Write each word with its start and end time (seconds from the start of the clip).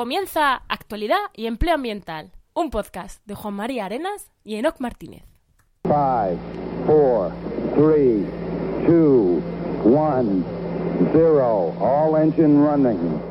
Comienza 0.00 0.62
Actualidad 0.70 1.18
y 1.34 1.44
Empleo 1.44 1.74
Ambiental, 1.74 2.32
un 2.54 2.70
podcast 2.70 3.20
de 3.26 3.34
Juan 3.34 3.52
María 3.52 3.84
Arenas 3.84 4.30
y 4.44 4.54
Enoc 4.54 4.80
Martínez. 4.80 5.24
5, 5.82 6.38
4, 6.86 7.32
3, 7.74 8.26
2, 8.88 9.42
1, 9.84 10.44
0. 11.12 11.74
All 11.78 12.16
engine 12.16 12.66
running. 12.66 13.29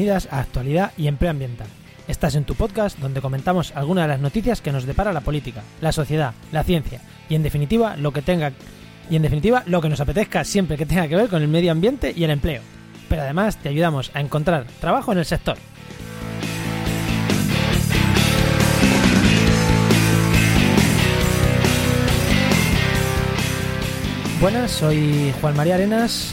Bienvenidas 0.00 0.32
a 0.32 0.40
Actualidad 0.40 0.92
y 0.96 1.08
Empleo 1.08 1.30
Ambiental. 1.30 1.66
Estás 2.08 2.34
en 2.34 2.44
tu 2.44 2.54
podcast 2.54 2.98
donde 2.98 3.20
comentamos 3.20 3.76
algunas 3.76 4.04
de 4.04 4.08
las 4.08 4.20
noticias 4.20 4.62
que 4.62 4.72
nos 4.72 4.86
depara 4.86 5.12
la 5.12 5.20
política, 5.20 5.62
la 5.82 5.92
sociedad, 5.92 6.32
la 6.52 6.64
ciencia 6.64 7.02
y 7.28 7.34
en 7.34 7.42
definitiva 7.42 7.98
lo 7.98 8.10
que 8.10 8.22
tenga 8.22 8.52
y 9.10 9.16
en 9.16 9.20
definitiva 9.20 9.62
lo 9.66 9.82
que 9.82 9.90
nos 9.90 10.00
apetezca 10.00 10.42
siempre 10.42 10.78
que 10.78 10.86
tenga 10.86 11.06
que 11.06 11.16
ver 11.16 11.28
con 11.28 11.42
el 11.42 11.48
medio 11.48 11.70
ambiente 11.70 12.14
y 12.16 12.24
el 12.24 12.30
empleo. 12.30 12.62
Pero 13.10 13.20
además 13.20 13.58
te 13.58 13.68
ayudamos 13.68 14.10
a 14.14 14.20
encontrar 14.22 14.64
trabajo 14.80 15.12
en 15.12 15.18
el 15.18 15.26
sector. 15.26 15.58
Buenas, 24.40 24.70
soy 24.70 25.34
Juan 25.42 25.54
María 25.54 25.74
Arenas, 25.74 26.32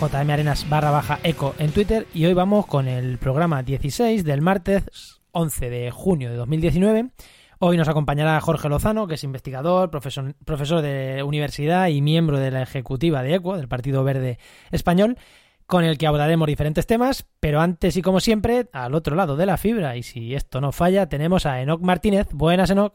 JM 0.00 0.30
Arenas 0.30 0.68
barra 0.68 0.92
baja 0.92 1.18
eco 1.24 1.56
en 1.58 1.72
Twitter 1.72 2.06
y 2.14 2.24
hoy 2.24 2.32
vamos 2.32 2.66
con 2.66 2.86
el 2.86 3.18
programa 3.18 3.64
16 3.64 4.22
del 4.22 4.42
martes 4.42 5.20
11 5.32 5.70
de 5.70 5.90
junio 5.90 6.30
de 6.30 6.36
2019. 6.36 7.10
Hoy 7.58 7.76
nos 7.76 7.88
acompañará 7.88 8.40
Jorge 8.40 8.68
Lozano, 8.68 9.08
que 9.08 9.14
es 9.14 9.24
investigador, 9.24 9.90
profesor, 9.90 10.36
profesor 10.44 10.82
de 10.82 11.24
universidad 11.24 11.88
y 11.88 12.00
miembro 12.00 12.38
de 12.38 12.52
la 12.52 12.62
ejecutiva 12.62 13.24
de 13.24 13.34
ECO, 13.34 13.56
del 13.56 13.66
Partido 13.66 14.04
Verde 14.04 14.38
Español, 14.70 15.18
con 15.66 15.82
el 15.82 15.98
que 15.98 16.06
abordaremos 16.06 16.46
diferentes 16.46 16.86
temas, 16.86 17.26
pero 17.40 17.60
antes 17.60 17.96
y 17.96 18.02
como 18.02 18.20
siempre, 18.20 18.68
al 18.72 18.94
otro 18.94 19.16
lado 19.16 19.34
de 19.34 19.46
la 19.46 19.56
fibra, 19.56 19.96
y 19.96 20.04
si 20.04 20.36
esto 20.36 20.60
no 20.60 20.70
falla, 20.70 21.08
tenemos 21.08 21.44
a 21.44 21.60
Enoc 21.60 21.82
Martínez. 21.82 22.28
Buenas, 22.32 22.70
Enoc. 22.70 22.94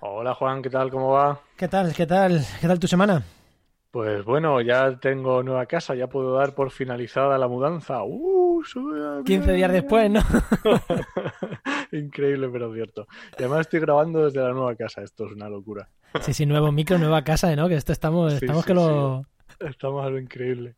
Hola 0.00 0.34
Juan, 0.34 0.62
¿qué 0.62 0.70
tal? 0.70 0.90
¿Cómo 0.90 1.10
va? 1.10 1.40
¿Qué 1.58 1.68
tal? 1.68 1.92
¿Qué 1.92 2.06
tal? 2.06 2.42
¿Qué 2.58 2.66
tal 2.66 2.78
tu 2.78 2.88
semana? 2.88 3.22
Pues 3.92 4.24
bueno, 4.24 4.58
ya 4.62 4.98
tengo 4.98 5.42
nueva 5.42 5.66
casa, 5.66 5.94
ya 5.94 6.06
puedo 6.06 6.32
dar 6.32 6.54
por 6.54 6.70
finalizada 6.70 7.36
la 7.36 7.46
mudanza. 7.46 8.02
¡Uh! 8.02 8.62
15 9.24 9.52
días 9.52 9.70
después, 9.70 10.10
¿no? 10.10 10.20
Increíble, 11.92 12.48
pero 12.50 12.72
cierto. 12.72 13.06
Y 13.32 13.42
además 13.42 13.60
estoy 13.60 13.80
grabando 13.80 14.24
desde 14.24 14.40
la 14.40 14.52
nueva 14.52 14.74
casa, 14.76 15.02
esto 15.02 15.26
es 15.26 15.32
una 15.32 15.50
locura. 15.50 15.90
Sí, 16.22 16.32
sí, 16.32 16.46
nuevo 16.46 16.72
micro, 16.72 16.96
nueva 16.96 17.22
casa, 17.22 17.54
¿no? 17.54 17.68
Que 17.68 17.74
esto 17.74 17.92
estamos, 17.92 18.32
Sí, 18.32 18.38
estamos 18.46 18.62
sí, 18.62 18.68
que 18.68 18.74
lo... 18.74 19.26
sí. 19.58 19.66
Estamos 19.68 20.06
a 20.06 20.08
lo 20.08 20.18
increíble. 20.18 20.74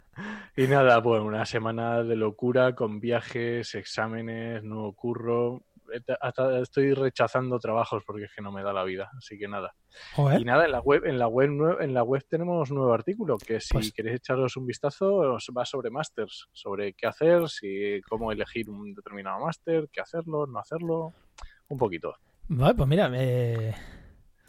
Y 0.56 0.66
nada, 0.66 1.00
pues 1.00 1.22
una 1.22 1.46
semana 1.46 2.02
de 2.02 2.16
locura 2.16 2.74
con 2.74 2.98
viajes, 2.98 3.76
exámenes, 3.76 4.64
nuevo 4.64 4.92
curro. 4.92 5.62
Hasta 6.20 6.60
estoy 6.60 6.94
rechazando 6.94 7.58
trabajos 7.58 8.02
porque 8.06 8.24
es 8.24 8.32
que 8.34 8.42
no 8.42 8.52
me 8.52 8.62
da 8.62 8.72
la 8.72 8.84
vida, 8.84 9.10
así 9.18 9.38
que 9.38 9.48
nada. 9.48 9.74
Joder. 10.16 10.40
Y 10.40 10.44
nada, 10.44 10.64
en 10.64 10.72
la 10.72 10.80
web, 10.80 11.04
en 11.06 11.18
la 11.18 11.28
web, 11.28 11.80
en 11.80 11.94
la 11.94 12.02
web 12.02 12.24
tenemos 12.28 12.70
un 12.70 12.78
nuevo 12.78 12.92
artículo 12.92 13.38
que 13.38 13.60
si 13.60 13.74
Pues- 13.74 13.92
queréis 13.92 14.16
echaros 14.16 14.56
un 14.56 14.66
vistazo 14.66 15.14
os 15.16 15.46
va 15.56 15.64
sobre 15.64 15.90
másters, 15.90 16.48
sobre 16.52 16.94
qué 16.94 17.06
hacer, 17.06 17.48
si 17.48 18.00
cómo 18.08 18.32
elegir 18.32 18.68
un 18.70 18.94
determinado 18.94 19.38
máster, 19.44 19.88
qué 19.92 20.00
hacerlo, 20.00 20.46
no 20.46 20.58
hacerlo, 20.58 21.12
un 21.68 21.78
poquito. 21.78 22.14
Vale, 22.48 22.74
pues 22.74 22.88
mira, 22.88 23.10
eh, 23.14 23.74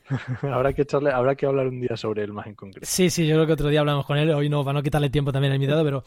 habrá 0.44 0.74
que 0.74 0.84
echarle, 0.84 1.12
habrá 1.12 1.36
que 1.36 1.46
hablar 1.46 1.68
un 1.68 1.80
día 1.81 1.96
sobre 1.98 2.24
él 2.24 2.34
más 2.34 2.48
en 2.48 2.56
concreto. 2.56 2.86
sí, 2.86 3.09
sí, 3.09 3.25
yo 3.28 3.36
creo 3.36 3.48
que 3.48 3.53
otro 3.53 3.69
día 3.69 3.80
hablamos 3.80 4.06
con 4.06 4.18
él, 4.18 4.30
hoy 4.31 4.50
no, 4.50 4.64
para 4.64 4.74
no 4.74 4.84
quitarle 4.84 5.09
tiempo 5.09 5.31
también 5.31 5.52
al 5.52 5.56
invitado, 5.56 5.84
pero 5.84 6.03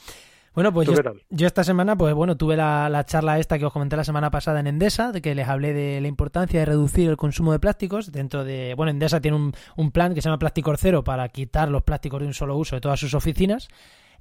bueno, 0.54 0.72
pues 0.72 0.86
¿Tú 0.86 0.94
yo, 1.30 1.46
esta 1.46 1.62
semana, 1.62 1.96
pues 1.96 2.14
bueno, 2.14 2.36
tuve 2.36 2.56
la, 2.56 2.88
la 2.88 3.04
charla 3.04 3.38
esta 3.38 3.58
que 3.58 3.66
os 3.66 3.72
comenté 3.72 3.96
la 3.96 4.04
semana 4.04 4.30
pasada 4.30 4.60
en 4.60 4.66
Endesa, 4.66 5.12
de 5.12 5.22
que 5.22 5.34
les 5.34 5.46
hablé 5.48 5.72
de 5.72 6.00
la 6.00 6.08
importancia 6.08 6.58
de 6.60 6.66
reducir 6.66 7.08
el 7.08 7.16
consumo 7.16 7.52
de 7.52 7.60
plásticos 7.60 8.10
dentro 8.10 8.44
de, 8.44 8.74
bueno, 8.74 8.90
Endesa 8.90 9.20
tiene 9.20 9.36
un, 9.36 9.52
un 9.76 9.90
plan 9.92 10.14
que 10.14 10.20
se 10.22 10.28
llama 10.28 10.38
Plásticos 10.38 10.78
Cero 10.80 11.04
para 11.04 11.28
quitar 11.28 11.68
los 11.68 11.82
plásticos 11.84 12.20
de 12.20 12.26
un 12.26 12.34
solo 12.34 12.56
uso 12.56 12.74
de 12.76 12.80
todas 12.80 12.98
sus 12.98 13.14
oficinas. 13.14 13.68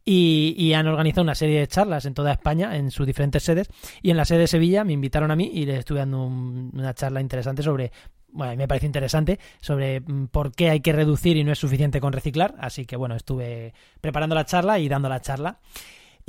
Y, 0.09 0.55
y 0.57 0.71
han 0.73 0.87
organizado 0.87 1.23
una 1.23 1.35
serie 1.35 1.59
de 1.59 1.67
charlas 1.67 2.05
en 2.05 2.13
toda 2.13 2.31
España, 2.31 2.77
en 2.77 2.91
sus 2.91 3.05
diferentes 3.05 3.43
sedes. 3.43 3.67
Y 4.01 4.09
en 4.11 4.15
la 4.15 4.23
sede 4.23 4.39
de 4.39 4.47
Sevilla 4.47 4.85
me 4.85 4.93
invitaron 4.93 5.31
a 5.31 5.35
mí 5.35 5.51
y 5.53 5.65
les 5.65 5.79
estuve 5.79 5.99
dando 5.99 6.23
un- 6.23 6.71
una 6.73 6.93
charla 6.93 7.19
interesante 7.19 7.61
sobre 7.61 7.91
bueno, 8.29 8.51
a 8.51 8.55
mí 8.55 8.57
me 8.57 8.67
parece 8.69 8.85
interesante 8.85 9.39
sobre 9.59 9.99
mm, 10.01 10.27
por 10.27 10.53
qué 10.53 10.69
hay 10.69 10.79
que 10.79 10.93
reducir 10.93 11.35
y 11.35 11.43
no 11.43 11.51
es 11.51 11.59
suficiente 11.59 11.99
con 11.99 12.13
reciclar. 12.13 12.55
Así 12.59 12.85
que 12.85 12.95
bueno, 12.95 13.15
estuve 13.15 13.73
preparando 13.99 14.33
la 14.35 14.45
charla 14.45 14.79
y 14.79 14.87
dando 14.87 15.09
la 15.09 15.19
charla. 15.19 15.59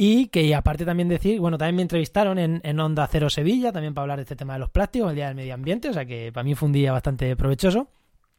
Y 0.01 0.29
que 0.29 0.43
y 0.43 0.53
aparte 0.53 0.85
también 0.85 1.09
decir, 1.09 1.41
bueno, 1.41 1.59
también 1.59 1.75
me 1.75 1.83
entrevistaron 1.83 2.39
en, 2.39 2.61
en 2.63 2.79
Onda 2.79 3.09
Cero 3.11 3.29
Sevilla, 3.29 3.73
también 3.73 3.95
para 3.95 4.05
hablar 4.05 4.19
de 4.19 4.23
este 4.23 4.37
tema 4.37 4.53
de 4.53 4.61
los 4.61 4.71
plásticos, 4.71 5.11
el 5.11 5.17
Día 5.17 5.27
del 5.27 5.35
Medio 5.35 5.55
Ambiente, 5.55 5.89
o 5.89 5.93
sea 5.93 6.07
que 6.07 6.31
para 6.33 6.45
mí 6.45 6.55
fue 6.55 6.67
un 6.67 6.73
día 6.73 6.93
bastante 6.93 7.35
provechoso. 7.35 7.89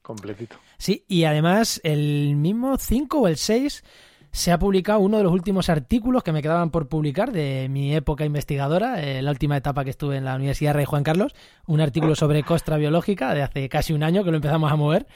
Completito. 0.02 0.56
Sí, 0.78 1.04
y 1.10 1.26
además 1.26 1.82
el 1.84 2.38
mismo 2.38 2.78
5 2.78 3.20
o 3.20 3.28
el 3.28 3.36
6 3.36 3.84
se 4.32 4.54
ha 4.54 4.58
publicado 4.58 5.02
uno 5.02 5.18
de 5.18 5.24
los 5.24 5.34
últimos 5.34 5.68
artículos 5.68 6.24
que 6.24 6.32
me 6.32 6.42
quedaban 6.42 6.72
por 6.72 6.88
publicar 6.88 7.34
de 7.34 7.68
mi 7.70 7.94
época 7.94 8.24
investigadora, 8.24 9.02
eh, 9.02 9.22
la 9.22 9.32
última 9.32 9.58
etapa 9.58 9.84
que 9.84 9.90
estuve 9.90 10.16
en 10.16 10.24
la 10.24 10.36
Universidad 10.36 10.74
Rey 10.74 10.86
Juan 10.86 11.04
Carlos, 11.04 11.36
un 11.66 11.82
artículo 11.82 12.16
sobre 12.16 12.44
costra 12.44 12.78
biológica 12.78 13.34
de 13.34 13.42
hace 13.42 13.68
casi 13.68 13.92
un 13.92 14.04
año 14.04 14.24
que 14.24 14.32
lo 14.32 14.38
empezamos 14.38 14.72
a 14.72 14.78
mover. 14.78 15.08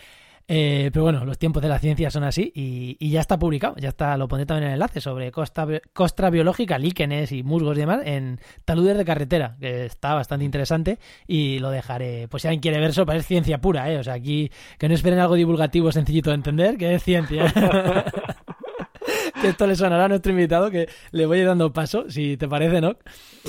Eh, 0.48 0.90
pero 0.92 1.04
bueno, 1.04 1.24
los 1.24 1.38
tiempos 1.38 1.62
de 1.62 1.70
la 1.70 1.80
ciencia 1.80 2.12
son 2.12 2.24
así 2.24 2.52
y, 2.54 3.10
ya 3.10 3.22
está 3.22 3.40
publicado, 3.40 3.76
ya 3.78 3.90
está, 3.90 4.18
lo 4.18 4.28
pondré 4.28 4.46
también 4.46 4.64
en 4.66 4.70
el 4.70 4.74
enlace 4.74 5.00
sobre 5.00 5.32
costa, 5.32 5.66
costra 5.94 6.30
biológica, 6.30 6.78
líquenes 6.78 7.32
y 7.32 7.44
musgos 7.44 7.78
y 7.78 7.82
demás 7.82 8.02
en 8.06 8.40
taludes 8.66 8.98
de 8.98 9.06
carretera, 9.06 9.56
que 9.60 9.86
está 9.86 10.14
bastante 10.14 10.44
interesante 10.44 11.00
y 11.28 11.60
lo 11.60 11.70
dejaré, 11.70 12.28
pues 12.28 12.42
si 12.42 12.48
alguien 12.48 12.62
quiere 12.62 12.80
ver 12.80 12.90
eso, 12.90 13.06
para 13.06 13.20
es 13.20 13.26
ciencia 13.26 13.62
pura, 13.62 13.90
¿eh? 13.92 13.98
o 13.98 14.04
sea, 14.04 14.16
aquí 14.16 14.52
que 14.78 14.90
no 14.90 14.96
esperen 14.96 15.20
algo 15.20 15.36
divulgativo 15.36 15.92
sencillito 15.92 16.32
de 16.32 16.36
entender, 16.36 16.78
que 16.78 16.96
es 16.96 17.04
ciencia. 17.04 17.54
que 19.44 19.50
esto 19.50 19.68
le 19.68 19.76
sonará 19.76 20.06
a 20.06 20.08
nuestro 20.08 20.32
invitado, 20.32 20.72
que 20.72 20.88
le 21.12 21.26
voy 21.26 21.40
a 21.40 21.42
ir 21.42 21.48
dando 21.48 21.74
paso, 21.74 22.10
si 22.10 22.38
te 22.38 22.48
parece, 22.48 22.80
¿no? 22.80 22.96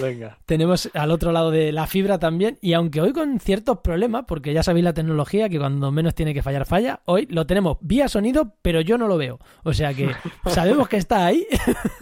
Venga. 0.01 0.39
Tenemos 0.45 0.91
al 0.93 1.13
otro 1.13 1.31
lado 1.31 1.53
de 1.53 1.71
la 1.71 1.87
fibra 1.87 2.19
también, 2.19 2.59
y 2.61 2.73
aunque 2.73 3.01
hoy 3.01 3.13
con 3.13 3.39
ciertos 3.39 3.79
problemas, 3.79 4.25
porque 4.27 4.53
ya 4.53 4.65
sabéis 4.65 4.85
la 4.85 4.93
tecnología 4.93 5.49
que 5.49 5.59
cuando 5.59 5.93
menos 5.93 6.17
tiene 6.17 6.35
que 6.35 6.43
fallar 6.43 6.67
falla, 6.67 7.01
hoy 7.05 7.27
lo 7.31 7.47
tenemos 7.47 7.79
vía 7.81 8.09
sonido, 8.09 8.57
pero 8.61 8.81
yo 8.81 8.99
no 8.99 9.07
lo 9.07 9.17
veo. 9.17 9.39
O 9.63 9.73
sea 9.73 9.95
que 9.95 10.11
sabemos 10.47 10.89
que 10.89 10.97
está 10.97 11.27
ahí, 11.27 11.47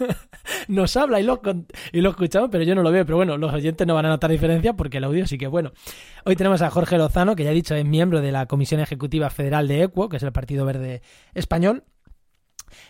nos 0.67 0.97
habla 0.97 1.19
y 1.19 1.23
lo, 1.23 1.39
y 1.91 2.01
lo 2.01 2.09
escuchamos, 2.09 2.49
pero 2.51 2.63
yo 2.63 2.73
no 2.73 2.81
lo 2.81 2.91
veo. 2.91 3.05
Pero 3.05 3.17
bueno, 3.17 3.37
los 3.37 3.53
oyentes 3.53 3.85
no 3.85 3.93
van 3.93 4.07
a 4.07 4.09
notar 4.09 4.31
diferencia 4.31 4.73
porque 4.73 4.97
el 4.97 5.03
audio 5.03 5.27
sí 5.27 5.37
que 5.37 5.45
es 5.45 5.51
bueno. 5.51 5.71
Hoy 6.25 6.35
tenemos 6.35 6.63
a 6.63 6.71
Jorge 6.71 6.97
Lozano, 6.97 7.35
que 7.35 7.43
ya 7.43 7.51
he 7.51 7.53
dicho 7.55 7.75
es 7.75 7.85
miembro 7.85 8.21
de 8.21 8.31
la 8.31 8.47
Comisión 8.47 8.81
Ejecutiva 8.81 9.29
Federal 9.29 9.67
de 9.67 9.83
ECUO, 9.83 10.09
que 10.09 10.17
es 10.17 10.23
el 10.23 10.31
Partido 10.31 10.65
Verde 10.65 11.03
Español. 11.35 11.83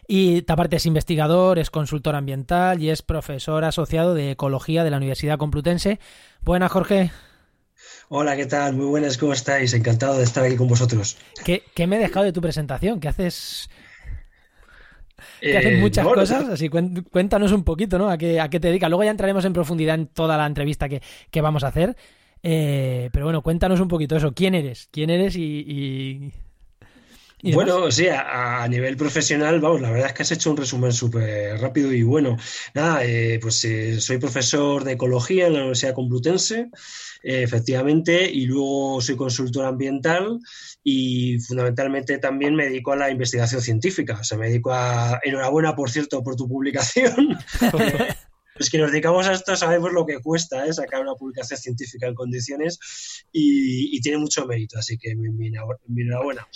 Y 0.08 0.44
aparte 0.52 0.76
es 0.78 0.86
investigador, 0.86 1.60
es 1.60 1.70
consultor 1.70 2.16
ambiental 2.16 2.82
y 2.82 2.90
es 2.90 3.02
profesor 3.02 3.64
asociado 3.64 4.14
de 4.14 4.32
ecología 4.32 4.84
de 4.84 4.92
la 4.92 4.98
Universidad 4.98 5.38
Complutense. 5.38 6.00
Buenas, 6.42 6.72
Jorge. 6.72 7.12
Hola, 8.10 8.36
¿qué 8.36 8.46
tal? 8.46 8.74
Muy 8.76 8.86
buenas, 8.86 9.18
¿cómo 9.18 9.34
estáis? 9.34 9.74
Encantado 9.74 10.18
de 10.18 10.24
estar 10.24 10.44
aquí 10.44 10.56
con 10.56 10.68
vosotros. 10.68 11.18
¿Qué, 11.44 11.64
qué 11.74 11.88
me 11.88 11.96
he 11.96 12.00
dejado 12.00 12.26
de 12.26 12.32
tu 12.34 12.42
presentación? 12.42 13.00
Que 13.00 13.08
haces, 13.08 13.70
que 15.42 15.52
Eh, 15.52 15.58
haces 15.58 15.80
muchas 15.80 16.06
no, 16.06 16.14
cosas, 16.14 16.48
así 16.50 16.70
cuéntanos 16.70 17.52
un 17.52 17.64
poquito, 17.64 17.98
¿no? 17.98 18.10
¿A 18.10 18.18
qué, 18.18 18.40
a 18.40 18.50
qué 18.50 18.60
te 18.60 18.68
dedicas? 18.68 18.90
Luego 18.90 19.04
ya 19.04 19.12
entraremos 19.12 19.46
en 19.46 19.54
profundidad 19.54 19.96
en 19.96 20.08
toda 20.08 20.38
la 20.38 20.46
entrevista 20.46 20.88
que, 20.88 21.02
que 21.32 21.42
vamos 21.42 21.64
a 21.64 21.68
hacer. 21.68 21.96
Eh, 22.44 23.10
pero 23.14 23.26
bueno, 23.26 23.42
cuéntanos 23.42 23.80
un 23.80 23.88
poquito 23.88 24.16
eso. 24.16 24.34
¿Quién 24.34 24.54
eres? 24.54 24.90
¿Quién 24.92 25.10
eres 25.10 25.36
y, 25.36 25.42
y-? 25.66 26.32
Bueno, 27.52 27.92
sí, 27.92 28.08
a, 28.08 28.64
a 28.64 28.68
nivel 28.70 28.96
profesional, 28.96 29.60
vamos, 29.60 29.82
la 29.82 29.92
verdad 29.92 30.08
es 30.08 30.14
que 30.14 30.22
has 30.22 30.32
hecho 30.32 30.52
un 30.52 30.56
resumen 30.56 30.94
súper 30.94 31.60
rápido 31.60 31.92
y 31.92 32.02
bueno. 32.02 32.38
Nada, 32.74 33.04
eh, 33.04 33.38
pues 33.42 33.64
eh, 33.66 34.00
soy 34.00 34.18
profesor 34.18 34.86
de 34.86 34.94
ecología 34.94 35.48
en 35.48 35.54
la 35.54 35.60
Universidad 35.60 35.94
Complutense, 35.94 36.70
eh, 37.22 37.44
efectivamente, 37.44 38.32
y 38.32 38.46
luego 38.46 39.02
soy 39.02 39.18
consultor 39.18 39.66
ambiental 39.66 40.40
y 40.86 41.38
fundamentalmente 41.40 42.18
también 42.18 42.56
me 42.56 42.66
dedico 42.66 42.94
a 42.94 42.98
la 42.98 43.10
investigación 43.10 43.62
científica. 43.62 44.20
O 44.22 44.24
sea, 44.24 44.38
me 44.38 44.48
dedico 44.48 44.72
a... 44.72 45.20
Enhorabuena, 45.22 45.76
por 45.76 45.90
cierto, 45.90 46.24
por 46.24 46.38
tu 46.38 46.48
publicación. 46.48 47.38
Los 48.56 48.70
que 48.70 48.78
nos 48.78 48.92
dedicamos 48.92 49.28
a 49.28 49.34
esto 49.34 49.56
sabemos 49.56 49.92
lo 49.92 50.06
que 50.06 50.20
cuesta 50.20 50.66
¿eh? 50.66 50.74
sacar 50.74 51.02
una 51.02 51.16
publicación 51.16 51.60
científica 51.60 52.08
en 52.08 52.14
condiciones 52.14 53.26
y, 53.32 54.00
tiene 54.02 54.20
mucho 54.20 54.46
mérito, 54.46 54.78
así 54.78 54.98
que 54.98 55.16
mi, 55.16 55.48
enhorabuena. 55.48 56.48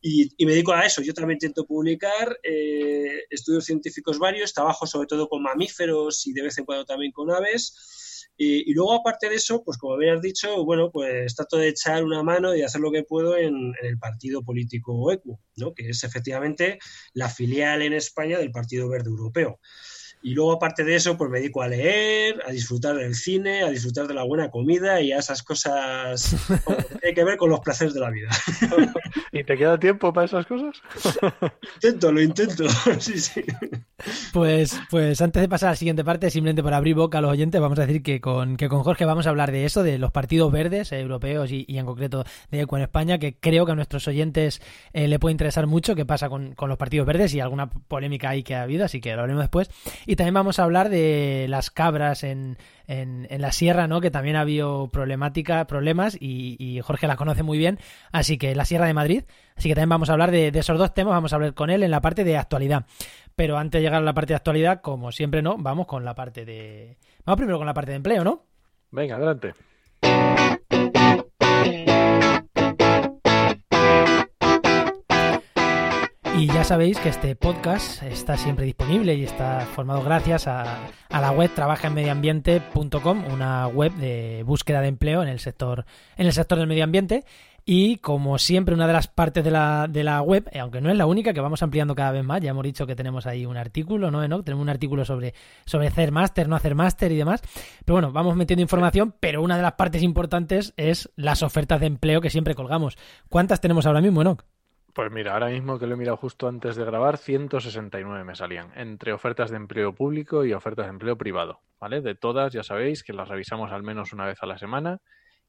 Y, 0.00 0.44
me 0.44 0.52
dedico 0.52 0.72
a 0.72 0.86
eso. 0.86 1.02
Yo 1.02 1.12
también 1.12 1.36
intento 1.36 1.66
publicar 1.66 2.38
eh, 2.42 3.24
estudios 3.30 3.64
científicos 3.64 4.18
varios, 4.18 4.54
trabajo 4.54 4.86
sobre 4.86 5.06
todo 5.06 5.28
con 5.28 5.42
mamíferos 5.42 6.26
y 6.26 6.32
de 6.32 6.42
vez 6.42 6.58
en 6.58 6.64
cuando 6.64 6.84
también 6.84 7.12
con 7.12 7.30
aves. 7.30 8.20
Y, 8.42 8.72
luego, 8.72 8.94
aparte 8.94 9.28
de 9.28 9.34
eso, 9.34 9.62
pues 9.62 9.76
como 9.76 9.94
habías 9.94 10.22
dicho, 10.22 10.64
bueno, 10.64 10.90
pues 10.90 11.34
trato 11.34 11.58
de 11.58 11.68
echar 11.68 12.02
una 12.04 12.22
mano 12.22 12.56
y 12.56 12.62
hacer 12.62 12.80
lo 12.80 12.90
que 12.90 13.02
puedo 13.02 13.36
en, 13.36 13.74
el 13.82 13.98
partido 13.98 14.42
político 14.42 15.12
ECU, 15.12 15.38
¿no? 15.56 15.74
que 15.74 15.90
es 15.90 16.04
efectivamente 16.04 16.78
la 17.12 17.28
filial 17.28 17.82
en 17.82 17.92
España 17.92 18.38
del 18.38 18.50
Partido 18.50 18.88
Verde 18.88 19.10
Europeo. 19.10 19.60
Y 20.22 20.34
luego, 20.34 20.52
aparte 20.52 20.84
de 20.84 20.96
eso, 20.96 21.16
pues 21.16 21.30
me 21.30 21.38
dedico 21.38 21.62
a 21.62 21.68
leer, 21.68 22.42
a 22.46 22.50
disfrutar 22.50 22.96
del 22.96 23.14
cine, 23.14 23.62
a 23.62 23.70
disfrutar 23.70 24.06
de 24.06 24.12
la 24.12 24.22
buena 24.22 24.50
comida 24.50 25.00
y 25.00 25.12
a 25.12 25.18
esas 25.18 25.42
cosas 25.42 26.36
que 26.66 26.98
tienen 26.98 27.14
que 27.14 27.24
ver 27.24 27.36
con 27.38 27.48
los 27.48 27.60
placeres 27.60 27.94
de 27.94 28.00
la 28.00 28.10
vida. 28.10 28.28
¿Y 29.32 29.44
te 29.44 29.56
queda 29.56 29.78
tiempo 29.78 30.12
para 30.12 30.26
esas 30.26 30.44
cosas? 30.44 30.82
intento, 31.76 32.12
lo 32.12 32.20
intento. 32.20 32.68
sí, 32.98 33.18
sí. 33.18 33.42
Pues, 34.32 34.78
pues 34.90 35.20
antes 35.22 35.40
de 35.40 35.48
pasar 35.48 35.68
a 35.68 35.72
la 35.72 35.76
siguiente 35.76 36.04
parte, 36.04 36.30
simplemente 36.30 36.62
para 36.62 36.76
abrir 36.76 36.96
boca 36.96 37.18
a 37.18 37.20
los 37.22 37.30
oyentes, 37.30 37.60
vamos 37.60 37.78
a 37.78 37.86
decir 37.86 38.02
que 38.02 38.20
con, 38.20 38.56
que 38.56 38.68
con 38.68 38.82
Jorge 38.82 39.06
vamos 39.06 39.26
a 39.26 39.30
hablar 39.30 39.52
de 39.52 39.64
eso, 39.64 39.82
de 39.82 39.98
los 39.98 40.10
partidos 40.10 40.52
verdes 40.52 40.92
europeos 40.92 41.50
y, 41.50 41.64
en 41.68 41.86
concreto 41.86 42.24
de 42.50 42.60
ECO 42.60 42.76
en 42.76 42.82
España, 42.82 43.18
que 43.18 43.36
creo 43.36 43.64
que 43.64 43.72
a 43.72 43.74
nuestros 43.74 44.06
oyentes 44.06 44.60
eh, 44.92 45.08
le 45.08 45.18
puede 45.18 45.32
interesar 45.32 45.66
mucho 45.66 45.94
qué 45.94 46.04
pasa 46.04 46.28
con, 46.28 46.54
con 46.54 46.68
los 46.68 46.76
partidos 46.76 47.06
verdes 47.06 47.32
y 47.32 47.40
alguna 47.40 47.70
polémica 47.70 48.30
ahí 48.30 48.42
que 48.42 48.54
ha 48.54 48.62
habido, 48.62 48.84
así 48.84 49.00
que 49.00 49.14
lo 49.14 49.22
haremos 49.22 49.42
después. 49.42 49.70
Y 50.10 50.16
también 50.16 50.34
vamos 50.34 50.58
a 50.58 50.64
hablar 50.64 50.88
de 50.88 51.46
las 51.48 51.70
cabras 51.70 52.24
en, 52.24 52.58
en, 52.88 53.28
la 53.40 53.52
sierra, 53.52 53.86
¿no? 53.86 54.00
Que 54.00 54.10
también 54.10 54.34
ha 54.34 54.40
habido 54.40 54.88
problemática, 54.88 55.64
problemas 55.68 56.16
y, 56.18 56.80
Jorge 56.82 57.06
las 57.06 57.16
conoce 57.16 57.44
muy 57.44 57.58
bien. 57.58 57.78
Así 58.10 58.36
que 58.36 58.56
la 58.56 58.64
Sierra 58.64 58.86
de 58.86 58.92
Madrid. 58.92 59.22
Así 59.54 59.68
que 59.68 59.76
también 59.76 59.90
vamos 59.90 60.10
a 60.10 60.14
hablar 60.14 60.32
de, 60.32 60.48
esos 60.48 60.76
dos 60.76 60.94
temas. 60.94 61.12
Vamos 61.12 61.32
a 61.32 61.36
hablar 61.36 61.54
con 61.54 61.70
él 61.70 61.84
en 61.84 61.92
la 61.92 62.00
parte 62.00 62.24
de 62.24 62.36
actualidad. 62.36 62.86
Pero 63.36 63.56
antes 63.56 63.78
de 63.78 63.84
llegar 63.84 64.02
a 64.02 64.04
la 64.04 64.12
parte 64.12 64.32
de 64.32 64.38
actualidad, 64.38 64.80
como 64.80 65.12
siempre, 65.12 65.42
¿no? 65.42 65.56
Vamos 65.58 65.86
con 65.86 66.04
la 66.04 66.16
parte 66.16 66.44
de. 66.44 66.98
Vamos 67.24 67.36
primero 67.36 67.58
con 67.58 67.66
la 67.68 67.74
parte 67.74 67.92
de 67.92 67.98
empleo, 67.98 68.24
¿no? 68.24 68.46
Venga, 68.90 69.14
adelante. 69.14 69.54
Y 76.38 76.46
ya 76.46 76.64
sabéis 76.64 76.98
que 76.98 77.08
este 77.08 77.34
podcast 77.34 78.02
está 78.02 78.36
siempre 78.36 78.64
disponible 78.64 79.14
y 79.14 79.24
está 79.24 79.66
formado 79.74 80.02
gracias 80.02 80.46
a, 80.46 80.78
la 81.10 81.32
web 81.32 81.50
trabajaenmedioambiente.com, 81.54 83.24
una 83.32 83.66
web 83.66 83.92
de 83.94 84.42
búsqueda 84.46 84.80
de 84.80 84.88
empleo 84.88 85.22
en 85.22 85.28
el 85.28 85.40
sector, 85.40 85.84
en 86.16 86.26
el 86.26 86.32
sector 86.32 86.58
del 86.58 86.68
medio 86.68 86.84
ambiente. 86.84 87.24
Y 87.64 87.98
como 87.98 88.38
siempre, 88.38 88.74
una 88.74 88.86
de 88.86 88.92
las 88.92 89.08
partes 89.08 89.44
de 89.44 89.50
la, 89.50 89.86
de 89.88 90.02
la 90.02 90.22
web, 90.22 90.48
eh, 90.52 90.60
aunque 90.60 90.80
no 90.80 90.90
es 90.90 90.96
la 90.96 91.06
única, 91.06 91.34
que 91.34 91.40
vamos 91.40 91.62
ampliando 91.62 91.94
cada 91.94 92.12
vez 92.12 92.24
más, 92.24 92.40
ya 92.40 92.50
hemos 92.50 92.64
dicho 92.64 92.86
que 92.86 92.96
tenemos 92.96 93.26
ahí 93.26 93.44
un 93.44 93.56
artículo, 93.56 94.10
¿no? 94.10 94.26
¿No? 94.26 94.42
Tenemos 94.42 94.62
un 94.62 94.70
artículo 94.70 95.04
sobre, 95.04 95.34
sobre 95.66 95.88
hacer 95.88 96.10
máster, 96.10 96.48
no 96.48 96.56
hacer 96.56 96.74
máster 96.74 97.12
y 97.12 97.16
demás. 97.16 97.42
Pero 97.84 97.96
bueno, 97.96 98.12
vamos 98.12 98.36
metiendo 98.36 98.62
información, 98.62 99.14
pero 99.20 99.42
una 99.42 99.56
de 99.56 99.62
las 99.62 99.72
partes 99.72 100.02
importantes 100.02 100.72
es 100.76 101.10
las 101.16 101.42
ofertas 101.42 101.80
de 101.80 101.86
empleo 101.86 102.20
que 102.20 102.30
siempre 102.30 102.54
colgamos. 102.54 102.96
¿Cuántas 103.28 103.60
tenemos 103.60 103.84
ahora 103.84 104.00
mismo, 104.00 104.22
Enoch? 104.22 104.44
Pues 104.94 105.10
mira, 105.12 105.34
ahora 105.34 105.48
mismo 105.48 105.78
que 105.78 105.86
lo 105.86 105.94
he 105.94 105.98
mirado 105.98 106.16
justo 106.16 106.48
antes 106.48 106.76
de 106.76 106.84
grabar, 106.84 107.16
169 107.16 108.24
me 108.24 108.34
salían, 108.34 108.72
entre 108.74 109.12
ofertas 109.12 109.50
de 109.50 109.56
empleo 109.56 109.94
público 109.94 110.44
y 110.44 110.52
ofertas 110.52 110.86
de 110.86 110.90
empleo 110.90 111.16
privado, 111.16 111.60
¿vale? 111.78 112.00
De 112.00 112.14
todas, 112.14 112.52
ya 112.52 112.62
sabéis 112.62 113.04
que 113.04 113.12
las 113.12 113.28
revisamos 113.28 113.70
al 113.72 113.82
menos 113.82 114.12
una 114.12 114.26
vez 114.26 114.42
a 114.42 114.46
la 114.46 114.58
semana 114.58 115.00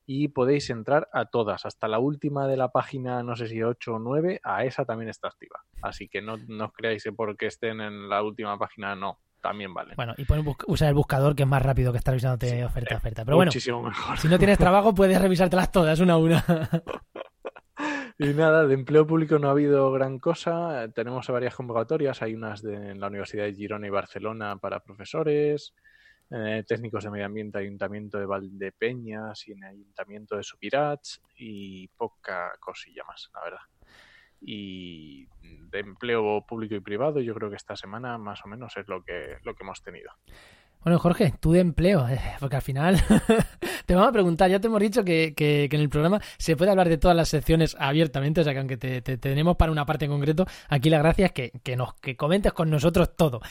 y 0.06 0.30
podéis 0.30 0.70
entrar 0.70 1.08
a 1.14 1.26
todas, 1.26 1.66
hasta 1.66 1.88
la 1.88 2.00
última 2.00 2.48
de 2.48 2.58
la 2.58 2.70
página, 2.70 3.24
no 3.24 3.36
sé 3.36 3.48
si 3.48 3.64
8 3.64 3.96
o 3.96 4.00
9, 4.00 4.42
a 4.44 4.66
esa 4.66 4.86
también 4.86 5.10
está 5.10 5.30
activa. 5.30 5.64
Así 5.82 6.08
que 6.08 6.22
no, 6.22 6.38
no 6.48 6.66
os 6.66 6.74
creáis 6.74 7.04
que 7.04 7.12
porque 7.12 7.48
estén 7.48 7.82
en 7.82 8.10
la 8.10 8.22
última 8.22 8.58
página, 8.58 8.96
no, 8.96 9.20
también 9.42 9.74
vale. 9.74 9.96
Bueno, 9.96 10.14
y 10.18 10.26
puedes 10.26 10.46
usar 10.68 10.90
el 10.90 10.96
buscador 10.96 11.36
que 11.36 11.44
es 11.44 11.50
más 11.50 11.62
rápido 11.62 11.92
que 11.92 11.98
estar 11.98 12.14
revisándote 12.14 12.64
oferta 12.64 12.96
a 12.96 12.98
oferta. 12.98 13.26
Pero 13.26 13.38
muchísimo 13.38 13.82
mejor. 13.82 14.18
si 14.18 14.28
no 14.28 14.38
tienes 14.38 14.58
trabajo, 14.58 14.94
puedes 14.94 15.20
revisártelas 15.22 15.72
todas 15.72 16.00
una 16.00 16.14
a 16.14 16.18
una. 16.18 16.44
Y 18.18 18.34
nada, 18.34 18.68
de 18.68 18.76
empleo 18.76 19.08
público 19.08 19.40
no 19.40 19.48
ha 19.48 19.52
habido 19.52 19.92
gran 19.92 20.20
cosa. 20.20 20.88
Tenemos 20.94 21.28
varias 21.28 21.56
convocatorias. 21.56 22.22
Hay 22.22 22.36
unas 22.36 22.62
de, 22.62 22.92
en 22.92 23.00
la 23.00 23.08
Universidad 23.08 23.46
de 23.46 23.54
Girona 23.54 23.88
y 23.88 23.90
Barcelona 23.90 24.58
para 24.58 24.84
profesores, 24.84 25.74
eh, 26.30 26.64
técnicos 26.68 27.04
de 27.04 27.10
medio 27.10 27.26
ambiente, 27.26 27.58
Ayuntamiento 27.58 28.20
de 28.20 28.26
Valdepeñas 28.26 29.48
y 29.48 29.54
en 29.54 29.64
Ayuntamiento 29.64 30.38
de 30.38 30.44
Subirats 30.44 31.22
y 31.36 31.88
poca 31.90 32.54
cosilla 32.60 33.04
más, 33.06 33.30
la 33.34 33.44
verdad. 33.44 33.66
Y 34.40 35.28
de 35.42 35.80
empleo 35.80 36.46
público 36.48 36.76
y 36.76 36.80
privado, 36.80 37.22
yo 37.22 37.34
creo 37.34 37.50
que 37.50 37.56
esta 37.56 37.76
semana 37.76 38.18
más 38.18 38.46
o 38.46 38.48
menos 38.48 38.78
es 38.78 38.88
lo 38.88 39.04
que, 39.04 39.38
lo 39.44 39.56
que 39.56 39.64
hemos 39.64 39.82
tenido. 39.82 40.12
Bueno, 40.84 40.98
Jorge, 40.98 41.34
tú 41.40 41.52
de 41.52 41.60
empleo, 41.60 42.08
eh, 42.10 42.20
porque 42.40 42.56
al 42.56 42.62
final 42.64 43.00
te 43.86 43.94
vamos 43.94 44.10
a 44.10 44.12
preguntar, 44.12 44.50
ya 44.50 44.60
te 44.60 44.66
hemos 44.66 44.80
dicho 44.80 45.04
que, 45.04 45.34
que, 45.36 45.66
en 45.66 45.80
el 45.80 45.90
programa 45.90 46.20
se 46.38 46.56
puede 46.56 46.72
hablar 46.72 46.90
de 46.90 46.98
todas 46.98 47.16
las 47.16 47.30
secciones 47.30 47.76
abiertamente, 47.80 48.42
o 48.42 48.44
sea 48.44 48.54
que 48.54 48.60
aunque 48.60 48.78
te, 48.78 49.02
tenemos 49.02 49.58
para 49.58 49.72
una 49.72 49.86
parte 49.86 50.06
en 50.06 50.12
concreto, 50.12 50.48
aquí 50.70 50.90
la 50.90 50.98
gracia 50.98 51.28
es 51.28 51.32
que, 51.34 51.52
que, 51.64 51.76
nos 51.76 51.94
que 51.96 52.16
comentes 52.16 52.52
con 52.54 52.72
nosotros 52.72 53.16
todo. 53.16 53.42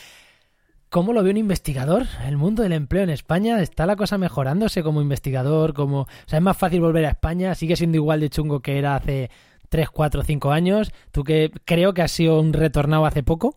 ¿Cómo 0.88 1.12
lo 1.12 1.22
ve 1.22 1.30
un 1.30 1.36
investigador? 1.36 2.06
El 2.26 2.36
mundo 2.36 2.64
del 2.64 2.72
empleo 2.72 3.04
en 3.04 3.10
España, 3.10 3.62
¿está 3.62 3.86
la 3.86 3.94
cosa 3.94 4.18
mejorándose 4.18 4.82
como 4.82 5.00
investigador? 5.00 5.72
Como... 5.72 6.00
O 6.00 6.08
sea, 6.26 6.40
¿es 6.40 6.42
más 6.42 6.56
fácil 6.56 6.80
volver 6.80 7.04
a 7.04 7.10
España? 7.10 7.54
¿Sigue 7.54 7.76
siendo 7.76 7.96
igual 7.96 8.18
de 8.18 8.28
chungo 8.28 8.58
que 8.58 8.76
era 8.76 8.96
hace 8.96 9.30
3, 9.68 9.88
4, 9.88 10.24
5 10.24 10.50
años? 10.50 10.90
Tú 11.12 11.22
que 11.22 11.52
creo 11.64 11.94
que 11.94 12.02
has 12.02 12.10
sido 12.10 12.40
un 12.40 12.52
retornado 12.52 13.06
hace 13.06 13.22
poco. 13.22 13.56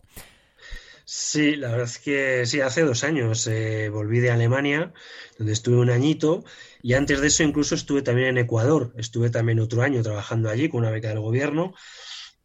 Sí, 1.05 1.55
la 1.57 1.69
verdad 1.69 1.85
es 1.85 1.99
que 1.99 2.45
sí, 2.45 2.61
hace 2.61 2.81
dos 2.83 3.03
años 3.03 3.45
eh, 3.47 3.89
volví 3.89 4.19
de 4.19 4.31
Alemania, 4.31 4.93
donde 5.37 5.51
estuve 5.53 5.77
un 5.77 5.89
añito, 5.89 6.45
y 6.81 6.93
antes 6.93 7.19
de 7.19 7.27
eso 7.27 7.43
incluso 7.43 7.75
estuve 7.75 8.01
también 8.01 8.29
en 8.29 8.37
Ecuador, 8.37 8.93
estuve 8.97 9.29
también 9.29 9.59
otro 9.59 9.81
año 9.81 10.01
trabajando 10.01 10.49
allí 10.49 10.69
con 10.69 10.79
una 10.81 10.91
beca 10.91 11.09
del 11.09 11.19
gobierno, 11.19 11.73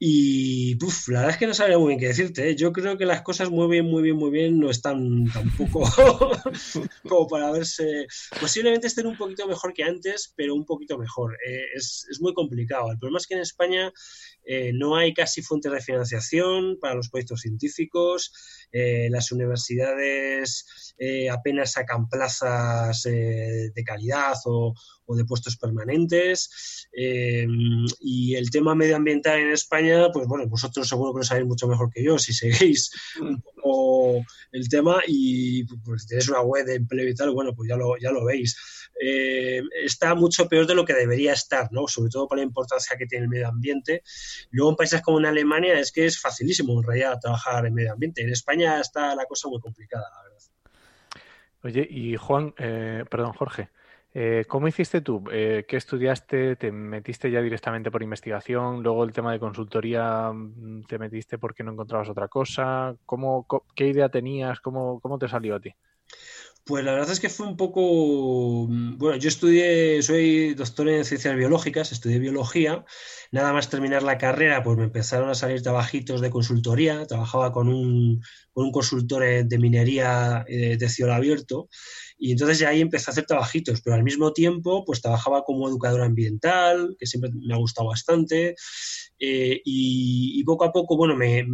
y 0.00 0.76
puf, 0.76 1.08
la 1.08 1.20
verdad 1.20 1.34
es 1.34 1.38
que 1.38 1.46
no 1.48 1.54
sabía 1.54 1.76
muy 1.76 1.88
bien 1.88 1.98
qué 2.00 2.06
decirte. 2.08 2.48
¿eh? 2.48 2.54
Yo 2.54 2.72
creo 2.72 2.96
que 2.96 3.04
las 3.04 3.22
cosas 3.22 3.50
muy 3.50 3.66
bien, 3.68 3.86
muy 3.86 4.00
bien, 4.02 4.16
muy 4.16 4.30
bien 4.30 4.60
no 4.60 4.70
están 4.70 5.24
tampoco 5.32 5.82
como 7.08 7.26
para 7.26 7.50
verse. 7.50 8.06
Posiblemente 8.40 8.86
estén 8.86 9.08
un 9.08 9.16
poquito 9.16 9.48
mejor 9.48 9.72
que 9.72 9.82
antes, 9.82 10.32
pero 10.36 10.54
un 10.54 10.64
poquito 10.64 10.98
mejor. 10.98 11.36
Eh, 11.44 11.64
es, 11.74 12.06
es, 12.08 12.20
muy 12.20 12.32
complicado. 12.32 12.92
El 12.92 12.98
problema 12.98 13.18
es 13.18 13.26
que 13.26 13.34
en 13.34 13.40
España 13.40 13.92
eh, 14.44 14.70
no 14.72 14.96
hay 14.96 15.12
casi 15.12 15.42
fuentes 15.42 15.72
de 15.72 15.80
financiación 15.80 16.78
para 16.80 16.94
los 16.94 17.08
proyectos 17.08 17.40
científicos. 17.40 18.32
las 18.72 19.32
universidades 19.32 20.94
apenas 21.32 21.72
sacan 21.72 22.08
plazas 22.08 23.02
de 23.02 23.84
calidad 23.84 24.36
o, 24.44 24.74
o 25.08 25.16
de 25.16 25.24
puestos 25.24 25.56
permanentes. 25.56 26.88
Em, 26.92 27.86
y 28.00 28.34
el 28.34 28.50
tema 28.50 28.74
medioambiental 28.74 29.40
en 29.40 29.52
España, 29.52 30.10
pues 30.12 30.26
bueno, 30.28 30.46
vosotros 30.46 30.86
seguro 30.86 31.12
que 31.12 31.18
lo 31.18 31.24
sabéis 31.24 31.46
mucho 31.46 31.66
mejor 31.66 31.90
que 31.90 32.04
yo 32.04 32.18
si 32.18 32.32
seguís 32.32 32.90
un 33.20 33.40
poco 33.40 34.24
el 34.52 34.68
tema 34.68 35.00
y 35.06 35.64
pues, 35.64 36.06
tenéis 36.06 36.28
una 36.28 36.42
web 36.42 36.66
de 36.66 36.76
empleo 36.76 37.08
y 37.08 37.14
tal, 37.14 37.30
bueno, 37.30 37.54
pues 37.54 37.68
ya 37.68 37.76
lo, 37.76 37.96
ya 37.96 38.10
lo 38.10 38.24
veis. 38.24 38.56
Eh, 39.00 39.62
está 39.84 40.14
mucho 40.14 40.48
peor 40.48 40.66
de 40.66 40.74
lo 40.74 40.84
que 40.84 40.92
debería 40.92 41.32
estar, 41.32 41.72
¿no? 41.72 41.86
Sobre 41.86 42.10
todo 42.10 42.28
por 42.28 42.36
la 42.36 42.44
importancia 42.44 42.96
que 42.96 43.06
tiene 43.06 43.24
el 43.24 43.30
medio 43.30 43.48
ambiente. 43.48 44.02
Luego 44.50 44.70
en 44.70 44.76
países 44.76 45.00
como 45.00 45.18
en 45.20 45.26
Alemania 45.26 45.78
es 45.78 45.90
que 45.90 46.04
es 46.04 46.20
facilísimo 46.20 46.78
en 46.78 46.86
realidad 46.86 47.18
trabajar 47.20 47.64
en 47.64 47.74
medio 47.74 47.92
ambiente. 47.92 48.22
En 48.22 48.30
España 48.30 48.80
está 48.80 49.14
la 49.14 49.24
cosa 49.24 49.48
muy 49.48 49.60
complicada, 49.60 50.04
la 50.10 50.22
verdad. 50.22 50.38
Oye, 51.64 51.86
y 51.90 52.16
Juan, 52.16 52.54
eh, 52.58 53.04
perdón, 53.10 53.32
Jorge, 53.32 53.68
eh, 54.14 54.44
¿Cómo 54.48 54.68
hiciste 54.68 55.00
tú? 55.02 55.22
Eh, 55.30 55.64
¿Qué 55.68 55.76
estudiaste? 55.76 56.56
¿Te 56.56 56.72
metiste 56.72 57.30
ya 57.30 57.42
directamente 57.42 57.90
por 57.90 58.02
investigación? 58.02 58.82
Luego 58.82 59.04
el 59.04 59.12
tema 59.12 59.32
de 59.32 59.38
consultoría, 59.38 60.32
mm, 60.32 60.84
¿te 60.84 60.98
metiste 60.98 61.38
porque 61.38 61.62
no 61.62 61.72
encontrabas 61.72 62.08
otra 62.08 62.28
cosa? 62.28 62.96
¿Cómo, 63.04 63.46
¿Qué 63.74 63.88
idea 63.88 64.08
tenías? 64.08 64.60
¿Cómo, 64.60 64.98
¿Cómo 65.00 65.18
te 65.18 65.28
salió 65.28 65.56
a 65.56 65.60
ti? 65.60 65.74
Pues 66.64 66.84
la 66.84 66.92
verdad 66.92 67.10
es 67.10 67.20
que 67.20 67.28
fue 67.30 67.46
un 67.46 67.56
poco. 67.56 68.66
Mm, 68.68 68.98
bueno, 68.98 69.18
yo 69.18 69.28
estudié, 69.28 70.02
soy 70.02 70.54
doctor 70.54 70.88
en 70.88 71.04
ciencias 71.04 71.36
biológicas, 71.36 71.92
estudié 71.92 72.18
biología. 72.18 72.84
Nada 73.30 73.52
más 73.52 73.70
terminar 73.70 74.02
la 74.02 74.18
carrera, 74.18 74.62
pues 74.62 74.76
me 74.78 74.84
empezaron 74.84 75.30
a 75.30 75.34
salir 75.34 75.62
trabajitos 75.62 76.20
de 76.20 76.30
consultoría. 76.30 77.06
Trabajaba 77.06 77.52
con 77.52 77.68
un, 77.68 78.22
con 78.52 78.66
un 78.66 78.72
consultor 78.72 79.22
de 79.44 79.58
minería 79.58 80.44
eh, 80.48 80.76
de 80.78 80.88
cielo 80.88 81.14
abierto 81.14 81.68
y 82.18 82.32
entonces 82.32 82.58
ya 82.58 82.70
ahí 82.70 82.80
empecé 82.80 83.10
a 83.10 83.12
hacer 83.12 83.26
trabajitos, 83.26 83.80
pero 83.80 83.94
al 83.94 84.02
mismo 84.02 84.32
tiempo 84.32 84.84
pues 84.84 85.00
trabajaba 85.00 85.44
como 85.44 85.68
educador 85.68 86.02
ambiental, 86.02 86.96
que 86.98 87.06
siempre 87.06 87.30
me 87.32 87.54
ha 87.54 87.58
gustado 87.58 87.88
bastante, 87.88 88.56
eh, 89.20 89.60
y, 89.64 90.42
poco 90.44 90.64
a 90.64 90.72
poco, 90.72 90.96
bueno, 90.96 91.14
me, 91.14 91.44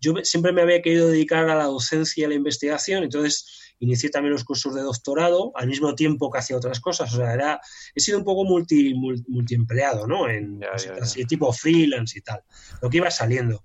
yo 0.00 0.14
siempre 0.22 0.52
me 0.52 0.62
había 0.62 0.82
querido 0.82 1.08
dedicar 1.08 1.48
a 1.48 1.56
la 1.56 1.64
docencia 1.64 2.22
y 2.22 2.24
a 2.24 2.28
la 2.28 2.34
investigación, 2.34 3.04
entonces 3.04 3.74
inicié 3.78 4.10
también 4.10 4.32
los 4.32 4.44
cursos 4.44 4.74
de 4.74 4.82
doctorado 4.82 5.52
al 5.54 5.66
mismo 5.66 5.94
tiempo 5.94 6.30
que 6.30 6.38
hacía 6.38 6.56
otras 6.56 6.78
cosas. 6.78 7.12
O 7.12 7.16
sea, 7.16 7.34
era, 7.34 7.60
he 7.94 8.00
sido 8.00 8.18
un 8.18 8.24
poco 8.24 8.44
multi, 8.44 8.94
multiempleado, 8.94 10.06
¿no? 10.06 10.28
En 10.28 10.60
Así, 11.00 11.24
tipo 11.24 11.52
freelance 11.52 12.18
y 12.18 12.22
tal, 12.22 12.42
lo 12.80 12.88
que 12.88 12.98
iba 12.98 13.10
saliendo 13.10 13.64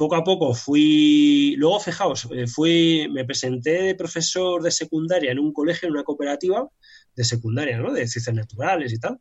poco 0.00 0.16
a 0.16 0.24
poco 0.24 0.54
fui, 0.54 1.54
luego 1.58 1.78
fijaos, 1.78 2.26
eh, 2.32 2.46
fui, 2.46 3.06
me 3.10 3.26
presenté 3.26 3.82
de 3.82 3.94
profesor 3.94 4.62
de 4.62 4.70
secundaria 4.70 5.30
en 5.30 5.38
un 5.38 5.52
colegio, 5.52 5.88
en 5.88 5.92
una 5.92 6.04
cooperativa 6.04 6.66
de 7.14 7.22
secundaria, 7.22 7.76
¿no? 7.76 7.92
De 7.92 8.08
ciencias 8.08 8.34
naturales 8.34 8.94
y 8.94 8.98
tal, 8.98 9.20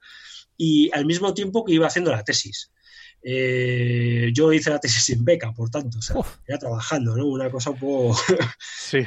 y 0.55 0.89
al 0.93 1.05
mismo 1.05 1.33
tiempo 1.33 1.65
que 1.65 1.74
iba 1.74 1.88
haciendo 1.88 2.12
la 2.12 2.24
tesis. 2.24 2.71
Eh, 3.21 4.31
yo 4.33 4.53
hice 4.53 4.69
la 4.69 4.79
tesis 4.79 5.03
sin 5.03 5.25
beca, 5.25 5.51
por 5.51 5.69
tanto, 5.69 5.98
o 5.98 6.01
sea, 6.01 6.15
ya 6.48 6.57
trabajando, 6.57 7.13
¿no? 7.17 7.25
Una 7.27 7.51
cosa 7.51 7.71
un 7.71 7.79
poco... 7.79 8.17
sí. 8.62 9.00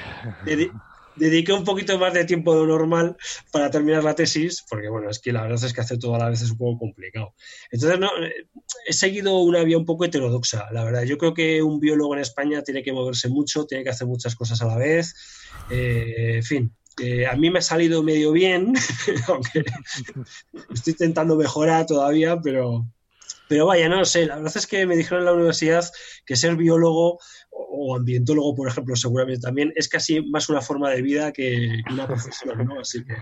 dediqué 1.16 1.52
un 1.52 1.64
poquito 1.64 1.98
más 1.98 2.12
de 2.14 2.24
tiempo 2.24 2.54
de 2.54 2.60
lo 2.60 2.66
normal 2.66 3.16
para 3.50 3.70
terminar 3.70 4.04
la 4.04 4.14
tesis, 4.14 4.64
porque 4.68 4.88
bueno, 4.88 5.10
es 5.10 5.18
que 5.18 5.32
la 5.32 5.42
verdad 5.42 5.64
es 5.64 5.72
que 5.72 5.80
hacer 5.80 5.98
todo 5.98 6.14
a 6.14 6.18
la 6.18 6.30
vez 6.30 6.42
es 6.42 6.50
un 6.50 6.58
poco 6.58 6.78
complicado. 6.78 7.34
Entonces, 7.70 7.98
no, 7.98 8.08
eh, 8.22 8.48
he 8.86 8.92
seguido 8.92 9.38
una 9.38 9.62
vía 9.62 9.78
un 9.78 9.86
poco 9.86 10.04
heterodoxa, 10.04 10.68
la 10.72 10.84
verdad. 10.84 11.02
Yo 11.04 11.18
creo 11.18 11.34
que 11.34 11.62
un 11.62 11.80
biólogo 11.80 12.14
en 12.14 12.20
España 12.20 12.62
tiene 12.62 12.82
que 12.82 12.92
moverse 12.92 13.28
mucho, 13.28 13.66
tiene 13.66 13.84
que 13.84 13.90
hacer 13.90 14.06
muchas 14.06 14.34
cosas 14.34 14.60
a 14.62 14.66
la 14.66 14.76
vez. 14.76 15.14
Eh, 15.70 16.36
en 16.36 16.42
fin, 16.42 16.72
eh, 17.00 17.26
a 17.26 17.36
mí 17.36 17.50
me 17.50 17.60
ha 17.60 17.62
salido 17.62 18.02
medio 18.02 18.32
bien, 18.32 18.74
aunque 19.28 19.64
estoy 20.74 20.92
intentando 20.92 21.36
mejorar 21.36 21.86
todavía, 21.86 22.40
pero, 22.40 22.86
pero 23.52 23.66
vaya, 23.66 23.86
no 23.86 23.98
lo 23.98 24.04
sé. 24.06 24.24
La 24.24 24.36
verdad 24.36 24.56
es 24.56 24.66
que 24.66 24.86
me 24.86 24.96
dijeron 24.96 25.20
en 25.20 25.26
la 25.26 25.34
universidad 25.34 25.84
que 26.24 26.36
ser 26.36 26.56
biólogo 26.56 27.18
o 27.50 27.94
ambientólogo, 27.94 28.54
por 28.54 28.66
ejemplo, 28.66 28.96
seguramente 28.96 29.42
también, 29.42 29.74
es 29.76 29.90
casi 29.90 30.22
más 30.22 30.48
una 30.48 30.62
forma 30.62 30.88
de 30.88 31.02
vida 31.02 31.32
que 31.32 31.82
una 31.92 32.06
profesión, 32.06 32.66
¿no? 32.66 32.80
Así 32.80 33.04
que 33.04 33.14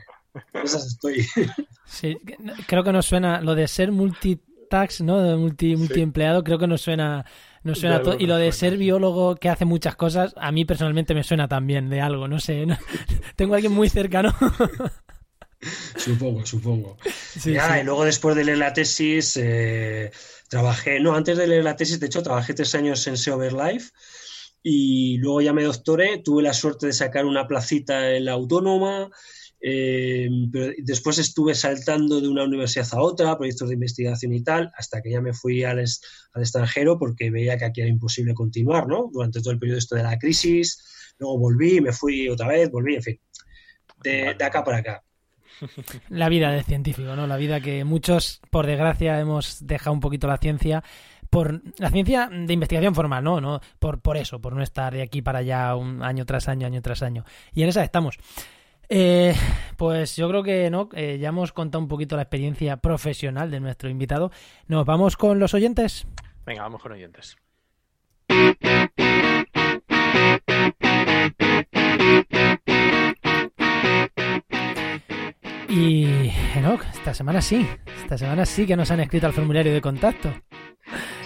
esas 0.63 0.87
estoy. 0.87 1.27
Sí, 1.85 2.17
creo 2.69 2.85
que 2.85 2.93
nos 2.93 3.07
suena 3.07 3.41
lo 3.41 3.57
de 3.57 3.67
ser 3.67 3.91
multitax, 3.91 5.01
¿no? 5.01 5.21
De 5.21 5.35
multi, 5.35 5.75
multiempleado, 5.75 6.45
creo 6.45 6.57
que 6.57 6.69
nos 6.69 6.81
suena, 6.81 7.27
nos 7.65 7.81
suena 7.81 8.01
todo. 8.01 8.15
Y 8.17 8.27
lo 8.27 8.37
de 8.37 8.53
ser 8.53 8.77
biólogo 8.77 9.35
que 9.35 9.49
hace 9.49 9.65
muchas 9.65 9.97
cosas, 9.97 10.33
a 10.37 10.53
mí 10.53 10.65
personalmente 10.65 11.13
me 11.13 11.25
suena 11.25 11.49
también 11.49 11.91
de 11.91 12.01
algo, 12.01 12.29
no 12.29 12.39
sé. 12.39 12.67
Tengo 13.35 13.55
a 13.55 13.57
alguien 13.57 13.73
muy 13.73 13.89
cercano. 13.89 14.33
supongo, 15.97 16.47
supongo. 16.47 16.97
y 17.45 17.85
luego 17.85 18.05
después 18.05 18.37
de 18.37 18.45
leer 18.45 18.59
la 18.59 18.73
tesis, 18.73 19.37
eh, 19.37 20.11
trabajé, 20.49 21.01
no, 21.01 21.15
antes 21.15 21.37
de 21.37 21.47
leer 21.47 21.65
la 21.65 21.77
tesis, 21.77 22.01
de 22.01 22.07
hecho, 22.07 22.23
trabajé 22.23 22.55
tres 22.55 22.75
años 22.75 23.07
en 23.07 23.17
Seover 23.17 23.53
Life 23.53 23.91
y 24.63 25.19
luego 25.19 25.41
ya 25.41 25.53
me 25.53 25.65
doctoré, 25.65 26.19
tuve 26.19 26.43
la 26.43 26.53
suerte 26.53 26.87
de 26.87 26.93
sacar 26.93 27.25
una 27.25 27.47
placita 27.47 28.13
en 28.13 28.27
la 28.27 28.33
autónoma, 28.33 29.11
eh, 29.63 30.29
pero 30.53 30.73
después 30.79 31.19
estuve 31.19 31.55
saltando 31.55 32.21
de 32.21 32.29
una 32.29 32.45
universidad 32.45 32.89
a 32.93 33.03
otra, 33.03 33.37
proyectos 33.37 33.69
de 33.69 33.75
investigación 33.75 34.33
y 34.33 34.43
tal, 34.43 34.71
hasta 34.77 35.03
que 35.03 35.11
ya 35.11 35.21
me 35.21 35.33
fui 35.33 35.65
al, 35.65 35.79
al 35.79 36.43
extranjero 36.43 36.99
porque 36.99 37.31
veía 37.31 37.59
que 37.59 37.67
aquí 37.67 37.81
era 37.81 37.91
imposible 37.91 38.35
continuar, 38.35 38.87
¿no? 38.87 39.11
Durante 39.13 39.41
todo 39.41 39.53
el 39.53 39.59
periodo 39.59 39.79
esto 39.79 39.97
de 39.97 40.03
la 40.03 40.19
crisis, 40.19 41.15
luego 41.19 41.39
volví, 41.39 41.81
me 41.81 41.93
fui 41.93 42.29
otra 42.29 42.49
vez, 42.49 42.71
volví, 42.71 42.97
en 42.97 43.03
fin, 43.03 43.21
de, 44.03 44.35
de 44.39 44.45
acá 44.45 44.65
para 44.65 44.79
acá. 44.79 45.05
La 46.09 46.29
vida 46.29 46.51
de 46.51 46.63
científico, 46.63 47.15
¿no? 47.17 47.27
La 47.27 47.37
vida 47.37 47.61
que 47.61 47.85
muchos, 47.85 48.41
por 48.51 48.67
desgracia, 48.67 49.19
hemos 49.21 49.67
dejado 49.67 49.93
un 49.93 50.01
poquito 50.01 50.27
la 50.27 50.39
ciencia 50.39 50.83
por 51.31 51.63
la 51.79 51.91
ciencia 51.91 52.29
de 52.29 52.53
investigación 52.53 52.95
formal, 52.95 53.23
¿no? 53.23 53.41
no 53.41 53.61
por, 53.79 54.01
por 54.01 54.17
eso, 54.17 54.41
por 54.41 54.55
no 54.55 54.63
estar 54.63 54.93
de 54.93 55.03
aquí 55.03 55.23
para 55.23 55.39
allá 55.39 55.77
un 55.77 56.03
año 56.03 56.27
tras 56.27 56.49
año, 56.49 56.67
año 56.67 56.83
tras 56.83 57.03
año. 57.03 57.25
Y 57.53 57.63
en 57.63 57.69
esa 57.69 57.85
estamos. 57.85 58.19
Eh, 58.89 59.37
pues 59.77 60.17
yo 60.17 60.29
creo 60.29 60.43
que 60.43 60.69
no, 60.69 60.89
eh, 60.95 61.19
ya 61.21 61.29
hemos 61.29 61.53
contado 61.53 61.81
un 61.81 61.89
poquito 61.89 62.17
la 62.17 62.23
experiencia 62.23 62.79
profesional 62.79 63.51
de 63.51 63.61
nuestro 63.61 63.89
invitado. 63.89 64.33
¿Nos 64.67 64.85
vamos 64.85 65.17
con 65.17 65.39
los 65.39 65.55
oyentes? 65.55 66.09
Venga, 66.45 66.63
vamos 66.63 66.83
con 66.83 66.93
oyentes. 66.93 67.37
Y 75.71 76.33
Enoch, 76.57 76.83
esta 76.93 77.15
semana 77.15 77.41
sí, 77.41 77.65
esta 78.03 78.19
semana 78.19 78.45
sí 78.45 78.67
que 78.67 78.75
nos 78.75 78.91
han 78.91 78.99
escrito 78.99 79.29
al 79.29 79.33
formulario 79.33 79.73
de 79.73 79.81
contacto. 79.81 80.29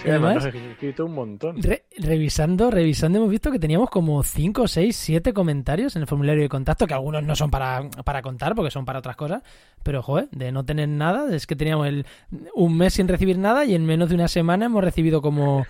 Sí, 0.03 0.09
además, 0.11 0.45
escrito 0.45 1.05
un 1.05 1.15
montón. 1.15 1.57
revisando, 1.97 2.69
revisando, 2.69 3.17
hemos 3.17 3.31
visto 3.31 3.51
que 3.51 3.57
teníamos 3.57 3.89
como 3.89 4.21
5, 4.21 4.67
6, 4.67 4.95
7 4.95 5.33
comentarios 5.33 5.95
en 5.95 6.03
el 6.03 6.07
formulario 6.07 6.43
de 6.43 6.49
contacto, 6.49 6.85
que 6.85 6.93
algunos 6.93 7.23
no 7.23 7.35
son 7.35 7.49
para, 7.49 7.89
para 8.03 8.21
contar 8.21 8.53
porque 8.53 8.69
son 8.69 8.85
para 8.85 8.99
otras 8.99 9.15
cosas, 9.15 9.41
pero 9.81 10.03
joder, 10.03 10.29
de 10.29 10.51
no 10.51 10.63
tener 10.63 10.89
nada, 10.89 11.35
es 11.35 11.47
que 11.47 11.55
teníamos 11.55 11.87
el, 11.87 12.05
un 12.53 12.77
mes 12.77 12.93
sin 12.93 13.07
recibir 13.07 13.39
nada 13.39 13.65
y 13.65 13.73
en 13.73 13.83
menos 13.83 14.09
de 14.09 14.15
una 14.15 14.27
semana 14.27 14.67
hemos 14.67 14.83
recibido 14.83 15.23
como 15.23 15.65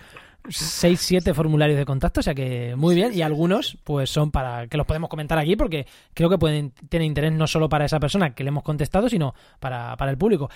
6, 0.49 0.99
7 0.99 1.33
formularios 1.33 1.77
de 1.77 1.85
contacto, 1.85 2.19
o 2.19 2.23
sea 2.23 2.33
que 2.33 2.75
muy 2.75 2.95
bien. 2.95 3.13
Y 3.13 3.21
algunos, 3.21 3.77
pues 3.83 4.09
son 4.09 4.31
para 4.31 4.67
que 4.67 4.77
los 4.77 4.85
podemos 4.85 5.09
comentar 5.09 5.37
aquí, 5.37 5.55
porque 5.55 5.85
creo 6.13 6.29
que 6.29 6.37
pueden 6.37 6.71
tener 6.89 7.05
interés 7.05 7.31
no 7.31 7.47
solo 7.47 7.69
para 7.69 7.85
esa 7.85 7.99
persona 7.99 8.33
que 8.33 8.43
le 8.43 8.49
hemos 8.49 8.63
contestado, 8.63 9.09
sino 9.09 9.33
para, 9.59 9.95
para 9.97 10.11
el 10.11 10.17
público. 10.17 10.49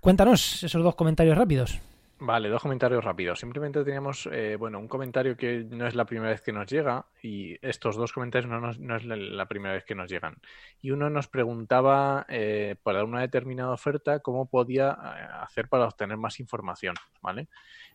Cuéntanos 0.00 0.62
esos 0.62 0.82
dos 0.82 0.94
comentarios 0.94 1.36
rápidos. 1.36 1.80
Vale, 2.24 2.48
dos 2.50 2.62
comentarios 2.62 3.02
rápidos. 3.02 3.40
Simplemente 3.40 3.82
teníamos, 3.82 4.28
eh, 4.30 4.54
bueno, 4.56 4.78
un 4.78 4.86
comentario 4.86 5.36
que 5.36 5.64
no 5.68 5.88
es 5.88 5.96
la 5.96 6.04
primera 6.04 6.30
vez 6.30 6.40
que 6.40 6.52
nos 6.52 6.70
llega 6.70 7.04
y 7.20 7.56
estos 7.66 7.96
dos 7.96 8.12
comentarios 8.12 8.48
no, 8.48 8.60
no 8.60 8.96
es 8.96 9.04
la 9.04 9.46
primera 9.48 9.74
vez 9.74 9.84
que 9.84 9.96
nos 9.96 10.08
llegan. 10.08 10.36
Y 10.80 10.92
uno 10.92 11.10
nos 11.10 11.26
preguntaba, 11.26 12.24
eh, 12.28 12.76
para 12.84 13.02
una 13.02 13.22
determinada 13.22 13.72
oferta, 13.72 14.20
cómo 14.20 14.48
podía 14.48 14.90
eh, 14.92 15.26
hacer 15.40 15.68
para 15.68 15.86
obtener 15.86 16.16
más 16.16 16.38
información, 16.38 16.94
¿vale? 17.20 17.48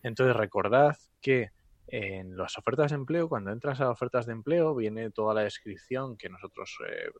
Entonces 0.03 0.35
recordad 0.35 0.97
que 1.21 1.51
en 1.87 2.35
las 2.35 2.57
ofertas 2.57 2.91
de 2.91 2.97
empleo, 2.97 3.29
cuando 3.29 3.53
entras 3.53 3.79
a 3.79 3.89
ofertas 3.89 4.25
de 4.25 4.33
empleo, 4.33 4.75
viene 4.75 5.09
toda 5.09 5.33
la 5.35 5.43
descripción 5.43 6.17
que 6.17 6.27
nosotros 6.27 6.77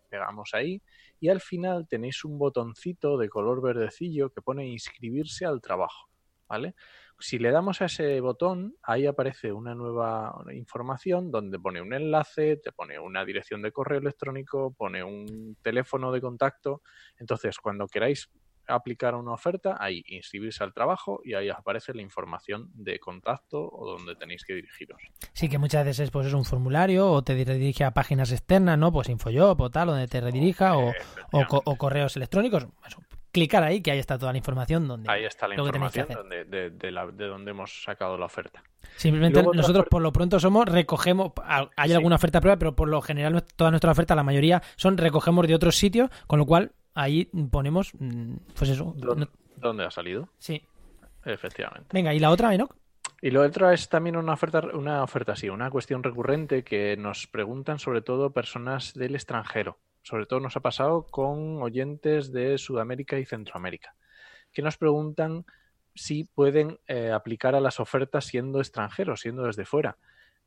pegamos 0.09 0.53
ahí 0.53 0.81
y 1.21 1.29
al 1.29 1.39
final 1.39 1.87
tenéis 1.87 2.25
un 2.25 2.37
botoncito 2.37 3.17
de 3.17 3.29
color 3.29 3.61
verdecillo 3.61 4.29
que 4.29 4.41
pone 4.41 4.67
inscribirse 4.67 5.45
al 5.45 5.61
trabajo. 5.61 6.09
¿Vale? 6.47 6.75
Si 7.19 7.39
le 7.39 7.51
damos 7.51 7.81
a 7.81 7.85
ese 7.85 8.21
botón, 8.21 8.75
ahí 8.83 9.07
aparece 9.07 9.51
una 9.51 9.73
nueva 9.73 10.35
información 10.53 11.31
donde 11.31 11.57
pone 11.57 11.81
un 11.81 11.93
enlace, 11.93 12.57
te 12.57 12.71
pone 12.71 12.99
una 12.99 13.25
dirección 13.25 13.63
de 13.63 13.71
correo 13.71 13.99
electrónico, 13.99 14.73
pone 14.77 15.03
un 15.03 15.57
teléfono 15.63 16.11
de 16.11 16.21
contacto. 16.21 16.83
Entonces, 17.17 17.57
cuando 17.57 17.87
queráis 17.87 18.29
aplicar 18.67 19.15
una 19.15 19.31
oferta, 19.31 19.77
ahí 19.79 20.03
inscribirse 20.07 20.63
al 20.63 20.73
trabajo 20.73 21.21
y 21.23 21.33
ahí 21.33 21.49
aparece 21.49 21.93
la 21.93 22.01
información 22.01 22.69
de 22.73 22.99
contacto 22.99 23.67
o 23.71 23.85
donde 23.89 24.15
tenéis 24.15 24.43
que 24.45 24.53
dirigiros. 24.53 25.01
Sí, 25.33 25.49
que 25.49 25.57
muchas 25.57 25.85
veces 25.85 26.11
pues, 26.11 26.27
es 26.27 26.33
un 26.33 26.45
formulario 26.45 27.09
o 27.09 27.23
te 27.23 27.33
redirige 27.33 27.83
a 27.83 27.91
páginas 27.91 28.31
externas, 28.31 28.77
¿no? 28.77 28.91
Pues 28.91 29.09
InfoJob 29.09 29.59
o 29.61 29.69
tal, 29.69 29.87
donde 29.87 30.07
te 30.07 30.21
redirija 30.21 30.77
o, 30.77 30.91
o, 31.31 31.77
correos 31.77 32.15
electrónicos 32.17 32.67
clicar 33.37 33.63
ahí, 33.63 33.81
que 33.81 33.91
ahí 33.91 33.99
está 33.99 34.17
toda 34.17 34.31
la 34.31 34.39
información 34.39 34.87
donde 34.87 35.11
ahí 35.11 35.23
está 35.23 35.47
la 35.47 35.53
información 35.53 36.07
de, 36.27 36.71
donde 37.27 37.51
hemos 37.51 37.83
sacado 37.83 38.17
la 38.17 38.25
oferta. 38.25 38.63
Simplemente 38.95 39.43
nosotros 39.43 39.85
por 39.87 40.01
lo 40.01 40.11
pronto 40.11 40.39
somos, 40.39 40.65
recogemos, 40.65 41.33
hay 41.75 41.93
alguna 41.93 42.15
oferta 42.15 42.41
prueba, 42.41 42.57
pero 42.57 42.75
por 42.75 42.89
lo 42.89 42.99
general 42.99 43.43
toda 43.55 43.69
nuestra 43.69 43.91
oferta, 43.91 44.15
la 44.15 44.23
mayoría 44.23 44.63
son 44.75 44.97
recogemos 44.97 45.47
de 45.47 45.53
otros 45.53 45.75
sitios, 45.75 46.09
con 46.25 46.39
lo 46.39 46.47
cual 46.47 46.71
ahí 46.95 47.25
ponemos, 47.51 47.91
mm, 47.99 48.37
pues 48.57 48.71
eso. 48.71 48.95
¿Dónde, 49.55 49.85
ha 49.85 49.91
salido? 49.91 50.29
Sí. 50.39 50.63
Efectivamente. 51.23 51.89
Venga, 51.93 52.13
¿y 52.15 52.19
la 52.19 52.31
otra, 52.31 52.55
Enoch? 52.55 52.75
Y 53.21 53.29
lo 53.29 53.43
otro 53.43 53.69
es 53.71 53.87
también 53.87 54.15
una 54.15 54.33
oferta, 54.33 54.61
una 54.73 55.03
oferta, 55.03 55.35
sí, 55.35 55.47
una 55.47 55.69
cuestión 55.69 56.01
recurrente 56.01 56.63
que 56.63 56.97
nos 56.97 57.27
preguntan 57.27 57.77
sobre 57.77 58.01
todo 58.01 58.31
personas 58.31 58.93
del 58.95 59.13
extranjero 59.13 59.77
sobre 60.07 60.25
todo 60.25 60.39
nos 60.39 60.55
ha 60.55 60.61
pasado 60.61 61.03
con 61.03 61.61
oyentes 61.61 62.31
de 62.31 62.57
Sudamérica 62.57 63.19
y 63.19 63.25
Centroamérica, 63.25 63.93
que 64.53 64.61
nos 64.61 64.77
preguntan 64.77 65.45
si 65.95 66.23
pueden 66.23 66.79
eh, 66.87 67.11
aplicar 67.11 67.55
a 67.55 67.59
las 67.59 67.81
ofertas 67.81 68.23
siendo 68.23 68.59
extranjeros, 68.59 69.19
siendo 69.19 69.43
desde 69.43 69.65
fuera. 69.65 69.97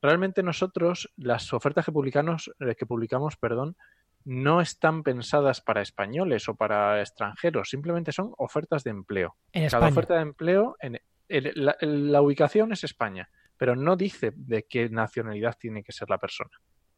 Realmente 0.01 0.43
nosotros, 0.43 1.13
las 1.19 1.53
ofertas 1.53 1.85
que 1.85 1.93
publicamos, 1.93 2.51
eh, 2.59 2.75
que 2.75 2.87
publicamos 2.87 3.37
perdón, 3.37 3.77
no 4.25 4.63
están 4.63 5.03
pensadas 5.03 5.61
para 5.61 5.83
españoles 5.83 6.49
o 6.49 6.55
para 6.55 7.03
extranjeros, 7.03 7.69
simplemente 7.69 8.13
son 8.13 8.33
ofertas 8.39 8.83
de 8.83 8.91
empleo. 8.93 9.37
Cada 9.71 9.89
oferta 9.89 10.15
de 10.15 10.23
empleo, 10.23 10.77
en, 10.81 10.99
la 11.29 12.23
ubicación 12.23 12.73
es 12.73 12.83
España, 12.85 13.29
pero 13.59 13.77
no 13.77 13.95
dice 13.97 14.33
de 14.35 14.63
qué 14.63 14.89
nacionalidad 14.89 15.59
tiene 15.61 15.83
que 15.83 15.93
ser 15.93 16.09
la 16.09 16.17
persona. 16.17 16.51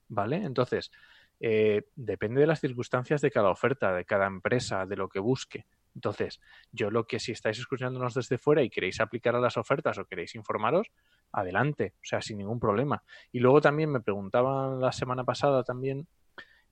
¿Vale? 0.09 0.37
Entonces, 0.37 0.91
eh, 1.45 1.89
depende 1.97 2.41
de 2.41 2.47
las 2.47 2.61
circunstancias 2.61 3.21
de 3.21 3.33
cada 3.33 3.51
oferta, 3.51 3.93
de 3.93 4.05
cada 4.05 4.27
empresa, 4.27 4.87
de 4.87 4.95
lo 4.95 5.09
que 5.09 5.19
busque. 5.19 5.67
Entonces, 5.93 6.41
yo 6.71 6.89
lo 6.89 7.05
que 7.05 7.19
si 7.19 7.33
estáis 7.33 7.59
escuchándonos 7.59 8.15
desde 8.15 8.39
fuera 8.39 8.63
y 8.63 8.71
queréis 8.71 9.01
aplicar 9.01 9.35
a 9.35 9.41
las 9.41 9.57
ofertas 9.57 9.99
o 9.99 10.05
queréis 10.05 10.37
informaros, 10.37 10.93
adelante, 11.33 11.95
o 11.97 12.05
sea, 12.05 12.23
sin 12.23 12.39
ningún 12.39 12.61
problema. 12.61 13.03
Y 13.33 13.41
luego 13.41 13.61
también 13.61 13.91
me 13.91 14.01
preguntaban 14.01 14.81
la 14.81 14.93
semana 14.93 15.25
pasada 15.25 15.65
también 15.65 16.07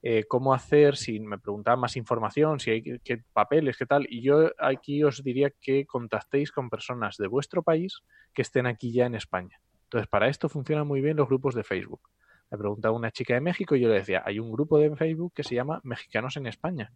eh, 0.02 0.24
cómo 0.28 0.54
hacer, 0.54 0.96
si 0.96 1.18
me 1.18 1.38
preguntaban 1.38 1.80
más 1.80 1.96
información, 1.96 2.60
si 2.60 2.70
hay 2.70 3.00
qué 3.00 3.24
papeles, 3.32 3.76
qué 3.76 3.86
tal. 3.86 4.06
Y 4.08 4.22
yo 4.22 4.52
aquí 4.56 5.02
os 5.02 5.24
diría 5.24 5.50
que 5.50 5.84
contactéis 5.84 6.52
con 6.52 6.70
personas 6.70 7.16
de 7.16 7.26
vuestro 7.26 7.64
país 7.64 8.04
que 8.32 8.42
estén 8.42 8.68
aquí 8.68 8.92
ya 8.92 9.06
en 9.06 9.16
España. 9.16 9.60
Entonces, 9.82 10.08
para 10.08 10.28
esto 10.28 10.48
funcionan 10.48 10.86
muy 10.86 11.00
bien 11.00 11.16
los 11.16 11.26
grupos 11.26 11.56
de 11.56 11.64
Facebook. 11.64 12.02
Me 12.50 12.58
preguntaba 12.58 12.96
una 12.96 13.10
chica 13.10 13.34
de 13.34 13.40
México 13.40 13.76
y 13.76 13.80
yo 13.80 13.88
le 13.88 13.94
decía, 13.94 14.22
hay 14.24 14.38
un 14.38 14.50
grupo 14.50 14.78
de 14.78 14.94
Facebook 14.96 15.32
que 15.34 15.44
se 15.44 15.54
llama 15.54 15.80
Mexicanos 15.84 16.36
en 16.36 16.46
España. 16.46 16.92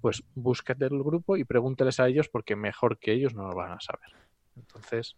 Pues 0.00 0.22
búscate 0.34 0.84
el 0.84 1.02
grupo 1.02 1.36
y 1.36 1.44
pregúnteles 1.44 2.00
a 2.00 2.08
ellos 2.08 2.28
porque 2.28 2.56
mejor 2.56 2.98
que 2.98 3.12
ellos 3.12 3.34
no 3.34 3.48
lo 3.48 3.54
van 3.54 3.72
a 3.72 3.80
saber. 3.80 4.10
Entonces, 4.56 5.16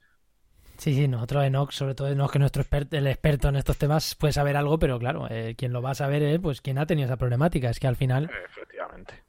Sí, 0.78 0.94
sí, 0.94 1.08
nosotros 1.08 1.44
Enoch, 1.44 1.72
sobre 1.72 1.96
todo 1.96 2.08
Enoch, 2.08 2.30
que 2.30 2.38
nuestro 2.38 2.62
experto, 2.62 2.96
el 2.96 3.08
experto 3.08 3.48
en 3.48 3.56
estos 3.56 3.76
temas, 3.76 4.14
puede 4.14 4.32
saber 4.32 4.56
algo, 4.56 4.78
pero 4.78 4.96
claro, 5.00 5.26
eh, 5.28 5.56
quien 5.58 5.72
lo 5.72 5.82
va 5.82 5.90
a 5.90 5.94
saber 5.96 6.22
es 6.22 6.38
pues 6.38 6.60
quien 6.60 6.78
ha 6.78 6.86
tenido 6.86 7.06
esa 7.06 7.16
problemática. 7.16 7.68
Es 7.68 7.80
que 7.80 7.88
al 7.88 7.96
final. 7.96 8.30
Efectivamente. 8.46 9.27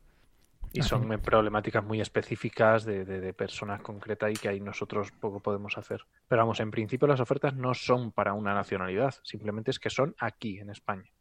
Y 0.71 0.83
son 0.83 1.07
problemáticas 1.19 1.83
muy 1.83 1.99
específicas 1.99 2.85
de, 2.85 3.03
de, 3.03 3.33
personas 3.33 3.81
concretas 3.81 4.31
y 4.31 4.35
que 4.35 4.49
ahí 4.49 4.59
nosotros 4.59 5.11
poco 5.11 5.39
podemos 5.39 5.77
hacer. 5.77 6.01
Pero 6.27 6.43
vamos, 6.43 6.59
en 6.59 6.69
principio 6.69 7.07
las 7.07 7.19
ofertas 7.19 7.55
no 7.55 7.73
son 7.73 8.11
para 8.11 8.33
una 8.33 8.53
nacionalidad, 8.53 9.15
simplemente 9.23 9.71
es 9.71 9.79
que 9.79 9.89
son 9.89 10.15
aquí, 10.19 10.59
en 10.59 10.69
España. 10.69 11.11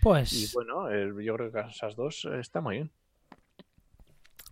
Pues. 0.00 0.32
Y 0.32 0.54
bueno, 0.54 0.90
yo 1.20 1.34
creo 1.34 1.50
que 1.50 1.60
esas 1.60 1.96
dos 1.96 2.28
eh, 2.30 2.38
está 2.38 2.60
muy 2.60 2.76
bien. 2.76 2.92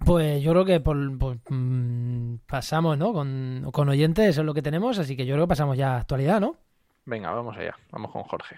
Pues 0.05 0.43
yo 0.43 0.53
creo 0.53 0.65
que 0.65 0.81
por, 0.81 0.97
mm, 0.97 2.39
pasamos, 2.47 2.99
¿no? 2.99 3.13
Con, 3.13 3.69
con, 3.73 3.89
oyentes, 3.89 4.39
es 4.39 4.45
lo 4.45 4.55
que 4.55 4.63
tenemos, 4.63 4.99
así 4.99 5.17
que 5.17 5.27
yo 5.27 5.35
creo 5.35 5.45
que 5.47 5.51
pasamos 5.51 5.77
ya 5.77 5.95
a 5.95 6.01
actualidad, 6.01 6.41
¿no? 6.41 6.57
Venga, 7.05 7.31
vamos 7.31 7.57
allá, 7.57 7.77
vamos 7.91 8.11
con 8.11 8.23
Jorge. 8.23 8.57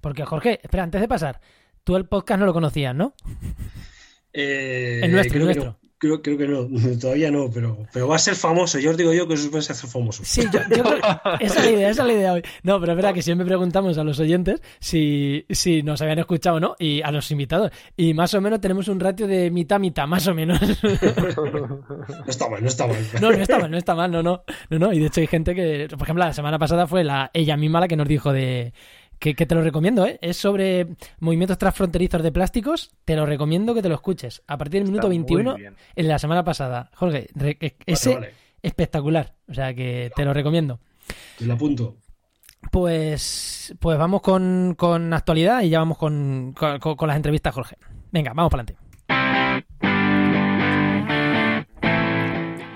Porque 0.00 0.24
Jorge, 0.24 0.60
espera, 0.62 0.82
antes 0.82 1.00
de 1.00 1.08
pasar, 1.08 1.40
tú 1.84 1.96
el 1.96 2.06
podcast 2.06 2.40
no 2.40 2.46
lo 2.46 2.52
conocías, 2.52 2.94
¿no? 2.94 3.14
Eh, 4.32 5.00
el 5.02 5.12
nuestro, 5.12 5.38
el 5.38 5.44
nuestro. 5.44 5.78
Creo, 6.00 6.22
creo 6.22 6.38
que 6.38 6.46
no, 6.46 6.68
todavía 7.00 7.30
no, 7.30 7.50
pero, 7.52 7.76
pero 7.92 8.06
va 8.06 8.16
a 8.16 8.20
ser 8.20 8.36
famoso. 8.36 8.78
Yo 8.78 8.90
os 8.90 8.96
digo 8.96 9.12
yo 9.12 9.26
que 9.26 9.34
eso 9.34 9.50
va 9.50 9.58
a 9.58 9.62
ser 9.62 9.74
famoso. 9.74 10.22
Sí, 10.24 10.42
yo, 10.52 10.60
yo 10.74 10.84
creo, 10.84 10.96
esa 11.40 11.58
es 11.58 11.64
la 11.64 11.70
idea, 11.70 11.90
esa 11.90 12.02
es 12.02 12.06
la 12.06 12.12
idea 12.12 12.32
hoy. 12.34 12.42
No, 12.62 12.78
pero 12.78 12.92
es 12.92 12.96
verdad 12.96 13.14
que 13.14 13.22
siempre 13.22 13.44
preguntamos 13.44 13.98
a 13.98 14.04
los 14.04 14.20
oyentes 14.20 14.62
si, 14.78 15.44
si 15.50 15.82
nos 15.82 16.00
habían 16.00 16.20
escuchado 16.20 16.58
o 16.58 16.60
no, 16.60 16.76
y 16.78 17.02
a 17.02 17.10
los 17.10 17.28
invitados. 17.32 17.72
Y 17.96 18.14
más 18.14 18.32
o 18.34 18.40
menos 18.40 18.60
tenemos 18.60 18.86
un 18.86 19.00
ratio 19.00 19.26
de 19.26 19.50
mitad-mitad, 19.50 20.06
más 20.06 20.26
o 20.28 20.34
menos. 20.34 20.60
No 22.08 22.24
está 22.26 22.48
mal, 22.48 22.62
no 22.62 22.68
está 22.68 22.86
mal. 22.86 22.96
No, 23.20 23.30
no 23.30 23.36
está 23.36 23.58
mal, 23.58 23.70
no 23.70 23.76
está 23.76 23.94
mal, 23.94 24.10
no, 24.10 24.22
no. 24.22 24.42
No, 24.70 24.78
no. 24.78 24.92
Y 24.92 25.00
de 25.00 25.06
hecho 25.06 25.20
hay 25.20 25.26
gente 25.26 25.54
que, 25.54 25.88
por 25.90 26.02
ejemplo, 26.02 26.24
la 26.24 26.32
semana 26.32 26.58
pasada 26.58 26.86
fue 26.86 27.04
la 27.04 27.30
ella 27.32 27.56
misma 27.56 27.80
la 27.80 27.88
que 27.88 27.96
nos 27.96 28.08
dijo 28.08 28.32
de 28.32 28.72
que, 29.18 29.34
te 29.34 29.54
lo 29.54 29.62
recomiendo, 29.62 30.06
¿eh? 30.06 30.18
Es 30.22 30.36
sobre 30.36 30.86
movimientos 31.18 31.58
transfronterizos 31.58 32.22
de 32.22 32.32
plásticos. 32.32 32.90
Te 33.04 33.16
lo 33.16 33.26
recomiendo 33.26 33.74
que 33.74 33.82
te 33.82 33.88
lo 33.88 33.96
escuches. 33.96 34.42
A 34.46 34.56
partir 34.56 34.80
del 34.80 34.90
minuto 34.90 35.08
21, 35.08 35.56
en 35.96 36.08
la 36.08 36.18
semana 36.18 36.44
pasada. 36.44 36.90
Jorge, 36.94 37.28
ese 37.86 38.32
espectacular. 38.62 39.34
O 39.48 39.54
sea 39.54 39.74
que 39.74 40.10
te 40.14 40.24
lo 40.24 40.32
recomiendo. 40.32 40.80
Te 41.36 41.46
lo 41.46 41.54
apunto. 41.54 41.96
Pues, 42.70 43.74
pues 43.78 43.98
vamos 43.98 44.20
con, 44.20 44.74
con 44.76 45.12
actualidad 45.12 45.62
y 45.62 45.70
ya 45.70 45.78
vamos 45.78 45.98
con, 45.98 46.52
con, 46.52 46.78
con 46.78 47.08
las 47.08 47.16
entrevistas, 47.16 47.54
Jorge. 47.54 47.76
Venga, 48.10 48.32
vamos 48.34 48.50
para 48.50 48.62
adelante. 48.62 48.88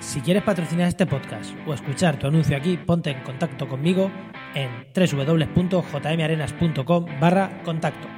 Si 0.01 0.21
quieres 0.21 0.43
patrocinar 0.43 0.89
este 0.89 1.07
podcast 1.07 1.53
o 1.67 1.73
escuchar 1.73 2.19
tu 2.19 2.27
anuncio 2.27 2.57
aquí, 2.57 2.77
ponte 2.77 3.11
en 3.11 3.23
contacto 3.23 3.69
conmigo 3.69 4.11
en 4.55 4.87
www.jmarenas.com 4.95 7.07
barra 7.21 7.63
contacto. 7.65 8.09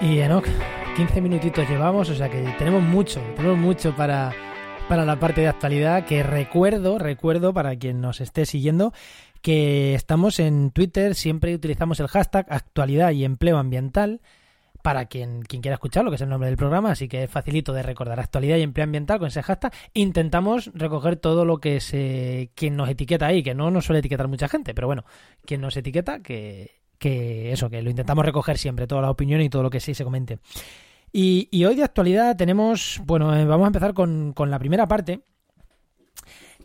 Y 0.00 0.20
Enoch, 0.20 0.46
15 0.96 1.20
minutitos 1.22 1.68
llevamos, 1.68 2.10
o 2.10 2.14
sea 2.14 2.28
que 2.28 2.42
tenemos 2.58 2.82
mucho, 2.82 3.22
tenemos 3.36 3.56
mucho 3.56 3.96
para, 3.96 4.34
para 4.88 5.06
la 5.06 5.18
parte 5.18 5.40
de 5.40 5.48
actualidad 5.48 6.04
que 6.04 6.22
recuerdo, 6.22 6.98
recuerdo 6.98 7.54
para 7.54 7.74
quien 7.76 8.02
nos 8.02 8.20
esté 8.20 8.44
siguiendo 8.44 8.92
que 9.40 9.94
estamos 9.94 10.38
en 10.40 10.70
Twitter, 10.70 11.14
siempre 11.14 11.54
utilizamos 11.54 12.00
el 12.00 12.08
hashtag 12.08 12.46
actualidad 12.50 13.12
y 13.12 13.24
empleo 13.24 13.56
ambiental 13.56 14.20
para 14.84 15.06
quien, 15.06 15.40
quien 15.40 15.62
quiera 15.62 15.76
escucharlo, 15.76 16.10
que 16.10 16.16
es 16.16 16.20
el 16.20 16.28
nombre 16.28 16.50
del 16.50 16.58
programa, 16.58 16.90
así 16.90 17.08
que 17.08 17.22
es 17.22 17.30
facilito 17.30 17.72
de 17.72 17.82
recordar 17.82 18.20
actualidad 18.20 18.58
y 18.58 18.60
empleo 18.60 18.84
ambiental 18.84 19.18
con 19.18 19.28
ese 19.28 19.42
hashtag. 19.42 19.72
Intentamos 19.94 20.70
recoger 20.74 21.16
todo 21.16 21.46
lo 21.46 21.56
que 21.56 21.80
se 21.80 22.50
quien 22.54 22.76
nos 22.76 22.90
etiqueta 22.90 23.24
ahí, 23.24 23.42
que 23.42 23.54
no 23.54 23.70
nos 23.70 23.86
suele 23.86 24.00
etiquetar 24.00 24.28
mucha 24.28 24.46
gente, 24.46 24.74
pero 24.74 24.86
bueno, 24.86 25.06
quien 25.46 25.62
nos 25.62 25.74
etiqueta, 25.78 26.20
que, 26.20 26.82
que 26.98 27.50
eso, 27.50 27.70
que 27.70 27.80
lo 27.80 27.88
intentamos 27.88 28.26
recoger 28.26 28.58
siempre, 28.58 28.86
toda 28.86 29.00
la 29.00 29.10
opinión 29.10 29.40
y 29.40 29.48
todo 29.48 29.62
lo 29.62 29.70
que 29.70 29.80
sí 29.80 29.94
se 29.94 30.04
comente. 30.04 30.38
Y, 31.10 31.48
y 31.50 31.64
hoy 31.64 31.76
de 31.76 31.84
actualidad 31.84 32.36
tenemos, 32.36 33.00
bueno, 33.06 33.34
eh, 33.34 33.46
vamos 33.46 33.64
a 33.64 33.68
empezar 33.68 33.94
con, 33.94 34.34
con 34.34 34.50
la 34.50 34.58
primera 34.58 34.86
parte, 34.86 35.22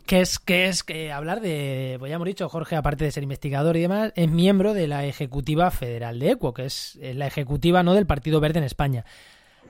que 0.06 0.20
es 0.20 0.38
que 0.38 0.66
es 0.66 0.82
que 0.82 1.12
hablar 1.12 1.40
de, 1.40 1.96
pues 1.98 2.10
ya 2.10 2.16
hemos 2.16 2.26
dicho, 2.26 2.48
Jorge, 2.48 2.76
aparte 2.76 3.04
de 3.04 3.12
ser 3.12 3.22
investigador 3.22 3.76
y 3.76 3.80
demás, 3.80 4.12
es 4.16 4.30
miembro 4.30 4.74
de 4.74 4.86
la 4.86 5.04
Ejecutiva 5.04 5.70
Federal 5.70 6.18
de 6.18 6.30
ECUO, 6.30 6.54
que 6.54 6.64
es 6.64 6.98
la 7.00 7.26
ejecutiva 7.26 7.82
no 7.82 7.94
del 7.94 8.06
Partido 8.06 8.40
Verde 8.40 8.58
en 8.58 8.64
España. 8.64 9.04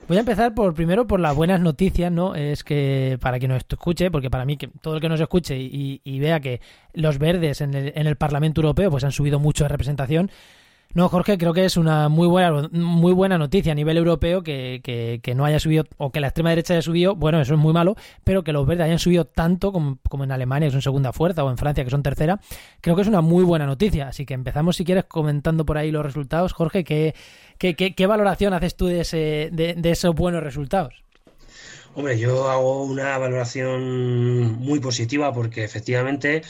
Voy 0.07 0.17
a 0.17 0.21
empezar 0.21 0.53
por 0.53 0.73
primero 0.73 1.05
por 1.05 1.19
las 1.19 1.35
buenas 1.35 1.61
noticias, 1.61 2.11
¿no? 2.11 2.33
Es 2.35 2.63
que 2.63 3.17
para 3.21 3.37
quien 3.37 3.51
nos 3.51 3.63
escuche, 3.69 4.09
porque 4.09 4.29
para 4.29 4.45
mí 4.45 4.57
que 4.57 4.67
todo 4.67 4.95
el 4.95 5.01
que 5.01 5.09
nos 5.09 5.21
escuche 5.21 5.57
y, 5.57 6.01
y 6.03 6.19
vea 6.19 6.39
que 6.39 6.59
los 6.93 7.19
verdes 7.19 7.61
en 7.61 7.73
el, 7.73 7.93
en 7.95 8.07
el 8.07 8.15
Parlamento 8.15 8.61
Europeo 8.61 8.89
pues 8.89 9.03
han 9.03 9.11
subido 9.11 9.39
mucho 9.39 9.63
de 9.63 9.69
representación, 9.69 10.31
no, 10.93 11.09
Jorge, 11.09 11.37
creo 11.37 11.53
que 11.53 11.65
es 11.65 11.77
una 11.77 12.09
muy 12.09 12.27
buena, 12.27 12.69
muy 12.71 13.13
buena 13.13 13.37
noticia 13.37 13.71
a 13.71 13.75
nivel 13.75 13.97
europeo 13.97 14.43
que, 14.43 14.81
que, 14.83 15.35
no 15.35 15.45
haya 15.45 15.59
subido, 15.59 15.85
o 15.97 16.11
que 16.11 16.19
la 16.19 16.27
extrema 16.27 16.49
derecha 16.49 16.73
haya 16.73 16.81
subido, 16.81 17.15
bueno, 17.15 17.39
eso 17.39 17.53
es 17.53 17.59
muy 17.59 17.73
malo, 17.73 17.95
pero 18.23 18.43
que 18.43 18.51
los 18.51 18.65
verdes 18.65 18.85
hayan 18.85 18.99
subido 18.99 19.25
tanto 19.25 19.71
como, 19.71 19.99
como, 20.09 20.23
en 20.23 20.31
Alemania, 20.31 20.67
que 20.67 20.73
son 20.73 20.81
segunda 20.81 21.13
fuerza, 21.13 21.43
o 21.43 21.49
en 21.49 21.57
Francia, 21.57 21.83
que 21.83 21.89
son 21.89 22.03
tercera, 22.03 22.39
creo 22.81 22.95
que 22.95 23.03
es 23.03 23.07
una 23.07 23.21
muy 23.21 23.43
buena 23.43 23.65
noticia. 23.65 24.09
Así 24.09 24.25
que 24.25 24.33
empezamos, 24.33 24.75
si 24.75 24.85
quieres, 24.85 25.05
comentando 25.05 25.65
por 25.65 25.77
ahí 25.77 25.91
los 25.91 26.05
resultados. 26.05 26.53
Jorge, 26.53 26.83
¿qué, 26.83 27.15
qué, 27.57 27.75
qué, 27.75 28.07
valoración 28.07 28.53
haces 28.53 28.75
tú 28.75 28.87
de, 28.87 29.01
ese, 29.01 29.49
de, 29.51 29.75
de 29.77 29.91
esos 29.91 30.13
buenos 30.13 30.43
resultados? 30.43 31.03
Hombre, 31.93 32.17
yo 32.17 32.49
hago 32.49 32.83
una 32.83 33.17
valoración 33.17 34.53
muy 34.59 34.79
positiva 34.79 35.33
porque 35.33 35.65
efectivamente 35.65 36.41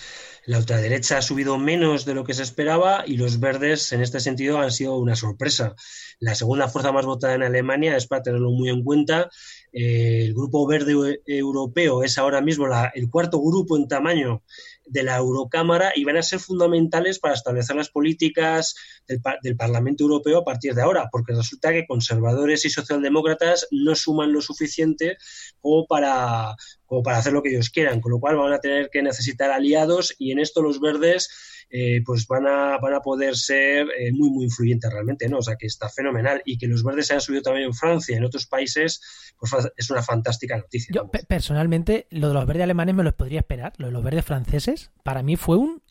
la 0.46 0.58
ultraderecha 0.58 1.18
ha 1.18 1.22
subido 1.22 1.58
menos 1.58 2.06
de 2.06 2.16
lo 2.16 2.24
que 2.24 2.34
se 2.34 2.44
esperaba 2.44 3.04
y 3.06 3.18
los 3.18 3.40
verdes 3.40 3.92
en 3.92 4.02
este 4.02 4.20
sentido 4.20 4.60
han 4.60 4.72
sido 4.72 4.98
una 4.98 5.16
sorpresa. 5.16 5.76
La 6.20 6.36
segunda 6.36 6.68
fuerza 6.68 6.92
más 6.92 7.06
votada 7.06 7.36
en 7.36 7.44
Alemania 7.44 7.96
es 7.96 8.08
para 8.08 8.24
tenerlo 8.24 8.52
muy 8.52 8.70
en 8.70 8.84
cuenta. 8.84 9.30
Eh, 9.72 10.26
el 10.26 10.34
Grupo 10.34 10.66
Verde 10.68 11.22
Europeo 11.26 12.04
es 12.04 12.18
ahora 12.18 12.42
mismo 12.42 12.66
el 12.94 13.10
cuarto 13.10 13.40
grupo 13.40 13.78
en 13.78 13.88
tamaño 13.88 14.44
de 14.86 15.04
la 15.04 15.18
Eurocámara 15.18 15.92
y 15.96 16.04
van 16.04 16.18
a 16.18 16.24
ser 16.24 16.40
fundamentales 16.40 17.20
para 17.20 17.34
establecer 17.34 17.76
las 17.76 17.90
políticas 17.90 18.76
del, 19.08 19.22
del, 19.42 19.56
Parlamento 19.56 20.04
Europeo 20.04 20.40
a 20.40 20.46
partir 20.46 20.74
de 20.74 20.82
ahora, 20.82 21.10
porque 21.12 21.34
resulta 21.34 21.72
que 21.72 21.86
conservadores 21.86 22.66
y 22.66 22.70
socialdemócratas 22.70 23.68
no 23.72 23.96
suman 23.96 24.34
lo 24.34 24.42
suficiente 24.42 25.18
como 25.60 25.86
para, 25.88 26.56
como 26.86 27.04
para 27.04 27.18
hacer 27.18 27.34
lo 27.34 27.42
que 27.42 27.50
ellos 27.50 27.70
quieran, 27.70 28.02
con 28.02 28.12
lo 28.12 28.20
cual 28.20 28.38
van 28.38 28.54
a 28.54 28.60
tener 28.60 28.90
que 28.90 29.02
necesitar 29.02 29.52
aliados 29.52 30.16
y 30.18 30.32
en 30.32 30.40
esto 30.40 30.62
los 30.62 30.80
verdes 30.80 31.30
eh, 31.74 32.02
pues 32.06 32.28
van 32.28 32.46
a, 32.48 32.78
van 32.80 32.96
a 32.96 33.00
poder 33.00 33.38
ser 33.38 33.88
eh, 33.98 34.12
muy, 34.12 34.30
muy 34.30 34.44
influyentes 34.44 34.92
realmente, 34.92 35.30
¿no? 35.30 35.38
O 35.38 35.42
sea, 35.42 35.56
que 35.56 35.68
está 35.68 35.88
fenomenal. 35.88 36.42
Y 36.44 36.58
que 36.58 36.68
los 36.68 36.84
verdes 36.84 37.08
se 37.08 37.14
hayan 37.14 37.22
subido 37.22 37.44
también 37.44 37.68
en 37.68 37.74
Francia 37.74 38.14
y 38.14 38.18
en 38.18 38.26
otros 38.26 38.46
países, 38.46 39.00
pues 39.40 39.54
es 39.78 39.90
una 39.90 40.04
fantástica 40.04 40.58
noticia. 40.58 40.94
Yo, 40.94 41.10
personalmente, 41.10 42.08
lo 42.10 42.28
de 42.28 42.34
los 42.34 42.46
verdes 42.46 42.64
alemanes 42.64 42.94
me 42.94 43.04
lo 43.04 43.16
podría 43.16 43.40
esperar. 43.40 43.72
Lo 43.78 43.86
de 43.86 43.94
los 43.94 44.04
verdes 44.04 44.26
franceses, 44.26 44.71
para 45.04 45.24
mí 45.24 45.36
fue 45.36 45.58
un... 45.58 45.82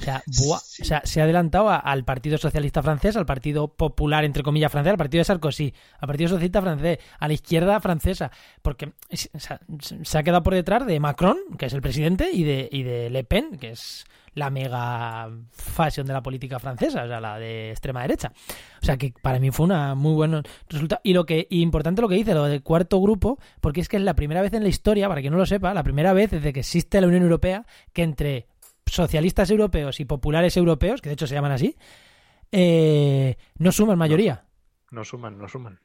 O 0.00 0.58
sea, 0.84 1.02
se 1.04 1.20
ha 1.20 1.24
adelantado 1.24 1.70
al 1.70 2.04
Partido 2.04 2.38
Socialista 2.38 2.82
francés, 2.82 3.16
al 3.16 3.26
Partido 3.26 3.68
Popular, 3.68 4.24
entre 4.24 4.42
comillas, 4.42 4.72
francés, 4.72 4.90
al 4.90 4.98
Partido 4.98 5.20
de 5.20 5.24
Sarkozy, 5.24 5.72
al 5.98 6.06
Partido 6.06 6.30
Socialista 6.30 6.62
francés, 6.62 6.98
a 7.18 7.28
la 7.28 7.34
izquierda 7.34 7.80
francesa, 7.80 8.30
porque 8.62 8.92
se 9.10 10.18
ha 10.18 10.22
quedado 10.22 10.42
por 10.42 10.54
detrás 10.54 10.86
de 10.86 10.98
Macron, 10.98 11.38
que 11.58 11.66
es 11.66 11.72
el 11.72 11.82
presidente, 11.82 12.30
y 12.32 12.42
de, 12.44 12.68
y 12.72 12.82
de 12.82 13.10
Le 13.10 13.24
Pen, 13.24 13.58
que 13.58 13.70
es 13.70 14.04
la 14.34 14.50
mega 14.50 15.30
fashion 15.50 16.06
de 16.06 16.12
la 16.12 16.22
política 16.22 16.58
francesa, 16.58 17.04
o 17.04 17.06
sea, 17.06 17.20
la 17.20 17.38
de 17.38 17.70
extrema 17.70 18.02
derecha. 18.02 18.32
O 18.80 18.84
sea, 18.84 18.96
que 18.96 19.12
para 19.20 19.38
mí 19.38 19.50
fue 19.50 19.66
una 19.66 19.94
muy 19.94 20.14
buen 20.14 20.42
resultado. 20.68 21.00
Y 21.04 21.12
lo 21.12 21.26
que 21.26 21.46
y 21.50 21.60
importante 21.60 22.00
lo 22.00 22.08
que 22.08 22.14
dice, 22.14 22.34
lo 22.34 22.44
del 22.44 22.62
cuarto 22.62 23.00
grupo, 23.00 23.38
porque 23.60 23.80
es 23.80 23.88
que 23.88 23.98
es 23.98 24.02
la 24.02 24.14
primera 24.14 24.40
vez 24.40 24.54
en 24.54 24.62
la 24.62 24.68
historia, 24.68 25.08
para 25.08 25.20
quien 25.20 25.32
no 25.32 25.38
lo 25.38 25.46
sepa, 25.46 25.74
la 25.74 25.82
primera 25.82 26.12
vez 26.12 26.30
desde 26.30 26.52
que 26.52 26.60
existe 26.60 27.00
la 27.00 27.08
Unión 27.08 27.22
Europea, 27.22 27.66
que 27.92 28.02
entre 28.02 28.46
socialistas 28.86 29.50
europeos 29.50 30.00
y 30.00 30.04
populares 30.04 30.56
europeos, 30.56 31.00
que 31.00 31.08
de 31.08 31.14
hecho 31.14 31.26
se 31.26 31.34
llaman 31.34 31.52
así, 31.52 31.76
eh, 32.50 33.36
no 33.58 33.72
suman 33.72 33.98
mayoría. 33.98 34.44
No 34.90 35.04
suman, 35.04 35.38
no 35.38 35.48
suman. 35.48 35.80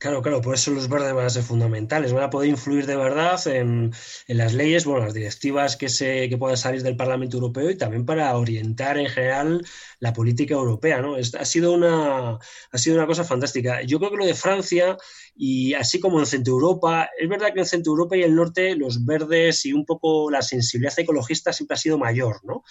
Claro, 0.00 0.22
claro, 0.22 0.40
por 0.40 0.54
eso 0.54 0.70
los 0.70 0.88
verdes 0.88 1.12
van 1.12 1.26
a 1.26 1.30
ser 1.30 1.42
fundamentales, 1.42 2.12
van 2.12 2.22
a 2.22 2.30
poder 2.30 2.48
influir 2.48 2.86
de 2.86 2.94
verdad 2.94 3.44
en, 3.48 3.92
en 4.28 4.36
las 4.38 4.54
leyes, 4.54 4.84
bueno, 4.84 5.04
las 5.06 5.14
directivas 5.14 5.76
que 5.76 5.88
se 5.88 6.28
que 6.28 6.36
puedan 6.38 6.56
salir 6.56 6.84
del 6.84 6.94
Parlamento 6.96 7.36
Europeo 7.38 7.68
y 7.68 7.76
también 7.76 8.06
para 8.06 8.36
orientar 8.36 8.96
en 8.96 9.08
general 9.08 9.66
la 9.98 10.12
política 10.12 10.54
europea, 10.54 11.00
¿no? 11.02 11.16
Es- 11.16 11.34
ha 11.34 11.44
sido 11.44 11.72
una 11.72 12.38
ha 12.70 12.78
sido 12.78 12.94
una 12.94 13.08
cosa 13.08 13.24
fantástica. 13.24 13.82
Yo 13.82 13.98
creo 13.98 14.12
que 14.12 14.18
lo 14.18 14.26
de 14.26 14.34
Francia 14.34 14.96
y 15.40 15.72
así 15.74 16.00
como 16.00 16.18
en 16.18 16.26
Centro 16.26 16.54
Europa, 16.54 17.08
es 17.16 17.28
verdad 17.28 17.52
que 17.54 17.60
en 17.60 17.66
Centro 17.66 17.92
Europa 17.92 18.16
y 18.16 18.22
el 18.22 18.34
norte 18.34 18.74
los 18.74 19.04
verdes 19.04 19.64
y 19.66 19.72
un 19.72 19.86
poco 19.86 20.32
la 20.32 20.42
sensibilidad 20.42 20.98
ecologista 20.98 21.52
siempre 21.52 21.76
ha 21.76 21.78
sido 21.78 21.96
mayor, 21.96 22.40
¿no? 22.44 22.64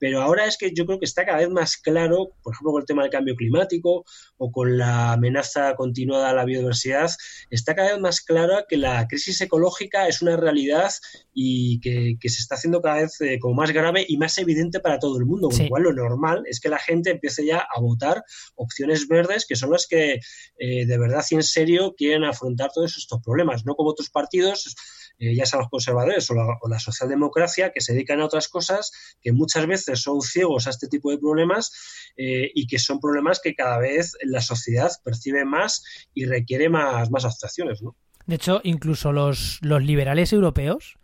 Pero 0.00 0.20
ahora 0.20 0.46
es 0.46 0.56
que 0.58 0.72
yo 0.74 0.84
creo 0.84 0.98
que 0.98 1.04
está 1.04 1.24
cada 1.24 1.38
vez 1.38 1.48
más 1.48 1.76
claro, 1.76 2.30
por 2.42 2.54
ejemplo, 2.54 2.72
con 2.72 2.82
el 2.82 2.86
tema 2.86 3.02
del 3.02 3.12
cambio 3.12 3.36
climático 3.36 4.04
o 4.36 4.50
con 4.50 4.76
la 4.76 5.12
amenaza 5.12 5.74
continuada 5.76 6.30
a 6.30 6.34
la 6.34 6.44
biodiversidad, 6.44 7.08
está 7.50 7.76
cada 7.76 7.92
vez 7.92 8.00
más 8.00 8.20
clara 8.20 8.64
que 8.68 8.76
la 8.78 9.06
crisis 9.06 9.40
ecológica 9.40 10.08
es 10.08 10.20
una 10.20 10.36
realidad 10.36 10.90
y 11.32 11.78
que, 11.80 12.16
que 12.20 12.28
se 12.28 12.40
está 12.40 12.56
haciendo 12.56 12.80
cada 12.82 12.96
vez 13.02 13.20
eh, 13.20 13.38
como 13.40 13.54
más 13.54 13.70
grave 13.70 14.04
y 14.08 14.16
más 14.16 14.38
evidente 14.38 14.80
para 14.80 14.98
todo 14.98 15.18
el 15.18 15.24
mundo. 15.24 15.48
Con 15.48 15.56
Sí. 15.56 15.62
lo 15.64 15.68
cual, 15.68 15.82
lo 15.84 15.92
normal 15.92 16.42
es 16.46 16.58
que 16.58 16.68
la 16.68 16.78
gente 16.78 17.10
empiece 17.10 17.44
ya 17.46 17.58
a 17.58 17.80
votar 17.80 18.24
opciones 18.56 19.06
verdes, 19.06 19.46
que 19.48 19.54
son 19.56 19.70
las 19.70 19.86
que 19.86 20.18
eh, 20.58 20.86
de 20.86 20.98
verdad 20.98 21.24
y 21.30 21.34
en 21.36 21.42
serio 21.44 21.94
quieren 21.96 22.07
afrontar 22.16 22.70
todos 22.72 22.96
estos 22.96 23.20
problemas, 23.22 23.64
no 23.64 23.74
como 23.74 23.90
otros 23.90 24.10
partidos. 24.10 24.74
eh, 25.18 25.34
ya 25.34 25.46
sean 25.46 25.60
los 25.60 25.70
conservadores 25.70 26.30
o 26.30 26.34
la, 26.34 26.46
o 26.60 26.68
la 26.68 26.78
socialdemocracia, 26.78 27.72
que 27.72 27.80
se 27.80 27.92
dedican 27.92 28.20
a 28.20 28.26
otras 28.26 28.48
cosas 28.48 28.92
que 29.20 29.32
muchas 29.32 29.66
veces 29.66 30.00
son 30.00 30.20
ciegos 30.20 30.66
a 30.66 30.70
este 30.70 30.88
tipo 30.88 31.10
de 31.10 31.18
problemas 31.18 31.72
eh, 32.16 32.50
y 32.54 32.66
que 32.66 32.78
son 32.78 33.00
problemas 33.00 33.40
que 33.40 33.54
cada 33.54 33.78
vez 33.78 34.16
la 34.22 34.40
sociedad 34.40 34.90
percibe 35.04 35.44
más 35.44 35.82
y 36.14 36.24
requiere 36.26 36.68
más, 36.68 37.10
más 37.10 37.24
actuaciones, 37.24 37.82
¿no? 37.82 37.96
De 38.26 38.36
hecho, 38.36 38.60
incluso 38.62 39.12
los, 39.12 39.58
los 39.62 39.82
liberales 39.82 40.32
europeos 40.32 40.98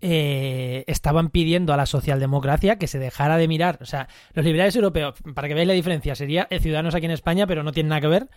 eh, 0.00 0.84
estaban 0.86 1.28
pidiendo 1.30 1.72
a 1.72 1.76
la 1.76 1.86
socialdemocracia 1.86 2.78
que 2.78 2.86
se 2.86 3.00
dejara 3.00 3.36
de 3.36 3.48
mirar. 3.48 3.78
O 3.80 3.84
sea, 3.84 4.08
los 4.32 4.44
liberales 4.44 4.76
europeos, 4.76 5.16
para 5.34 5.48
que 5.48 5.54
veáis 5.54 5.66
la 5.66 5.74
diferencia, 5.74 6.14
sería 6.14 6.46
Ciudadanos 6.60 6.94
aquí 6.94 7.06
en 7.06 7.10
España, 7.10 7.48
pero 7.48 7.64
no 7.64 7.72
tiene 7.72 7.88
nada 7.88 8.00
que 8.00 8.06
ver. 8.06 8.28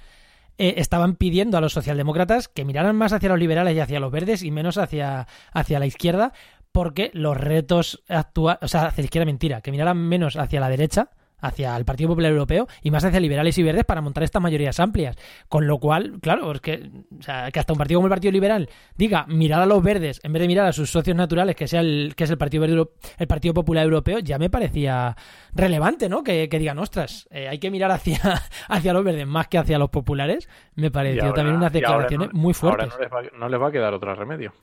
Eh, 0.57 0.75
estaban 0.77 1.15
pidiendo 1.15 1.57
a 1.57 1.61
los 1.61 1.73
socialdemócratas 1.73 2.47
que 2.47 2.65
miraran 2.65 2.95
más 2.95 3.13
hacia 3.13 3.29
los 3.29 3.39
liberales 3.39 3.75
y 3.75 3.79
hacia 3.79 3.99
los 3.99 4.11
verdes 4.11 4.43
y 4.43 4.51
menos 4.51 4.77
hacia, 4.77 5.27
hacia 5.53 5.79
la 5.79 5.85
izquierda, 5.85 6.33
porque 6.71 7.11
los 7.13 7.37
retos 7.37 8.03
actuales, 8.07 8.59
o 8.61 8.67
sea, 8.67 8.87
hacia 8.87 9.01
la 9.01 9.05
izquierda 9.05 9.25
mentira, 9.25 9.61
que 9.61 9.71
miraran 9.71 9.97
menos 9.97 10.37
hacia 10.37 10.59
la 10.59 10.69
derecha, 10.69 11.09
hacia 11.41 11.75
el 11.75 11.85
Partido 11.85 12.09
Popular 12.09 12.31
Europeo 12.31 12.67
y 12.81 12.91
más 12.91 13.03
hacia 13.03 13.19
liberales 13.19 13.57
y 13.57 13.63
verdes 13.63 13.83
para 13.85 14.01
montar 14.01 14.23
estas 14.23 14.41
mayorías 14.41 14.79
amplias. 14.79 15.17
Con 15.49 15.67
lo 15.67 15.79
cual, 15.79 16.19
claro, 16.21 16.51
es 16.51 16.61
que, 16.61 16.89
o 17.19 17.21
sea, 17.21 17.51
que 17.51 17.59
hasta 17.59 17.73
un 17.73 17.79
partido 17.79 17.97
como 17.99 18.07
el 18.07 18.11
Partido 18.11 18.31
Liberal 18.31 18.69
diga 18.95 19.25
mirar 19.27 19.61
a 19.61 19.65
los 19.65 19.81
verdes 19.83 20.19
en 20.23 20.33
vez 20.33 20.41
de 20.41 20.47
mirar 20.47 20.67
a 20.67 20.71
sus 20.73 20.89
socios 20.91 21.15
naturales, 21.17 21.55
que 21.55 21.67
sea 21.67 21.81
el, 21.81 22.13
que 22.15 22.23
es 22.23 22.29
el 22.29 22.37
Partido 22.37 22.61
Verde 22.61 22.85
el 23.17 23.27
Partido 23.27 23.53
Popular 23.53 23.83
Europeo, 23.83 24.19
ya 24.19 24.37
me 24.37 24.49
parecía 24.49 25.15
relevante, 25.53 26.07
¿no? 26.09 26.23
Que, 26.23 26.47
que 26.49 26.59
digan, 26.59 26.77
ostras, 26.79 27.27
eh, 27.31 27.47
hay 27.47 27.59
que 27.59 27.71
mirar 27.71 27.91
hacia, 27.91 28.19
hacia 28.67 28.93
los 28.93 29.03
verdes 29.03 29.27
más 29.27 29.47
que 29.47 29.57
hacia 29.57 29.77
los 29.77 29.89
populares. 29.89 30.47
Me 30.75 30.91
pareció 30.91 31.23
ahora- 31.23 31.33
también 31.35 31.57
unas 31.57 31.73
declaraciones 31.73 32.29
no- 32.33 32.39
muy 32.39 32.53
fuertes. 32.53 32.91
Ahora 32.91 32.97
no 33.09 33.19
les, 33.19 33.31
va, 33.31 33.37
no 33.39 33.49
les 33.49 33.61
va 33.61 33.67
a 33.67 33.71
quedar 33.71 33.93
otro 33.93 34.13
remedio. 34.15 34.53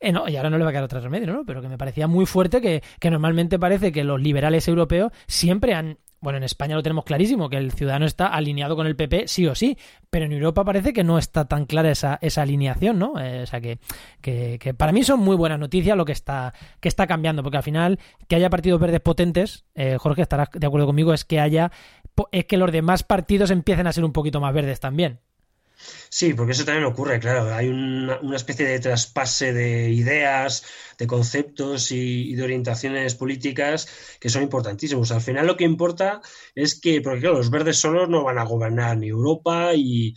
Eh, 0.00 0.12
no, 0.12 0.28
y 0.28 0.36
ahora 0.36 0.50
no 0.50 0.58
le 0.58 0.64
va 0.64 0.70
a 0.70 0.72
quedar 0.72 0.84
otro 0.84 1.00
remedio, 1.00 1.32
¿no? 1.32 1.44
Pero 1.46 1.62
que 1.62 1.68
me 1.68 1.78
parecía 1.78 2.06
muy 2.06 2.26
fuerte 2.26 2.60
que, 2.60 2.82
que 3.00 3.10
normalmente 3.10 3.58
parece 3.58 3.90
que 3.92 4.04
los 4.04 4.20
liberales 4.20 4.68
europeos 4.68 5.12
siempre 5.26 5.72
han. 5.74 5.98
Bueno, 6.24 6.38
en 6.38 6.44
España 6.44 6.74
lo 6.74 6.82
tenemos 6.82 7.04
clarísimo, 7.04 7.50
que 7.50 7.58
el 7.58 7.70
ciudadano 7.72 8.06
está 8.06 8.28
alineado 8.28 8.76
con 8.76 8.86
el 8.86 8.96
PP 8.96 9.28
sí 9.28 9.46
o 9.46 9.54
sí, 9.54 9.76
pero 10.08 10.24
en 10.24 10.32
Europa 10.32 10.64
parece 10.64 10.94
que 10.94 11.04
no 11.04 11.18
está 11.18 11.44
tan 11.44 11.66
clara 11.66 11.90
esa, 11.90 12.18
esa 12.22 12.40
alineación, 12.40 12.98
¿no? 12.98 13.20
Eh, 13.20 13.42
o 13.42 13.46
sea 13.46 13.60
que, 13.60 13.78
que, 14.22 14.72
para 14.72 14.90
mí 14.92 15.04
son 15.04 15.20
muy 15.20 15.36
buenas 15.36 15.58
noticias 15.58 15.94
lo 15.98 16.06
que 16.06 16.12
está, 16.12 16.54
que 16.80 16.88
está 16.88 17.06
cambiando, 17.06 17.42
porque 17.42 17.58
al 17.58 17.62
final 17.62 17.98
que 18.26 18.36
haya 18.36 18.48
partidos 18.48 18.80
verdes 18.80 19.00
potentes, 19.00 19.66
eh, 19.74 19.98
Jorge 19.98 20.22
estarás 20.22 20.48
de 20.50 20.66
acuerdo 20.66 20.86
conmigo, 20.86 21.12
es 21.12 21.26
que 21.26 21.40
haya 21.40 21.70
es 22.32 22.46
que 22.46 22.56
los 22.56 22.72
demás 22.72 23.02
partidos 23.02 23.50
empiecen 23.50 23.86
a 23.86 23.92
ser 23.92 24.02
un 24.02 24.12
poquito 24.12 24.40
más 24.40 24.54
verdes 24.54 24.80
también. 24.80 25.20
Sí, 26.08 26.34
porque 26.34 26.52
eso 26.52 26.64
también 26.64 26.84
ocurre, 26.84 27.18
claro. 27.20 27.52
Hay 27.54 27.68
una, 27.68 28.20
una 28.20 28.36
especie 28.36 28.66
de 28.66 28.78
traspase 28.78 29.52
de 29.52 29.90
ideas, 29.90 30.64
de 30.98 31.06
conceptos 31.06 31.90
y, 31.90 32.34
de 32.34 32.42
orientaciones 32.42 33.14
políticas 33.14 33.88
que 34.20 34.28
son 34.28 34.42
importantísimos. 34.42 35.10
Al 35.10 35.20
final 35.20 35.46
lo 35.46 35.56
que 35.56 35.64
importa 35.64 36.20
es 36.54 36.80
que, 36.80 37.00
porque 37.00 37.20
claro, 37.20 37.38
los 37.38 37.50
verdes 37.50 37.78
solos 37.78 38.08
no 38.08 38.24
van 38.24 38.38
a 38.38 38.44
gobernar 38.44 38.96
ni 38.96 39.08
Europa 39.08 39.72
y 39.74 40.14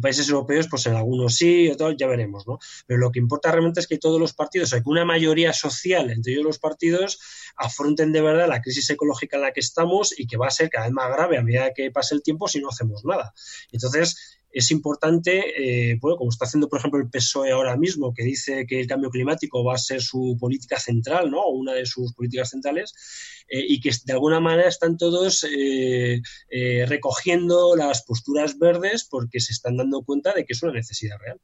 países 0.00 0.28
europeos, 0.28 0.66
pues 0.68 0.86
en 0.86 0.96
algunos 0.96 1.34
sí, 1.34 1.68
otros 1.68 1.94
ya 1.98 2.06
veremos, 2.06 2.46
¿no? 2.46 2.58
Pero 2.86 3.00
lo 3.00 3.10
que 3.10 3.18
importa 3.18 3.52
realmente 3.52 3.80
es 3.80 3.86
que 3.86 3.98
todos 3.98 4.20
los 4.20 4.32
partidos, 4.32 4.68
o 4.68 4.70
sea, 4.70 4.82
que 4.82 4.88
una 4.88 5.04
mayoría 5.04 5.52
social 5.52 6.10
entre 6.10 6.32
ellos 6.32 6.44
los 6.44 6.58
partidos 6.58 7.20
afronten 7.56 8.12
de 8.12 8.22
verdad 8.22 8.48
la 8.48 8.62
crisis 8.62 8.90
ecológica 8.90 9.36
en 9.36 9.42
la 9.42 9.52
que 9.52 9.60
estamos 9.60 10.18
y 10.18 10.26
que 10.26 10.36
va 10.36 10.46
a 10.48 10.50
ser 10.50 10.70
cada 10.70 10.86
vez 10.86 10.92
más 10.92 11.10
grave 11.12 11.38
a 11.38 11.42
medida 11.42 11.72
que 11.74 11.90
pase 11.90 12.14
el 12.14 12.22
tiempo 12.22 12.48
si 12.48 12.60
no 12.60 12.68
hacemos 12.68 13.04
nada. 13.04 13.34
Entonces, 13.72 14.39
es 14.52 14.70
importante, 14.70 15.44
eh, 15.92 15.98
bueno, 16.00 16.16
como 16.16 16.30
está 16.30 16.44
haciendo, 16.44 16.68
por 16.68 16.78
ejemplo, 16.80 17.00
el 17.00 17.08
PSOE 17.08 17.52
ahora 17.52 17.76
mismo, 17.76 18.12
que 18.12 18.24
dice 18.24 18.66
que 18.66 18.80
el 18.80 18.86
cambio 18.86 19.10
climático 19.10 19.62
va 19.64 19.74
a 19.74 19.78
ser 19.78 20.02
su 20.02 20.36
política 20.40 20.78
central, 20.80 21.30
¿no? 21.30 21.40
O 21.40 21.50
una 21.50 21.72
de 21.72 21.86
sus 21.86 22.12
políticas 22.14 22.50
centrales, 22.50 22.92
eh, 23.48 23.64
y 23.68 23.80
que 23.80 23.90
de 24.04 24.12
alguna 24.12 24.40
manera 24.40 24.68
están 24.68 24.96
todos 24.96 25.44
eh, 25.44 26.20
eh, 26.50 26.84
recogiendo 26.86 27.76
las 27.76 28.02
posturas 28.02 28.58
verdes 28.58 29.06
porque 29.08 29.40
se 29.40 29.52
están 29.52 29.76
dando 29.76 30.02
cuenta 30.02 30.32
de 30.34 30.44
que 30.44 30.52
es 30.52 30.62
una 30.62 30.72
necesidad 30.72 31.16
real. 31.18 31.38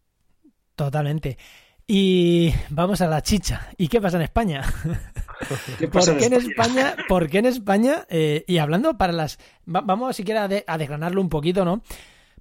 Totalmente. 0.74 1.38
Y 1.86 2.52
vamos 2.70 3.00
a 3.00 3.06
la 3.06 3.22
chicha. 3.22 3.70
¿Y 3.78 3.86
qué 3.88 4.00
pasa 4.00 4.16
en 4.16 4.24
España? 4.24 4.62
¿Qué 5.78 5.86
¿Por 5.86 6.18
qué 6.18 6.24
en 6.26 6.32
España? 6.32 6.96
¿Por 7.08 7.28
qué 7.28 7.38
en 7.38 7.46
España? 7.46 8.04
eh, 8.10 8.44
y 8.48 8.58
hablando 8.58 8.98
para 8.98 9.12
las... 9.12 9.38
va- 9.72 9.82
vamos 9.82 10.16
siquiera 10.16 10.44
a, 10.44 10.48
de- 10.48 10.64
a 10.66 10.78
desgranarlo 10.78 11.20
un 11.20 11.28
poquito, 11.28 11.64
¿no? 11.64 11.82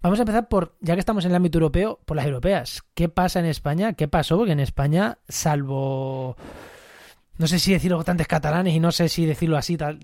Vamos 0.01 0.19
a 0.19 0.21
empezar 0.21 0.47
por, 0.47 0.75
ya 0.81 0.93
que 0.93 0.99
estamos 0.99 1.25
en 1.25 1.31
el 1.31 1.35
ámbito 1.35 1.57
europeo, 1.57 1.99
por 2.05 2.15
las 2.15 2.25
europeas. 2.25 2.83
¿Qué 2.93 3.09
pasa 3.09 3.39
en 3.39 3.45
España? 3.45 3.93
¿Qué 3.93 4.07
pasó? 4.07 4.37
Porque 4.37 4.51
en 4.51 4.59
España, 4.59 5.17
salvo... 5.27 6.35
No 7.37 7.47
sé 7.47 7.59
si 7.59 7.73
decirlo 7.73 7.97
votantes 7.97 8.27
catalanes 8.27 8.73
y 8.73 8.79
no 8.79 8.91
sé 8.91 9.09
si 9.09 9.25
decirlo 9.25 9.57
así, 9.57 9.75
tal, 9.75 9.99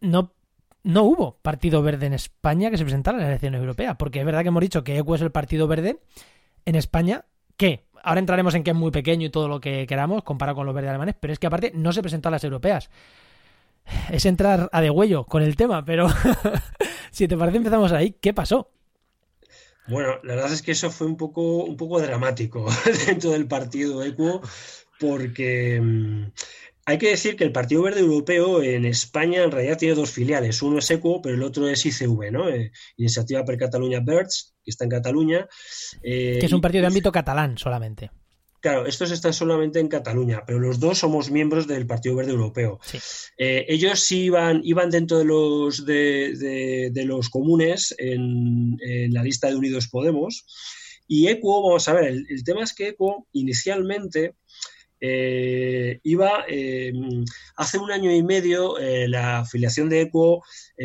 no, 0.00 0.32
no 0.82 1.02
hubo 1.02 1.36
partido 1.42 1.82
verde 1.82 2.06
en 2.06 2.14
España 2.14 2.70
que 2.70 2.78
se 2.78 2.84
presentara 2.84 3.18
en 3.18 3.22
las 3.22 3.28
elecciones 3.28 3.60
europeas. 3.60 3.96
Porque 3.98 4.20
es 4.20 4.24
verdad 4.24 4.42
que 4.42 4.48
hemos 4.48 4.62
dicho 4.62 4.84
que 4.84 4.96
ECO 4.96 5.14
es 5.14 5.22
el 5.22 5.30
partido 5.30 5.66
verde 5.66 6.00
en 6.64 6.76
España, 6.76 7.24
que 7.56 7.86
ahora 8.02 8.20
entraremos 8.20 8.54
en 8.54 8.64
que 8.64 8.70
es 8.70 8.76
muy 8.76 8.90
pequeño 8.90 9.26
y 9.26 9.30
todo 9.30 9.48
lo 9.48 9.60
que 9.60 9.86
queramos 9.86 10.22
comparado 10.22 10.56
con 10.56 10.66
los 10.66 10.74
verdes 10.74 10.90
alemanes, 10.90 11.16
pero 11.20 11.32
es 11.32 11.38
que 11.38 11.46
aparte 11.46 11.72
no 11.74 11.92
se 11.92 12.02
presentó 12.02 12.28
a 12.28 12.32
las 12.32 12.44
europeas. 12.44 12.90
Es 14.10 14.24
entrar 14.24 14.68
a 14.72 14.80
degüello 14.80 15.24
con 15.24 15.42
el 15.42 15.56
tema, 15.56 15.84
pero 15.84 16.08
si 17.10 17.28
te 17.28 17.36
parece 17.36 17.58
empezamos 17.58 17.92
ahí. 17.92 18.16
¿Qué 18.20 18.32
pasó? 18.32 18.70
Bueno, 19.90 20.18
la 20.22 20.34
verdad 20.36 20.52
es 20.52 20.62
que 20.62 20.72
eso 20.72 20.90
fue 20.90 21.06
un 21.06 21.16
poco, 21.16 21.64
un 21.64 21.76
poco 21.76 22.00
dramático 22.00 22.66
dentro 23.06 23.30
del 23.32 23.46
partido 23.46 24.02
ECUO, 24.02 24.40
porque 24.98 25.80
mm, 25.82 26.30
hay 26.86 26.98
que 26.98 27.10
decir 27.10 27.36
que 27.36 27.44
el 27.44 27.52
Partido 27.52 27.82
Verde 27.82 28.00
Europeo 28.00 28.62
en 28.62 28.84
España 28.84 29.42
en 29.44 29.50
realidad 29.50 29.78
tiene 29.78 29.94
dos 29.94 30.10
filiales. 30.10 30.60
Uno 30.62 30.78
es 30.78 30.90
ECUO, 30.90 31.20
pero 31.22 31.34
el 31.34 31.42
otro 31.42 31.68
es 31.68 31.84
ICV, 31.86 32.30
¿no? 32.32 32.48
Eh, 32.48 32.72
Iniciativa 32.96 33.44
per 33.44 33.58
Catalunya 33.58 34.00
Verds, 34.00 34.54
que 34.64 34.70
está 34.70 34.84
en 34.84 34.90
Cataluña. 34.90 35.46
eh, 36.02 36.38
Que 36.40 36.46
es 36.46 36.52
un 36.52 36.58
y- 36.58 36.62
partido 36.62 36.82
de 36.82 36.86
ámbito 36.88 37.12
catalán 37.12 37.58
solamente. 37.58 38.10
Claro, 38.60 38.86
estos 38.86 39.10
están 39.10 39.32
solamente 39.32 39.80
en 39.80 39.88
Cataluña, 39.88 40.42
pero 40.46 40.58
los 40.58 40.78
dos 40.78 40.98
somos 40.98 41.30
miembros 41.30 41.66
del 41.66 41.86
Partido 41.86 42.16
Verde 42.16 42.32
Europeo. 42.32 42.78
Sí. 42.84 42.98
Eh, 43.38 43.64
ellos 43.68 44.00
sí 44.00 44.24
iban, 44.24 44.60
iban 44.64 44.90
dentro 44.90 45.18
de 45.18 45.24
los, 45.24 45.86
de, 45.86 46.34
de- 46.36 46.90
de 46.92 47.04
los 47.06 47.30
comunes 47.30 47.94
en, 47.98 48.76
en 48.80 49.12
la 49.14 49.22
lista 49.22 49.48
de 49.48 49.56
Unidos 49.56 49.88
Podemos. 49.88 50.44
Y 51.08 51.28
ECUO, 51.28 51.62
vamos 51.68 51.88
a 51.88 51.94
ver, 51.94 52.04
el, 52.04 52.26
el 52.28 52.44
tema 52.44 52.62
es 52.62 52.74
que 52.74 52.88
ECUO 52.88 53.26
inicialmente 53.32 54.34
eh, 55.00 55.98
iba, 56.02 56.44
hace 57.56 57.78
un 57.78 57.90
año 57.90 58.14
y 58.14 58.22
medio 58.22 58.74
la 59.08 59.38
afiliación 59.38 59.88
de 59.88 60.02
ECO 60.02 60.42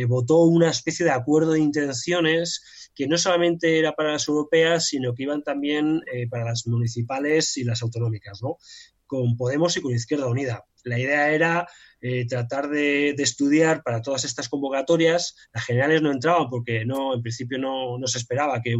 votó 0.08 0.38
una 0.44 0.70
especie 0.70 1.04
de 1.06 1.12
acuerdo 1.12 1.52
de 1.52 1.60
intenciones 1.60 2.85
que 2.96 3.08
no 3.08 3.18
solamente 3.18 3.78
era 3.78 3.94
para 3.94 4.14
las 4.14 4.28
europeas, 4.28 4.88
sino 4.88 5.14
que 5.14 5.24
iban 5.24 5.44
también 5.44 6.02
para 6.30 6.46
las 6.46 6.66
municipales 6.66 7.58
y 7.58 7.64
las 7.64 7.82
autonómicas, 7.82 8.42
¿no? 8.42 8.58
con 9.06 9.38
Podemos 9.38 9.76
y 9.78 9.82
con 9.82 9.94
Izquierda 9.94 10.28
Unida. 10.28 10.66
La 10.84 11.00
idea 11.00 11.32
era 11.32 11.68
eh, 12.02 12.28
tratar 12.28 12.70
de, 12.70 13.10
estudiar 13.18 13.82
para 13.84 14.02
todas 14.02 14.26
estas 14.26 14.50
convocatorias. 14.50 15.36
Las 15.54 15.66
generales 15.66 16.02
no 16.02 16.12
entraban 16.12 16.50
porque 16.50 16.86
no, 16.86 17.16
en 17.16 17.22
principio 17.22 17.58
no, 17.58 17.98
se 18.06 18.18
esperaba 18.18 18.62
que, 18.62 18.76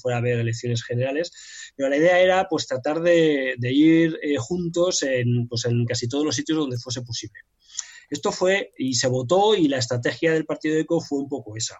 fuera 0.00 0.16
a 0.16 0.20
haber 0.20 0.40
elecciones 0.40 0.82
generales, 0.82 1.72
pero 1.76 1.88
la 1.88 1.96
idea 1.96 2.18
era 2.18 2.48
pues 2.48 2.66
tratar 2.66 3.00
de, 3.00 3.56
ir 3.60 4.18
eh, 4.22 4.36
juntos 4.38 5.02
en, 5.02 5.46
pues, 5.48 5.64
en 5.66 5.84
casi 5.84 6.08
todos 6.08 6.24
los 6.24 6.34
sitios 6.34 6.58
donde 6.58 6.78
fuese 6.78 7.02
posible. 7.02 7.40
Esto 8.10 8.32
fue 8.32 8.72
y 8.76 8.94
se 8.94 9.08
votó 9.08 9.54
y 9.54 9.68
la 9.68 9.78
estrategia 9.78 10.32
del 10.32 10.44
partido 10.44 10.76
ECO 10.76 11.00
fue 11.00 11.18
un 11.18 11.28
poco 11.28 11.56
esa. 11.56 11.78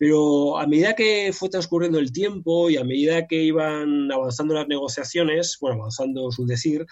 Pero 0.00 0.58
a 0.58 0.66
medida 0.66 0.94
que 0.94 1.30
fue 1.34 1.50
transcurriendo 1.50 1.98
el 1.98 2.10
tiempo 2.10 2.70
y 2.70 2.78
a 2.78 2.84
medida 2.84 3.26
que 3.26 3.42
iban 3.42 4.10
avanzando 4.10 4.54
las 4.54 4.66
negociaciones, 4.66 5.58
bueno, 5.60 5.76
avanzando 5.76 6.32
su 6.32 6.46
decir, 6.46 6.86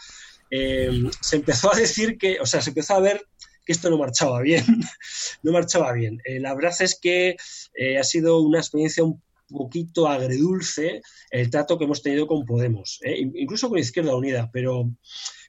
eh, 0.51 0.90
se 1.23 1.37
empezó 1.37 1.73
a 1.73 1.79
decir 1.79 2.18
que, 2.18 2.38
o 2.38 2.44
sea, 2.44 2.61
se 2.61 2.68
empezó 2.68 2.92
a 2.92 3.01
ver 3.01 3.27
que 3.64 3.73
esto 3.73 3.88
no 3.88 3.97
marchaba 3.97 4.42
bien, 4.42 4.62
no 5.42 5.53
marchaba 5.53 5.94
bien. 5.94 6.21
Eh, 6.27 6.38
la 6.38 6.55
verdad 6.55 6.75
es 6.81 7.01
que 7.01 7.37
eh, 7.77 7.97
ha 7.97 8.05
sido 8.05 8.42
una 8.42 8.59
experiencia 8.59 9.03
un 9.03 9.23
poquito 9.49 10.07
agredulce 10.07 11.01
el 11.31 11.49
trato 11.49 11.79
que 11.79 11.85
hemos 11.85 12.03
tenido 12.03 12.27
con 12.27 12.44
Podemos, 12.44 13.01
incluso 13.03 13.71
con 13.71 13.79
Izquierda 13.79 14.14
Unida, 14.14 14.51
pero, 14.53 14.90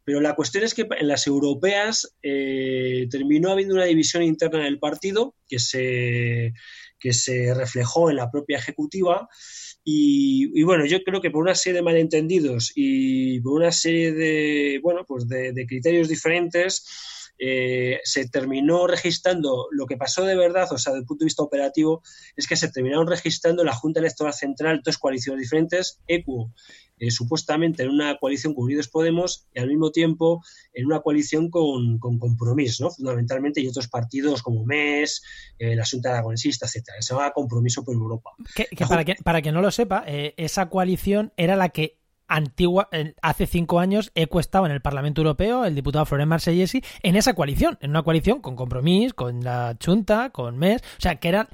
pero 0.06 0.22
la 0.22 0.34
cuestión 0.34 0.64
es 0.64 0.74
que 0.74 0.88
en 0.98 1.10
las 1.10 1.28
europeas 1.28 2.16
terminó 2.22 3.52
habiendo 3.52 3.76
una 3.76 3.84
división 3.84 4.24
interna 4.24 4.60
en 4.60 4.68
el 4.68 4.80
partido 4.80 5.36
que 5.50 5.60
se 5.60 6.54
que 7.00 7.14
se 7.14 7.54
reflejó 7.54 8.10
en 8.10 8.18
la 8.18 8.30
propia 8.30 8.58
ejecutiva. 8.58 9.28
Y, 9.84 10.64
bueno, 10.64 10.86
yo 10.86 11.02
creo 11.04 11.22
que 11.22 11.32
por 11.32 11.42
una 11.42 11.56
serie 11.56 11.78
de 11.78 11.82
malentendidos 11.84 12.72
y 12.76 13.40
por 13.42 13.54
una 13.54 13.72
serie 13.72 14.12
de, 14.12 14.80
bueno, 14.84 15.06
pues 15.08 15.28
de, 15.28 15.66
criterios 15.68 16.10
diferentes, 16.10 16.86
eh, 17.40 18.00
se 18.04 18.28
terminó 18.28 18.86
registrando 18.86 19.68
lo 19.72 19.86
que 19.86 19.98
pasó 19.98 20.26
de 20.26 20.36
verdad, 20.36 20.72
o 20.72 20.78
sea, 20.78 20.92
desde 20.92 21.02
el 21.02 21.08
punto 21.08 21.24
de 21.24 21.28
vista 21.28 21.44
operativo, 21.44 22.04
es 22.36 22.48
que 22.48 22.56
se 22.56 22.70
terminaron 22.70 23.08
registrando 23.08 23.64
la 23.64 23.74
Junta 23.74 24.00
Electoral 24.00 24.34
Central 24.34 24.82
dos 24.84 24.98
coaliciones 24.98 25.42
diferentes, 25.42 26.00
ECU 26.08 26.52
eh, 27.00 27.12
supuestamente 27.12 27.84
en 27.84 27.90
una 27.90 28.18
coalición 28.18 28.54
con 28.54 28.66
Unidos 28.66 28.90
Podemos 28.90 29.48
y 29.54 29.60
al 29.60 29.70
mismo 29.70 29.90
tiempo 29.92 30.44
en 30.74 30.86
una 30.86 31.00
coalición 31.00 31.50
con, 31.50 31.98
con 31.98 32.20
Compromís, 32.20 32.82
¿no? 32.82 32.92
fundamentalmente, 32.92 33.62
y 33.62 33.68
otros 33.68 33.88
partidos 33.88 34.44
como 34.44 34.66
MES, 34.66 35.24
eh, 35.58 35.78
la 35.78 35.86
Junta 35.86 36.12
Aragonesista, 36.12 36.66
etcétera. 36.66 37.02
Se 37.02 37.14
llama 37.14 37.32
Compromiso 37.32 37.86
por 37.86 37.96
Europa. 37.96 38.32
para, 38.90 39.06
que, 39.06 39.16
para 39.24 39.42
que 39.42 39.54
no 39.54 39.62
lo 39.62 39.72
sepa, 39.72 40.04
eh, 40.08 40.34
esa 40.36 40.70
coalición 40.70 41.32
era 41.38 41.56
la 41.56 41.70
que 41.70 41.99
antigua, 42.30 42.90
hace 43.22 43.48
cinco 43.48 43.80
años 43.80 44.12
ECO 44.16 44.40
estaba 44.40 44.68
en 44.68 44.74
el 44.74 44.82
Parlamento 44.82 45.22
Europeo, 45.22 45.66
el 45.66 45.76
diputado 45.76 46.06
Florent 46.06 46.30
Marsellesi, 46.30 46.84
en 47.04 47.16
esa 47.16 47.34
coalición, 47.34 47.78
en 47.82 47.90
una 47.90 48.04
coalición 48.04 48.42
con 48.42 48.56
Compromís, 48.56 49.14
con 49.14 49.44
la 49.44 49.76
Junta, 49.84 50.30
con 50.30 50.58
MES, 50.58 50.82
o 50.82 51.02
sea, 51.02 51.16
que 51.16 51.30
eran 51.30 51.48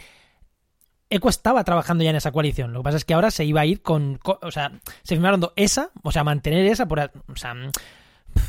ECO 1.10 1.30
estaba 1.30 1.64
trabajando 1.64 2.04
ya 2.04 2.10
en 2.10 2.16
esa 2.16 2.32
coalición. 2.32 2.74
Lo 2.74 2.80
que 2.80 2.84
pasa 2.86 2.98
es 2.98 3.06
que 3.06 3.14
ahora 3.14 3.32
se 3.32 3.46
iba 3.46 3.62
a 3.62 3.66
ir 3.66 3.82
con. 3.82 4.20
o 4.24 4.52
sea, 4.52 4.72
se 5.04 5.16
firmaron 5.16 5.42
esa, 5.56 5.92
o 6.04 6.12
sea, 6.12 6.24
mantener 6.24 6.66
esa, 6.66 6.88
por, 6.88 7.00
o 7.00 7.36
sea, 7.36 7.54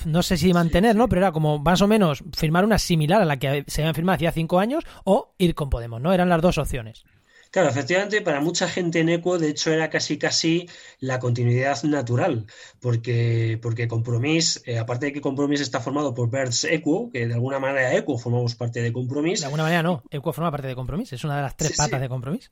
no 0.05 0.23
sé 0.23 0.37
si 0.37 0.53
mantener, 0.53 0.97
¿no? 0.97 1.09
Pero 1.09 1.21
era 1.21 1.33
como 1.33 1.59
más 1.59 1.83
o 1.83 1.87
menos 1.87 2.25
firmar 2.37 2.65
una 2.65 2.79
similar 2.79 3.23
a 3.23 3.25
la 3.25 3.39
que 3.39 3.65
se 3.67 3.83
habían 3.83 3.95
firmado 3.95 4.17
hacía 4.17 4.33
cinco 4.33 4.59
años 4.59 4.85
o 5.05 5.35
ir 5.39 5.55
con 5.55 5.71
Podemos, 5.71 6.01
¿no? 6.01 6.13
Eran 6.13 6.29
las 6.29 6.43
dos 6.43 6.59
opciones. 6.59 7.05
Claro, 7.51 7.69
efectivamente, 7.69 8.21
para 8.21 8.41
mucha 8.41 8.69
gente 8.69 9.01
en 9.01 9.09
ECO, 9.09 9.39
de 9.39 9.51
hecho, 9.51 9.73
era 9.73 9.91
casi 9.91 10.19
casi 10.19 10.69
la 11.01 11.19
continuidad 11.19 11.83
natural, 11.85 12.47
porque, 12.81 13.59
porque 13.63 13.89
Compromís, 13.89 14.63
eh, 14.67 14.79
aparte 14.79 15.07
de 15.07 15.13
que 15.13 15.21
Compromís 15.21 15.61
está 15.61 15.81
formado 15.81 16.15
por 16.15 16.31
Bert's 16.31 16.65
ECO, 16.65 17.11
que 17.11 17.27
de 17.27 17.35
alguna 17.35 17.59
manera 17.59 17.95
ECO 17.95 18.19
formamos 18.19 18.55
parte 18.55 18.83
de 18.83 18.93
Compromís. 18.93 19.41
De 19.41 19.47
alguna 19.47 19.65
manera 19.65 19.83
no, 19.83 20.03
ECO 20.11 20.33
forma 20.33 20.51
parte 20.51 20.67
de 20.67 20.75
Compromís, 20.75 21.13
es 21.13 21.25
una 21.25 21.37
de 21.37 21.43
las 21.43 21.57
tres 21.57 21.77
patas 21.77 22.01
de 22.01 22.09
Compromís. 22.09 22.51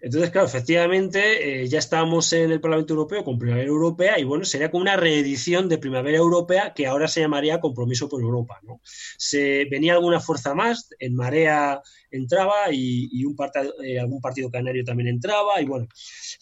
Entonces, 0.00 0.30
claro, 0.30 0.46
efectivamente, 0.46 1.62
eh, 1.62 1.68
ya 1.68 1.78
estábamos 1.78 2.32
en 2.32 2.50
el 2.50 2.60
Parlamento 2.60 2.94
Europeo 2.94 3.24
con 3.24 3.38
Primavera 3.38 3.68
Europea 3.68 4.18
y 4.18 4.24
bueno, 4.24 4.44
sería 4.44 4.70
como 4.70 4.82
una 4.82 4.96
reedición 4.96 5.68
de 5.68 5.78
Primavera 5.78 6.18
Europea 6.18 6.72
que 6.74 6.86
ahora 6.86 7.08
se 7.08 7.20
llamaría 7.20 7.60
Compromiso 7.60 8.08
por 8.08 8.22
Europa. 8.22 8.60
¿no? 8.62 8.80
Se, 8.84 9.66
venía 9.66 9.94
alguna 9.94 10.20
fuerza 10.20 10.54
más, 10.54 10.88
en 10.98 11.14
Marea 11.14 11.82
entraba 12.10 12.70
y, 12.70 13.24
un 13.24 13.36
eh, 13.84 13.98
algún 13.98 14.20
partido 14.20 14.50
canario 14.50 14.84
también 14.84 15.08
entraba 15.08 15.60
y 15.60 15.64
bueno, 15.64 15.88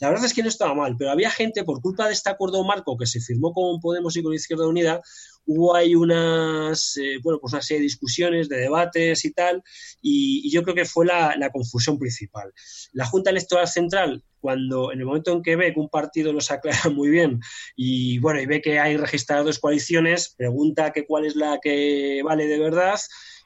la 0.00 0.08
verdad 0.08 0.24
es 0.24 0.34
que 0.34 0.42
no 0.42 0.48
estaba 0.48 0.74
mal, 0.74 0.96
pero 0.98 1.10
había 1.10 1.30
gente 1.30 1.64
por 1.64 1.80
culpa 1.80 2.06
de 2.06 2.12
este 2.12 2.30
acuerdo 2.30 2.64
marco 2.64 2.96
que 2.96 3.06
se 3.06 3.20
firmó 3.20 3.52
con 3.52 3.80
Podemos 3.80 4.16
y 4.16 4.22
con 4.22 4.34
Izquierda 4.34 4.66
Unida, 4.66 5.00
hubo 5.46 5.74
ahí 5.74 5.94
unas, 5.94 6.96
eh, 6.96 7.18
bueno, 7.22 7.38
pues 7.40 7.52
una 7.52 7.62
serie 7.62 7.80
de 7.80 7.84
discusiones, 7.84 8.48
de 8.48 8.58
debates 8.58 9.24
y 9.24 9.32
tal, 9.32 9.62
y, 10.00 10.50
yo 10.50 10.62
creo 10.62 10.74
que 10.74 10.84
fue 10.84 11.06
la, 11.06 11.50
confusión 11.52 11.98
principal. 11.98 12.52
La 12.92 13.06
Junta 13.06 13.30
Electoral 13.30 13.68
Central, 13.68 14.22
cuando 14.40 14.92
en 14.92 15.00
el 15.00 15.06
momento 15.06 15.32
en 15.32 15.42
que 15.42 15.56
ve 15.56 15.72
que 15.74 15.80
un 15.80 15.88
partido 15.88 16.32
no 16.32 16.40
se 16.40 16.54
aclara 16.54 16.90
muy 16.94 17.10
bien 17.10 17.40
y 17.76 18.18
bueno, 18.18 18.40
y 18.40 18.46
ve 18.46 18.60
que 18.60 18.78
hay 18.78 18.96
registradas 18.96 19.58
coaliciones, 19.58 20.34
pregunta 20.36 20.92
que 20.92 21.06
cuál 21.06 21.26
es 21.26 21.36
la 21.36 21.58
que 21.60 22.22
vale 22.24 22.46
de 22.46 22.58
verdad 22.58 22.98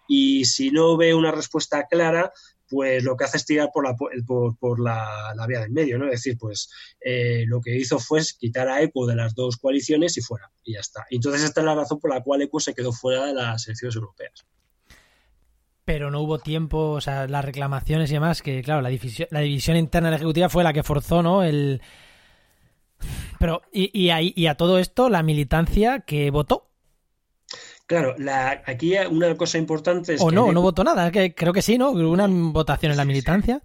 y 0.07 0.45
si 0.45 0.71
no 0.71 0.97
ve 0.97 1.15
una 1.15 1.31
respuesta 1.31 1.87
clara, 1.87 2.33
pues 2.75 3.05
lo 3.05 3.17
que 3.17 3.23
hace 3.23 3.37
es 3.37 3.47
tirar 3.47 3.71
por 3.73 3.85
la, 3.85 3.95
por, 3.95 4.81
la, 4.81 5.33
vía 5.47 5.61
del 5.61 5.71
medio, 5.71 5.97
¿no? 5.97 6.07
Es 6.07 6.23
decir, 6.23 6.37
pues 6.37 6.69
eh, 7.01 7.45
lo 7.47 7.61
que 7.61 7.77
hizo 7.77 8.01
fue 8.01 8.21
quitar 8.37 8.69
a 8.69 8.83
ECO 8.83 9.07
de 9.07 9.15
las 9.15 9.37
dos 9.37 9.59
coaliciones 9.59 10.17
y 10.19 10.23
fuera, 10.23 10.51
y 10.65 10.75
ya 10.75 10.81
está. 10.81 11.07
Entonces 11.09 11.45
esta 11.45 11.61
es 11.61 11.67
la 11.67 11.77
razón 11.77 12.01
por 12.01 12.13
la 12.13 12.21
cual 12.21 12.43
ECO 12.43 12.59
se 12.59 12.75
quedó 12.75 12.91
fuera 12.91 13.27
de 13.27 13.35
las 13.35 13.69
elecciones 13.69 13.95
europeas. 13.95 14.45
Pero 15.85 16.11
no 16.11 16.21
hubo 16.21 16.41
tiempo, 16.41 16.91
o 16.91 17.01
sea, 17.01 17.29
las 17.29 17.45
reclamaciones 17.45 18.11
y 18.11 18.15
demás, 18.15 18.43
que 18.43 18.61
claro, 18.65 18.81
la 18.81 18.89
división, 18.89 19.29
la 19.31 19.41
división 19.41 19.77
interna 19.77 20.09
de 20.09 20.13
la 20.13 20.17
Ejecutiva 20.17 20.49
fue 20.49 20.65
la 20.65 20.73
que 20.73 20.83
forzó, 20.83 21.23
¿no? 21.23 21.45
El... 21.45 21.81
Pero, 23.39 23.63
y, 23.73 23.91
y 23.93 24.47
a 24.47 24.55
todo 24.57 24.81
esto, 24.81 25.09
la 25.11 25.23
militancia 25.23 26.01
que 26.01 26.33
votó 26.33 26.74
Claro, 27.87 28.15
la, 28.17 28.63
aquí 28.67 28.95
una 29.11 29.37
cosa 29.37 29.59
importante 29.59 30.15
es 30.15 30.21
o 30.21 30.31
no, 30.31 30.53
no 30.53 30.63
votó 30.63 30.83
nada, 30.85 31.11
que 31.11 31.35
creo 31.35 31.53
que 31.53 31.61
sí, 31.61 31.77
¿no? 31.77 31.91
Hubo 31.91 32.11
una 32.11 32.27
votación 32.27 32.93
en 32.93 32.97
la 32.97 33.05
militancia. 33.05 33.61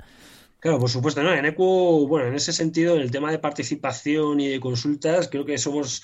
Claro, 0.59 0.77
por 0.77 0.89
supuesto, 0.89 1.23
¿no? 1.23 1.33
En 1.33 1.45
ECU, 1.45 2.05
bueno, 2.07 2.27
en 2.27 2.35
ese 2.35 2.51
sentido, 2.51 2.95
en 2.95 3.01
el 3.01 3.11
tema 3.11 3.31
de 3.31 3.39
participación 3.39 4.41
y 4.41 4.49
de 4.49 4.59
consultas, 4.59 5.29
creo 5.29 5.45
que 5.45 5.57
somos, 5.57 6.03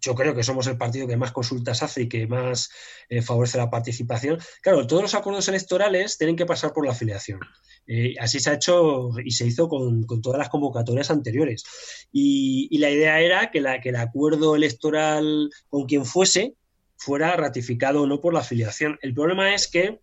yo 0.00 0.14
creo 0.14 0.32
que 0.32 0.44
somos 0.44 0.68
el 0.68 0.78
partido 0.78 1.08
que 1.08 1.16
más 1.16 1.32
consultas 1.32 1.82
hace 1.82 2.02
y 2.02 2.08
que 2.08 2.28
más 2.28 2.70
eh, 3.08 3.20
favorece 3.20 3.58
la 3.58 3.68
participación. 3.68 4.38
Claro, 4.62 4.86
todos 4.86 5.02
los 5.02 5.14
acuerdos 5.16 5.48
electorales 5.48 6.16
tienen 6.16 6.36
que 6.36 6.46
pasar 6.46 6.72
por 6.72 6.86
la 6.86 6.92
afiliación. 6.92 7.40
Eh, 7.88 8.14
así 8.20 8.38
se 8.38 8.50
ha 8.50 8.54
hecho 8.54 9.10
y 9.24 9.32
se 9.32 9.44
hizo 9.44 9.68
con, 9.68 10.06
todas 10.22 10.38
las 10.38 10.50
convocatorias 10.50 11.10
anteriores. 11.10 11.64
Y, 12.12 12.68
y, 12.70 12.78
la 12.78 12.90
idea 12.90 13.20
era 13.20 13.50
que, 13.50 13.60
la, 13.60 13.80
que 13.80 13.88
el 13.88 13.96
acuerdo 13.96 14.54
electoral 14.54 15.50
con 15.68 15.86
quien 15.86 16.04
fuese 16.04 16.54
fuera 16.96 17.36
ratificado 17.36 18.02
o 18.02 18.06
no 18.06 18.20
por 18.20 18.34
la 18.34 18.40
afiliación. 18.40 18.98
El 19.02 19.14
problema 19.14 19.54
es 19.54 19.68
que 19.68 20.00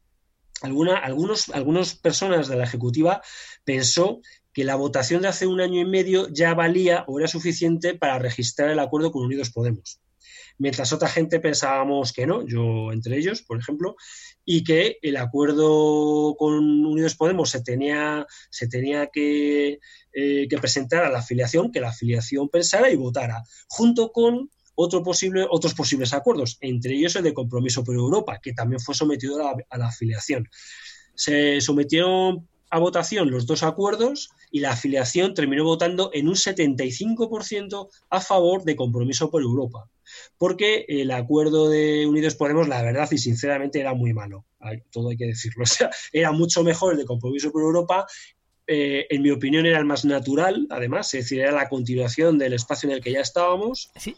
algunos, 0.61 1.49
algunas 1.49 1.95
personas 1.95 2.47
de 2.47 2.55
la 2.55 2.65
Ejecutiva 2.65 3.21
pensó 3.63 4.21
que 4.53 4.63
la 4.63 4.75
votación 4.75 5.21
de 5.21 5.29
hace 5.29 5.47
un 5.47 5.61
año 5.61 5.79
y 5.79 5.85
medio 5.85 6.27
ya 6.29 6.53
valía 6.53 7.05
o 7.07 7.19
era 7.19 7.27
suficiente 7.27 7.95
para 7.95 8.19
registrar 8.19 8.69
el 8.69 8.79
acuerdo 8.79 9.11
con 9.11 9.23
Unidos 9.23 9.49
Podemos. 9.49 10.01
Mientras 10.57 10.93
otra 10.93 11.07
gente 11.07 11.39
pensábamos 11.39 12.13
que 12.13 12.27
no, 12.27 12.45
yo 12.45 12.91
entre 12.91 13.17
ellos, 13.17 13.41
por 13.41 13.57
ejemplo, 13.57 13.95
y 14.45 14.63
que 14.63 14.99
el 15.01 15.17
acuerdo 15.17 16.35
con 16.37 16.85
Unidos 16.85 17.15
Podemos 17.15 17.49
se 17.49 17.63
tenía, 17.63 18.27
se 18.49 18.67
tenía 18.67 19.07
que, 19.07 19.79
eh, 20.13 20.47
que 20.47 20.57
presentar 20.57 21.05
a 21.05 21.09
la 21.09 21.19
afiliación, 21.19 21.71
que 21.71 21.79
la 21.79 21.89
afiliación 21.89 22.49
pensara 22.49 22.91
y 22.91 22.95
votara, 22.95 23.41
junto 23.69 24.11
con 24.11 24.51
otro 24.75 25.03
posible, 25.03 25.45
otros 25.49 25.73
posibles 25.73 26.13
acuerdos, 26.13 26.57
entre 26.61 26.93
ellos 26.93 27.15
el 27.15 27.23
de 27.23 27.33
compromiso 27.33 27.83
por 27.83 27.95
Europa, 27.95 28.39
que 28.41 28.53
también 28.53 28.79
fue 28.79 28.95
sometido 28.95 29.47
a 29.47 29.77
la, 29.77 29.87
afiliación. 29.87 30.49
Se 31.15 31.61
sometieron 31.61 32.47
a 32.69 32.79
votación 32.79 33.29
los 33.29 33.45
dos 33.45 33.63
acuerdos 33.63 34.29
y 34.49 34.61
la 34.61 34.71
afiliación 34.71 35.33
terminó 35.33 35.65
votando 35.65 36.09
en 36.13 36.29
un 36.29 36.35
75% 36.35 37.89
a 38.09 38.21
favor 38.21 38.63
de 38.63 38.75
compromiso 38.75 39.29
por 39.29 39.41
Europa. 39.41 39.89
Porque 40.37 40.85
el 40.87 41.11
acuerdo 41.11 41.69
de 41.69 42.05
Unidos 42.07 42.35
Podemos, 42.35 42.67
la 42.67 42.81
verdad 42.81 43.09
y 43.11 43.17
sinceramente, 43.17 43.79
era 43.79 43.93
muy 43.93 44.13
malo. 44.13 44.45
Todo 44.91 45.09
hay 45.09 45.17
que 45.17 45.27
decirlo. 45.27 45.63
O 45.63 45.67
sea, 45.67 45.89
era 46.11 46.31
mucho 46.31 46.63
mejor 46.63 46.93
el 46.93 46.99
de 46.99 47.05
compromiso 47.05 47.51
por 47.51 47.61
Europa 47.61 48.05
eh, 48.67 49.05
en 49.09 49.21
mi 49.21 49.31
opinión, 49.31 49.65
era 49.65 49.79
el 49.79 49.85
más 49.85 50.05
natural, 50.05 50.67
además, 50.69 51.13
es 51.13 51.25
decir, 51.25 51.41
era 51.41 51.51
la 51.51 51.67
continuación 51.67 52.37
del 52.37 52.53
espacio 52.53 52.87
en 52.87 52.95
el 52.95 53.01
que 53.01 53.11
ya 53.11 53.19
estábamos. 53.19 53.91
Sí 53.97 54.15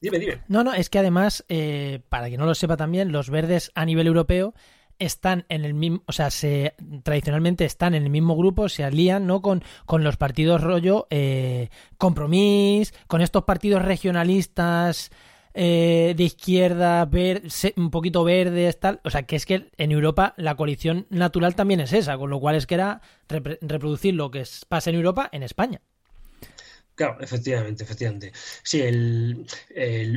Dime, 0.00 0.18
dime. 0.18 0.42
No, 0.48 0.62
no, 0.62 0.74
es 0.74 0.90
que 0.90 0.98
además, 0.98 1.44
eh, 1.48 2.00
para 2.08 2.30
que 2.30 2.36
no 2.36 2.46
lo 2.46 2.54
sepa 2.54 2.76
también, 2.76 3.10
los 3.10 3.30
verdes 3.30 3.72
a 3.74 3.84
nivel 3.84 4.06
europeo 4.06 4.54
están 4.98 5.44
en 5.48 5.64
el 5.64 5.74
mismo, 5.74 6.02
o 6.06 6.12
sea, 6.12 6.30
se 6.30 6.74
tradicionalmente 7.02 7.64
están 7.64 7.94
en 7.94 8.04
el 8.04 8.10
mismo 8.10 8.36
grupo, 8.36 8.68
se 8.68 8.84
alían, 8.84 9.26
¿no? 9.26 9.42
Con, 9.42 9.62
con 9.86 10.04
los 10.04 10.16
partidos 10.16 10.60
rollo 10.60 11.06
eh, 11.10 11.68
Compromís, 11.98 12.92
con 13.06 13.20
estos 13.20 13.44
partidos 13.44 13.82
regionalistas 13.82 15.10
eh, 15.54 16.14
de 16.16 16.24
izquierda, 16.24 17.04
ver, 17.04 17.42
un 17.76 17.90
poquito 17.90 18.24
verdes, 18.24 18.78
tal. 18.78 19.00
O 19.04 19.10
sea, 19.10 19.24
que 19.24 19.36
es 19.36 19.46
que 19.46 19.70
en 19.76 19.92
Europa 19.92 20.34
la 20.36 20.56
coalición 20.56 21.06
natural 21.10 21.54
también 21.54 21.80
es 21.80 21.92
esa, 21.92 22.18
con 22.18 22.30
lo 22.30 22.40
cual 22.40 22.56
es 22.56 22.66
que 22.66 22.74
era 22.74 23.00
reproducir 23.28 24.14
lo 24.14 24.30
que 24.30 24.44
pasa 24.68 24.90
en 24.90 24.96
Europa 24.96 25.28
en 25.32 25.42
España. 25.42 25.80
Claro, 26.98 27.16
efectivamente, 27.20 27.84
efectivamente. 27.84 28.32
Sí, 28.64 28.80
el, 28.80 29.46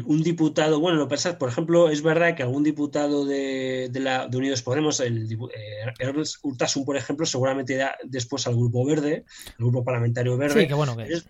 un 0.04 0.24
diputado, 0.24 0.80
bueno, 0.80 0.98
lo 0.98 1.08
pensás, 1.08 1.36
por 1.36 1.48
ejemplo, 1.48 1.91
es 1.91 2.02
verdad 2.02 2.36
que 2.36 2.41
algún 2.41 2.63
diputado 2.63 3.24
de, 3.24 3.89
de, 3.91 4.00
la, 4.00 4.28
de 4.28 4.36
Unidos 4.36 4.63
Podemos, 4.63 5.00
el 5.00 5.32
eh, 5.32 5.94
Ernst 6.00 6.38
Urtasun, 6.41 6.84
por 6.84 6.98
ejemplo, 6.98 7.28
seguramente 7.28 7.76
irá 7.76 7.96
después 8.04 8.48
al 8.48 8.56
Grupo 8.56 8.84
Verde, 8.84 9.26
el 9.46 9.56
Grupo 9.60 9.84
Parlamentario 9.84 10.36
Verde. 10.38 10.62
Sí, 10.62 10.67
qué 10.67 10.74
bueno 10.74 10.98
que 10.98 11.04
es. 11.04 11.28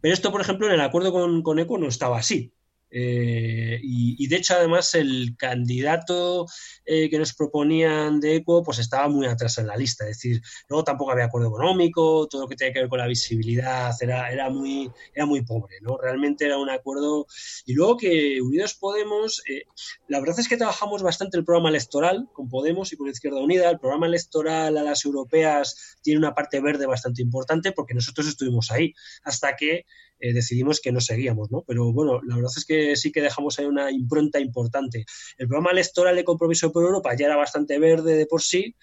Pero 0.00 0.14
esto, 0.14 0.32
por 0.32 0.40
ejemplo, 0.40 0.68
en 0.68 0.72
el 0.72 0.80
acuerdo 0.80 1.12
con, 1.12 1.42
con 1.42 1.58
ECO 1.58 1.76
no 1.76 1.86
estaba 1.86 2.16
así. 2.16 2.53
Eh, 2.96 3.80
y, 3.82 4.28
de 4.28 4.36
hecho, 4.36 4.54
además, 4.54 4.94
el 4.94 5.34
candidato 5.36 6.46
eh, 6.84 7.10
que 7.10 7.18
nos 7.18 7.34
proponían 7.34 8.20
de 8.20 8.36
ECO 8.36 8.62
pues 8.62 8.78
estaba 8.78 9.08
muy 9.08 9.26
atrás 9.26 9.58
en 9.58 9.66
la 9.66 9.76
lista. 9.76 10.04
Es 10.04 10.18
decir, 10.18 10.40
luego 10.68 10.84
tampoco 10.84 11.10
había 11.10 11.24
acuerdo 11.24 11.48
económico, 11.48 12.28
todo 12.28 12.42
lo 12.42 12.48
que 12.48 12.54
tenía 12.54 12.72
que 12.72 12.80
ver 12.80 12.88
con 12.88 13.00
la 13.00 13.08
visibilidad 13.08 13.92
era, 14.00 14.30
era, 14.30 14.48
muy, 14.48 14.92
era 15.12 15.26
muy 15.26 15.42
pobre, 15.42 15.78
¿no? 15.80 15.98
Realmente 15.98 16.44
era 16.44 16.56
un 16.56 16.70
acuerdo. 16.70 17.26
Y 17.66 17.74
luego 17.74 17.96
que 17.96 18.40
Unidos 18.40 18.74
Podemos, 18.74 19.42
eh, 19.50 19.64
la 20.06 20.20
verdad 20.20 20.38
es 20.38 20.48
que 20.48 20.56
trabajamos 20.56 21.02
bastante 21.02 21.36
el 21.36 21.44
programa 21.44 21.70
electoral 21.70 22.28
con 22.32 22.48
Podemos 22.48 22.92
y 22.92 22.96
con 22.96 23.08
Izquierda 23.08 23.40
Unida. 23.40 23.70
El 23.70 23.80
programa 23.80 24.06
electoral 24.06 24.78
a 24.78 24.82
las 24.84 25.04
europeas 25.04 25.96
tiene 26.00 26.18
una 26.18 26.34
parte 26.34 26.60
verde 26.60 26.86
bastante 26.86 27.22
importante 27.22 27.72
porque 27.72 27.94
nosotros 27.94 28.28
estuvimos 28.28 28.70
ahí 28.70 28.94
hasta 29.24 29.56
que 29.56 29.84
eh, 30.20 30.32
decidimos 30.32 30.80
que 30.80 30.92
no 30.92 31.00
seguíamos, 31.00 31.50
¿no? 31.50 31.64
Pero 31.66 31.92
bueno, 31.92 32.20
la 32.22 32.36
verdad 32.36 32.52
es 32.56 32.64
que 32.64 32.96
sí 32.96 33.12
que 33.12 33.22
dejamos 33.22 33.58
ahí 33.58 33.66
una 33.66 33.90
impronta 33.90 34.40
importante. 34.40 35.04
El 35.38 35.48
programa 35.48 35.70
electoral 35.72 36.16
de 36.16 36.24
Compromiso 36.24 36.72
por 36.72 36.84
Europa 36.84 37.14
ya 37.16 37.26
era 37.26 37.36
bastante 37.36 37.78
verde 37.78 38.16
de 38.16 38.26
por 38.26 38.42
sí 38.42 38.74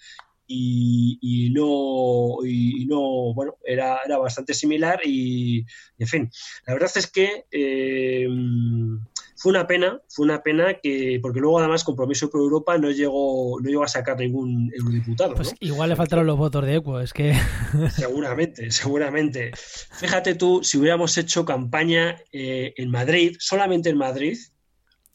y, 0.46 1.50
no, 1.54 2.44
y 2.44 2.84
no, 2.86 3.32
bueno, 3.34 3.56
era, 3.64 4.00
bastante 4.18 4.54
similar 4.54 5.00
y, 5.04 5.64
en 5.98 6.06
fin, 6.06 6.30
la 6.66 6.74
verdad 6.74 6.90
es 6.94 7.06
que 7.10 7.46
eh, 7.50 8.28
fue 9.42 9.50
una 9.50 9.66
pena, 9.66 10.00
fue 10.08 10.24
una 10.24 10.40
pena 10.40 10.74
que, 10.80 11.18
porque 11.20 11.40
luego 11.40 11.58
además 11.58 11.82
Compromiso 11.82 12.30
por 12.30 12.42
Europa 12.42 12.78
no 12.78 12.92
llegó, 12.92 13.60
no 13.60 13.68
llegó 13.68 13.82
a 13.82 13.88
sacar 13.88 14.16
ningún 14.16 14.70
eurodiputado. 14.72 15.34
Pues 15.34 15.52
igual 15.58 15.88
le 15.90 15.96
faltaron 15.96 16.26
los 16.26 16.38
votos 16.38 16.64
de 16.64 16.76
Equo, 16.76 17.00
es 17.00 17.12
que. 17.12 17.34
Seguramente, 17.96 18.70
seguramente. 18.70 19.50
Fíjate 19.98 20.36
tú, 20.36 20.62
si 20.62 20.78
hubiéramos 20.78 21.18
hecho 21.18 21.44
campaña 21.44 22.18
eh, 22.30 22.72
en 22.76 22.88
Madrid, 22.88 23.34
solamente 23.40 23.90
en 23.90 23.98
Madrid, 23.98 24.38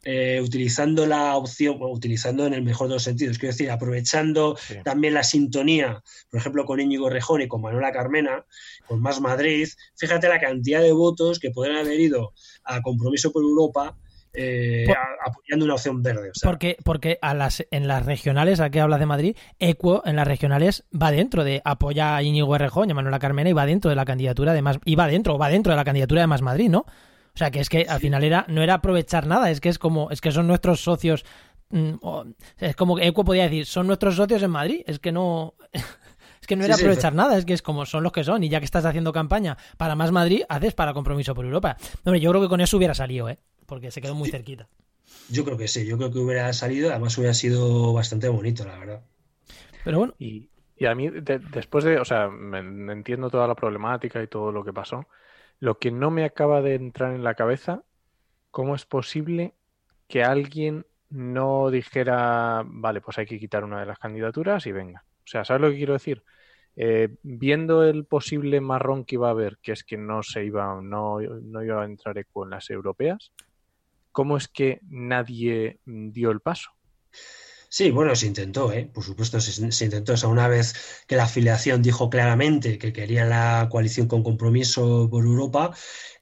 eh, 0.04 0.42
utilizando 0.42 1.06
la 1.06 1.38
opción, 1.38 1.78
utilizando 1.80 2.46
en 2.46 2.54
el 2.54 2.64
mejor 2.64 2.90
de 2.90 2.96
los 2.96 3.04
sentidos, 3.04 3.38
quiero 3.38 3.54
decir, 3.54 3.72
aprovechando 3.72 4.58
también 4.84 5.14
la 5.14 5.24
sintonía, 5.24 6.04
por 6.30 6.42
ejemplo, 6.42 6.66
con 6.66 6.82
Íñigo 6.82 7.10
Rejón 7.10 7.44
y 7.44 7.48
con 7.48 7.62
Manuela 7.62 7.94
Carmena, 7.94 8.46
con 8.88 9.02
Más 9.02 9.22
Madrid, 9.22 9.70
fíjate 9.96 10.28
la 10.28 10.42
cantidad 10.42 10.82
de 10.82 10.92
votos 10.92 11.40
que 11.40 11.52
podrían 11.52 11.78
haber 11.78 12.02
ido 12.02 12.34
a 12.66 12.82
Compromiso 12.82 13.32
por 13.32 13.44
Europa 13.44 13.98
eh, 14.40 14.86
apoyando 15.26 15.66
una 15.66 15.74
opción 15.74 16.04
verde. 16.04 16.32
Porque, 16.44 16.78
porque 16.84 17.18
a 17.24 17.34
las, 17.34 17.66
en 17.72 17.88
las 17.88 18.06
regionales, 18.06 18.60
a 18.60 18.70
qué 18.70 18.80
hablas 18.80 19.00
de 19.00 19.08
Madrid, 19.08 19.38
Equo 19.58 20.04
en 20.06 20.16
las 20.16 20.28
regionales 20.28 20.86
va 20.94 21.10
dentro 21.10 21.44
de 21.44 21.62
apoya 21.66 22.16
a 22.16 22.22
Íñigo 22.22 22.56
Errejón 22.56 22.88
y 22.88 22.92
a 22.92 22.96
Manuela 22.96 23.18
Carmena 23.18 23.50
y 23.50 23.54
va 23.54 23.66
dentro 23.66 23.90
de 23.90 23.96
la 23.96 24.06
candidatura 24.06 24.54
de 24.54 24.62
más, 24.62 24.78
y 24.86 24.96
va 24.96 25.08
dentro, 25.08 25.40
va 25.40 25.50
dentro 25.50 25.72
de 25.72 25.78
la 25.78 25.84
candidatura 25.84 26.22
de 26.22 26.28
Más 26.28 26.44
Madrid, 26.44 26.70
¿no? 26.70 26.82
O 26.82 27.38
sea 27.38 27.50
que 27.50 27.60
es 27.60 27.70
que 27.70 27.88
al 27.90 28.00
final 28.00 28.24
era, 28.24 28.46
no 28.48 28.62
era 28.62 28.76
aprovechar 28.76 29.26
nada, 29.26 29.50
es 29.50 29.60
que 29.60 29.70
es 29.70 29.80
como, 29.80 30.12
es 30.12 30.22
que 30.22 30.32
son 30.32 30.46
nuestros 30.46 30.82
socios. 30.82 31.26
Mm, 31.70 31.96
es 32.60 32.76
como 32.76 32.96
que 32.96 33.08
Equo 33.08 33.24
podía 33.24 33.44
decir, 33.44 33.66
son 33.66 33.88
nuestros 33.88 34.16
socios 34.16 34.44
en 34.44 34.52
Madrid, 34.52 34.84
es 34.86 35.00
que 35.00 35.12
no. 35.12 35.56
Es 36.40 36.46
que 36.46 36.56
no 36.56 36.64
era 36.64 36.76
aprovechar 36.76 37.16
nada, 37.16 37.36
es 37.36 37.46
que 37.46 37.54
es 37.54 37.64
como 37.64 37.88
son 37.88 38.04
los 38.04 38.12
que 38.12 38.24
son. 38.24 38.44
Y 38.44 38.48
ya 38.48 38.60
que 38.60 38.66
estás 38.66 38.86
haciendo 38.86 39.12
campaña 39.12 39.58
para 39.76 39.96
más 39.96 40.12
Madrid, 40.12 40.44
haces 40.48 40.76
para 40.76 40.94
compromiso 40.94 41.34
por 41.34 41.44
Europa. 41.44 41.78
Hombre, 42.06 42.20
yo 42.20 42.30
creo 42.30 42.44
que 42.44 42.48
con 42.48 42.62
eso 42.62 42.78
hubiera 42.78 42.94
salido, 42.94 43.28
¿eh? 43.28 43.40
Porque 43.68 43.92
se 43.92 44.02
quedó 44.02 44.16
muy 44.16 44.32
cerquita. 44.32 44.68
Yo 45.30 45.46
creo 45.46 45.58
que 45.58 45.68
sí, 45.68 45.86
yo 45.86 45.98
creo 45.98 46.12
que 46.12 46.20
hubiera 46.20 46.52
salido, 46.54 46.90
además 46.90 47.18
hubiera 47.18 47.34
sido 47.34 47.94
bastante 47.94 48.28
bonito, 48.30 48.66
la 48.66 48.80
verdad. 48.80 49.02
Pero 49.84 50.00
bueno. 50.00 50.14
Y, 50.18 50.50
a 50.86 50.96
mí, 50.96 51.10
después 51.10 51.84
de, 51.84 52.00
o 52.00 52.06
sea, 52.06 52.30
me, 52.30 52.60
entiendo 52.92 53.30
toda 53.30 53.48
la 53.48 53.56
problemática 53.56 54.22
y 54.22 54.28
todo 54.28 54.52
lo 54.52 54.64
que 54.64 54.74
pasó, 54.74 55.08
lo 55.60 55.80
que 55.80 55.92
no 55.92 56.12
me 56.12 56.24
acaba 56.24 56.62
de 56.62 56.76
entrar 56.76 57.14
en 57.14 57.24
la 57.24 57.36
cabeza, 57.36 57.84
¿cómo 58.52 58.76
es 58.76 58.86
posible 58.86 59.54
que 60.08 60.24
alguien 60.24 60.86
no 61.10 61.72
dijera, 61.72 62.64
vale, 62.66 63.02
pues 63.02 63.18
hay 63.18 63.26
que 63.26 63.40
quitar 63.40 63.64
una 63.64 63.80
de 63.80 63.86
las 63.86 64.00
candidaturas 64.00 64.66
y 64.66 64.72
venga? 64.72 65.04
O 65.20 65.28
sea, 65.28 65.44
¿sabes 65.46 65.62
lo 65.62 65.70
que 65.70 65.78
quiero 65.78 65.94
decir? 65.94 66.24
Eh, 66.76 67.10
viendo 67.24 67.84
el 67.84 68.06
posible 68.06 68.62
marrón 68.62 69.04
que 69.04 69.16
iba 69.16 69.30
a 69.30 69.32
haber, 69.32 69.58
que 69.58 69.72
es 69.72 69.84
que 69.84 69.98
no 69.98 70.22
se 70.22 70.46
iba, 70.46 70.80
no, 70.82 71.20
no 71.20 71.64
iba 71.64 71.82
a 71.82 71.86
entrar 71.86 72.18
ECO 72.20 72.44
en 72.44 72.52
las 72.52 72.70
europeas, 72.70 73.32
¿cómo 74.18 74.36
es 74.36 74.48
que 74.48 74.80
nadie 74.90 75.80
dio 75.86 76.32
el 76.32 76.40
paso? 76.40 76.72
Sí, 77.70 77.92
bueno, 77.92 78.16
se 78.16 78.26
intentó, 78.26 78.74
¿eh? 78.74 78.90
por 78.92 79.04
supuesto, 79.04 79.40
se, 79.40 79.86
intentó. 79.86 80.14
O 80.14 80.18
sea, 80.18 80.28
una 80.28 80.48
vez 80.48 81.04
que 81.08 81.16
la 81.16 81.26
afiliación 81.26 81.84
dijo 81.84 82.10
claramente 82.10 82.80
que 82.80 82.92
quería 82.92 83.26
la 83.26 83.68
coalición 83.70 84.08
con 84.08 84.24
compromiso 84.24 85.08
por 85.12 85.24
Europa, 85.24 85.70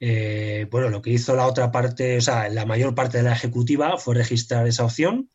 eh, 0.01 0.67
bueno, 0.69 0.89
lo 0.89 1.01
que 1.01 1.11
hizo 1.11 1.37
la 1.37 1.47
otra 1.47 1.71
parte, 1.71 2.17
o 2.17 2.21
sea, 2.21 2.49
la 2.49 2.65
mayor 2.65 2.95
parte 2.95 3.19
de 3.19 3.23
la 3.23 3.31
ejecutiva 3.31 3.97
fue 3.97 4.15
registrar 4.15 4.67
esa 4.67 4.83
opción 4.83 5.29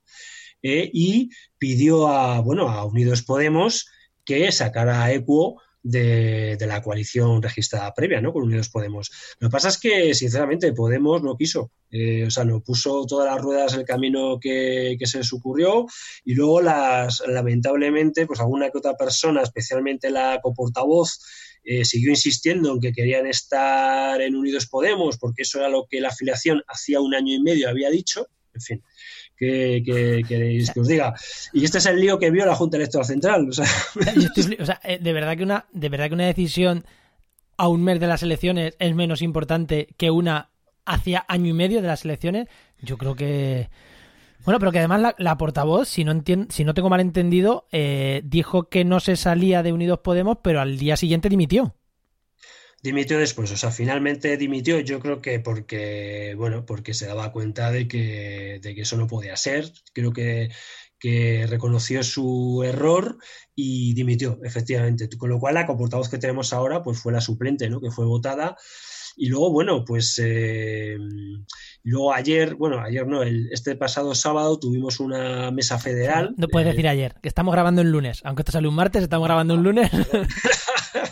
eh, 0.63 0.91
y 0.93 1.31
pidió 1.57 2.09
a, 2.09 2.41
bueno, 2.41 2.69
a 2.69 2.85
Unidos 2.85 3.23
Podemos 3.23 3.89
que 4.27 4.53
sacara 4.53 5.03
a 5.03 5.13
Equo 5.15 5.63
de, 5.83 6.57
la 6.67 6.83
coalición 6.83 7.43
registrada 7.43 7.93
previa, 7.95 8.21
¿no? 8.21 8.33
Con 8.33 8.45
Unidos 8.45 8.69
Podemos. 8.69 9.11
Lo 9.39 9.49
que 9.49 9.53
pasa 9.53 9.69
es 9.69 9.79
que, 9.79 10.15
sinceramente, 10.15 10.73
Podemos 10.73 11.23
no 11.23 11.37
quiso. 11.37 11.73
Eh, 11.91 12.25
o 12.27 12.31
sea, 12.31 12.45
no 12.45 12.63
puso 12.63 13.05
todas 13.07 13.33
las 13.33 13.43
ruedas 13.43 13.75
en 13.75 13.81
el 13.81 13.87
camino 13.87 14.39
que, 14.41 14.97
se 15.03 15.19
les 15.19 15.33
ocurrió 15.33 15.87
y 16.25 16.35
luego 16.35 16.61
las, 16.61 17.23
lamentablemente, 17.27 18.27
pues 18.27 18.41
alguna 18.41 18.71
que 18.71 18.79
otra 18.79 18.97
persona, 18.97 19.43
especialmente 19.43 20.11
la 20.11 20.41
coportavoz, 20.41 21.19
eh, 21.65 21.85
siguió 21.85 22.11
insistiendo 22.11 22.73
en 22.73 22.81
que 22.81 22.93
querían 22.93 23.27
estar 23.27 24.21
en 24.21 24.35
Unidos 24.35 24.67
Podemos 24.67 25.19
porque 25.19 25.43
eso 25.43 25.59
era 25.59 25.69
lo 25.69 25.87
que 25.91 26.01
la 26.01 26.09
afiliación 26.09 26.63
hacía 26.69 27.01
un 27.01 27.15
año 27.15 27.35
y 27.35 27.43
medio 27.43 27.69
había 27.69 27.91
dicho. 27.91 28.29
En 28.55 28.61
fin, 28.61 28.83
que, 29.41 30.23
que, 30.29 30.65
os 30.79 30.87
diga. 30.87 31.15
Y 31.53 31.65
este 31.65 31.79
es 31.79 31.87
el 31.87 31.99
lío 31.99 32.19
que 32.19 32.31
vio 32.31 32.45
la 32.45 32.55
Junta 32.55 32.77
Electoral 32.77 33.07
Central. 33.07 33.49
O 34.61 34.65
sea, 34.65 34.81
eh, 34.85 34.99
de 35.01 35.13
verdad 35.13 35.37
que 35.37 35.43
una, 35.43 35.67
de 35.73 35.89
verdad 35.89 36.09
que 36.09 36.15
una 36.15 36.27
decisión 36.27 36.85
a 37.57 37.69
un 37.69 37.83
mes 37.83 38.01
de 38.01 38.07
las 38.07 38.23
elecciones 38.23 38.75
es 38.79 38.95
menos 38.95 39.23
importante 39.23 39.89
que 39.97 40.11
una 40.11 40.51
hacia 40.85 41.25
año 41.29 41.49
y 41.49 41.53
medio 41.53 41.81
de 41.81 41.89
las 41.89 42.05
elecciones. 42.05 42.49
Yo 42.81 42.99
creo 42.99 43.15
que 43.15 43.69
bueno, 44.45 44.59
pero 44.59 44.73
que 44.73 44.79
además 44.79 45.15
la, 45.19 45.37
portavoz, 45.37 45.89
si 45.89 46.05
no 46.05 46.15
si 46.49 46.65
no 46.65 46.75
tengo 46.75 46.89
mal 46.89 47.01
entendido, 47.01 47.67
eh, 47.73 48.23
dijo 48.25 48.69
que 48.69 48.85
no 48.85 49.01
se 49.01 49.17
salía 49.17 49.63
de 49.63 49.73
Unidos 49.73 50.01
Podemos, 50.03 50.39
pero 50.43 50.61
al 50.61 50.79
día 50.79 50.97
siguiente 50.97 51.29
dimitió 51.29 51.75
dimitió 52.83 53.19
después, 53.19 53.51
o 53.51 53.57
sea, 53.57 53.71
finalmente 53.71 54.37
dimitió, 54.37 54.81
yo 54.81 55.01
creo 55.01 55.21
que 55.21 55.41
porque, 55.41 56.35
bueno, 56.37 56.65
porque 56.65 56.95
se 56.95 57.07
daba 57.07 57.33
cuenta 57.33 57.71
de 57.71 57.87
que, 57.89 58.61
de 58.63 58.75
que 58.75 58.83
eso 58.83 58.97
no 58.97 59.07
podía 59.07 59.37
ser, 59.37 59.71
creo 59.93 60.13
que, 60.13 60.51
que 61.01 61.47
reconoció 61.49 62.03
su 62.03 62.63
error 62.65 63.19
y 63.55 63.95
dimitió, 63.95 64.39
efectivamente. 64.45 65.09
Con 65.17 65.31
lo 65.31 65.41
cual, 65.41 65.55
la 65.55 65.67
comportavoz 65.67 66.09
que 66.09 66.19
tenemos 66.19 66.53
ahora, 66.53 66.83
pues 66.83 67.01
fue 67.01 67.13
la 67.13 67.21
suplente, 67.21 67.69
¿no? 67.69 67.81
Que 67.81 67.91
fue 67.91 68.05
votada. 68.05 68.57
Y 69.17 69.29
luego, 69.29 69.51
bueno, 69.51 69.85
pues 69.85 70.21
eh, 70.23 70.97
luego 71.83 72.15
ayer, 72.15 72.55
bueno, 72.55 72.81
ayer 72.81 73.07
no, 73.07 73.23
el, 73.23 73.49
este 73.51 73.75
pasado 73.77 74.15
sábado 74.15 74.59
tuvimos 74.59 75.01
una 75.01 75.51
mesa 75.51 75.79
federal. 75.79 76.35
No 76.37 76.49
puedes 76.49 76.69
decir 76.69 76.87
ayer, 76.87 77.17
que 77.23 77.29
estamos 77.29 77.53
grabando 77.53 77.83
el 77.83 77.91
lunes. 77.91 78.21
Aunque 78.25 78.43
esto 78.43 78.53
sale 78.53 78.69
un 78.69 78.75
martes, 78.75 79.03
estamos 79.03 79.27
grabando 79.27 79.55
un 79.55 79.63
lunes. 79.63 79.91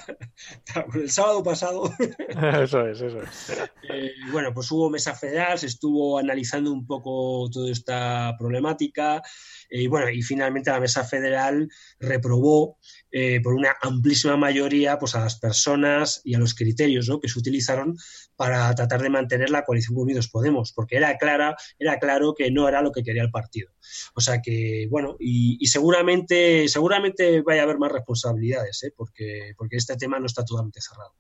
El 0.94 1.10
sábado 1.10 1.42
pasado. 1.42 1.92
Eso 2.62 2.86
es, 2.86 3.00
eso 3.00 3.22
es. 3.22 3.50
Eh, 3.90 4.12
bueno, 4.32 4.52
pues 4.52 4.70
hubo 4.70 4.90
mesa 4.90 5.14
federal, 5.14 5.58
se 5.58 5.66
estuvo 5.66 6.18
analizando 6.18 6.72
un 6.72 6.86
poco 6.86 7.48
toda 7.50 7.70
esta 7.70 8.34
problemática. 8.38 9.22
Eh, 9.70 9.82
y 9.82 9.86
bueno, 9.86 10.10
y 10.10 10.22
finalmente 10.22 10.70
la 10.70 10.80
mesa 10.80 11.04
federal 11.04 11.68
reprobó 11.98 12.78
eh, 13.10 13.40
por 13.42 13.54
una 13.54 13.76
amplísima 13.80 14.36
mayoría 14.36 14.98
pues, 14.98 15.14
a 15.14 15.20
las 15.20 15.38
personas 15.38 16.20
y 16.24 16.34
a 16.34 16.38
los 16.38 16.54
criterios 16.54 17.08
¿no? 17.08 17.20
que 17.20 17.28
se 17.28 17.38
utilizaron 17.38 17.96
para 18.38 18.72
tratar 18.72 19.02
de 19.02 19.10
mantener 19.10 19.50
la 19.50 19.64
coalición 19.64 19.98
Unidos 19.98 20.28
Podemos, 20.28 20.72
porque 20.72 20.96
era, 20.96 21.18
clara, 21.18 21.56
era 21.76 21.98
claro 21.98 22.34
que 22.38 22.52
no 22.52 22.68
era 22.68 22.82
lo 22.82 22.92
que 22.92 23.02
quería 23.02 23.22
el 23.22 23.32
partido. 23.32 23.72
O 24.14 24.20
sea 24.20 24.40
que, 24.40 24.86
bueno, 24.88 25.16
y, 25.18 25.66
seguramente, 25.66 26.68
seguramente 26.68 27.42
vaya 27.42 27.62
a 27.62 27.64
haber 27.64 27.78
más 27.78 27.90
responsabilidades, 27.90 28.84
¿eh? 28.84 28.92
porque, 28.96 29.54
porque 29.58 29.76
este 29.76 29.96
tema 29.96 30.20
no 30.20 30.26
está 30.26 30.44
totalmente 30.44 30.80
cerrado. 30.80 31.14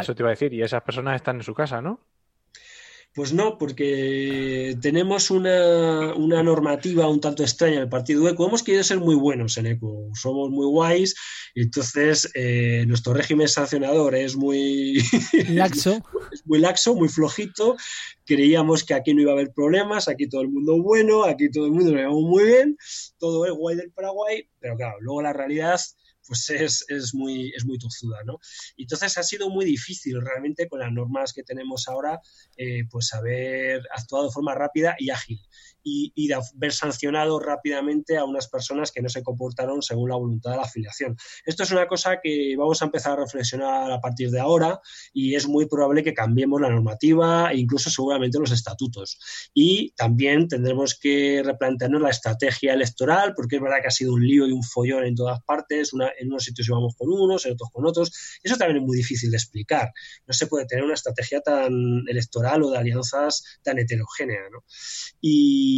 Eso 0.00 0.14
te 0.14 0.22
iba 0.22 0.30
a 0.30 0.32
decir, 0.32 0.54
y 0.54 0.62
esas 0.62 0.82
personas 0.82 1.16
están 1.16 1.36
en 1.36 1.42
su 1.42 1.52
casa, 1.52 1.82
¿no? 1.82 2.00
Pues 3.14 3.34
no, 3.34 3.58
porque 3.58 4.74
tenemos 4.80 5.30
una, 5.30 6.14
normativa 6.14 7.08
un 7.08 7.20
tanto 7.20 7.42
extraña 7.42 7.76
en 7.76 7.82
el 7.82 7.88
partido 7.90 8.26
ECO. 8.26 8.46
Hemos 8.46 8.62
querido 8.62 8.82
ser 8.82 9.00
muy 9.00 9.16
buenos 9.16 9.58
en 9.58 9.66
ECO, 9.66 10.08
somos 10.14 10.48
muy 10.48 10.64
guays, 10.64 11.14
y 11.54 11.60
entonces 11.60 12.30
eh, 12.34 12.84
nuestro 12.86 13.12
régimen 13.12 13.48
sancionador 13.48 14.14
es 14.14 14.34
muy 14.34 14.94
laxo. 15.50 16.02
es 16.32 16.46
muy 16.46 16.58
laxo, 16.58 16.94
muy 16.94 17.10
flojito. 17.10 17.76
Creíamos 18.24 18.82
que 18.82 18.94
aquí 18.94 19.12
no 19.12 19.20
iba 19.20 19.32
a 19.32 19.34
haber 19.34 19.52
problemas, 19.52 20.08
aquí 20.08 20.26
todo 20.26 20.40
el 20.40 20.48
mundo 20.48 20.80
bueno, 20.82 21.24
aquí 21.24 21.50
todo 21.50 21.66
el 21.66 21.72
mundo 21.72 21.90
lo 21.90 21.98
llevamos 21.98 22.22
muy 22.22 22.44
bien, 22.44 22.78
todo 23.18 23.44
es 23.44 23.52
guay 23.52 23.76
del 23.76 23.92
Paraguay, 23.92 24.48
pero 24.58 24.74
claro, 24.76 24.96
luego 25.00 25.20
la 25.20 25.34
realidad 25.34 25.78
pues 26.26 26.50
es, 26.50 27.14
muy, 27.14 27.52
es 27.56 27.64
muy 27.64 27.78
tozuda, 27.78 28.22
¿no? 28.24 28.38
Entonces 28.76 29.18
ha 29.18 29.22
sido 29.22 29.50
muy 29.50 29.64
difícil 29.64 30.20
realmente 30.20 30.68
con 30.68 30.80
las 30.80 30.92
normas 30.92 31.32
que 31.32 31.42
tenemos 31.42 31.88
ahora, 31.88 32.20
eh, 32.56 32.84
pues 32.90 33.12
haber 33.12 33.82
actuado 33.94 34.26
de 34.26 34.32
forma 34.32 34.54
rápida 34.54 34.96
y 34.98 35.10
ágil 35.10 35.40
y, 35.82 36.28
de 36.28 36.34
haber 36.34 36.72
sancionado 36.72 37.38
rápidamente 37.40 38.16
a 38.16 38.24
unas 38.24 38.48
personas 38.48 38.92
que 38.92 39.02
no 39.02 39.08
se 39.08 39.22
comportaron 39.22 39.82
según 39.82 40.10
la 40.10 40.16
voluntad 40.16 40.52
de 40.52 40.56
la 40.56 40.62
afiliación. 40.62 41.16
Esto 41.44 41.62
es 41.62 41.70
una 41.70 41.86
cosa 41.86 42.20
que 42.22 42.54
vamos 42.56 42.80
a 42.80 42.86
empezar 42.86 43.12
a 43.12 43.22
reflexionar 43.22 43.90
a 43.90 44.00
partir 44.00 44.30
de 44.30 44.40
ahora 44.40 44.80
y 45.12 45.34
es 45.34 45.46
muy 45.46 45.66
probable 45.66 46.02
que 46.02 46.14
cambiemos 46.14 46.60
la 46.60 46.70
normativa 46.70 47.50
e 47.52 47.58
incluso 47.58 47.90
seguramente 47.90 48.38
los 48.38 48.52
estatutos. 48.52 49.18
Y 49.54 49.90
también 49.92 50.48
tendremos 50.48 50.98
que 50.98 51.42
replantearnos 51.44 52.02
la 52.02 52.10
estrategia 52.10 52.74
electoral 52.74 53.34
porque 53.34 53.56
es 53.56 53.62
verdad 53.62 53.78
que 53.80 53.88
ha 53.88 53.92
sido 53.92 54.14
un 54.14 54.26
lío 54.26 54.46
y 54.46 54.52
un 54.52 54.62
follón 54.62 55.04
en 55.04 55.14
todas 55.14 55.40
partes, 55.44 55.92
una, 55.92 56.10
en 56.18 56.28
unos 56.28 56.44
sitios 56.44 56.68
íbamos 56.68 56.94
con 56.96 57.10
unos, 57.10 57.44
en 57.46 57.52
otros 57.52 57.70
con 57.72 57.86
otros. 57.86 58.12
Eso 58.42 58.56
también 58.56 58.78
es 58.78 58.86
muy 58.86 58.96
difícil 58.96 59.30
de 59.30 59.36
explicar. 59.36 59.90
No 60.26 60.32
se 60.32 60.46
puede 60.46 60.66
tener 60.66 60.84
una 60.84 60.94
estrategia 60.94 61.40
tan 61.40 62.04
electoral 62.08 62.62
o 62.62 62.70
de 62.70 62.78
alianzas 62.78 63.42
tan 63.62 63.78
heterogénea. 63.78 64.40
¿no? 64.50 64.64
Y, 65.20 65.71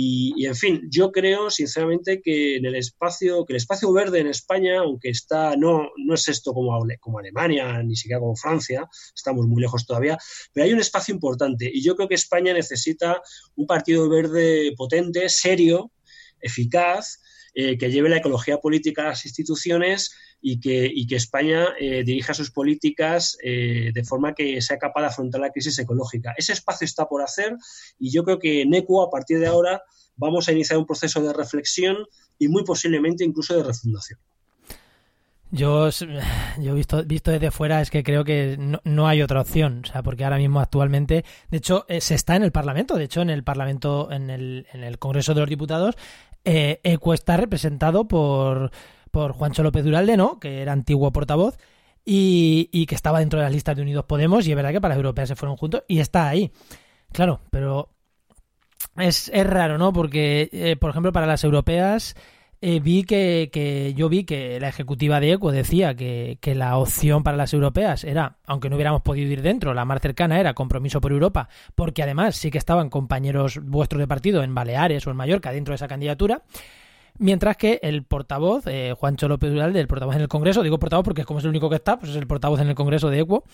en 0.45 0.55
fin, 0.55 0.83
yo 0.91 1.11
creo 1.11 1.51
sinceramente 1.51 2.21
que 2.23 2.57
en 2.57 2.67
el 2.67 2.75
espacio, 2.77 3.45
que 3.45 3.53
el 3.53 3.59
espacio 3.59 3.93
verde 3.93 4.21
en 4.21 4.29
España, 4.29 4.81
aunque 4.81 5.11
está, 5.11 5.57
no, 5.57 5.91
no 5.97 6.15
es 6.15 6.29
esto 6.29 6.53
como, 6.53 6.79
como 7.01 7.19
Alemania, 7.19 7.83
ni 7.83 7.97
siquiera 7.97 8.21
como 8.21 8.37
Francia, 8.37 8.89
estamos 9.15 9.47
muy 9.47 9.63
lejos 9.63 9.87
todavía, 9.87 10.19
pero 10.53 10.65
hay 10.65 10.73
un 10.73 10.81
espacio 10.81 11.15
importante 11.15 11.71
y 11.73 11.83
yo 11.83 11.97
creo 11.97 12.09
que 12.09 12.15
España 12.15 12.53
necesita 12.53 13.21
un 13.57 13.67
partido 13.67 14.09
verde 14.09 14.73
potente, 14.77 15.29
serio, 15.29 15.93
eficaz, 16.41 17.21
eh, 17.55 17.79
que 17.79 17.91
lleve 17.91 18.09
la 18.09 18.17
ecología 18.17 18.59
política 18.59 19.03
a 19.03 19.09
las 19.11 19.25
instituciones 19.27 20.13
y 20.47 20.61
que, 20.61 21.17
España 21.17 21.69
eh, 21.81 22.05
dirija 22.05 22.35
sus 22.35 22.51
políticas 22.51 23.39
eh, 23.43 23.93
de 23.95 24.05
forma 24.05 24.35
que 24.35 24.61
sea 24.61 24.77
capaz 24.77 25.01
de 25.01 25.07
afrontar 25.07 25.41
la 25.41 25.51
crisis 25.51 25.79
ecológica. 25.79 26.35
Ese 26.37 26.53
espacio 26.53 26.85
está 26.85 27.07
por 27.09 27.23
hacer 27.23 27.57
y 27.99 28.11
yo 28.11 28.25
creo 28.25 28.39
que 28.39 28.61
en 28.61 28.75
ECO, 28.75 29.03
a 29.03 29.11
partir 29.11 29.39
de 29.39 29.47
ahora, 29.47 29.83
vamos 30.17 30.47
a 30.47 30.53
iniciar 30.53 30.79
un 30.79 30.85
proceso 30.85 31.23
de 31.23 31.33
reflexión 31.33 31.97
y 32.39 32.49
muy 32.49 32.63
posiblemente 32.63 33.25
incluso 33.25 33.57
de 33.57 33.63
refundación. 33.63 34.21
Yo, 35.51 35.89
yo 36.61 36.75
visto, 36.75 37.03
visto 37.05 37.31
desde 37.31 37.51
fuera 37.51 37.81
es 37.81 37.91
que 37.91 38.03
creo 38.03 38.23
que 38.25 38.59
no, 38.59 39.09
hay 39.09 39.23
otra 39.23 39.41
opción, 39.41 39.81
o 39.85 39.87
sea, 39.91 40.03
porque 40.03 40.25
ahora 40.25 40.37
mismo 40.37 40.61
actualmente, 40.61 41.25
de 41.51 41.57
hecho, 41.57 41.87
se 42.01 42.15
está 42.15 42.37
en 42.37 42.43
el 42.43 42.53
Parlamento, 42.53 42.97
de 42.97 43.05
hecho, 43.05 43.23
en 43.23 43.31
el 43.31 43.45
Parlamento, 43.45 44.13
en 44.13 44.29
el, 44.29 44.67
en 44.75 44.85
el 44.85 44.99
Congreso 44.99 45.33
de 45.33 45.41
los 45.41 45.49
Diputados, 45.49 45.97
eh, 46.45 46.81
ECO 46.83 47.15
está 47.15 47.39
representado 47.39 48.07
por, 48.07 48.73
por 49.15 49.33
Juancho 49.33 49.63
López 49.63 49.85
Duralde, 49.85 50.17
¿no? 50.17 50.41
Que 50.41 50.61
era 50.61 50.73
antiguo 50.73 51.13
portavoz 51.13 51.57
y, 52.05 52.85
que 52.87 52.97
estaba 52.97 53.21
dentro 53.21 53.39
de 53.39 53.45
las 53.45 53.53
listas 53.53 53.77
de 53.77 53.83
Unidos 53.83 54.07
Podemos 54.07 54.45
y 54.45 54.51
es 54.51 54.57
verdad 54.57 54.73
que 54.73 54.81
para 54.81 54.95
las 54.95 54.99
europeas 54.99 55.29
se 55.29 55.37
fueron 55.37 55.57
juntos 55.57 55.85
y 55.87 56.01
está 56.01 56.29
ahí. 56.29 56.51
Claro, 57.13 57.41
pero 57.51 57.91
es, 58.97 59.31
es 59.33 59.47
raro, 59.47 59.79
¿no? 59.79 59.93
Porque, 59.93 60.51
eh, 60.53 60.75
por 60.75 60.91
ejemplo, 60.91 61.13
para 61.13 61.27
las 61.27 61.45
europeas 61.45 62.17
eh, 62.61 62.81
vi 62.81 63.05
que, 63.05 63.51
que, 63.53 63.95
yo 63.95 64.09
vi 64.09 64.25
que 64.25 64.59
la 64.59 64.69
ejecutiva 64.69 65.21
de 65.21 65.31
ECO 65.31 65.53
decía 65.53 65.95
que, 65.95 66.39
que, 66.41 66.57
la 66.57 66.77
opción 66.77 67.23
para 67.23 67.37
las 67.37 67.55
europeas 67.55 68.03
era, 68.03 68.39
aunque 68.47 68.69
no 68.69 68.75
hubiéramos 68.75 69.03
podido 69.03 69.31
ir 69.31 69.43
dentro, 69.43 69.75
la 69.75 69.85
más 69.85 70.03
cercana 70.03 70.41
era 70.41 70.55
compromiso 70.55 71.01
por 71.01 71.13
Europa, 71.13 71.49
porque 71.77 72.03
además 72.03 72.35
sí 72.35 72.51
que 72.51 72.59
estaban 72.59 72.91
compañeros 72.91 73.61
vuestros 73.63 74.01
de 74.01 74.09
partido 74.09 74.43
en 74.43 74.57
Baleares 74.57 75.07
o 75.07 75.13
en 75.13 75.17
Mallorca 75.17 75.53
dentro 75.53 75.71
de 75.71 75.77
esa 75.77 75.87
candidatura. 75.87 76.43
Mientras 77.19 77.57
que 77.57 77.79
el 77.83 78.05
portavoz, 78.05 78.67
eh, 78.67 78.95
Juancho 78.99 79.29
López 79.29 79.53
Duralde, 79.53 79.79
el 79.79 79.87
portavoz 79.87 80.17
en 80.17 80.23
el 80.23 80.29
Congreso, 80.29 80.63
digo 80.63 80.79
portavoz 80.79 81.05
porque 81.05 81.21
es 81.21 81.27
como 81.27 81.39
es 81.39 81.45
el 81.45 81.51
único 81.51 81.71
que 81.71 81.77
está, 81.77 81.99
pues 81.99 82.11
es 82.11 82.17
el 82.17 82.27
portavoz 82.27 82.61
en 82.61 82.69
el 82.69 82.75
Congreso 82.75 83.09
de 83.09 83.21
ECO, 83.21 83.45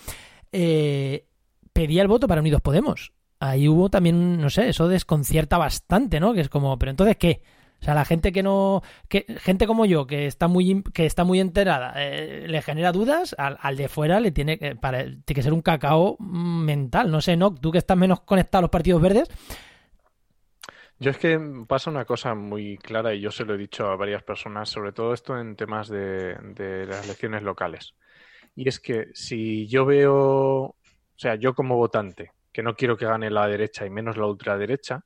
eh, 0.51 1.27
pedía 1.71 2.01
el 2.01 2.07
voto 2.07 2.27
para 2.27 2.41
Unidos 2.41 2.61
Podemos. 2.61 3.13
Ahí 3.39 3.67
hubo 3.67 3.89
también, 3.89 4.39
no 4.39 4.49
sé, 4.49 4.69
eso 4.69 4.87
desconcierta 4.87 5.57
bastante, 5.57 6.19
¿no? 6.19 6.33
Que 6.33 6.41
es 6.41 6.49
como, 6.49 6.77
pero 6.77 6.91
entonces, 6.91 7.17
¿qué? 7.17 7.41
O 7.81 7.83
sea, 7.83 7.95
la 7.95 8.05
gente 8.05 8.31
que 8.31 8.43
no, 8.43 8.83
que 9.07 9.25
gente 9.39 9.65
como 9.65 9.87
yo 9.87 10.05
que 10.05 10.27
está 10.27 10.47
muy 10.47 10.83
que 10.93 11.07
está 11.07 11.23
muy 11.23 11.39
enterada, 11.39 11.93
eh, 11.97 12.45
le 12.47 12.61
genera 12.61 12.91
dudas, 12.91 13.35
al, 13.39 13.75
de 13.75 13.87
fuera 13.87 14.19
le 14.19 14.29
tiene 14.29 14.59
que, 14.59 14.75
tiene 14.75 15.21
que 15.25 15.41
ser 15.41 15.51
un 15.51 15.63
cacao 15.63 16.15
mental. 16.19 17.09
No 17.09 17.21
sé, 17.21 17.35
no, 17.35 17.55
tú 17.55 17.71
que 17.71 17.79
estás 17.79 17.97
menos 17.97 18.19
conectado 18.21 18.59
a 18.59 18.61
los 18.63 18.69
partidos 18.69 19.01
verdes. 19.01 19.29
Yo 21.01 21.09
es 21.09 21.17
que 21.17 21.39
pasa 21.67 21.89
una 21.89 22.05
cosa 22.05 22.35
muy 22.35 22.77
clara 22.77 23.15
y 23.15 23.21
yo 23.21 23.31
se 23.31 23.43
lo 23.43 23.55
he 23.55 23.57
dicho 23.57 23.87
a 23.87 23.95
varias 23.95 24.21
personas, 24.21 24.69
sobre 24.69 24.91
todo 24.91 25.15
esto 25.15 25.35
en 25.35 25.55
temas 25.55 25.89
de, 25.89 26.35
de 26.35 26.85
las 26.85 27.03
elecciones 27.05 27.41
locales. 27.41 27.95
Y 28.55 28.69
es 28.69 28.79
que 28.79 29.07
si 29.15 29.67
yo 29.67 29.83
veo, 29.83 30.13
o 30.13 30.75
sea, 31.15 31.33
yo 31.33 31.55
como 31.55 31.75
votante, 31.75 32.33
que 32.53 32.61
no 32.61 32.75
quiero 32.75 32.97
que 32.97 33.07
gane 33.07 33.31
la 33.31 33.47
derecha 33.47 33.83
y 33.83 33.89
menos 33.89 34.15
la 34.15 34.27
ultraderecha, 34.27 35.03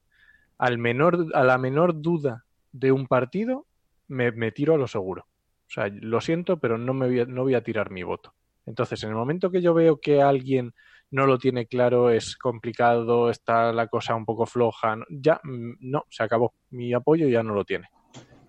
al 0.58 0.78
menor, 0.80 1.28
a 1.34 1.46
la 1.46 1.58
menor 1.58 2.02
duda 2.02 2.44
de 2.74 2.92
un 2.92 3.08
partido, 3.08 3.66
me, 4.10 4.52
tiro 4.52 4.74
a 4.74 4.78
lo 4.78 4.88
seguro. 4.88 5.28
O 5.68 5.70
sea, 5.70 5.88
lo 5.88 6.20
siento, 6.20 6.60
pero 6.60 6.78
no, 6.78 6.94
me 6.94 7.08
voy 7.08 7.26
no 7.26 7.44
voy 7.44 7.56
a 7.56 7.64
tirar 7.64 7.90
mi 7.90 8.04
voto. 8.04 8.34
Entonces, 8.66 9.02
en 9.04 9.12
el 9.12 9.16
momento 9.16 9.50
que 9.50 9.62
yo 9.62 9.74
veo 9.74 10.02
que 10.02 10.22
alguien 10.22 10.74
no 11.12 11.26
lo 11.26 11.38
tiene 11.38 11.68
claro, 11.68 12.10
es 12.10 12.36
complicado, 12.36 13.30
está 13.30 13.72
la 13.72 13.88
cosa 13.88 14.16
un 14.16 14.26
poco 14.26 14.46
floja, 14.46 14.98
ya 15.10 15.40
mm, 15.44 15.76
no, 15.80 16.06
se 16.10 16.24
acabó. 16.24 16.54
Mi 16.70 16.94
apoyo 16.94 17.28
ya 17.28 17.44
no 17.44 17.54
lo 17.54 17.66
tiene. 17.66 17.90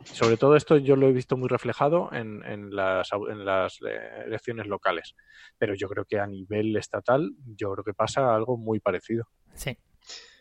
Sobre 0.04 0.36
todo 0.36 0.54
esto 0.54 0.76
yo 0.76 0.94
lo 0.94 1.08
he 1.08 1.12
visto 1.12 1.36
muy 1.36 1.48
reflejado 1.48 2.10
en, 2.12 2.44
en, 2.44 2.74
las, 2.74 3.10
en 3.12 3.44
las 3.44 3.78
eh, 3.82 4.22
elecciones 4.26 4.66
locales. 4.66 5.16
Pero 5.58 5.74
yo 5.74 5.88
creo 5.88 6.04
que 6.04 6.20
a 6.20 6.26
nivel 6.26 6.76
estatal, 6.76 7.32
yo 7.44 7.72
creo 7.72 7.84
que 7.84 7.94
pasa 7.94 8.34
algo 8.34 8.56
muy 8.56 8.78
parecido. 8.78 9.24
Sí. 9.54 9.76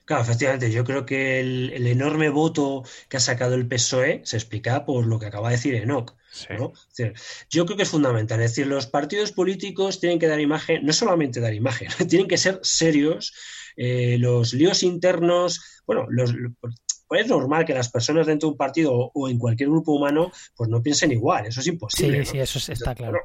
Claro, 0.05 0.21
efectivamente, 0.21 0.71
yo 0.71 0.83
creo 0.83 1.05
que 1.05 1.39
el, 1.39 1.87
enorme 1.87 2.29
voto 2.29 2.83
que 3.09 3.17
ha 3.17 3.19
sacado 3.19 3.55
el 3.55 3.67
PSOE 3.67 4.21
se 4.23 4.37
explica 4.37 4.85
por 4.85 5.07
lo 5.07 5.17
que 5.19 5.25
acaba 5.25 5.49
de 5.49 5.55
decir 5.55 5.73
Enoch. 5.73 6.15
yo 7.49 7.65
creo 7.65 7.77
que 7.77 7.83
es 7.83 7.89
fundamental. 7.89 8.39
Es 8.41 8.51
decir, 8.51 8.67
los 8.67 8.85
partidos 8.85 9.31
políticos 9.31 9.99
tienen 9.99 10.19
que 10.19 10.27
dar 10.27 10.39
imagen, 10.39 10.85
no 10.85 10.93
solamente 10.93 11.39
dar 11.39 11.55
imagen, 11.55 11.87
tienen 12.09 12.27
que 12.27 12.37
ser 12.37 12.59
serios. 12.61 13.33
Eh, 13.77 14.17
los 14.19 14.53
líos 14.53 14.83
internos, 14.83 15.81
bueno, 15.87 16.05
los, 16.07 16.33
pues 17.07 17.21
es 17.21 17.27
normal 17.27 17.65
que 17.65 17.73
las 17.73 17.89
personas 17.89 18.27
dentro 18.27 18.47
de 18.47 18.51
un 18.51 18.57
partido 18.57 18.93
o 18.93 19.29
en 19.29 19.39
cualquier 19.39 19.69
grupo 19.69 19.93
humano 19.93 20.31
pues 20.55 20.69
no 20.69 20.81
piensen 20.81 21.11
igual, 21.11 21.47
eso 21.47 21.61
es 21.61 21.67
imposible. 21.67 22.25
Sí, 22.25 22.31
sí, 22.31 22.39
eso 22.39 22.71
está 22.71 22.93
claro. 22.93 23.19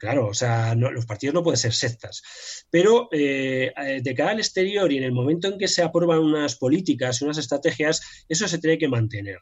Claro, 0.00 0.28
o 0.28 0.34
sea, 0.34 0.74
los 0.74 1.04
partidos 1.04 1.34
no 1.34 1.42
pueden 1.42 1.58
ser 1.58 1.74
sectas. 1.74 2.22
Pero 2.70 3.10
eh, 3.12 3.70
eh, 3.76 4.00
de 4.02 4.14
cara 4.14 4.30
al 4.30 4.38
exterior 4.38 4.90
y 4.90 4.96
en 4.96 5.02
el 5.02 5.12
momento 5.12 5.46
en 5.46 5.58
que 5.58 5.68
se 5.68 5.82
aprueban 5.82 6.20
unas 6.20 6.56
políticas, 6.56 7.20
unas 7.20 7.36
estrategias, 7.36 8.00
eso 8.26 8.48
se 8.48 8.56
tiene 8.56 8.78
que 8.78 8.88
mantener. 8.88 9.40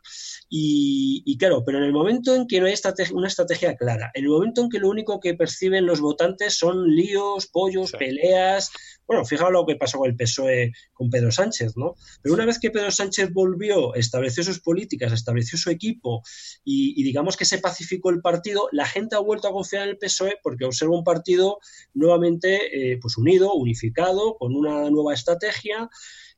Y, 0.49 1.37
claro, 1.39 1.63
pero 1.65 1.79
en 1.79 1.85
el 1.85 1.93
momento 1.93 2.35
en 2.35 2.49
que 2.49 2.59
no 2.59 2.67
hay 2.67 2.75
una 3.13 3.29
estrategia 3.29 3.77
clara, 3.77 4.11
en 4.15 4.25
el 4.25 4.31
momento 4.31 4.63
en 4.63 4.69
que 4.69 4.81
lo 4.81 4.89
único 4.89 5.21
que 5.21 5.35
perciben 5.35 5.87
los 5.87 6.01
votantes 6.01 6.59
son 6.59 6.93
líos, 6.93 7.47
pollos, 7.47 7.93
peleas, 7.93 8.73
bueno, 9.07 9.25
fijaos 9.25 9.53
lo 9.53 9.65
que 9.65 9.77
pasó 9.77 9.99
con 9.99 10.11
el 10.11 10.17
PSOE 10.17 10.73
con 10.93 11.09
Pedro 11.09 11.31
Sánchez, 11.31 11.77
¿no? 11.77 11.95
Pero 12.21 12.35
una 12.35 12.45
vez 12.45 12.59
que 12.59 12.71
Pedro 12.71 12.91
Sánchez 12.91 13.33
volvió, 13.33 13.95
estableció 13.95 14.43
sus 14.43 14.61
políticas, 14.61 15.13
estableció 15.13 15.57
su 15.57 15.71
equipo 15.71 16.23
y, 16.65 17.01
y 17.01 17.05
digamos 17.05 17.37
que 17.37 17.47
se 17.47 17.59
pacificó 17.59 18.11
el 18.11 18.21
partido, 18.21 18.69
la 18.73 18.87
gente 18.87 19.17
ha 19.17 19.21
vuelto 19.21 19.49
a 19.49 19.53
confiar 19.53 19.85
en 19.85 19.91
el 19.91 19.99
PSOE 19.99 20.39
porque 20.49 20.65
observo 20.65 20.97
un 20.97 21.05
partido 21.05 21.59
nuevamente 21.93 22.93
eh, 22.93 22.99
pues 22.99 23.19
unido, 23.19 23.53
unificado, 23.53 24.39
con 24.39 24.57
una 24.57 24.89
nueva 24.89 25.13
estrategia 25.13 25.91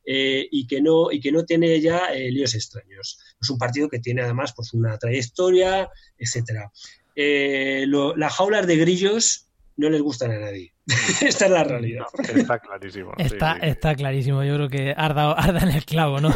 eh, 0.05 0.49
y, 0.51 0.67
que 0.67 0.83
no, 0.83 1.13
y 1.13 1.21
que 1.21 1.31
no 1.31 1.45
tiene 1.45 1.81
ya 1.81 2.07
eh, 2.07 2.29
líos 2.33 2.57
extraños. 2.57 3.21
Es 3.41 3.51
un 3.51 3.57
partido 3.57 3.89
que 3.89 4.01
tiene 4.01 4.23
además 4.23 4.53
pues, 4.57 4.75
una 4.75 4.99
trayectoria, 4.99 5.89
etcétera. 6.19 6.73
las 7.15 8.35
jaulas 8.35 8.67
de 8.67 8.77
grillos 8.79 9.47
no 9.77 9.89
les 9.91 10.03
gustan 10.03 10.33
a 10.33 10.41
nadie. 10.41 10.75
Esta 11.21 11.45
es 11.45 11.51
la 11.53 11.63
realidad. 11.63 12.07
está 12.35 12.59
clarísimo. 12.59 13.13
Está, 13.17 13.59
está 13.59 13.95
clarísimo. 13.95 14.43
Yo 14.43 14.57
creo 14.57 14.69
que 14.69 14.93
arda, 14.97 15.35
arda 15.35 15.61
en 15.69 15.71
el 15.71 15.85
clavo, 15.85 16.21
¿no? 16.21 16.35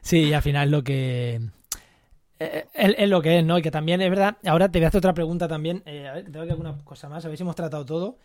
sí, 0.00 0.20
y 0.22 0.32
al 0.32 0.42
final 0.42 0.70
lo 0.70 0.82
que 0.82 1.42
eh, 2.38 2.66
es, 2.74 3.08
lo 3.08 3.22
que 3.22 3.38
es, 3.38 3.44
¿no? 3.44 3.58
Y 3.58 3.62
que 3.62 3.70
también 3.70 4.00
es 4.00 4.10
verdad. 4.10 4.36
Ahora 4.44 4.70
te 4.70 4.78
voy 4.78 4.84
a 4.84 4.88
hacer 4.88 4.98
otra 4.98 5.14
pregunta 5.14 5.48
también. 5.48 5.82
Eh, 5.86 6.06
a 6.08 6.14
ver, 6.14 6.30
tengo 6.30 6.44
que 6.44 6.52
alguna 6.52 6.76
cosa 6.84 7.08
más. 7.08 7.24
A 7.24 7.36
si 7.36 7.42
hemos 7.42 7.56
tratado 7.56 7.84
todo. 7.84 8.18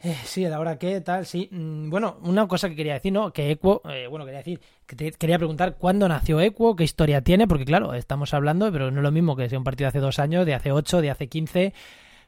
Eh, 0.00 0.14
sí, 0.24 0.44
a 0.44 0.50
la 0.50 0.60
hora 0.60 0.78
que, 0.78 1.00
tal, 1.00 1.24
sí. 1.24 1.48
Mm, 1.50 1.88
bueno, 1.88 2.18
una 2.22 2.46
cosa 2.46 2.68
que 2.68 2.76
quería 2.76 2.94
decir, 2.94 3.12
¿no? 3.12 3.32
Que 3.32 3.50
Equo, 3.50 3.80
eh, 3.88 4.06
bueno, 4.08 4.24
quería 4.26 4.38
decir, 4.38 4.60
que 4.86 4.94
te 4.94 5.12
quería 5.12 5.38
preguntar 5.38 5.76
cuándo 5.76 6.06
nació 6.08 6.40
Equo, 6.40 6.76
qué 6.76 6.84
historia 6.84 7.22
tiene, 7.22 7.48
porque 7.48 7.64
claro, 7.64 7.94
estamos 7.94 8.34
hablando, 8.34 8.70
pero 8.70 8.90
no 8.90 8.98
es 8.98 9.02
lo 9.02 9.10
mismo 9.10 9.36
que 9.36 9.48
sea 9.48 9.58
un 9.58 9.64
partido 9.64 9.86
de 9.86 9.88
hace 9.88 10.00
dos 10.00 10.18
años, 10.18 10.44
de 10.44 10.54
hace 10.54 10.70
ocho, 10.70 11.00
de 11.00 11.10
hace 11.10 11.28
quince. 11.28 11.72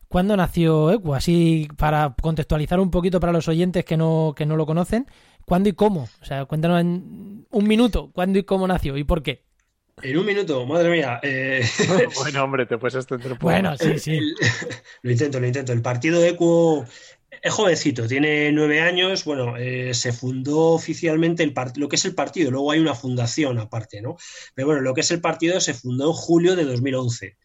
¿Cuándo 0.09 0.37
nació 0.37 0.91
Equo? 0.93 1.15
Así, 1.15 1.69
para 1.77 2.15
contextualizar 2.21 2.81
un 2.81 2.91
poquito 2.91 3.21
para 3.21 3.33
los 3.33 3.49
oyentes 3.49 3.85
que 3.85 3.97
no, 3.99 4.33
que 4.35 4.47
no 4.47 4.57
lo 4.57 4.65
conocen, 4.67 5.07
¿cuándo 5.45 5.69
y 5.69 5.75
cómo? 5.75 6.09
O 6.23 6.25
sea, 6.25 6.47
cuéntanos 6.47 6.81
en 6.81 7.47
un 7.51 7.69
minuto, 7.69 8.11
¿cuándo 8.13 8.39
y 8.39 8.45
cómo 8.45 8.67
nació 8.67 8.97
y 8.97 9.05
por 9.05 9.23
qué? 9.23 9.48
En 10.03 10.19
un 10.19 10.27
minuto, 10.27 10.65
madre 10.67 10.91
mía. 10.91 11.21
Eh, 11.23 11.63
bueno, 12.17 12.45
hombre, 12.45 12.67
te 12.67 12.79
puedes 12.79 12.95
extender 12.95 13.33
un 13.33 13.39
poco. 13.39 13.51
Bueno, 13.51 13.77
sí, 13.77 13.99
sí. 13.99 14.21
lo 15.03 15.11
intento, 15.11 15.41
lo 15.41 15.47
intento. 15.47 15.73
El 15.73 15.83
partido 15.83 16.25
Equo 16.25 16.87
es 17.43 17.53
jovencito, 17.53 18.07
tiene 18.07 18.53
nueve 18.53 18.81
años. 18.81 19.25
Bueno, 19.25 19.57
eh, 19.57 19.95
se 19.95 20.13
fundó 20.13 20.73
oficialmente 20.73 21.43
el 21.43 21.55
lo 21.77 21.89
que 21.89 21.97
es 21.97 22.05
el 22.05 22.15
partido. 22.15 22.51
Luego 22.51 22.71
hay 22.71 22.81
una 22.81 22.95
fundación 22.95 23.59
aparte, 23.59 24.01
¿no? 24.01 24.17
Pero 24.55 24.67
bueno, 24.67 24.83
lo 24.83 24.95
que 24.95 25.01
es 25.03 25.11
el 25.11 25.21
partido 25.21 25.61
se 25.61 25.75
fundó 25.75 26.09
en 26.09 26.13
julio 26.13 26.57
de 26.57 26.65
2011. 26.65 27.37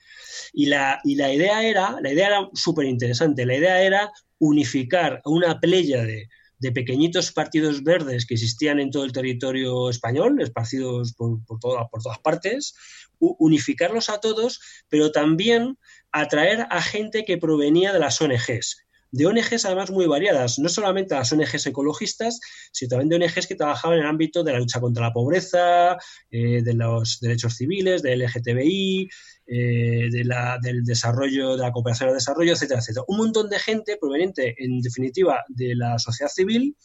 Y 0.54 0.68
la, 0.68 1.00
y 1.04 1.16
la 1.16 1.34
idea 1.34 1.64
era, 1.64 1.98
la 2.02 2.12
idea 2.12 2.28
era 2.28 2.50
súper 2.54 2.86
interesante. 2.86 3.46
La 3.46 3.56
idea 3.56 3.82
era 3.82 4.12
unificar 4.40 5.22
a 5.24 5.30
una 5.30 5.60
playa 5.60 6.04
de 6.04 6.28
de 6.64 6.72
pequeñitos 6.72 7.34
partidos 7.34 7.84
verdes 7.84 8.26
que 8.26 8.36
existían 8.36 8.80
en 8.80 8.90
todo 8.90 9.04
el 9.04 9.12
territorio 9.12 9.90
español, 9.90 10.42
esparcidos 10.42 11.14
por, 11.14 11.44
por, 11.46 11.60
por 11.60 12.02
todas 12.02 12.20
partes, 12.20 12.74
unificarlos 13.20 14.10
a 14.10 14.22
todos, 14.22 14.62
pero 14.88 15.12
también 15.12 15.78
atraer 16.14 16.66
a 16.70 16.82
gente 16.82 17.26
que 17.26 17.38
provenía 17.38 17.92
de 17.92 18.00
las 18.00 18.22
ONGs, 18.22 18.78
de 19.12 19.28
ONGs 19.28 19.66
además 19.66 19.92
muy 19.92 20.08
variadas, 20.08 20.58
no 20.58 20.70
solamente 20.70 21.16
las 21.16 21.32
ONGs 21.34 21.68
ecologistas, 21.68 22.40
sino 22.72 22.90
también 22.90 23.10
de 23.10 23.26
ONGs 23.26 23.46
que 23.46 23.56
trabajaban 23.56 23.98
en 23.98 24.06
el 24.06 24.10
ámbito 24.10 24.44
de 24.44 24.54
la 24.54 24.60
lucha 24.60 24.80
contra 24.80 25.04
la 25.04 25.14
pobreza, 25.14 25.98
eh, 26.32 26.64
de 26.64 26.74
los 26.74 27.20
derechos 27.20 27.56
civiles, 27.56 28.02
del 28.02 28.22
LGTBI, 28.22 29.10
eh, 29.46 30.10
del 30.12 30.84
desarrollo, 30.84 31.56
de 31.56 31.64
la 31.64 31.72
cooperación 31.72 32.10
al 32.10 32.16
desarrollo, 32.16 32.54
etcétera, 32.54 32.80
etcétera. 32.80 33.06
Un 33.08 33.18
montón 33.18 33.50
de 33.50 33.60
gente 33.60 33.98
proveniente, 34.00 34.56
en 34.58 34.82
definitiva, 34.82 35.44
de 35.48 35.76
la 35.76 36.00
sociedad 36.00 36.32
civil 36.32 36.76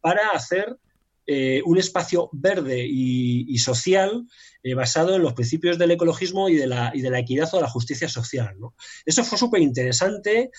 para 0.00 0.28
hacer 0.30 0.76
eh, 1.26 1.62
un 1.64 1.78
espacio 1.78 2.30
verde 2.32 2.86
y, 2.88 3.58
social 3.58 4.26
basado 4.76 5.16
en 5.16 5.22
los 5.22 5.32
principios 5.32 5.78
del 5.78 5.92
ecologismo 5.92 6.48
y 6.48 6.56
de 6.56 6.66
la, 6.66 6.90
y 6.94 7.00
de 7.00 7.10
la 7.10 7.20
equidad 7.20 7.48
o 7.52 7.56
de 7.56 7.62
la 7.62 7.70
justicia 7.70 8.08
social. 8.08 8.54
Eso 9.06 9.24
fue 9.24 9.38
súper 9.38 9.62
interesante. 9.62 10.50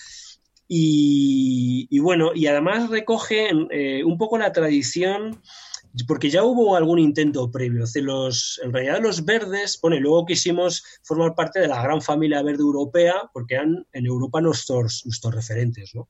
Y, 0.72 1.98
bueno, 1.98 2.30
y 2.32 2.46
además 2.46 2.90
recoge 2.90 3.50
eh, 3.70 4.04
un 4.04 4.16
poco 4.16 4.38
la 4.38 4.52
tradición, 4.52 5.42
porque 6.06 6.30
ya 6.30 6.44
hubo 6.44 6.76
algún 6.76 6.98
intento 6.98 7.50
previo. 7.50 7.84
Los, 8.02 8.60
en 8.62 8.72
realidad 8.72 9.00
los 9.00 9.24
verdes, 9.24 9.78
bueno, 9.82 9.98
luego 9.98 10.26
quisimos 10.26 10.82
formar 11.02 11.34
parte 11.34 11.60
de 11.60 11.68
la 11.68 11.82
gran 11.82 12.00
familia 12.00 12.42
verde 12.42 12.62
europea, 12.62 13.14
porque 13.32 13.54
eran 13.54 13.86
en 13.92 14.06
Europa 14.06 14.40
nuestros, 14.40 15.02
nuestros 15.04 15.34
referentes, 15.34 15.94
¿no? 15.94 16.08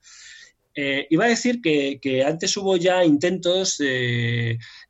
Eh, 0.74 1.06
iba 1.10 1.24
a 1.24 1.28
decir 1.28 1.60
que, 1.60 2.24
antes 2.24 2.56
hubo 2.56 2.76
ya 2.76 3.04
intentos, 3.04 3.78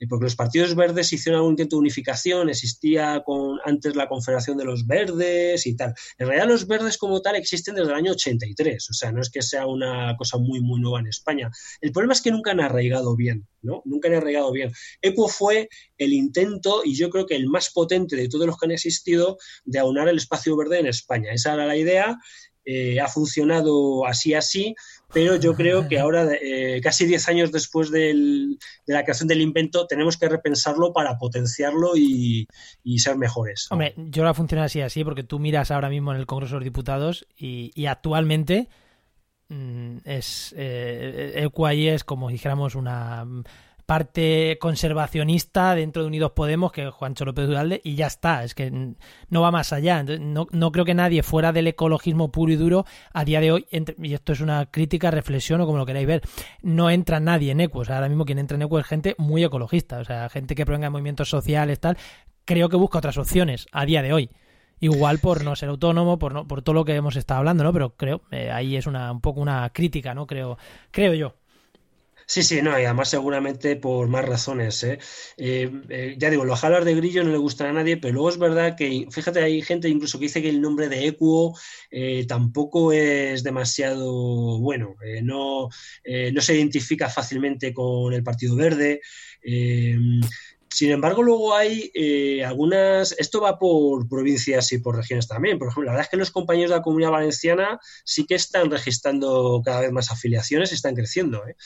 porque 0.09 0.25
los 0.25 0.37
partidos 0.37 0.75
verdes 0.75 1.13
hicieron 1.13 1.39
algún 1.39 1.53
intento 1.53 1.77
de 1.77 1.81
unificación, 1.81 2.49
existía 2.49 3.23
con, 3.25 3.59
antes 3.65 3.97
la 3.97 4.09
Confederación 4.09 4.57
de 4.59 4.65
los 4.65 4.87
Verdes 4.87 5.67
y 5.67 5.77
tal. 5.77 5.95
En 6.19 6.27
realidad 6.27 6.49
los 6.49 6.67
verdes 6.67 6.99
como 6.99 7.21
tal 7.23 7.37
existen 7.37 7.75
desde 7.75 7.91
el 7.91 7.97
año 7.97 8.13
83, 8.13 8.91
o 8.91 8.93
sea, 8.93 9.13
no 9.13 9.21
es 9.21 9.31
que 9.31 9.43
sea 9.43 9.67
una 9.67 10.17
cosa 10.17 10.39
muy, 10.39 10.61
muy 10.61 10.81
nueva 10.81 11.01
en 11.01 11.07
España. 11.07 11.51
El 11.81 11.93
problema 11.93 12.13
es 12.13 12.23
que 12.23 12.31
nunca 12.31 12.51
han 12.51 12.61
arraigado 12.61 13.17
bien, 13.17 13.47
¿no? 13.63 13.83
Nunca 13.85 14.09
han 14.09 14.15
arraigado 14.15 14.53
bien. 14.53 14.73
ECO 15.03 15.29
fue 15.29 15.69
el 15.99 16.13
intento, 16.13 16.83
y 16.85 16.95
yo 16.95 17.11
creo 17.11 17.27
que 17.27 17.37
el 17.37 17.49
más 17.49 17.71
potente 17.71 18.17
de 18.17 18.29
todos 18.29 18.47
los 18.47 18.59
que 18.59 18.67
han 18.67 18.73
existido, 18.73 19.39
de 19.65 19.79
aunar 19.79 20.09
el 20.09 20.17
espacio 20.17 20.57
verde 20.57 20.79
en 20.79 20.87
España. 20.87 21.33
Esa 21.33 21.55
era 21.55 21.67
la 21.67 21.77
idea 21.77 22.19
eh, 22.65 23.01
ha 23.01 23.09
funcionado 23.09 24.07
así 24.07 24.35
así, 24.35 24.75
pero 25.13 25.37
yo 25.37 25.55
creo 25.55 25.89
que 25.89 25.99
ahora, 25.99 26.29
eh, 26.41 26.81
casi 26.83 27.07
10 27.07 27.29
años 27.29 27.53
después 27.53 27.91
de 27.91 28.57
la 28.87 29.03
creación 29.03 29.29
del 29.29 29.41
invento, 29.41 29.87
tenemos 29.87 30.17
que 30.17 30.29
repensarlo 30.29 30.93
para 30.93 31.19
potenciarlo 31.19 31.97
y, 31.97 32.47
ser 32.99 33.17
mejores. 33.17 33.67
Hombre, 33.71 33.95
yo 33.97 34.23
ahora 34.23 34.35
funciona 34.35 34.65
así 34.65 34.81
así, 34.81 35.05
porque 35.05 35.23
tú 35.23 35.39
miras 35.39 35.71
ahora 35.71 35.89
mismo 35.89 36.13
en 36.13 36.19
el 36.19 36.27
Congreso 36.27 36.55
de 36.55 36.61
los 36.61 36.65
Diputados 36.65 37.27
y, 37.37 37.87
actualmente 37.87 38.69
mm, 39.49 39.99
es 40.05 40.55
eh, 40.57 41.33
el 41.35 41.89
es 41.89 42.05
como 42.05 42.29
dijéramos 42.29 42.75
una 42.75 43.27
parte 43.91 44.57
conservacionista 44.61 45.75
dentro 45.75 46.03
de 46.03 46.07
Unidos 46.07 46.31
Podemos, 46.31 46.71
que 46.71 46.87
es 46.87 46.95
Juancho 46.95 47.25
López 47.25 47.49
Duralde, 47.49 47.81
y 47.83 47.97
ya 47.97 48.07
está, 48.07 48.45
es 48.45 48.55
que 48.55 48.71
no 48.71 49.41
va 49.41 49.51
más 49.51 49.73
allá. 49.73 50.05
No, 50.05 50.47
no 50.53 50.71
creo 50.71 50.85
que 50.85 50.95
nadie 50.95 51.25
fuera 51.25 51.51
del 51.51 51.67
ecologismo 51.67 52.31
puro 52.31 52.53
y 52.53 52.57
duro 52.57 52.85
a 53.13 53.25
día 53.25 53.41
de 53.41 53.51
hoy, 53.51 53.67
y 53.73 54.15
esto 54.15 54.33
es 54.33 54.43
una 54.43 54.67
crítica, 54.67 55.11
reflexión 55.11 55.61
o 55.61 55.67
como 55.67 55.79
lo 55.79 55.87
queráis 55.87 56.07
ver, 56.07 56.23
no 56.63 56.89
entra 56.89 57.19
nadie 57.19 57.51
en 57.51 57.63
ECO. 57.63 57.81
O 57.81 57.85
sea, 57.85 57.97
ahora 57.97 58.09
mismo 58.09 58.25
quien 58.25 58.39
entra 58.39 58.55
en 58.55 58.63
ECO 58.63 58.79
es 58.79 58.87
gente 58.87 59.17
muy 59.19 59.43
ecologista, 59.43 59.99
o 59.99 60.05
sea, 60.05 60.29
gente 60.29 60.55
que 60.55 60.65
provenga 60.65 60.87
de 60.87 60.91
movimientos 60.91 61.29
sociales, 61.29 61.81
tal, 61.81 61.99
creo 62.45 62.69
que 62.69 62.77
busca 62.77 62.99
otras 62.99 63.19
opciones 63.19 63.67
a 63.73 63.87
día 63.87 64.03
de 64.03 64.13
hoy. 64.13 64.31
Igual 64.79 65.19
por 65.19 65.43
no 65.43 65.57
ser 65.57 65.69
autónomo, 65.69 66.17
por 66.21 66.33
no, 66.33 66.47
por 66.47 66.63
todo 66.63 66.75
lo 66.75 66.85
que 66.85 66.95
hemos 66.95 67.17
estado 67.17 67.39
hablando, 67.39 67.65
¿no? 67.65 67.73
Pero 67.73 67.97
creo, 67.97 68.23
eh, 68.31 68.53
ahí 68.53 68.77
es 68.77 68.87
una, 68.87 69.11
un 69.11 69.21
poco 69.21 69.41
una 69.41 69.69
crítica, 69.71 70.15
¿no? 70.15 70.29
Creo, 70.29 70.59
creo 70.93 71.13
yo. 71.13 71.40
Sí, 72.31 72.45
sí, 72.45 72.63
no, 72.63 72.79
y 72.79 72.85
además 72.85 73.11
seguramente 73.11 73.75
por 73.75 74.07
más 74.07 74.25
razones. 74.25 74.85
¿eh? 74.85 75.01
Eh, 75.37 75.69
eh, 75.89 76.15
ya 76.17 76.31
digo, 76.31 76.45
los 76.45 76.61
jalas 76.61 76.85
de 76.85 76.95
grillo 76.95 77.25
no 77.25 77.33
le 77.33 77.39
gustan 77.39 77.67
a 77.67 77.73
nadie, 77.73 77.97
pero 77.97 78.15
luego 78.15 78.29
es 78.29 78.39
verdad 78.39 78.77
que, 78.77 79.09
fíjate, 79.11 79.43
hay 79.43 79.63
gente 79.63 79.89
incluso 79.89 80.17
que 80.17 80.27
dice 80.27 80.41
que 80.41 80.49
el 80.49 80.61
nombre 80.61 80.89
de 80.89 81.09
Equo 81.09 81.59
tampoco 82.29 82.93
es 82.93 83.43
demasiado 83.43 84.61
bueno, 84.61 84.95
no, 85.25 85.71
no 86.33 86.41
se 86.41 86.55
identifica 86.55 87.09
fácilmente 87.09 87.75
con 87.75 88.15
el 88.15 88.23
Partido 88.23 88.55
Verde. 88.55 89.01
Sin 90.73 90.93
embargo, 90.93 91.23
luego 91.23 91.55
hay 91.55 91.91
eh, 91.95 92.45
algunas, 92.45 93.13
esto 93.19 93.41
va 93.41 93.59
por 93.59 94.09
provincias 94.09 94.71
y 94.73 94.79
por 94.79 94.97
regiones 94.97 95.27
también. 95.27 95.59
Por 95.59 95.69
ejemplo, 95.69 95.87
la 95.87 95.93
verdad 95.93 96.07
es 96.07 96.11
que 96.11 96.17
los 96.17 96.31
compañeros 96.31 96.71
de 96.71 96.77
la 96.77 96.83
comunidad 96.83 97.11
valenciana 97.11 97.81
sí 98.05 98.25
que 98.25 98.37
están 98.37 98.71
registrando 98.71 99.61
cada 99.65 99.81
vez 99.81 99.91
más 99.91 100.13
afiliaciones 100.13 100.71
y 100.71 100.77
están 100.77 100.95
creciendo. 100.95 101.45
¿eh? 101.47 101.57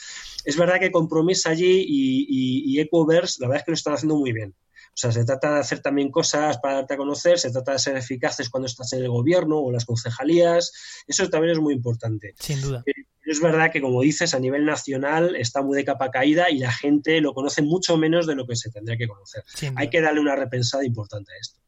Es 0.43 0.57
verdad 0.57 0.79
que 0.79 0.91
Compromís 0.91 1.45
allí 1.45 1.85
y, 1.87 2.73
y, 2.73 2.79
Ecoverse, 2.79 3.41
la 3.41 3.47
verdad 3.47 3.61
es 3.61 3.65
que 3.65 3.71
lo 3.71 3.75
están 3.75 3.93
haciendo 3.93 4.15
muy 4.15 4.33
bien. 4.33 4.55
O 4.95 4.97
sea, 4.97 5.11
se 5.11 5.25
trata 5.25 5.55
de 5.55 5.59
hacer 5.59 5.81
también 5.81 6.09
cosas 6.09 6.57
para 6.59 6.75
darte 6.75 6.93
a 6.93 6.97
conocer, 6.97 7.37
se 7.37 7.51
trata 7.51 7.73
de 7.73 7.79
ser 7.79 7.97
eficaces 7.97 8.49
cuando 8.49 8.67
estás 8.67 8.93
en 8.93 9.03
el 9.03 9.09
gobierno 9.09 9.59
o 9.59 9.69
las 9.69 9.83
concejalías. 9.83 10.71
Eso 11.05 11.29
también 11.29 11.51
es 11.51 11.59
muy 11.59 11.73
importante. 11.73 12.33
Sin 12.39 12.61
duda. 12.61 12.81
Eh, 12.85 13.03
es 13.25 13.41
verdad 13.41 13.73
que, 13.73 13.81
como 13.81 14.01
dices, 14.01 14.33
a 14.33 14.39
nivel 14.39 14.63
nacional 14.63 15.35
está 15.35 15.61
muy 15.61 15.75
de 15.75 15.83
capa 15.83 16.11
caída 16.11 16.49
y 16.49 16.59
la 16.59 16.71
gente 16.71 17.19
lo 17.19 17.33
conoce 17.33 17.61
mucho 17.61 17.97
menos 17.97 18.25
de 18.25 18.35
lo 18.35 18.47
que 18.47 18.55
se 18.55 18.71
tendría 18.71 18.95
que 18.95 19.09
conocer. 19.09 19.43
Hay 19.75 19.89
que 19.89 19.99
darle 19.99 20.21
una 20.21 20.37
repensada 20.37 20.85
importante 20.85 21.33
a 21.33 21.35
esto. 21.41 21.59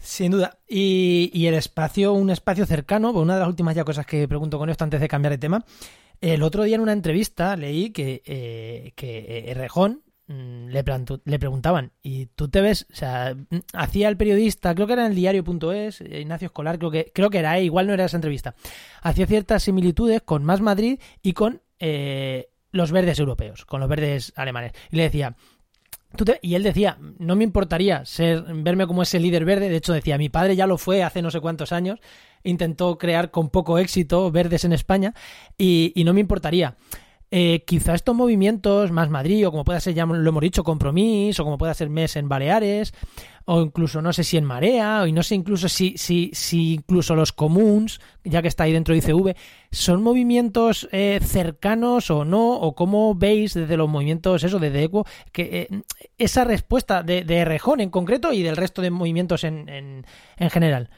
Sin 0.00 0.32
duda. 0.32 0.58
Y, 0.66 1.46
el 1.46 1.54
espacio, 1.54 2.14
un 2.14 2.30
espacio 2.30 2.66
cercano, 2.66 3.12
pues 3.12 3.22
una 3.22 3.34
de 3.34 3.40
las 3.40 3.48
últimas 3.48 3.76
ya 3.76 3.84
cosas 3.84 4.06
que 4.06 4.26
pregunto 4.26 4.58
con 4.58 4.70
esto 4.70 4.82
antes 4.82 5.00
de 5.00 5.06
cambiar 5.06 5.34
de 5.34 5.38
tema. 5.38 5.64
El 6.20 6.42
otro 6.42 6.64
día 6.64 6.74
en 6.74 6.80
una 6.80 6.94
entrevista 6.94 7.54
leí 7.54 7.90
que, 7.90 8.22
eh, 8.24 8.92
que 8.96 9.52
Rejón, 9.54 10.02
Mm, 10.02 10.09
le, 10.32 10.84
le 11.24 11.38
preguntaban, 11.38 11.92
¿y 12.02 12.26
tú 12.26 12.48
te 12.48 12.60
ves? 12.60 12.86
O 12.92 12.94
sea, 12.94 13.34
mm, 13.34 13.56
hacía 13.72 14.08
el 14.08 14.16
periodista, 14.16 14.74
creo 14.74 14.86
que 14.86 14.92
era 14.94 15.04
en 15.04 15.12
el 15.12 15.16
diario.es, 15.16 16.00
Ignacio 16.00 16.46
Escolar, 16.46 16.78
creo 16.78 16.90
que, 16.90 17.10
creo 17.14 17.30
que 17.30 17.38
era, 17.38 17.58
eh, 17.58 17.64
igual 17.64 17.86
no 17.86 17.94
era 17.94 18.04
esa 18.04 18.16
entrevista, 18.16 18.54
hacía 19.02 19.26
ciertas 19.26 19.62
similitudes 19.62 20.22
con 20.22 20.44
Más 20.44 20.60
Madrid 20.60 21.00
y 21.22 21.32
con 21.32 21.62
eh, 21.78 22.50
los 22.72 22.92
verdes 22.92 23.18
europeos, 23.18 23.64
con 23.64 23.80
los 23.80 23.88
verdes 23.88 24.32
alemanes. 24.36 24.72
Y 24.90 24.96
le 24.96 25.04
decía, 25.04 25.36
y 26.42 26.54
él 26.54 26.62
decía, 26.62 26.98
no 27.18 27.36
me 27.36 27.44
importaría 27.44 28.04
ser 28.04 28.42
verme 28.42 28.86
como 28.86 29.02
ese 29.02 29.20
líder 29.20 29.44
verde. 29.44 29.68
De 29.68 29.76
hecho, 29.76 29.92
decía, 29.92 30.18
mi 30.18 30.28
padre 30.28 30.56
ya 30.56 30.66
lo 30.66 30.76
fue 30.76 31.02
hace 31.02 31.22
no 31.22 31.30
sé 31.30 31.40
cuántos 31.40 31.72
años. 31.72 32.00
Intentó 32.42 32.98
crear 32.98 33.30
con 33.30 33.48
poco 33.48 33.78
éxito 33.78 34.30
verdes 34.30 34.64
en 34.64 34.72
España 34.72 35.14
y, 35.56 35.92
no 36.04 36.12
me 36.12 36.20
importaría. 36.20 36.76
Eh, 37.32 37.62
quizá 37.64 37.94
estos 37.94 38.14
movimientos, 38.14 38.90
más 38.90 39.08
Madrid, 39.08 39.46
o 39.46 39.52
como 39.52 39.64
pueda 39.64 39.78
ser, 39.78 39.94
ya 39.94 40.04
lo 40.04 40.28
hemos 40.28 40.42
dicho, 40.42 40.64
Compromís, 40.64 41.38
o 41.38 41.44
como 41.44 41.58
pueda 41.58 41.74
ser 41.74 41.88
MES 41.88 42.16
en 42.16 42.28
Baleares, 42.28 42.92
o 43.44 43.62
incluso 43.62 44.02
no 44.02 44.12
sé 44.12 44.24
si 44.24 44.36
en 44.36 44.44
Marea, 44.44 45.02
o 45.02 45.06
no 45.06 45.22
sé 45.22 45.34
incluso 45.34 45.68
si, 45.68 45.96
si, 45.96 46.30
si 46.34 46.74
incluso 46.74 47.14
los 47.14 47.32
comuns, 47.32 48.00
ya 48.24 48.42
que 48.42 48.48
está 48.48 48.64
ahí 48.64 48.72
dentro 48.72 48.94
de 48.94 48.98
ICV, 48.98 49.36
son 49.70 50.02
movimientos 50.02 50.88
eh, 50.92 51.20
cercanos 51.22 52.10
o 52.10 52.24
no, 52.24 52.52
o 52.52 52.74
cómo 52.74 53.14
veis 53.14 53.54
desde 53.54 53.76
los 53.76 53.88
movimientos, 53.88 54.44
eso, 54.44 54.58
desde 54.58 54.84
ECO, 54.84 55.06
que 55.32 55.68
eh, 55.70 55.82
esa 56.18 56.44
respuesta 56.44 57.02
de, 57.02 57.24
de 57.24 57.44
Rejón 57.44 57.80
en 57.80 57.90
concreto 57.90 58.32
y 58.32 58.42
del 58.42 58.56
resto 58.56 58.82
de 58.82 58.90
movimientos 58.90 59.44
en, 59.44 59.68
en, 59.68 60.06
en 60.36 60.50
general. 60.50 60.90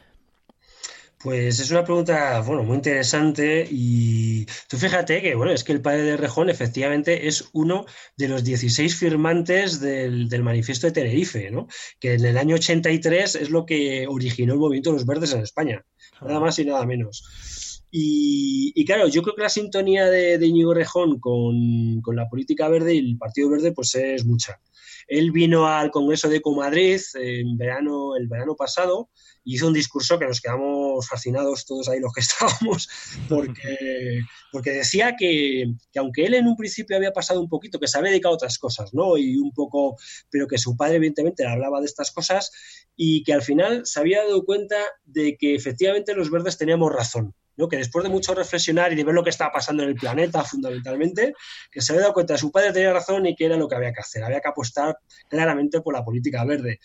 Pues 1.23 1.61
es 1.61 1.71
una 1.71 1.85
pregunta, 1.85 2.41
bueno, 2.41 2.65
muy 2.65 2.75
interesante 2.75 3.65
y 3.71 4.45
tú 4.69 4.77
fíjate 4.77 5.23
que, 5.23 5.37
bueno, 5.37 5.53
es 5.53 5.63
que 5.63 5.71
el 5.71 5.81
padre 5.81 6.03
de 6.03 6.17
Rejón 6.17 6.51
efectivamente 6.51 7.29
es 7.29 7.49
uno 7.53 7.87
de 8.17 8.27
los 8.27 8.43
16 8.43 8.97
firmantes 8.97 9.79
del, 9.79 10.29
manifiesto 10.43 10.89
de 10.89 10.93
Tenerife, 10.93 11.49
¿no? 11.53 11.69
Que 12.01 12.15
en 12.15 12.25
el 12.25 12.39
año 12.39 12.57
83 12.57 13.37
es 13.37 13.51
lo 13.51 13.65
que 13.65 14.09
originó 14.09 14.55
el 14.55 14.59
movimiento 14.59 14.91
de 14.91 14.97
los 14.97 15.07
verdes 15.07 15.33
en 15.33 15.43
España, 15.43 15.85
nada 16.21 16.41
más 16.41 16.59
y 16.59 16.65
nada 16.65 16.85
menos. 16.87 17.83
Y, 17.89 18.85
claro, 18.85 19.07
yo 19.07 19.23
creo 19.23 19.37
que 19.37 19.43
la 19.43 19.49
sintonía 19.49 20.07
de, 20.07 20.39
de 20.39 20.47
Íñigo 20.47 20.75
Rejón 20.75 21.21
con, 21.21 22.01
con, 22.01 22.17
la 22.17 22.29
política 22.29 22.69
verde 22.69 22.95
y 22.95 22.99
el 22.99 23.19
Partido 23.19 23.51
Verde 23.51 23.71
pues 23.71 23.95
es 23.95 24.25
mucha. 24.25 24.61
Él 25.07 25.31
vino 25.31 25.69
al 25.69 25.91
Congreso 25.91 26.29
de 26.29 26.41
Comadrid 26.41 27.01
en 27.15 27.57
verano, 27.57 28.17
el 28.17 28.27
verano 28.27 28.57
pasado 28.57 29.11
hizo 29.45 29.67
un 29.67 29.73
discurso 29.73 30.19
que 30.19 30.27
nos 30.27 30.41
quedamos 30.41 31.09
fascinados 31.09 31.67
todos 31.67 31.89
ahí 31.89 32.01
los 32.01 32.13
que 32.13 32.21
estábamos, 32.23 32.89
porque, 33.29 34.21
porque 34.51 34.71
decía 34.71 35.15
que, 35.19 35.67
aunque 35.97 36.25
él 36.25 36.35
en 36.35 36.47
un 36.47 36.57
principio 36.57 36.97
había 36.97 37.13
pasado 37.13 37.41
un 37.41 37.49
poquito, 37.49 37.79
que 37.79 37.89
se 37.89 37.99
había 37.99 38.11
dedicado 38.11 38.35
a 38.35 38.37
otras 38.37 38.59
cosas, 38.59 38.93
¿no? 38.95 39.17
Y 39.17 39.37
un 39.37 39.53
poco, 39.53 39.97
pero 40.31 40.47
que 40.47 40.59
su 40.59 40.77
padre 40.77 40.97
evidentemente 40.97 41.45
le 41.45 41.51
hablaba 41.51 41.81
de 41.81 41.87
estas 41.87 42.11
cosas 42.11 42.51
y 42.97 43.23
que 43.25 43.33
al 43.33 43.43
final 43.43 43.83
se 43.85 44.01
había 44.01 44.23
dado 44.25 44.45
cuenta 44.45 44.77
de 45.05 45.37
que 45.37 45.55
efectivamente 45.55 46.15
los 46.15 46.31
verdes 46.31 46.59
teníamos 46.59 46.93
razón. 46.93 47.35
¿No? 47.57 47.69
que 47.69 47.77
después 47.77 48.03
de 48.03 48.11
mucho 48.11 48.35
reflexionar 48.35 48.93
y 48.93 48.97
de 48.97 49.05
ver 49.05 49.15
lo 49.15 49.23
que 49.23 49.31
estaba 49.31 49.53
pasando 49.53 49.83
en 49.83 49.91
el 49.91 49.95
planeta 49.95 50.45
fundamentalmente, 50.45 51.35
que 51.71 51.81
se 51.81 51.93
había 51.93 52.03
dado 52.03 52.15
cuenta 52.15 52.35
de 52.35 52.37
que 52.37 52.41
su 52.41 52.53
padre 52.53 52.73
tenía 52.73 52.93
razón 52.93 53.27
y 53.27 53.35
que 53.35 53.47
era 53.47 53.57
lo 53.57 53.69
que 53.69 53.77
había 53.77 53.93
que 53.93 54.01
hacer. 54.01 54.25
Había 54.25 54.41
que 54.41 54.49
apostar 54.49 54.99
claramente 55.29 55.81
por 55.81 55.95
la 55.95 56.05
política 56.05 56.45
verde. 56.45 56.81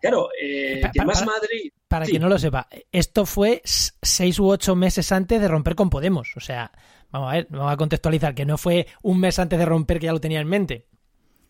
Claro, 0.00 0.28
eh, 0.40 0.82
que 0.92 1.04
más 1.04 1.24
Madrid... 1.24 1.72
Para 1.88 2.04
quien 2.04 2.20
no 2.20 2.28
lo 2.28 2.38
sepa, 2.38 2.68
esto 2.92 3.24
fue 3.24 3.62
seis 3.64 4.38
u 4.38 4.48
ocho 4.48 4.76
meses 4.76 5.10
antes 5.10 5.40
de 5.40 5.48
romper 5.48 5.74
con 5.74 5.88
Podemos. 5.88 6.32
O 6.36 6.40
sea, 6.40 6.70
vamos 7.10 7.30
a 7.30 7.36
ver, 7.36 7.46
vamos 7.50 7.72
a 7.72 7.76
contextualizar, 7.78 8.34
que 8.34 8.44
no 8.44 8.58
fue 8.58 8.86
un 9.02 9.20
mes 9.20 9.38
antes 9.38 9.58
de 9.58 9.64
romper 9.64 9.98
que 9.98 10.06
ya 10.06 10.12
lo 10.12 10.20
tenía 10.20 10.40
en 10.40 10.48
mente. 10.48 10.86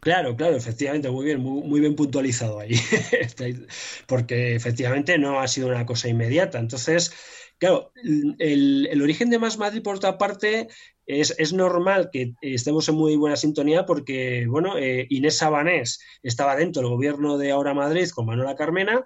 Claro, 0.01 0.37
claro, 0.37 0.57
efectivamente, 0.57 1.11
muy 1.11 1.25
bien, 1.25 1.41
muy, 1.41 1.81
bien 1.81 1.97
puntualizado 1.97 2.61
ahí. 2.61 2.75
Porque 4.07 4.55
efectivamente 4.55 5.19
no 5.19 5.41
ha 5.41 5.49
sido 5.49 5.69
una 5.69 5.85
cosa 5.87 6.09
inmediata. 6.09 6.59
Entonces, 6.59 7.13
claro, 7.59 7.93
el, 8.39 9.01
origen 9.03 9.31
de 9.31 9.39
Más 9.39 9.59
Madrid, 9.59 9.83
por 9.83 9.97
otra 9.97 10.19
parte, 10.19 10.69
es, 11.07 11.53
normal 11.53 12.11
que 12.13 12.35
estemos 12.41 12.89
en 12.89 12.95
muy 12.95 13.17
buena 13.17 13.37
sintonía 13.37 13.87
porque, 13.87 14.47
bueno, 14.49 14.77
eh, 14.77 15.07
Inés 15.11 15.39
Sabanés 15.39 16.01
estaba 16.23 16.57
dentro 16.57 16.83
del 16.83 16.91
gobierno 16.91 17.39
de 17.39 17.51
Ahora 17.51 17.75
Madrid 17.75 18.09
con 18.11 18.27
Manuela 18.27 18.57
Carmena 18.57 19.05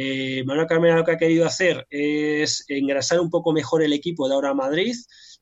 eh, 0.00 0.44
Manuel 0.44 0.68
Carmena 0.68 0.96
lo 0.96 1.04
que 1.04 1.10
ha 1.10 1.18
querido 1.18 1.44
hacer 1.44 1.84
es 1.90 2.64
engrasar 2.68 3.18
un 3.18 3.30
poco 3.30 3.52
mejor 3.52 3.82
el 3.82 3.92
equipo 3.92 4.28
de 4.28 4.34
ahora 4.34 4.54
Madrid, 4.54 4.94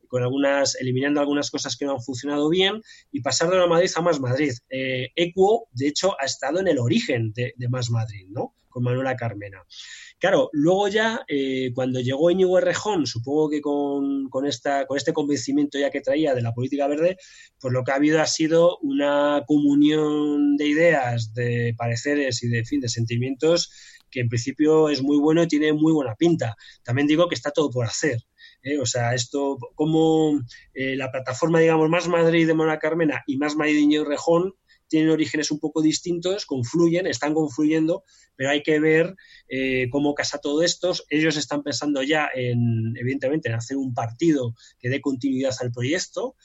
con 0.08 0.22
algunas, 0.22 0.76
eliminando 0.76 1.20
algunas 1.20 1.50
cosas 1.50 1.76
que 1.76 1.84
no 1.84 1.92
han 1.92 2.00
funcionado 2.00 2.48
bien, 2.48 2.80
y 3.12 3.20
pasar 3.20 3.50
de 3.50 3.56
ahora 3.56 3.68
Madrid 3.68 3.90
a 3.94 4.00
Más 4.00 4.18
Madrid. 4.18 4.52
Eh, 4.70 5.10
Equo, 5.14 5.68
de 5.72 5.88
hecho, 5.88 6.18
ha 6.18 6.24
estado 6.24 6.58
en 6.60 6.68
el 6.68 6.78
origen 6.78 7.34
de, 7.34 7.52
Más 7.68 7.90
Madrid, 7.90 8.26
¿no? 8.30 8.54
Con 8.76 8.84
Manuela 8.84 9.16
Carmena. 9.16 9.64
Claro, 10.18 10.50
luego 10.52 10.88
ya, 10.88 11.24
eh, 11.28 11.72
cuando 11.74 11.98
llegó 11.98 12.30
Íñigo 12.30 12.58
Errejón, 12.58 13.06
supongo 13.06 13.48
que 13.48 13.62
con, 13.62 14.28
esta, 14.46 14.84
con 14.84 14.98
este 14.98 15.14
convencimiento 15.14 15.78
ya 15.78 15.88
que 15.88 16.02
traía 16.02 16.34
de 16.34 16.42
la 16.42 16.52
política 16.52 16.86
verde, 16.86 17.16
pues 17.58 17.72
lo 17.72 17.82
que 17.84 17.92
ha 17.92 17.94
habido 17.94 18.20
ha 18.20 18.26
sido 18.26 18.76
una 18.82 19.44
comunión 19.46 20.58
de 20.58 20.66
ideas, 20.66 21.32
de 21.32 21.72
pareceres 21.78 22.42
y 22.42 22.48
de, 22.48 22.66
fin, 22.66 22.82
de 22.82 22.90
sentimientos 22.90 23.70
que 24.10 24.20
en 24.20 24.28
principio 24.28 24.90
es 24.90 25.02
muy 25.02 25.16
bueno 25.16 25.42
y 25.42 25.48
tiene 25.48 25.72
muy 25.72 25.94
buena 25.94 26.14
pinta. 26.14 26.54
También 26.84 27.08
digo 27.08 27.30
que 27.30 27.34
está 27.34 27.52
todo 27.52 27.70
por 27.70 27.86
hacer. 27.86 28.18
¿eh? 28.62 28.78
O 28.78 28.84
sea, 28.84 29.14
esto, 29.14 29.56
como 29.74 30.38
eh, 30.74 30.96
la 30.96 31.10
plataforma, 31.10 31.60
digamos, 31.60 31.88
más 31.88 32.08
Madrid 32.08 32.46
de 32.46 32.52
Mona 32.52 32.78
Carmena 32.78 33.24
y 33.26 33.38
más 33.38 33.56
Madrid 33.56 33.88
y 33.88 33.98
Rejón 34.04 34.52
tienen 34.88 35.10
orígenes 35.10 35.50
un 35.50 35.58
poco 35.58 35.82
distintos, 35.82 36.46
confluyen, 36.46 37.06
están 37.06 37.34
confluyendo, 37.34 38.04
pero 38.36 38.50
hay 38.50 38.62
que 38.62 38.78
ver 38.80 39.14
eh, 39.48 39.88
cómo 39.90 40.14
casa 40.14 40.38
todo 40.38 40.62
esto. 40.62 40.94
Ellos 41.08 41.36
están 41.36 41.62
pensando 41.62 42.02
ya 42.02 42.28
en, 42.34 42.94
evidentemente, 42.96 43.48
en 43.48 43.54
hacer 43.54 43.76
un 43.76 43.94
partido 43.94 44.54
que 44.78 44.88
dé 44.88 45.00
continuidad 45.00 45.54
al 45.60 45.72
proyecto 45.72 46.36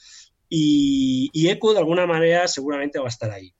y, 0.48 1.30
ECO, 1.48 1.72
de 1.72 1.78
alguna 1.78 2.06
manera, 2.06 2.46
seguramente 2.46 2.98
va 2.98 3.06
a 3.06 3.08
estar 3.08 3.30
ahí, 3.30 3.54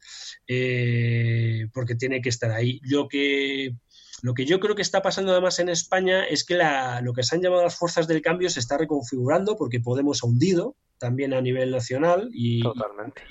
porque 1.73 1.95
tiene 1.95 2.21
que 2.21 2.29
estar 2.29 2.51
ahí. 2.51 2.81
Lo 2.83 3.09
que 3.09 3.75
lo 4.23 4.35
que 4.35 4.45
yo 4.45 4.61
creo 4.61 4.77
que 4.77 4.83
está 4.83 5.03
pasando 5.03 5.33
además 5.33 5.59
en 5.59 5.69
España 5.69 6.25
es 6.25 6.45
que 6.45 6.57
lo 7.03 7.13
que 7.13 7.25
se 7.25 7.35
han 7.35 7.43
llamado 7.43 7.65
las 7.65 7.75
fuerzas 7.75 8.07
del 8.07 8.23
cambio 8.23 8.49
se 8.51 8.61
está 8.61 8.79
reconfigurando 8.79 9.57
porque 9.57 9.81
Podemos 9.81 10.23
ha 10.23 10.29
hundido 10.29 10.77
también 11.03 11.35
a 11.35 11.41
nivel 11.41 11.73
nacional 11.73 12.31
y, 12.33 12.63
Totalmente. 12.63 13.23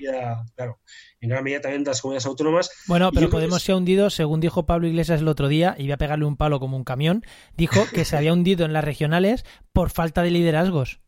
claro, 0.56 0.80
en 1.22 1.30
gran 1.30 1.42
medida 1.42 1.62
también 1.62 1.86
las 1.86 2.02
comunidades 2.02 2.26
autónomas. 2.26 2.70
Bueno, 2.86 3.12
pero 3.14 3.30
Podemos 3.30 3.64
se 3.64 3.72
ha 3.72 3.78
hundido, 3.78 4.10
según 4.10 4.42
dijo 4.42 4.66
Pablo 4.66 4.88
Iglesias 4.88 5.22
el 5.22 5.30
otro 5.30 5.48
día, 5.48 5.74
y 5.78 5.84
voy 5.84 5.94
a 5.94 5.98
pegarle 5.98 6.26
un 6.26 6.36
palo 6.36 6.60
como 6.60 6.76
un 6.76 6.84
camión, 6.84 7.24
dijo 7.56 7.80
que 7.94 8.04
se 8.04 8.18
había 8.18 8.34
hundido 8.34 8.66
en 8.66 8.74
las 8.74 8.84
regionales 8.84 9.46
por 9.72 9.90
falta 9.90 10.22
de 10.22 10.32
liderazgos. 10.32 11.00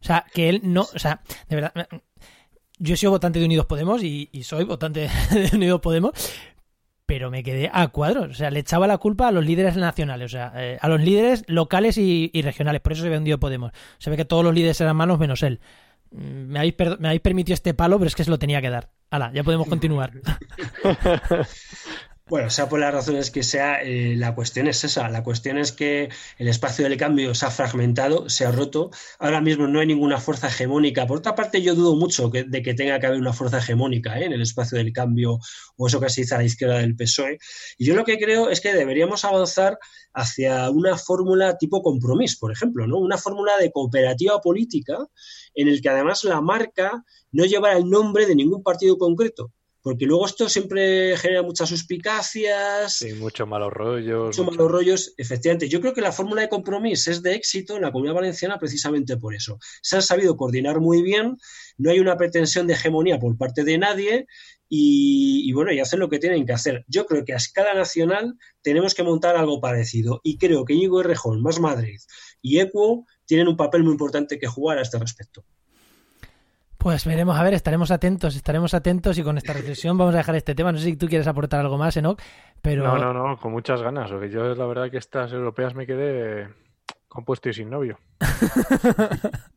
O 0.00 0.04
sea, 0.04 0.24
que 0.32 0.48
él 0.48 0.62
no, 0.64 0.82
o 0.94 0.98
sea, 0.98 1.20
de 1.50 1.56
verdad, 1.56 1.74
yo 2.78 2.94
he 2.94 2.96
sido 2.96 3.12
votante 3.12 3.38
de 3.38 3.44
Unidos 3.44 3.66
Podemos 3.66 4.02
y, 4.02 4.30
y 4.32 4.44
soy 4.44 4.64
votante 4.64 5.10
de 5.30 5.50
Unidos 5.52 5.82
Podemos, 5.82 6.12
pero 7.06 7.30
me 7.30 7.42
quedé 7.44 7.70
a 7.72 7.86
cuadros. 7.88 8.30
O 8.30 8.34
sea, 8.34 8.50
le 8.50 8.60
echaba 8.60 8.86
la 8.88 8.98
culpa 8.98 9.28
a 9.28 9.32
los 9.32 9.46
líderes 9.46 9.76
nacionales, 9.76 10.26
o 10.26 10.28
sea, 10.36 10.52
eh, 10.56 10.76
a 10.80 10.88
los 10.88 11.00
líderes 11.00 11.44
locales 11.46 11.96
y, 11.96 12.30
regionales. 12.42 12.80
Por 12.82 12.92
eso 12.92 13.02
se 13.02 13.08
ve 13.08 13.16
hundido 13.16 13.38
Podemos. 13.38 13.72
Se 13.98 14.10
ve 14.10 14.16
que 14.16 14.24
todos 14.24 14.44
los 14.44 14.52
líderes 14.52 14.80
eran 14.80 14.96
malos 14.96 15.18
menos 15.18 15.42
él. 15.44 15.60
Mm, 16.10 16.52
me 16.52 16.58
habéis, 16.58 16.74
me 16.98 17.08
habéis 17.08 17.20
permitido 17.20 17.54
este 17.54 17.74
palo, 17.74 17.98
pero 17.98 18.08
es 18.08 18.14
que 18.14 18.24
se 18.24 18.30
lo 18.30 18.38
tenía 18.38 18.60
que 18.60 18.70
dar. 18.70 18.90
Hala, 19.10 19.32
ya 19.32 19.44
podemos 19.44 19.68
continuar. 19.68 20.12
Bueno, 22.28 22.50
sea 22.50 22.68
por 22.68 22.80
las 22.80 22.92
razones 22.92 23.30
que 23.30 23.44
sea, 23.44 23.80
eh, 23.80 24.16
la 24.16 24.34
cuestión 24.34 24.66
es 24.66 24.82
esa. 24.82 25.08
La 25.08 25.22
cuestión 25.22 25.58
es 25.58 25.70
que 25.70 26.08
el 26.38 26.48
espacio 26.48 26.82
del 26.82 26.96
cambio 26.96 27.36
se 27.36 27.46
ha 27.46 27.52
fragmentado, 27.52 28.28
se 28.28 28.44
ha 28.44 28.50
roto. 28.50 28.90
Ahora 29.20 29.40
mismo 29.40 29.68
no 29.68 29.78
hay 29.78 29.86
ninguna 29.86 30.18
fuerza 30.18 30.48
hegemónica. 30.48 31.06
Por 31.06 31.18
otra 31.18 31.36
parte, 31.36 31.62
yo 31.62 31.76
dudo 31.76 31.94
mucho 31.94 32.28
de 32.28 32.62
que 32.62 32.74
tenga 32.74 32.98
que 32.98 33.06
haber 33.06 33.20
una 33.20 33.32
fuerza 33.32 33.58
hegemónica 33.58 34.18
¿eh? 34.18 34.24
en 34.24 34.32
el 34.32 34.42
espacio 34.42 34.76
del 34.76 34.92
cambio 34.92 35.38
o 35.76 35.86
eso 35.86 36.00
que 36.00 36.10
se 36.10 36.22
dice 36.22 36.34
a 36.34 36.38
la 36.38 36.44
izquierda 36.44 36.78
del 36.78 36.96
PSOE. 36.96 37.38
Y 37.78 37.86
yo 37.86 37.94
lo 37.94 38.02
que 38.02 38.18
creo 38.18 38.50
es 38.50 38.60
que 38.60 38.74
deberíamos 38.74 39.24
avanzar 39.24 39.78
hacia 40.12 40.68
una 40.70 40.98
fórmula 40.98 41.56
tipo 41.58 41.80
compromiso, 41.80 42.38
por 42.40 42.50
ejemplo, 42.50 42.88
¿no? 42.88 42.98
Una 42.98 43.18
fórmula 43.18 43.56
de 43.58 43.70
cooperativa 43.70 44.40
política 44.40 44.98
en 45.56 45.68
el 45.68 45.82
que 45.82 45.88
además 45.88 46.22
la 46.22 46.40
marca 46.40 47.04
no 47.32 47.44
llevara 47.44 47.76
el 47.76 47.90
nombre 47.90 48.26
de 48.26 48.36
ningún 48.36 48.62
partido 48.62 48.96
concreto 48.96 49.52
porque 49.86 50.04
luego 50.04 50.26
esto 50.26 50.48
siempre 50.48 51.16
genera 51.16 51.44
muchas 51.44 51.68
suspicacias. 51.68 52.96
Sí, 52.96 53.12
muchos 53.12 53.46
malos 53.46 53.72
rollos. 53.72 54.36
Muchos 54.36 54.44
malos 54.44 54.68
rollos, 54.68 55.14
efectivamente. 55.16 55.68
Yo 55.68 55.80
creo 55.80 55.94
que 55.94 56.00
la 56.00 56.10
fórmula 56.10 56.42
de 56.42 56.48
compromiso 56.48 57.08
es 57.12 57.22
de 57.22 57.36
éxito 57.36 57.76
en 57.76 57.82
la 57.82 57.92
comunidad 57.92 58.16
valenciana 58.16 58.58
precisamente 58.58 59.16
por 59.16 59.32
eso. 59.32 59.60
Se 59.82 59.94
han 59.94 60.02
sabido 60.02 60.36
coordinar 60.36 60.80
muy 60.80 61.02
bien, 61.02 61.36
no 61.78 61.92
hay 61.92 62.00
una 62.00 62.16
pretensión 62.16 62.66
de 62.66 62.72
hegemonía 62.72 63.20
por 63.20 63.38
parte 63.38 63.62
de 63.62 63.78
nadie 63.78 64.26
y, 64.68 65.52
bueno, 65.52 65.72
y 65.72 65.78
hacen 65.78 66.00
lo 66.00 66.08
que 66.08 66.18
tienen 66.18 66.44
que 66.44 66.52
hacer. 66.52 66.84
Yo 66.88 67.06
creo 67.06 67.24
que 67.24 67.34
a 67.34 67.36
escala 67.36 67.72
nacional 67.72 68.36
tenemos 68.62 68.92
que 68.92 69.04
montar 69.04 69.36
algo 69.36 69.60
parecido 69.60 70.20
y 70.24 70.36
creo 70.36 70.64
que 70.64 70.74
Íñigo 70.74 71.00
Errejón, 71.00 71.42
Más 71.42 71.60
Madrid 71.60 72.00
y 72.42 72.58
Equo 72.58 73.06
tienen 73.26 73.48
un 73.48 73.56
papel 73.56 73.82
muy 73.82 73.92
importante 73.92 74.38
que 74.38 74.46
jugar 74.46 74.78
a 74.78 74.82
este 74.82 74.98
respecto. 74.98 75.44
Pues 76.78 77.04
veremos, 77.04 77.36
a 77.36 77.42
ver, 77.42 77.54
estaremos 77.54 77.90
atentos, 77.90 78.36
estaremos 78.36 78.72
atentos 78.72 79.18
y 79.18 79.22
con 79.22 79.38
esta 79.38 79.52
reflexión 79.52 79.98
vamos 79.98 80.14
a 80.14 80.18
dejar 80.18 80.36
este 80.36 80.54
tema. 80.54 80.70
No 80.70 80.78
sé 80.78 80.84
si 80.84 80.96
tú 80.96 81.08
quieres 81.08 81.26
aportar 81.26 81.60
algo 81.60 81.76
más, 81.76 81.96
Enoch, 81.96 82.20
pero... 82.62 82.84
No, 82.84 82.96
no, 82.96 83.12
no, 83.12 83.36
con 83.38 83.52
muchas 83.52 83.82
ganas. 83.82 84.10
Porque 84.10 84.30
yo 84.30 84.54
la 84.54 84.66
verdad 84.66 84.90
que 84.90 84.98
estas 84.98 85.32
europeas 85.32 85.74
me 85.74 85.86
quedé 85.86 86.48
compuesto 87.08 87.48
y 87.48 87.54
sin 87.54 87.70
novio. 87.70 87.98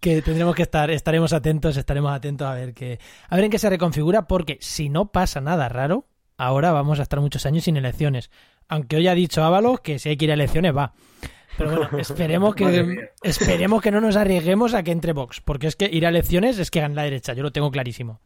que 0.00 0.22
tendremos 0.22 0.54
que 0.54 0.62
estar, 0.62 0.90
estaremos 0.90 1.32
atentos, 1.32 1.76
estaremos 1.76 2.12
atentos 2.12 2.46
a 2.46 2.54
ver 2.54 2.72
que, 2.72 2.98
a 3.28 3.36
ver 3.36 3.44
en 3.44 3.50
qué 3.50 3.58
se 3.58 3.68
reconfigura, 3.68 4.26
porque 4.26 4.56
si 4.60 4.88
no 4.88 5.12
pasa 5.12 5.40
nada 5.40 5.68
raro, 5.68 6.06
ahora 6.38 6.72
vamos 6.72 7.00
a 7.00 7.02
estar 7.02 7.20
muchos 7.20 7.44
años 7.44 7.64
sin 7.64 7.76
elecciones. 7.76 8.30
Aunque 8.68 8.96
hoy 8.96 9.08
ha 9.08 9.14
dicho 9.14 9.44
Ábalos 9.44 9.80
que 9.80 9.98
si 9.98 10.08
hay 10.08 10.16
que 10.16 10.24
ir 10.24 10.30
a 10.30 10.34
elecciones 10.34 10.74
va. 10.74 10.94
Pero 11.60 11.76
bueno, 11.76 11.98
esperemos 11.98 12.54
que 12.54 13.10
esperemos 13.22 13.82
que 13.82 13.90
no 13.90 14.00
nos 14.00 14.16
arriesguemos 14.16 14.72
a 14.72 14.82
que 14.82 14.92
entre 14.92 15.12
Vox, 15.12 15.42
porque 15.42 15.66
es 15.66 15.76
que 15.76 15.90
ir 15.92 16.06
a 16.06 16.08
elecciones 16.08 16.58
es 16.58 16.70
que 16.70 16.80
gana 16.80 16.94
la 16.94 17.02
derecha, 17.02 17.34
yo 17.34 17.42
lo 17.42 17.52
tengo 17.52 17.70
clarísimo. 17.70 18.18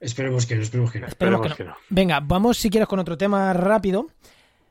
Esperemos 0.00 0.46
que 0.46 0.56
no, 0.56 0.62
esperemos 0.62 0.92
que 0.92 1.00
no. 1.00 1.06
Esperemos 1.06 1.54
que 1.54 1.64
no. 1.64 1.76
Venga, 1.90 2.20
vamos 2.20 2.56
si 2.56 2.70
quieres 2.70 2.88
con 2.88 3.00
otro 3.00 3.18
tema 3.18 3.52
rápido. 3.52 4.06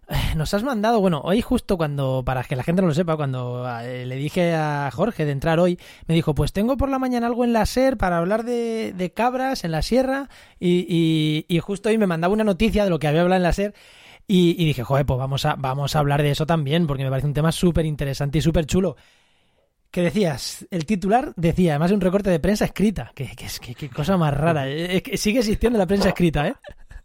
Eh, 0.10 0.36
nos 0.36 0.54
has 0.56 0.64
mandado, 0.64 1.00
bueno, 1.00 1.22
hoy 1.24 1.42
justo 1.42 1.78
cuando, 1.78 2.24
para 2.26 2.44
que 2.44 2.56
la 2.56 2.64
gente 2.64 2.82
no 2.82 2.88
lo 2.88 2.94
sepa, 2.94 3.16
cuando 3.16 3.66
eh, 3.82 4.06
le 4.06 4.16
dije 4.16 4.54
a 4.54 4.90
Jorge 4.92 5.26
de 5.26 5.32
entrar 5.32 5.60
hoy, 5.60 5.80
me 6.08 6.16
dijo, 6.16 6.36
pues 6.36 6.52
tengo 6.52 6.78
por 6.78 6.90
la 6.90 7.00
mañana 7.00 7.28
algo 7.28 7.46
en 7.46 7.54
la 7.54 7.66
SER 7.66 7.96
para 7.96 8.18
hablar 8.18 8.44
de, 8.44 9.14
cabras 9.16 9.64
en 9.64 9.72
la 9.72 9.82
sierra 9.82 10.30
y, 10.60 11.46
y, 11.48 11.60
justo 11.60 11.90
hoy 11.90 11.98
me 11.98 12.08
mandaba 12.08 12.34
una 12.34 12.44
noticia 12.44 12.84
de 12.84 12.90
lo 12.90 13.00
que 13.00 13.08
había 13.08 13.22
hablado 13.22 13.38
en 13.38 13.44
la 13.44 13.54
SER 13.54 13.74
y, 14.28 14.66
dije, 14.66 14.84
joder, 14.84 15.06
pues 15.06 15.20
vamos 15.20 15.46
a, 15.46 15.56
vamos 15.56 15.96
a 15.96 16.00
hablar 16.00 16.22
de 16.22 16.32
eso 16.32 16.46
también 16.46 16.88
porque 16.88 17.04
me 17.04 17.10
parece 17.10 17.28
un 17.28 17.34
tema 17.34 17.52
súper 17.52 17.86
interesante 17.86 18.38
y 18.38 18.42
súper 18.42 18.66
chulo. 18.66 18.96
¿Qué 19.92 20.02
decías? 20.02 20.66
El 20.72 20.86
titular 20.86 21.34
decía, 21.36 21.74
además 21.74 21.92
de 21.92 21.96
un 21.96 22.02
recorte 22.02 22.30
de 22.30 22.40
prensa 22.40 22.66
escrita. 22.66 23.12
Qué, 23.14 23.30
qué, 23.36 23.90
cosa 23.90 24.18
más 24.18 24.34
rara. 24.34 24.66
sigue 25.16 25.40
existiendo 25.40 25.78
la 25.78 25.86
prensa 25.86 26.10
escrita, 26.10 26.48
¿eh? 26.48 26.56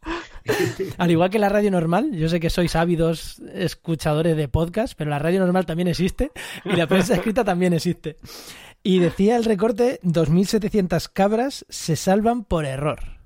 Al 0.98 1.10
igual 1.10 1.28
que 1.28 1.38
la 1.38 1.48
radio 1.48 1.70
normal, 1.70 2.12
yo 2.12 2.28
sé 2.28 2.40
que 2.40 2.48
sois 2.48 2.74
ávidos 2.76 3.42
escuchadores 3.52 4.36
de 4.36 4.48
podcast, 4.48 4.94
pero 4.96 5.10
la 5.10 5.18
radio 5.18 5.40
normal 5.40 5.66
también 5.66 5.88
existe 5.88 6.30
y 6.64 6.76
la 6.76 6.86
prensa 6.86 7.14
escrita 7.14 7.44
también 7.44 7.74
existe. 7.74 8.16
Y 8.82 9.00
decía 9.00 9.36
el 9.36 9.44
recorte, 9.44 10.00
2.700 10.02 11.10
cabras 11.12 11.66
se 11.68 11.96
salvan 11.96 12.44
por 12.44 12.64
error. 12.64 13.17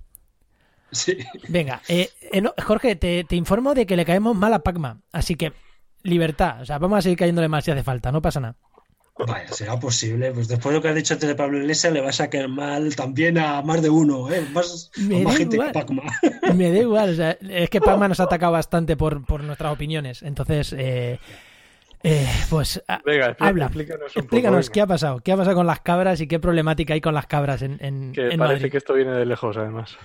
Sí. 0.92 1.18
Venga, 1.48 1.80
eh, 1.88 2.10
eh, 2.20 2.42
Jorge, 2.62 2.96
te, 2.96 3.24
te, 3.24 3.34
informo 3.34 3.74
de 3.74 3.86
que 3.86 3.96
le 3.96 4.04
caemos 4.04 4.36
mal 4.36 4.52
a 4.52 4.62
Pacma, 4.62 5.00
así 5.10 5.36
que 5.36 5.52
libertad, 6.02 6.60
o 6.60 6.66
sea, 6.66 6.78
vamos 6.78 6.98
a 6.98 7.02
seguir 7.02 7.18
cayéndole 7.18 7.48
más 7.48 7.64
si 7.64 7.70
hace 7.70 7.82
falta, 7.82 8.12
no 8.12 8.20
pasa 8.20 8.40
nada. 8.40 8.56
Vaya, 9.18 9.48
será 9.48 9.78
posible. 9.78 10.32
Pues 10.32 10.48
después 10.48 10.72
de 10.72 10.78
lo 10.78 10.82
que 10.82 10.88
has 10.88 10.94
dicho 10.94 11.14
antes 11.14 11.28
de 11.28 11.34
Pablo 11.34 11.58
Iglesias, 11.58 11.92
le 11.92 12.00
vas 12.00 12.20
a 12.20 12.30
caer 12.30 12.48
mal 12.48 12.96
también 12.96 13.38
a 13.38 13.62
más 13.62 13.82
de 13.82 13.90
uno, 13.90 14.30
¿eh? 14.32 14.40
Más, 14.52 14.90
más 14.96 15.36
gente 15.36 15.58
que 15.58 15.70
Pacma. 15.70 16.02
Me 16.54 16.72
da 16.72 16.78
igual, 16.78 17.10
o 17.10 17.14
sea, 17.14 17.36
es 17.40 17.68
que 17.68 17.80
Pacma 17.80 18.08
nos 18.08 18.20
ha 18.20 18.24
atacado 18.24 18.52
bastante 18.52 18.96
por, 18.96 19.24
por 19.24 19.44
nuestras 19.44 19.72
opiniones. 19.72 20.22
Entonces, 20.22 20.74
eh, 20.76 21.18
eh, 22.02 22.26
pues 22.48 22.82
Venga, 23.04 23.36
habla. 23.38 23.66
Explícanos, 23.66 24.16
explícanos 24.16 24.70
qué 24.70 24.80
ha 24.80 24.86
pasado. 24.86 25.20
¿Qué 25.20 25.32
ha 25.32 25.36
pasado 25.36 25.56
con 25.56 25.66
las 25.66 25.80
cabras 25.80 26.20
y 26.20 26.26
qué 26.26 26.40
problemática 26.40 26.94
hay 26.94 27.00
con 27.00 27.14
las 27.14 27.26
cabras 27.26 27.62
en, 27.62 27.76
en, 27.80 28.12
que 28.12 28.36
parece 28.36 28.70
que 28.70 28.78
esto 28.78 28.94
viene 28.94 29.12
de 29.12 29.26
lejos, 29.26 29.56
además. 29.56 29.96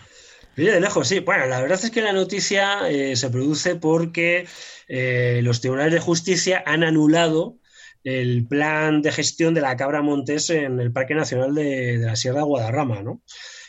De 0.65 0.81
lejos, 0.81 1.07
sí. 1.07 1.19
Bueno, 1.19 1.45
la 1.45 1.61
verdad 1.61 1.79
es 1.83 1.91
que 1.91 2.01
la 2.01 2.13
noticia 2.13 2.89
eh, 2.89 3.15
se 3.15 3.29
produce 3.29 3.75
porque 3.75 4.47
los 4.89 5.61
tribunales 5.61 5.93
de 5.93 5.99
justicia 5.99 6.63
han 6.65 6.83
anulado 6.83 7.57
el 8.03 8.47
plan 8.47 9.01
de 9.01 9.11
gestión 9.11 9.53
de 9.53 9.59
la 9.59 9.75
cabra 9.75 10.01
montés 10.01 10.49
en 10.49 10.79
el 10.79 10.93
Parque 10.93 11.13
Nacional 11.13 11.53
de, 11.53 11.97
la 11.97 12.15
Sierra 12.15 12.39
de 12.39 12.45
Guadarrama, 12.45 13.03
¿no? 13.03 13.21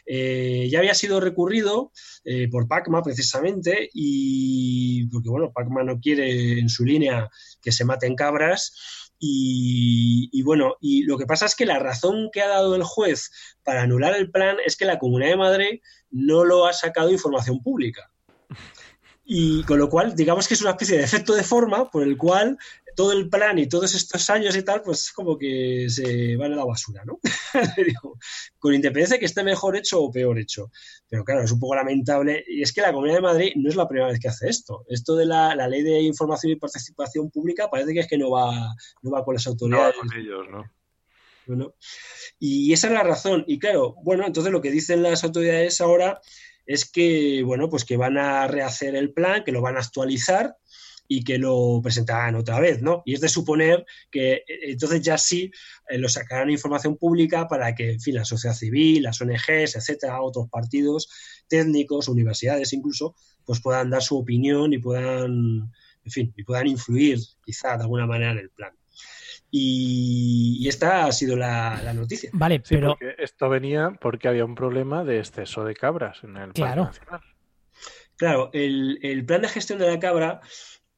Eh, 0.07 0.69
ya 0.71 0.79
había 0.79 0.95
sido 0.95 1.21
recurrido 1.21 1.93
eh, 2.25 2.49
por 2.49 2.67
Pacma 2.67 3.03
precisamente 3.03 3.91
y 3.93 5.07
porque 5.09 5.29
bueno, 5.29 5.53
Pacma 5.53 5.83
no 5.83 6.01
quiere 6.01 6.59
en 6.59 6.71
su 6.71 6.85
línea 6.85 7.29
que 7.61 7.73
se 7.73 7.85
maten 7.85 8.15
cabras 8.15 9.08
y, 9.19 10.29
y, 10.33 10.43
bueno, 10.43 10.77
y 10.81 11.03
lo 11.03 11.19
que 11.19 11.27
pasa 11.27 11.47
es 11.47 11.55
que 11.55 11.67
la 11.67 11.79
razón 11.79 12.31
que 12.33 12.41
ha 12.41 12.49
dado 12.49 12.77
el 12.77 12.85
juez 12.85 13.31
para 13.63 13.83
anular 13.83 14.15
el 14.15 14.31
plan 14.31 14.57
es 14.65 14.77
que 14.77 14.85
la 14.85 14.99
Comunidad 14.99 15.31
de 15.31 15.37
Madrid 15.37 15.81
no 16.11 16.45
lo 16.45 16.67
ha 16.67 16.73
sacado 16.73 17.11
información 17.11 17.63
pública. 17.63 18.11
Y 19.31 19.63
con 19.65 19.79
lo 19.79 19.91
cual, 19.91 20.17
digamos 20.17 20.49
que 20.49 20.55
es 20.55 20.63
una 20.63 20.71
especie 20.71 20.97
de 20.97 21.05
efecto 21.05 21.35
de 21.35 21.43
forma 21.43 21.91
por 21.91 22.03
el 22.03 22.17
cual 22.17 22.57
todo 22.99 23.13
el 23.13 23.29
plan 23.29 23.57
y 23.61 23.69
todos 23.69 23.95
estos 23.95 24.29
años 24.29 24.57
y 24.57 24.65
tal, 24.65 24.83
pues 24.83 25.13
como 25.13 25.39
que 25.39 25.87
se 25.89 26.35
van 26.35 26.53
a 26.53 26.57
la 26.57 26.65
basura, 26.65 27.05
¿no? 27.05 27.21
con 28.59 28.75
independencia 28.75 29.15
de 29.15 29.21
que 29.21 29.27
esté 29.27 29.45
mejor 29.45 29.77
hecho 29.77 30.03
o 30.03 30.11
peor 30.11 30.37
hecho. 30.37 30.73
Pero 31.09 31.23
claro, 31.23 31.45
es 31.45 31.53
un 31.53 31.61
poco 31.61 31.77
lamentable. 31.77 32.45
Y 32.49 32.61
es 32.61 32.73
que 32.73 32.81
la 32.81 32.93
Comunidad 32.93 33.19
de 33.19 33.23
Madrid 33.23 33.53
no 33.55 33.69
es 33.69 33.77
la 33.77 33.87
primera 33.87 34.09
vez 34.09 34.19
que 34.19 34.27
hace 34.27 34.49
esto. 34.49 34.85
Esto 34.89 35.15
de 35.15 35.27
la, 35.27 35.55
ley 35.69 35.85
de 35.85 36.01
información 36.01 36.51
y 36.51 36.57
participación 36.57 37.31
pública 37.31 37.71
parece 37.71 37.95
que 37.95 38.01
es 38.01 38.09
que 38.09 38.19
no 38.19 38.31
va, 38.31 38.75
no 39.03 39.13
va 39.13 39.25
con 39.25 39.35
las 39.35 39.47
autoridades. 39.47 39.95
No 39.95 40.03
va 40.03 40.09
con 40.09 40.19
ellos, 40.19 40.47
¿no? 40.51 40.65
Bueno, 41.47 41.75
y 42.41 42.73
esa 42.73 42.89
es 42.89 42.95
la 42.95 43.05
razón. 43.05 43.45
Y 43.47 43.61
claro, 43.61 43.95
bueno, 44.03 44.27
entonces 44.27 44.53
lo 44.53 44.61
que 44.61 44.73
dicen 44.73 45.05
las 45.05 45.23
autoridades 45.23 45.81
ahora 45.81 46.21
es 46.67 46.91
que, 46.91 47.45
bueno, 47.45 47.71
pues 47.71 47.85
que 47.85 47.97
van 47.97 48.19
a 48.19 48.49
rehacer 48.49 48.97
el 48.97 49.13
plan, 49.13 49.45
que 49.45 49.53
lo 49.53 49.63
van 49.63 49.77
a 49.77 49.81
actualizar 49.81 50.57
y 51.11 51.25
que 51.25 51.39
lo 51.39 51.81
presentarán 51.83 52.35
otra 52.35 52.61
vez, 52.61 52.83
¿no? 52.83 53.03
Y 53.07 53.15
es 53.15 53.21
de 53.23 53.31
suponer 53.31 53.87
que 54.11 54.35
eh, 54.35 54.45
entonces 54.65 55.01
ya 55.01 55.17
sí 55.17 55.51
eh, 55.89 55.97
lo 55.97 56.09
sacarán 56.09 56.51
información 56.51 56.99
pública 56.99 57.49
para 57.49 57.75
que, 57.75 57.93
en 57.93 58.01
fin, 58.01 58.15
la 58.15 58.27
sociedad 58.27 58.55
civil, 58.55 59.03
las 59.03 59.21
ONGs, 59.21 59.75
etcétera, 59.75 60.21
otros 60.21 60.49
partidos 60.51 61.09
técnicos, 61.49 62.09
universidades 62.09 62.75
incluso, 62.75 63.17
pues 63.47 63.61
puedan 63.61 63.89
dar 63.89 64.03
su 64.03 64.19
opinión 64.19 64.75
y 64.75 64.79
puedan, 64.79 65.73
en 66.05 66.11
fin, 66.11 66.35
y 66.37 66.45
puedan 66.45 66.67
influir 66.67 67.19
quizá 67.43 67.79
de 67.79 67.85
alguna 67.85 68.07
manera 68.07 68.33
en 68.33 68.39
el 68.39 68.51
plan. 68.51 68.73
Y, 69.51 70.69
esta 70.69 71.07
ha 71.07 71.13
sido 71.13 71.37
la, 71.37 71.81
noticia. 71.95 72.29
Vale, 72.35 72.61
pero 72.61 72.99
esto 73.17 73.49
venía 73.49 73.93
porque 73.99 74.29
había 74.29 74.45
un 74.45 74.55
problema 74.55 75.05
de 75.05 75.21
exceso 75.21 75.65
de 75.65 75.75
cabras 75.75 76.23
en 76.23 76.37
el 76.37 76.53
claro. 76.53 76.85
nacional. 76.85 77.23
Claro, 78.17 78.51
el, 78.53 78.99
el, 79.01 79.25
plan 79.25 79.41
de 79.41 79.49
gestión 79.49 79.79
de 79.79 79.87
la 79.87 79.99
cabra 79.99 80.41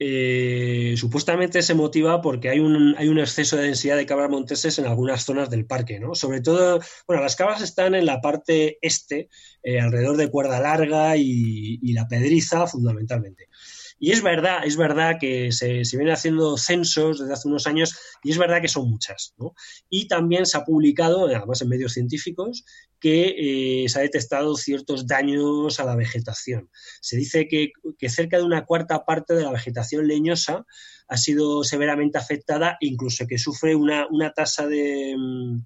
eh, 0.02 0.94
supuestamente 0.96 1.60
se 1.60 1.74
motiva 1.74 2.22
porque 2.22 2.48
hay 2.48 2.58
un, 2.58 2.94
hay 2.96 3.08
un 3.08 3.18
exceso 3.18 3.58
de 3.58 3.64
densidad 3.64 3.98
de 3.98 4.06
cabras 4.06 4.30
monteses 4.30 4.78
en 4.78 4.86
algunas 4.86 5.24
zonas 5.24 5.50
del 5.50 5.66
parque, 5.66 6.00
¿no? 6.00 6.14
Sobre 6.14 6.40
todo, 6.40 6.80
bueno, 7.06 7.22
las 7.22 7.36
cabras 7.36 7.60
están 7.60 7.94
en 7.94 8.06
la 8.06 8.22
parte 8.22 8.78
este, 8.80 9.28
eh, 9.62 9.78
alrededor 9.78 10.16
de 10.16 10.30
Cuerda 10.30 10.58
Larga 10.58 11.18
y, 11.18 11.78
y, 11.82 11.92
la 11.92 12.08
Pedriza, 12.08 12.66
fundamentalmente. 12.66 13.48
Y 14.02 14.12
es 14.12 14.22
verdad, 14.22 14.64
es 14.64 14.78
verdad 14.78 15.18
que 15.20 15.52
se, 15.52 15.84
se 15.84 15.96
vienen 15.98 16.14
haciendo 16.14 16.56
censos 16.56 17.20
desde 17.20 17.34
hace 17.34 17.48
unos 17.48 17.66
años 17.66 17.94
y 18.24 18.30
es 18.30 18.38
verdad 18.38 18.62
que 18.62 18.68
son 18.68 18.90
muchas. 18.90 19.34
¿no? 19.36 19.54
Y 19.90 20.08
también 20.08 20.46
se 20.46 20.56
ha 20.56 20.64
publicado, 20.64 21.26
además 21.26 21.60
en 21.60 21.68
medios 21.68 21.92
científicos, 21.92 22.64
que 22.98 23.84
eh, 23.84 23.88
se 23.90 23.98
ha 23.98 24.02
detectado 24.02 24.56
ciertos 24.56 25.06
daños 25.06 25.78
a 25.80 25.84
la 25.84 25.96
vegetación. 25.96 26.70
Se 27.02 27.18
dice 27.18 27.46
que, 27.46 27.72
que, 27.98 28.08
cerca 28.08 28.38
de 28.38 28.44
una 28.44 28.64
cuarta 28.64 29.04
parte 29.04 29.34
de 29.34 29.42
la 29.42 29.52
vegetación 29.52 30.08
leñosa 30.08 30.64
ha 31.06 31.16
sido 31.18 31.62
severamente 31.62 32.16
afectada, 32.16 32.78
incluso 32.80 33.26
que 33.26 33.36
sufre 33.36 33.74
una, 33.74 34.06
una 34.10 34.32
tasa 34.32 34.66
de, 34.66 35.14
mm, 35.14 35.60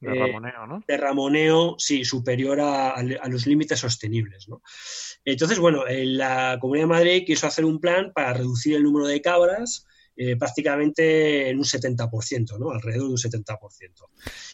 de 0.00 0.16
eh, 0.16 0.18
ramoneo, 0.18 0.66
¿no? 0.66 0.84
De 0.86 0.96
ramoneo, 0.96 1.76
sí, 1.78 2.04
superior 2.04 2.60
a, 2.60 2.90
a 2.92 3.28
los 3.28 3.46
límites 3.46 3.78
sostenibles. 3.78 4.48
¿no? 4.48 4.62
Entonces, 5.24 5.58
bueno, 5.58 5.84
la 5.88 6.58
Comunidad 6.60 6.84
de 6.84 6.88
Madrid 6.88 7.24
quiso 7.26 7.46
hacer 7.46 7.64
un 7.64 7.80
plan 7.80 8.12
para 8.14 8.32
reducir 8.32 8.76
el 8.76 8.82
número 8.82 9.06
de 9.06 9.20
cabras 9.20 9.86
eh, 10.22 10.36
prácticamente 10.36 11.48
en 11.48 11.56
un 11.56 11.64
70%, 11.64 12.58
¿no? 12.58 12.72
alrededor 12.72 13.06
de 13.06 13.12
un 13.12 13.16
70%. 13.16 13.56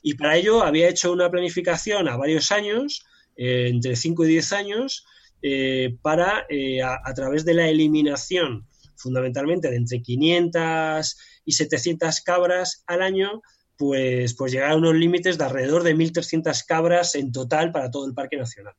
Y 0.01 0.15
para 0.15 0.37
ello 0.37 0.63
había 0.63 0.89
hecho 0.89 1.13
una 1.13 1.29
planificación 1.29 2.09
a 2.09 2.17
varios 2.17 2.53
años, 2.53 3.05
eh, 3.37 3.67
entre 3.69 3.97
5 3.97 4.27
y 4.27 4.29
10 4.29 4.53
años, 4.53 5.07
eh, 5.43 5.97
para, 6.03 6.47
a, 6.85 7.15
través 7.15 7.45
de 7.45 7.55
la 7.55 7.69
eliminación 7.69 8.69
fundamentalmente 8.95 9.69
de 9.69 9.77
entre 9.77 10.03
500 10.03 11.19
y 11.45 11.53
700 11.53 12.21
cabras 12.21 12.85
al 12.87 13.03
año, 13.03 13.43
pues, 13.77 14.35
pues 14.35 14.53
llegar 14.53 14.73
a 14.73 14.77
unos 14.77 14.95
límites 14.95 15.39
de 15.39 15.45
alrededor 15.45 15.83
de 15.83 15.95
1.300 15.95 16.65
cabras 16.67 17.15
en 17.15 17.33
total 17.33 17.73
para 17.73 17.91
todo 17.91 18.07
el 18.07 18.15
Parque 18.15 18.37
Nacional. 18.37 18.75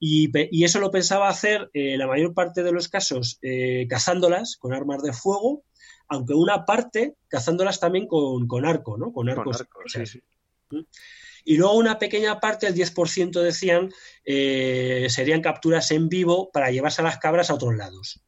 Y, 0.00 0.64
eso 0.64 0.78
lo 0.78 0.90
pensaba 0.90 1.28
hacer 1.28 1.70
eh, 1.72 1.96
la 1.98 2.06
mayor 2.06 2.32
parte 2.32 2.62
de 2.62 2.72
los 2.72 2.88
casos 2.88 3.38
eh, 3.42 3.86
cazándolas 3.88 4.56
con 4.56 4.72
armas 4.72 5.02
de 5.02 5.12
fuego, 5.12 5.64
aunque 6.08 6.34
una 6.34 6.64
parte 6.64 7.16
cazándolas 7.28 7.80
también 7.80 8.06
con, 8.06 8.64
arco, 8.64 8.96
¿no? 8.96 9.12
Con 9.12 9.28
arcos. 9.28 9.66
¿Mm? 10.70 10.80
Y 11.44 11.56
luego 11.56 11.74
una 11.74 11.98
pequeña 11.98 12.38
parte, 12.40 12.66
el 12.66 12.74
10% 12.74 13.40
decían, 13.40 13.90
eh, 14.24 15.06
serían 15.08 15.40
capturas 15.40 15.90
en 15.90 16.08
vivo 16.08 16.50
para 16.52 16.70
llevarse 16.70 17.00
a 17.00 17.04
las 17.04 17.18
cabras 17.18 17.50
a 17.50 17.54
otros 17.54 17.74
lados, 17.74 18.22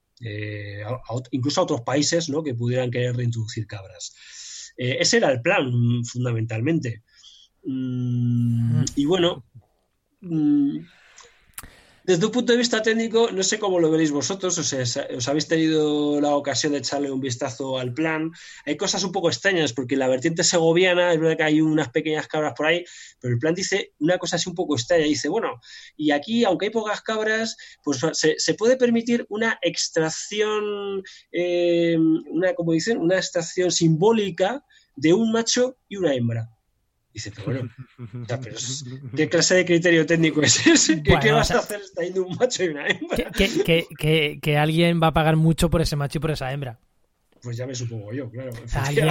incluso 1.30 1.60
a 1.60 1.64
otros 1.64 1.82
países 1.82 2.30
¿no? 2.30 2.42
que 2.42 2.54
pudieran 2.54 2.90
querer 2.90 3.16
reintroducir 3.16 3.66
cabras. 3.66 4.14
Ese 4.80 5.18
era 5.18 5.30
el 5.30 5.42
plan, 5.42 5.70
fundamentalmente. 6.04 7.02
Mm, 7.64 8.84
y 8.96 9.04
bueno, 9.04 9.44
mm, 10.22 10.78
desde 12.10 12.26
un 12.26 12.32
punto 12.32 12.50
de 12.52 12.58
vista 12.58 12.82
técnico, 12.82 13.30
no 13.30 13.44
sé 13.44 13.60
cómo 13.60 13.78
lo 13.78 13.88
veréis 13.88 14.10
vosotros, 14.10 14.58
o 14.58 14.64
sea, 14.64 14.82
os 15.16 15.28
habéis 15.28 15.46
tenido 15.46 16.20
la 16.20 16.34
ocasión 16.34 16.72
de 16.72 16.78
echarle 16.78 17.08
un 17.08 17.20
vistazo 17.20 17.78
al 17.78 17.94
plan. 17.94 18.32
Hay 18.66 18.76
cosas 18.76 19.04
un 19.04 19.12
poco 19.12 19.28
extrañas, 19.28 19.72
porque 19.72 19.94
en 19.94 20.00
la 20.00 20.08
vertiente 20.08 20.42
segoviana 20.42 21.12
es 21.12 21.20
verdad 21.20 21.36
que 21.36 21.42
hay 21.44 21.60
unas 21.60 21.90
pequeñas 21.90 22.26
cabras 22.26 22.54
por 22.56 22.66
ahí, 22.66 22.84
pero 23.20 23.32
el 23.32 23.38
plan 23.38 23.54
dice 23.54 23.92
una 24.00 24.18
cosa 24.18 24.34
así 24.34 24.48
un 24.48 24.56
poco 24.56 24.74
extraña. 24.74 25.04
Dice, 25.04 25.28
bueno, 25.28 25.60
y 25.96 26.10
aquí, 26.10 26.44
aunque 26.44 26.66
hay 26.66 26.70
pocas 26.70 27.00
cabras, 27.00 27.56
pues 27.84 28.00
se, 28.12 28.54
puede 28.54 28.76
permitir 28.76 29.24
una 29.28 29.60
extracción, 29.62 31.04
eh, 31.30 31.96
una, 31.96 32.54
como 32.54 32.72
dicen, 32.72 32.98
una 32.98 33.18
extracción 33.18 33.70
simbólica 33.70 34.64
de 34.96 35.12
un 35.12 35.30
macho 35.30 35.76
y 35.88 35.94
una 35.94 36.12
hembra. 36.12 36.50
Dice, 37.12 37.32
pero 37.34 37.46
bueno, 37.46 37.70
¿qué 39.16 39.28
clase 39.28 39.56
de 39.56 39.64
criterio 39.64 40.06
técnico 40.06 40.42
es 40.42 40.64
ese? 40.66 41.02
¿Qué, 41.02 41.32
vas 41.32 41.50
a 41.50 41.58
hacer 41.58 41.80
estando 41.80 42.24
un 42.24 42.36
macho 42.36 42.64
y 42.64 42.68
una 42.68 42.86
hembra? 42.86 43.30
Que, 43.32 44.58
alguien 44.58 45.00
va 45.02 45.08
a 45.08 45.12
pagar 45.12 45.36
mucho 45.36 45.70
por 45.70 45.82
ese 45.82 45.96
macho 45.96 46.18
y 46.18 46.20
por 46.20 46.30
esa 46.30 46.52
hembra. 46.52 46.78
Pues 47.42 47.56
ya 47.56 47.66
me 47.66 47.74
supongo 47.74 48.12
yo, 48.12 48.30
claro. 48.30 48.50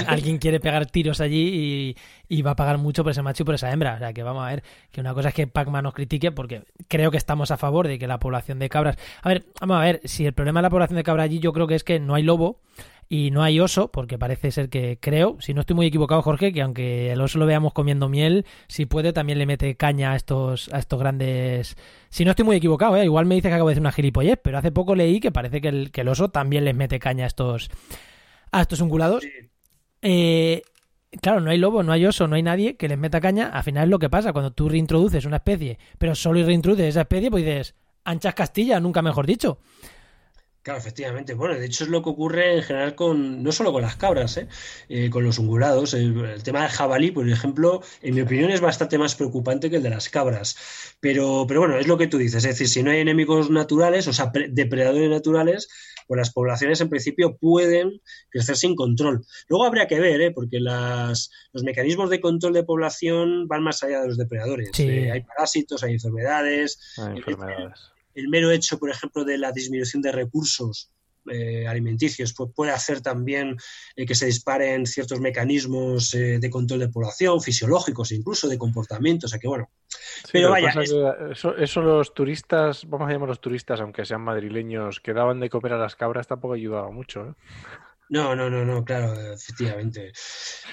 alguien, 0.05 0.37
quiere 0.37 0.59
pegar 0.59 0.85
tiros 0.85 1.19
allí 1.19 1.95
y, 2.29 2.41
va 2.43 2.51
a 2.51 2.55
pagar 2.55 2.77
mucho 2.77 3.03
por 3.03 3.11
ese 3.11 3.23
macho 3.23 3.41
y 3.41 3.45
por 3.45 3.55
esa 3.55 3.71
hembra. 3.71 3.95
O 3.95 3.97
sea, 3.97 4.13
que 4.13 4.21
vamos 4.21 4.45
a 4.45 4.49
ver, 4.49 4.63
que 4.91 5.01
una 5.01 5.15
cosa 5.15 5.29
es 5.29 5.35
que 5.35 5.47
Pac-Man 5.47 5.83
nos 5.83 5.95
critique 5.95 6.31
porque 6.31 6.63
creo 6.87 7.09
que 7.09 7.17
estamos 7.17 7.49
a 7.49 7.57
favor 7.57 7.87
de 7.87 7.97
que 7.97 8.07
la 8.07 8.19
población 8.19 8.59
de 8.59 8.69
cabras... 8.69 8.97
A 9.23 9.29
ver, 9.29 9.45
vamos 9.59 9.77
a 9.77 9.81
ver, 9.81 10.01
si 10.05 10.27
el 10.27 10.33
problema 10.33 10.59
de 10.59 10.63
la 10.63 10.69
población 10.69 10.97
de 10.97 11.03
cabras 11.03 11.25
allí 11.25 11.39
yo 11.39 11.53
creo 11.53 11.65
que 11.65 11.75
es 11.75 11.83
que 11.83 11.99
no 11.99 12.13
hay 12.13 12.21
lobo 12.21 12.61
y 13.11 13.31
no 13.31 13.41
hay 13.41 13.59
oso, 13.59 13.91
porque 13.91 14.19
parece 14.19 14.51
ser 14.51 14.69
que 14.69 14.99
creo, 15.01 15.37
si 15.39 15.55
no 15.55 15.61
estoy 15.61 15.75
muy 15.75 15.87
equivocado, 15.87 16.21
Jorge, 16.21 16.53
que 16.53 16.61
aunque 16.61 17.11
el 17.11 17.19
oso 17.19 17.39
lo 17.39 17.47
veamos 17.47 17.73
comiendo 17.73 18.07
miel, 18.07 18.45
si 18.67 18.85
puede 18.85 19.13
también 19.13 19.39
le 19.39 19.47
mete 19.47 19.75
caña 19.75 20.11
a 20.11 20.15
estos, 20.15 20.69
a 20.71 20.77
estos 20.77 20.99
grandes. 20.99 21.75
Si 22.09 22.23
no 22.23 22.31
estoy 22.31 22.45
muy 22.45 22.57
equivocado, 22.57 22.95
¿eh? 22.97 23.05
igual 23.05 23.25
me 23.25 23.33
dice 23.33 23.49
que 23.49 23.55
acabo 23.55 23.69
de 23.69 23.73
decir 23.73 23.81
una 23.81 23.91
gilipollez, 23.91 24.37
pero 24.43 24.59
hace 24.59 24.71
poco 24.71 24.93
leí 24.93 25.19
que 25.19 25.31
parece 25.31 25.59
que 25.59 25.69
el, 25.69 25.91
que 25.91 26.01
el 26.01 26.07
oso 26.07 26.29
también 26.29 26.65
les 26.65 26.75
mete 26.75 26.99
caña 26.99 27.23
a 27.23 27.27
estos, 27.27 27.71
a 28.51 28.61
estos 28.61 28.79
ungulados. 28.79 29.25
Eh, 30.03 30.61
claro, 31.19 31.41
no 31.41 31.49
hay 31.49 31.57
lobo, 31.57 31.81
no 31.81 31.91
hay 31.91 32.05
oso, 32.05 32.27
no 32.27 32.35
hay 32.35 32.43
nadie 32.43 32.77
que 32.77 32.87
les 32.87 32.99
meta 32.99 33.19
caña. 33.19 33.47
Al 33.47 33.63
final 33.63 33.85
es 33.85 33.89
lo 33.89 33.97
que 33.97 34.11
pasa 34.11 34.33
cuando 34.33 34.51
tú 34.51 34.69
reintroduces 34.69 35.25
una 35.25 35.37
especie, 35.37 35.79
pero 35.97 36.13
solo 36.13 36.45
reintroduces 36.45 36.89
esa 36.89 37.01
especie, 37.01 37.31
pues 37.31 37.43
dices, 37.43 37.73
anchas 38.03 38.35
Castilla, 38.35 38.79
nunca 38.79 39.01
mejor 39.01 39.25
dicho. 39.25 39.57
Claro, 40.69 40.81
efectivamente. 40.81 41.33
Bueno, 41.33 41.55
de 41.55 41.65
hecho 41.65 41.83
es 41.83 41.89
lo 41.89 42.03
que 42.03 42.11
ocurre 42.11 42.57
en 42.57 42.61
general 42.61 42.93
con, 42.93 43.41
no 43.41 43.51
solo 43.51 43.71
con 43.71 43.81
las 43.81 43.95
cabras, 43.95 44.37
¿eh? 44.37 44.47
Eh, 44.87 45.09
con 45.09 45.23
los 45.23 45.39
ungulados. 45.39 45.95
El, 45.95 46.43
tema 46.43 46.61
del 46.61 46.69
jabalí, 46.69 47.09
por 47.09 47.27
ejemplo, 47.27 47.81
en 48.03 48.13
mi 48.13 48.21
opinión 48.21 48.51
es 48.51 48.61
bastante 48.61 48.99
más 48.99 49.15
preocupante 49.15 49.71
que 49.71 49.77
el 49.77 49.81
de 49.81 49.89
las 49.89 50.09
cabras. 50.09 50.55
Pero, 50.99 51.45
pero 51.47 51.61
bueno, 51.61 51.79
es 51.79 51.87
lo 51.87 51.97
que 51.97 52.05
tú 52.05 52.19
dices. 52.19 52.45
Es 52.45 52.51
decir, 52.51 52.67
si 52.67 52.83
no 52.83 52.91
hay 52.91 52.99
enemigos 52.99 53.49
naturales, 53.49 54.07
o 54.07 54.13
sea, 54.13 54.31
depredadores 54.51 55.09
naturales, 55.09 55.69
pues 56.05 56.19
las 56.19 56.31
poblaciones 56.31 56.79
en 56.81 56.89
principio 56.89 57.35
pueden 57.37 57.99
crecer 58.29 58.55
sin 58.55 58.75
control. 58.75 59.25
Luego 59.47 59.65
habría 59.65 59.87
que 59.87 59.99
ver, 59.99 60.21
¿eh? 60.21 60.29
porque 60.29 60.59
las, 60.59 61.31
los 61.51 61.63
mecanismos 61.63 62.11
de 62.11 62.21
control 62.21 62.53
de 62.53 62.63
población 62.63 63.47
van 63.47 63.63
más 63.63 63.81
allá 63.81 64.01
de 64.01 64.09
los 64.09 64.19
depredadores. 64.19 64.69
Hay 64.77 65.21
parásitos, 65.21 65.81
hay 65.81 65.93
enfermedades. 65.93 66.95
Hay 66.99 67.17
enfermedades 67.17 67.89
el 68.15 68.29
mero 68.29 68.51
hecho, 68.51 68.77
por 68.79 68.89
ejemplo, 68.89 69.23
de 69.23 69.37
la 69.37 69.51
disminución 69.51 70.01
de 70.01 70.11
recursos 70.11 70.91
eh, 71.29 71.67
alimenticios 71.67 72.33
pues 72.33 72.49
puede 72.55 72.71
hacer 72.71 73.01
también 73.01 73.57
eh, 73.95 74.05
que 74.05 74.15
se 74.15 74.25
disparen 74.25 74.85
ciertos 74.85 75.19
mecanismos 75.19 76.13
eh, 76.13 76.39
de 76.39 76.49
control 76.49 76.79
de 76.79 76.89
población, 76.89 77.41
fisiológicos 77.41 78.11
incluso, 78.11 78.47
de 78.47 78.57
comportamiento. 78.57 79.27
O 79.27 79.29
sea 79.29 79.39
que 79.39 79.47
bueno. 79.47 79.69
pero 80.31 80.49
vaya. 80.49 80.73
eso, 80.81 81.81
los 81.81 82.13
turistas, 82.13 82.87
vamos 82.87 83.09
a 83.09 83.11
llamar 83.11 83.29
los 83.29 83.41
turistas, 83.41 83.79
aunque 83.81 84.05
sean 84.05 84.21
madrileños, 84.21 84.99
que 84.99 85.13
daban 85.13 85.39
de 85.39 85.49
comer 85.49 85.73
a 85.73 85.77
las 85.77 85.95
cabras, 85.95 86.27
tampoco 86.27 86.53
ayudaba 86.53 86.89
mucho. 86.89 87.35
No, 88.09 88.35
no, 88.35 88.49
no, 88.49 88.65
no, 88.65 88.83
claro, 88.83 89.13
efectivamente. 89.33 90.11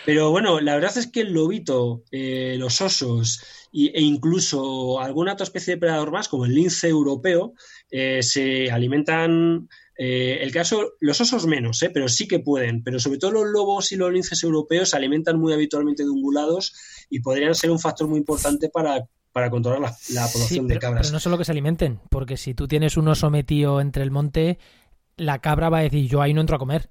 Pero 0.05 0.31
bueno, 0.31 0.61
la 0.61 0.75
verdad 0.75 0.97
es 0.97 1.07
que 1.07 1.21
el 1.21 1.33
lobito, 1.33 2.03
los 2.11 2.81
osos 2.81 3.41
e 3.73 4.01
incluso 4.01 5.01
alguna 5.01 5.35
otra 5.35 5.45
especie 5.45 5.75
de 5.75 5.81
predador 5.81 6.11
más, 6.11 6.29
como 6.29 6.47
el 6.47 6.55
lince 6.55 6.89
europeo, 6.89 7.53
eh, 7.91 8.23
se 8.23 8.71
alimentan. 8.71 9.69
Eh, 9.99 10.39
el 10.43 10.53
caso, 10.53 10.93
los 11.01 11.21
osos 11.23 11.47
menos, 11.47 11.83
eh, 11.83 11.91
pero 11.91 12.09
sí 12.09 12.29
que 12.29 12.39
pueden, 12.39 12.83
pero 12.83 13.01
sobre 13.01 13.19
todo 13.19 13.33
los 13.33 13.47
lobos 13.47 13.93
y 13.93 13.97
los 13.97 14.13
linces 14.13 14.43
europeos 14.43 14.91
se 14.91 14.97
alimentan 14.97 15.39
muy 15.39 15.55
habitualmente 15.55 16.05
de 16.05 16.11
ungulados 16.11 16.75
y 17.09 17.21
podrían 17.21 17.55
ser 17.55 17.71
un 17.71 17.79
factor 17.79 18.07
muy 18.07 18.19
importante 18.19 18.69
para, 18.69 19.09
controlar 19.51 19.95
la, 20.11 20.29
población 20.29 20.69
de 20.69 20.79
cabras. 20.79 21.07
Pero 21.07 21.15
no 21.15 21.21
solo 21.21 21.39
que 21.39 21.47
se 21.47 21.53
alimenten, 21.53 22.01
porque 22.11 22.37
si 22.37 22.53
tú 22.53 22.69
tienes 22.69 22.99
un 22.99 23.09
oso 23.09 23.31
metido 23.31 23.81
entre 23.81 24.03
el 24.03 24.11
monte, 24.11 24.59
la 25.17 25.41
cabra 25.41 25.71
va 25.71 25.79
a 25.79 25.83
decir 25.83 26.09
yo 26.09 26.21
ahí 26.21 26.35
no 26.35 26.43
entro 26.43 26.57
a 26.57 26.59
comer. 26.59 26.91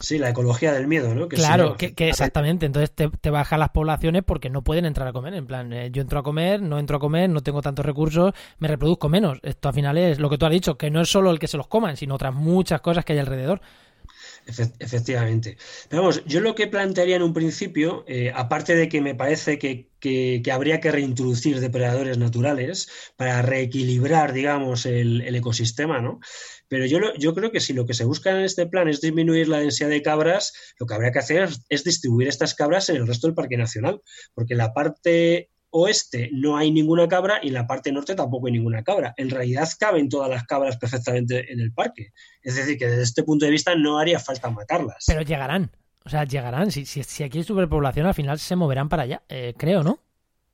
Sí, 0.00 0.16
la 0.16 0.30
ecología 0.30 0.72
del 0.72 0.86
miedo, 0.86 1.14
¿no? 1.14 1.28
claro, 1.28 1.76
que, 1.76 1.94
exactamente. 2.08 2.64
Entonces 2.64 2.90
te, 2.90 3.10
te 3.10 3.28
bajan 3.28 3.60
las 3.60 3.68
poblaciones 3.68 4.22
porque 4.24 4.48
no 4.48 4.62
pueden 4.62 4.86
entrar 4.86 5.06
a 5.06 5.12
comer. 5.12 5.34
En 5.34 5.46
plan, 5.46 5.72
eh, 5.74 5.90
yo 5.92 6.00
entro 6.00 6.18
a 6.18 6.22
comer, 6.22 6.62
no 6.62 6.78
entro 6.78 6.96
a 6.96 7.00
comer, 7.00 7.28
no 7.28 7.42
tengo 7.42 7.60
tantos 7.60 7.84
recursos, 7.84 8.32
me 8.58 8.68
reproduzco 8.68 9.10
menos. 9.10 9.38
Esto 9.42 9.68
al 9.68 9.74
final 9.74 9.98
es 9.98 10.18
lo 10.18 10.30
que 10.30 10.38
tú 10.38 10.46
has 10.46 10.52
dicho, 10.52 10.78
que 10.78 10.90
no 10.90 11.02
es 11.02 11.08
solo 11.10 11.30
el 11.30 11.38
que 11.38 11.48
se 11.48 11.58
los 11.58 11.66
coman, 11.66 11.98
sino 11.98 12.14
otras 12.14 12.34
muchas 12.34 12.80
cosas 12.80 13.04
que 13.04 13.12
hay 13.12 13.18
alrededor. 13.18 13.60
efectivamente. 14.78 15.58
Pero 15.90 16.00
vamos, 16.00 16.24
yo 16.24 16.40
lo 16.40 16.54
que 16.54 16.66
plantearía 16.66 17.16
en 17.16 17.22
un 17.22 17.34
principio, 17.34 18.04
eh, 18.08 18.32
aparte 18.34 18.74
de 18.74 18.88
que 18.88 19.02
me 19.02 19.14
parece 19.14 19.58
que, 19.58 19.90
habría 20.50 20.80
que 20.80 20.90
reintroducir 20.90 21.60
depredadores 21.60 22.16
naturales 22.16 22.88
para 23.16 23.42
reequilibrar, 23.42 24.32
digamos, 24.32 24.86
el, 24.86 25.20
el 25.20 25.34
ecosistema, 25.36 26.00
¿no? 26.00 26.20
Pero 26.70 26.86
yo, 26.86 27.00
yo 27.18 27.34
creo 27.34 27.50
que 27.50 27.58
si 27.58 27.72
lo 27.72 27.84
que 27.84 27.94
se 27.94 28.04
busca 28.04 28.30
en 28.30 28.44
este 28.44 28.64
plan 28.64 28.86
es 28.86 29.00
disminuir 29.00 29.48
la 29.48 29.58
densidad 29.58 29.88
de 29.88 30.02
cabras, 30.02 30.52
lo 30.78 30.86
que 30.86 30.94
habría 30.94 31.10
que 31.10 31.18
hacer 31.18 31.48
es 31.68 31.82
distribuir 31.82 32.28
estas 32.28 32.54
cabras 32.54 32.88
en 32.88 32.96
el 32.96 33.08
resto 33.08 33.26
del 33.26 33.34
Parque 33.34 33.56
Nacional, 33.56 34.00
porque 34.34 34.54
en 34.54 34.58
la 34.58 34.72
parte 34.72 35.50
oeste 35.70 36.30
no 36.32 36.56
hay 36.56 36.70
ninguna 36.70 37.08
cabra 37.08 37.40
y 37.42 37.48
en 37.48 37.54
la 37.54 37.66
parte 37.66 37.90
norte 37.90 38.14
tampoco 38.14 38.46
hay 38.46 38.52
ninguna 38.52 38.84
cabra. 38.84 39.12
En 39.16 39.30
realidad 39.30 39.68
caben 39.80 40.08
todas 40.08 40.30
las 40.30 40.44
cabras 40.44 40.76
perfectamente 40.76 41.52
en 41.52 41.58
el 41.58 41.72
parque. 41.72 42.12
Es 42.40 42.54
decir, 42.54 42.78
que 42.78 42.86
desde 42.86 43.02
este 43.02 43.24
punto 43.24 43.46
de 43.46 43.50
vista 43.50 43.74
no 43.74 43.98
haría 43.98 44.20
falta 44.20 44.48
matarlas. 44.48 45.04
Pero 45.08 45.22
llegarán. 45.22 45.72
O 46.04 46.08
sea, 46.08 46.22
llegarán. 46.22 46.70
Si, 46.70 46.86
si, 46.86 47.24
aquí 47.24 47.38
hay 47.38 47.44
superpoblación, 47.44 48.06
al 48.06 48.14
final 48.14 48.38
se 48.38 48.54
moverán 48.54 48.88
para 48.88 49.02
allá, 49.02 49.22
eh, 49.28 49.54
creo, 49.56 49.82
¿no? 49.82 49.98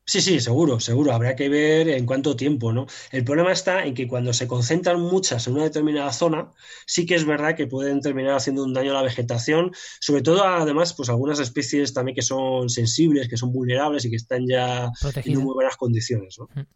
Sí, 0.09 0.20
sí, 0.20 0.38
seguro, 0.38 0.78
seguro. 0.78 1.12
Habrá 1.12 1.34
que 1.34 1.48
ver 1.48 1.88
en 1.88 2.07
cuánto 2.07 2.36
tiempo, 2.36 2.72
¿no? 2.72 2.86
El 3.11 3.24
problema 3.24 3.50
está 3.50 3.84
en 3.84 3.94
que 3.94 4.07
cuando 4.07 4.32
se 4.32 4.46
concentran 4.46 5.00
muchas 5.00 5.48
en 5.48 5.54
una 5.54 5.64
determinada 5.64 6.12
zona, 6.12 6.52
sí 6.86 7.07
que 7.07 7.16
es 7.16 7.24
verdad 7.24 7.57
que 7.57 7.66
pueden 7.66 8.00
terminar 8.00 8.36
haciendo 8.36 8.62
un 8.62 8.72
daño 8.72 8.92
a 8.92 8.94
la 8.94 9.02
vegetación, 9.02 9.72
sobre 9.98 10.22
todo 10.22 10.44
además, 10.44 10.94
pues 10.94 11.09
algunas 11.09 11.40
especies 11.40 11.92
también 11.92 12.14
que 12.14 12.22
son 12.22 12.68
sensibles, 12.68 13.28
que 13.28 13.36
son 13.36 13.52
vulnerables 13.52 14.04
y 14.04 14.11
que 14.11 14.16
están 14.16 14.46
ya 14.46 14.88
en 15.24 15.38
muy 15.40 15.54
buenas 15.54 15.76
condiciones, 15.76 16.36
¿no? 16.38 16.48
Mm. 16.54 16.66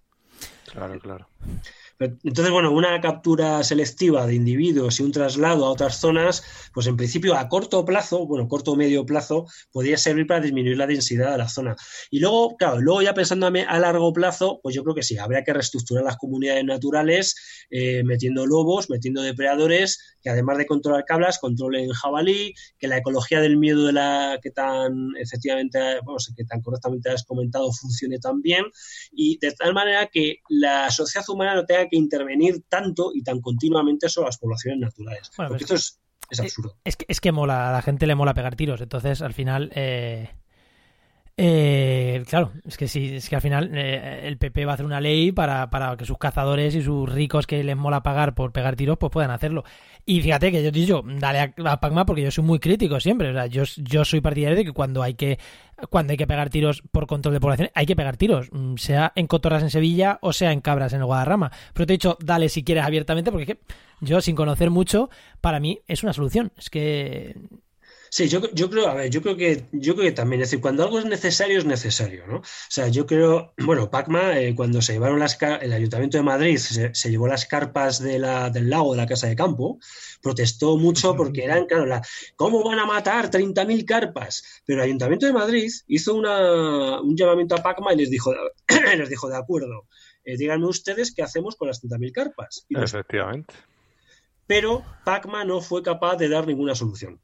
Claro, 0.73 0.99
claro. 0.99 1.29
Entonces, 2.01 2.51
bueno, 2.51 2.73
una 2.73 2.99
captura 3.03 3.63
selectiva 3.63 4.27
de 4.27 4.35
individuos 4.35 4.99
y 4.99 5.03
un 5.03 5.13
traslado 5.13 5.67
a 5.67 5.71
otras 5.71 6.01
zonas, 6.01 6.43
pues 6.73 6.87
en 6.87 6.97
principio 6.97 7.37
a 7.37 7.47
corto 7.51 7.85
plazo, 7.85 8.27
bueno, 8.27 8.49
corto 8.49 8.73
o 8.73 8.77
medio 8.77 9.05
plazo, 9.05 9.47
podría 9.71 9.99
servir 9.99 10.27
para 10.27 10.41
disminuir 10.41 10.79
la 10.79 10.87
densidad 10.87 11.33
de 11.33 11.37
la 11.37 11.49
zona. 11.49 11.77
Y 12.11 12.21
luego, 12.21 12.57
claro, 12.57 12.81
luego 12.81 13.03
ya 13.03 13.13
pensándome 13.13 13.65
a 13.65 13.79
largo 13.79 14.15
plazo, 14.15 14.61
pues 14.63 14.75
yo 14.75 14.83
creo 14.83 14.95
que 14.95 15.03
sí, 15.03 15.19
habría 15.19 15.45
que 15.45 15.53
reestructurar 15.53 16.03
las 16.03 16.17
comunidades 16.17 16.65
naturales, 16.65 17.67
eh, 17.69 18.03
metiendo 18.03 18.47
lobos, 18.47 18.89
metiendo 18.89 19.21
depredadores, 19.21 20.17
que 20.23 20.31
además 20.31 20.57
de 20.57 20.65
controlar 20.65 21.05
cablas, 21.05 21.39
controlen 21.39 21.91
jabalí, 21.91 22.55
que 22.79 22.89
la 22.89 22.97
ecología 22.97 23.41
del 23.41 23.59
miedo 23.59 23.85
de 23.85 23.93
la 23.93 24.39
que 24.43 24.51
tan 24.51 25.11
efectivamente, 25.19 25.79
vamos, 26.07 26.33
que 26.35 26.45
tan 26.45 26.63
correctamente 26.63 27.11
has 27.11 27.25
comentado 27.25 27.71
funcione 27.73 28.19
también, 28.19 28.65
y 29.13 29.39
de 29.39 29.53
tal 29.53 29.75
manera 29.75 30.07
que 30.07 30.37
la 30.49 30.91
sociedad 30.91 31.29
humana 31.29 31.55
no 31.55 31.67
tenga 31.67 31.90
que 31.91 31.97
intervenir 31.97 32.63
tanto 32.69 33.11
y 33.15 33.23
tan 33.23 33.41
continuamente 33.41 34.09
sobre 34.09 34.29
las 34.29 34.39
poblaciones 34.39 34.81
naturales. 34.81 35.31
porque 35.37 35.65
esto 35.65 35.75
es, 35.75 36.01
absurdo. 36.39 36.77
Es 36.85 36.97
que, 36.97 37.05
es 37.09 37.21
que 37.21 37.33
mola, 37.33 37.71
a 37.71 37.73
la 37.73 37.83
gente 37.83 38.07
le 38.07 38.15
mola 38.15 38.35
pegar 38.35 38.57
tiros, 38.57 38.81
entonces 38.81 39.21
al 39.23 39.35
final... 39.35 39.71
Eh, 39.75 40.31
eh, 41.37 42.23
claro, 42.29 42.53
es 42.67 42.77
que 42.77 42.87
sí, 42.87 43.17
es 43.17 43.29
que 43.29 43.37
al 43.37 43.41
final 43.41 43.71
eh, 43.75 44.27
el 44.27 44.37
PP 44.37 44.67
va 44.67 44.73
a 44.73 44.75
hacer 44.75 44.85
una 44.85 45.01
ley 45.01 45.33
para, 45.33 45.69
que 45.97 46.05
sus 46.05 46.19
cazadores 46.19 46.75
y 46.75 46.83
sus 46.83 47.11
ricos 47.11 47.47
que 47.47 47.65
les 47.65 47.77
mola 47.77 48.03
pagar 48.03 48.35
por 48.35 48.53
pegar 48.53 48.77
tiros, 48.77 48.99
pues 48.99 49.11
puedan 49.11 49.31
hacerlo. 49.31 49.65
Y 50.05 50.21
fíjate 50.21 50.51
que 50.51 50.63
yo 50.63 50.71
te 50.71 50.79
digo, 50.79 51.03
dale 51.05 51.39
a, 51.39 51.55
a 51.65 51.81
Pacma 51.81 52.05
porque 52.05 52.23
yo 52.23 52.31
soy 52.31 52.45
muy 52.45 52.59
crítico 52.59 53.01
siempre. 53.01 53.31
O 53.31 53.33
sea, 53.33 53.47
yo, 53.47 53.65
soy 54.05 54.21
partidario 54.21 54.57
de 54.57 54.65
que 54.65 54.73
cuando 54.73 55.03
hay 55.03 55.15
que 55.15 55.39
cuando 55.89 56.11
hay 56.11 56.19
que 56.19 56.27
pegar 56.27 56.51
tiros 56.51 56.83
por 56.93 57.07
control 57.07 57.33
de 57.33 57.41
población, 57.41 57.71
hay 57.75 57.87
que 57.87 57.97
pegar 57.97 58.19
tiros, 58.19 58.51
mm, 58.53 58.77
sea 58.77 59.13
en 59.17 59.27
cotorras 59.27 59.63
en 59.63 59.71
Sevilla 59.71 60.19
o 60.21 60.35
sea 60.35 60.53
en 60.53 60.61
cabras 60.61 60.93
en 60.93 61.01
el 61.01 61.07
Guadarrama. 61.07 61.51
Pero 61.73 61.87
te 61.87 61.95
he 61.95 61.97
dicho, 61.97 62.19
dale 62.21 62.51
si 62.51 62.65
quieres 62.65 62.85
abiertamente, 62.85 63.33
porque 63.33 63.59
yo, 64.01 64.21
sin 64.21 64.37
conocer 64.37 64.69
mucho, 64.71 65.09
para 65.41 65.59
mí 65.59 65.81
es 65.87 66.03
una 66.03 66.13
solución. 66.13 66.53
Es 66.59 66.69
que 66.69 67.35
Sí, 68.13 68.29
yo, 68.29 68.41
yo 68.53 68.69
creo, 68.69 68.89
a 68.89 68.95
ver, 68.95 69.09
yo 69.09 69.23
creo 69.23 69.37
que 69.37 69.67
yo 69.71 69.95
creo 69.95 70.09
que 70.09 70.13
también, 70.13 70.43
es 70.43 70.49
decir, 70.51 70.61
cuando 70.61 70.83
algo 70.83 70.99
es 70.99 71.05
necesario, 71.05 71.59
es 71.59 71.65
necesario, 71.65 72.27
¿no? 72.27 72.39
O 72.39 72.43
sea, 72.69 72.89
yo 72.89 73.07
creo, 73.07 73.55
bueno, 73.65 73.89
Pacma, 73.89 74.37
eh, 74.41 74.53
cuando 74.57 74.83
se 74.83 74.95
llevaron 74.95 75.21
las 75.21 75.39
el 75.41 75.73
Ayuntamiento 75.73 76.17
de 76.17 76.25
Madrid 76.25 76.59
se, 76.59 77.11
llevó 77.11 77.29
las 77.29 77.47
carpas 77.47 78.03
de 78.03 78.19
la, 78.19 78.51
del 78.51 78.69
lago 78.69 78.91
de 78.91 78.97
la 78.97 79.07
Casa 79.07 79.29
de 79.29 79.37
Campo, 79.37 79.79
protestó 80.21 80.77
mucho 80.77 81.15
porque 81.15 81.45
eran, 81.45 81.67
claro, 81.67 81.87
la, 81.87 82.03
¿cómo 82.35 82.65
van 82.65 82.81
a 82.81 82.85
matar 82.85 83.31
30.000 83.31 83.85
carpas? 83.85 84.63
Pero 84.67 84.81
el 84.81 84.87
Ayuntamiento 84.87 85.27
de 85.27 85.33
Madrid 85.33 85.71
hizo 85.87 86.17
una, 86.17 87.01
un 87.01 87.17
llamamiento 87.17 87.55
a 87.55 87.63
Pacma 87.63 87.93
y 87.93 87.99
les 87.99 88.11
dijo, 88.11 88.35
les 88.97 89.09
dijo, 89.09 89.29
de 89.29 89.37
acuerdo, 89.37 89.87
eh, 90.25 90.37
díganme 90.37 90.67
ustedes 90.67 91.15
qué 91.15 91.23
hacemos 91.23 91.55
con 91.55 91.69
las 91.69 91.81
30.000 91.81 92.13
carpas. 92.13 92.67
Efectivamente. 92.71 93.55
Pero 94.49 94.85
Pacma 95.05 95.45
no 95.45 95.61
fue 95.61 95.81
capaz 95.85 96.17
de 96.17 96.29
dar 96.29 96.45
ninguna 96.45 96.75
solución. 96.75 97.21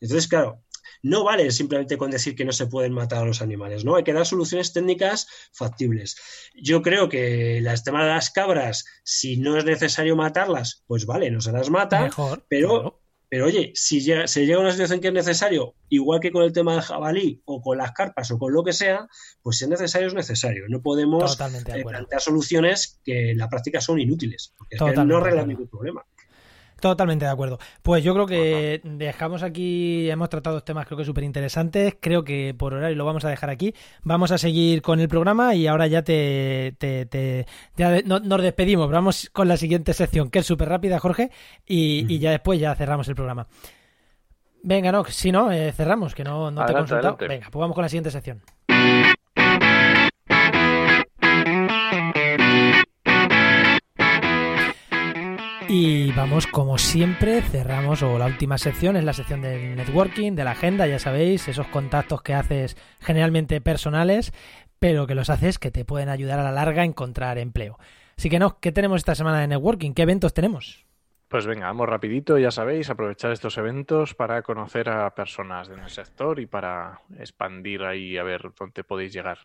Entonces, 0.00 0.28
claro, 0.28 0.62
no 1.02 1.24
vale 1.24 1.50
simplemente 1.50 1.96
con 1.96 2.10
decir 2.10 2.34
que 2.34 2.44
no 2.44 2.52
se 2.52 2.66
pueden 2.66 2.92
matar 2.92 3.22
a 3.22 3.26
los 3.26 3.42
animales, 3.42 3.84
¿no? 3.84 3.96
Hay 3.96 4.04
que 4.04 4.12
dar 4.12 4.26
soluciones 4.26 4.72
técnicas 4.72 5.28
factibles. 5.52 6.16
Yo 6.54 6.82
creo 6.82 7.08
que 7.08 7.60
la 7.62 7.76
tema 7.76 8.04
de 8.04 8.10
las 8.10 8.30
cabras, 8.30 8.84
si 9.04 9.36
no 9.36 9.56
es 9.56 9.64
necesario 9.64 10.16
matarlas, 10.16 10.84
pues 10.86 11.06
vale, 11.06 11.30
no 11.30 11.40
se 11.40 11.52
las 11.52 11.70
mata, 11.70 12.02
Mejor, 12.02 12.44
pero, 12.48 13.02
pero 13.28 13.46
oye, 13.46 13.72
si 13.74 14.00
se 14.00 14.46
llega 14.46 14.58
a 14.58 14.60
una 14.60 14.72
situación 14.72 15.00
que 15.00 15.08
es 15.08 15.14
necesario, 15.14 15.74
igual 15.88 16.20
que 16.20 16.32
con 16.32 16.42
el 16.42 16.52
tema 16.52 16.72
del 16.72 16.82
jabalí 16.82 17.42
o 17.44 17.60
con 17.60 17.78
las 17.78 17.92
carpas 17.92 18.30
o 18.30 18.38
con 18.38 18.52
lo 18.52 18.64
que 18.64 18.72
sea, 18.72 19.06
pues 19.42 19.58
si 19.58 19.64
es 19.64 19.70
necesario, 19.70 20.08
es 20.08 20.14
necesario. 20.14 20.64
No 20.68 20.82
podemos 20.82 21.38
eh, 21.40 21.84
plantear 21.84 22.20
soluciones 22.20 23.00
que 23.04 23.32
en 23.32 23.38
la 23.38 23.48
práctica 23.48 23.80
son 23.80 24.00
inútiles, 24.00 24.54
porque 24.58 24.76
no 25.04 25.18
arreglan 25.18 25.48
ningún 25.48 25.68
problema. 25.68 26.04
Totalmente 26.80 27.24
de 27.24 27.30
acuerdo. 27.30 27.58
Pues 27.82 28.04
yo 28.04 28.12
creo 28.12 28.26
que 28.26 28.80
dejamos 28.84 29.42
aquí, 29.42 30.10
hemos 30.10 30.28
tratado 30.28 30.62
temas 30.62 30.86
creo 30.86 30.98
que 30.98 31.04
súper 31.04 31.24
interesantes, 31.24 31.96
creo 32.00 32.22
que 32.22 32.54
por 32.56 32.74
horario 32.74 32.96
lo 32.96 33.06
vamos 33.06 33.24
a 33.24 33.30
dejar 33.30 33.48
aquí, 33.48 33.74
vamos 34.02 34.30
a 34.30 34.38
seguir 34.38 34.82
con 34.82 35.00
el 35.00 35.08
programa 35.08 35.54
y 35.54 35.66
ahora 35.66 35.86
ya 35.86 36.02
te, 36.02 36.74
te, 36.78 37.46
ya 37.76 38.02
nos 38.02 38.42
despedimos, 38.42 38.90
vamos 38.90 39.30
con 39.32 39.48
la 39.48 39.56
siguiente 39.56 39.94
sección, 39.94 40.30
que 40.30 40.40
es 40.40 40.46
súper 40.46 40.68
rápida, 40.68 40.98
Jorge, 40.98 41.30
y, 41.66 42.18
ya 42.18 42.30
después 42.30 42.60
ya 42.60 42.74
cerramos 42.74 43.08
el 43.08 43.14
programa. 43.14 43.46
Venga, 44.62 44.92
no, 44.92 45.04
si 45.04 45.32
no, 45.32 45.52
eh, 45.52 45.72
cerramos, 45.72 46.14
que 46.14 46.24
no, 46.24 46.50
no 46.50 46.66
te 46.66 46.72
he 46.72 46.74
consultado. 46.74 47.16
Venga, 47.16 47.48
pues 47.50 47.60
vamos 47.60 47.74
con 47.74 47.82
la 47.82 47.88
siguiente 47.88 48.10
sección. 48.10 48.42
Y 55.68 56.12
vamos, 56.12 56.46
como 56.46 56.78
siempre, 56.78 57.42
cerramos, 57.42 58.00
o 58.04 58.18
la 58.18 58.26
última 58.26 58.56
sección 58.56 58.96
es 58.96 59.02
la 59.02 59.12
sección 59.12 59.42
del 59.42 59.74
networking, 59.74 60.32
de 60.32 60.44
la 60.44 60.52
agenda, 60.52 60.86
ya 60.86 61.00
sabéis, 61.00 61.48
esos 61.48 61.66
contactos 61.66 62.22
que 62.22 62.34
haces 62.34 62.76
generalmente 63.00 63.60
personales, 63.60 64.32
pero 64.78 65.08
que 65.08 65.16
los 65.16 65.28
haces 65.28 65.58
que 65.58 65.72
te 65.72 65.84
pueden 65.84 66.08
ayudar 66.08 66.38
a 66.38 66.44
la 66.44 66.52
larga 66.52 66.82
a 66.82 66.84
encontrar 66.84 67.38
empleo. 67.38 67.78
Así 68.16 68.30
que 68.30 68.38
no, 68.38 68.60
¿qué 68.60 68.70
tenemos 68.70 68.98
esta 68.98 69.16
semana 69.16 69.40
de 69.40 69.48
networking? 69.48 69.92
¿Qué 69.92 70.02
eventos 70.02 70.32
tenemos? 70.34 70.86
Pues 71.26 71.46
venga, 71.46 71.66
vamos 71.66 71.88
rapidito, 71.88 72.38
ya 72.38 72.52
sabéis, 72.52 72.88
aprovechar 72.88 73.32
estos 73.32 73.58
eventos 73.58 74.14
para 74.14 74.42
conocer 74.42 74.88
a 74.88 75.12
personas 75.16 75.68
del 75.68 75.88
sector 75.90 76.38
y 76.38 76.46
para 76.46 77.00
expandir 77.18 77.82
ahí 77.82 78.16
a 78.16 78.22
ver 78.22 78.52
dónde 78.56 78.84
podéis 78.84 79.12
llegar. 79.12 79.38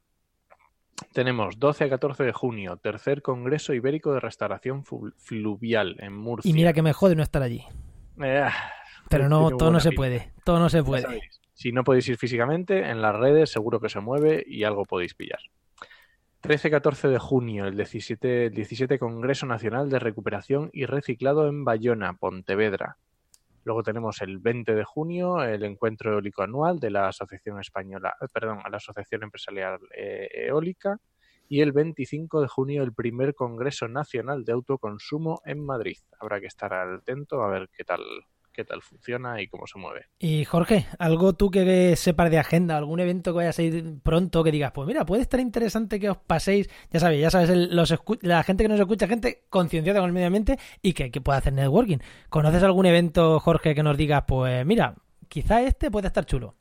Tenemos 1.14 1.60
12 1.60 1.86
a 1.86 1.90
14 1.90 2.24
de 2.24 2.32
junio, 2.32 2.78
tercer 2.78 3.22
Congreso 3.22 3.74
Ibérico 3.74 4.14
de 4.14 4.20
Restauración 4.20 4.84
Fluvial 4.86 5.96
en 6.00 6.16
Murcia. 6.16 6.50
Y 6.50 6.54
mira 6.54 6.74
que 6.74 6.82
me 6.82 6.94
jode 6.94 7.16
no 7.16 7.24
estar 7.24 7.42
allí. 7.42 7.66
Eh, 8.22 8.48
Pero 9.10 9.28
no, 9.28 9.50
todo 9.58 9.72
no 9.72 9.80
se 9.80 9.92
puede, 9.92 10.32
todo 10.44 10.60
no 10.60 10.70
se 10.70 10.84
puede. 10.84 11.22
Si 11.54 11.72
no 11.72 11.84
podéis 11.84 12.08
ir 12.08 12.18
físicamente, 12.18 12.90
en 12.90 13.02
las 13.02 13.16
redes 13.16 13.52
seguro 13.52 13.80
que 13.80 13.90
se 13.90 14.00
mueve 14.00 14.44
y 14.48 14.64
algo 14.64 14.86
podéis 14.86 15.14
pillar. 15.14 15.40
13-14 16.42 17.10
de 17.10 17.20
junio, 17.20 17.66
el 17.66 17.76
17, 17.76 18.48
el 18.48 18.54
17 18.54 18.98
Congreso 18.98 19.46
Nacional 19.46 19.90
de 19.90 20.00
Recuperación 20.00 20.72
y 20.74 20.86
Reciclado 20.86 21.48
en 21.48 21.64
Bayona, 21.64 22.14
Pontevedra. 22.14 22.98
Luego 23.64 23.84
tenemos 23.84 24.22
el 24.22 24.40
20 24.40 24.74
de 24.74 24.84
junio 24.84 25.44
el 25.44 25.64
encuentro 25.64 26.14
eólico 26.14 26.42
anual 26.42 26.80
de 26.80 26.90
la 26.90 27.10
Asociación 27.10 27.60
Española, 27.60 28.16
eh, 28.22 28.26
perdón, 28.32 28.60
la 28.70 28.78
Asociación 28.78 29.24
Empresarial 29.24 29.80
eh, 29.96 30.30
Eólica 30.48 30.98
y 31.48 31.62
el 31.62 31.72
25 31.72 32.42
de 32.42 32.48
junio 32.48 32.84
el 32.84 32.94
primer 32.94 33.36
Congreso 33.36 33.88
Nacional 33.88 34.46
de 34.46 34.54
Autoconsumo 34.54 35.42
en 35.46 35.64
Madrid. 35.64 35.98
Habrá 36.20 36.40
que 36.40 36.48
estar 36.48 36.74
atento 36.74 37.44
a 37.44 37.50
ver 37.50 37.70
qué 37.76 37.84
tal 37.84 38.02
qué 38.52 38.64
tal 38.64 38.82
funciona 38.82 39.42
y 39.42 39.48
cómo 39.48 39.68
se 39.68 39.80
mueve. 39.80 40.08
Y 40.20 40.46
Jorge, 40.46 40.86
algo 41.00 41.34
tú 41.34 41.50
que 41.50 41.96
sepas 41.96 42.30
de 42.30 42.40
agenda, 42.40 42.78
algún 42.78 43.00
evento 43.00 43.32
que 43.32 43.38
vaya 43.38 43.52
a 43.58 43.62
ir 43.62 44.00
pronto 44.04 44.44
que 44.44 44.52
digas, 44.52 44.72
pues 44.72 44.88
mira, 44.88 45.06
puede 45.06 45.22
estar 45.22 45.40
interesante 45.40 46.00
que 46.00 46.10
os 46.10 46.18
paséis, 46.18 46.70
ya 46.92 47.00
sabéis, 47.00 47.22
ya 47.22 47.30
sabes, 47.30 47.50
los 47.50 47.94
la 48.22 48.44
gente 48.44 48.64
que 48.64 48.70
nos 48.70 48.80
escucha, 48.80 49.08
gente 49.08 49.44
concienciada 49.50 50.00
con 50.00 50.10
el 50.10 50.14
medio 50.14 50.28
ambiente 50.28 50.58
y 50.82 50.94
que, 50.94 51.12
que 51.12 51.22
pueda 51.22 51.40
hacer 51.40 51.54
networking. 51.54 51.98
¿Conoces 52.30 52.64
algún 52.64 52.86
evento, 52.86 53.40
Jorge, 53.40 53.76
que 53.76 53.84
nos 53.84 53.98
digas, 53.98 54.24
pues 54.28 54.66
mira, 54.66 54.96
quizá 55.28 55.62
este 55.62 55.92
puede 55.92 56.08
estar 56.08 56.26
chulo? 56.26 56.56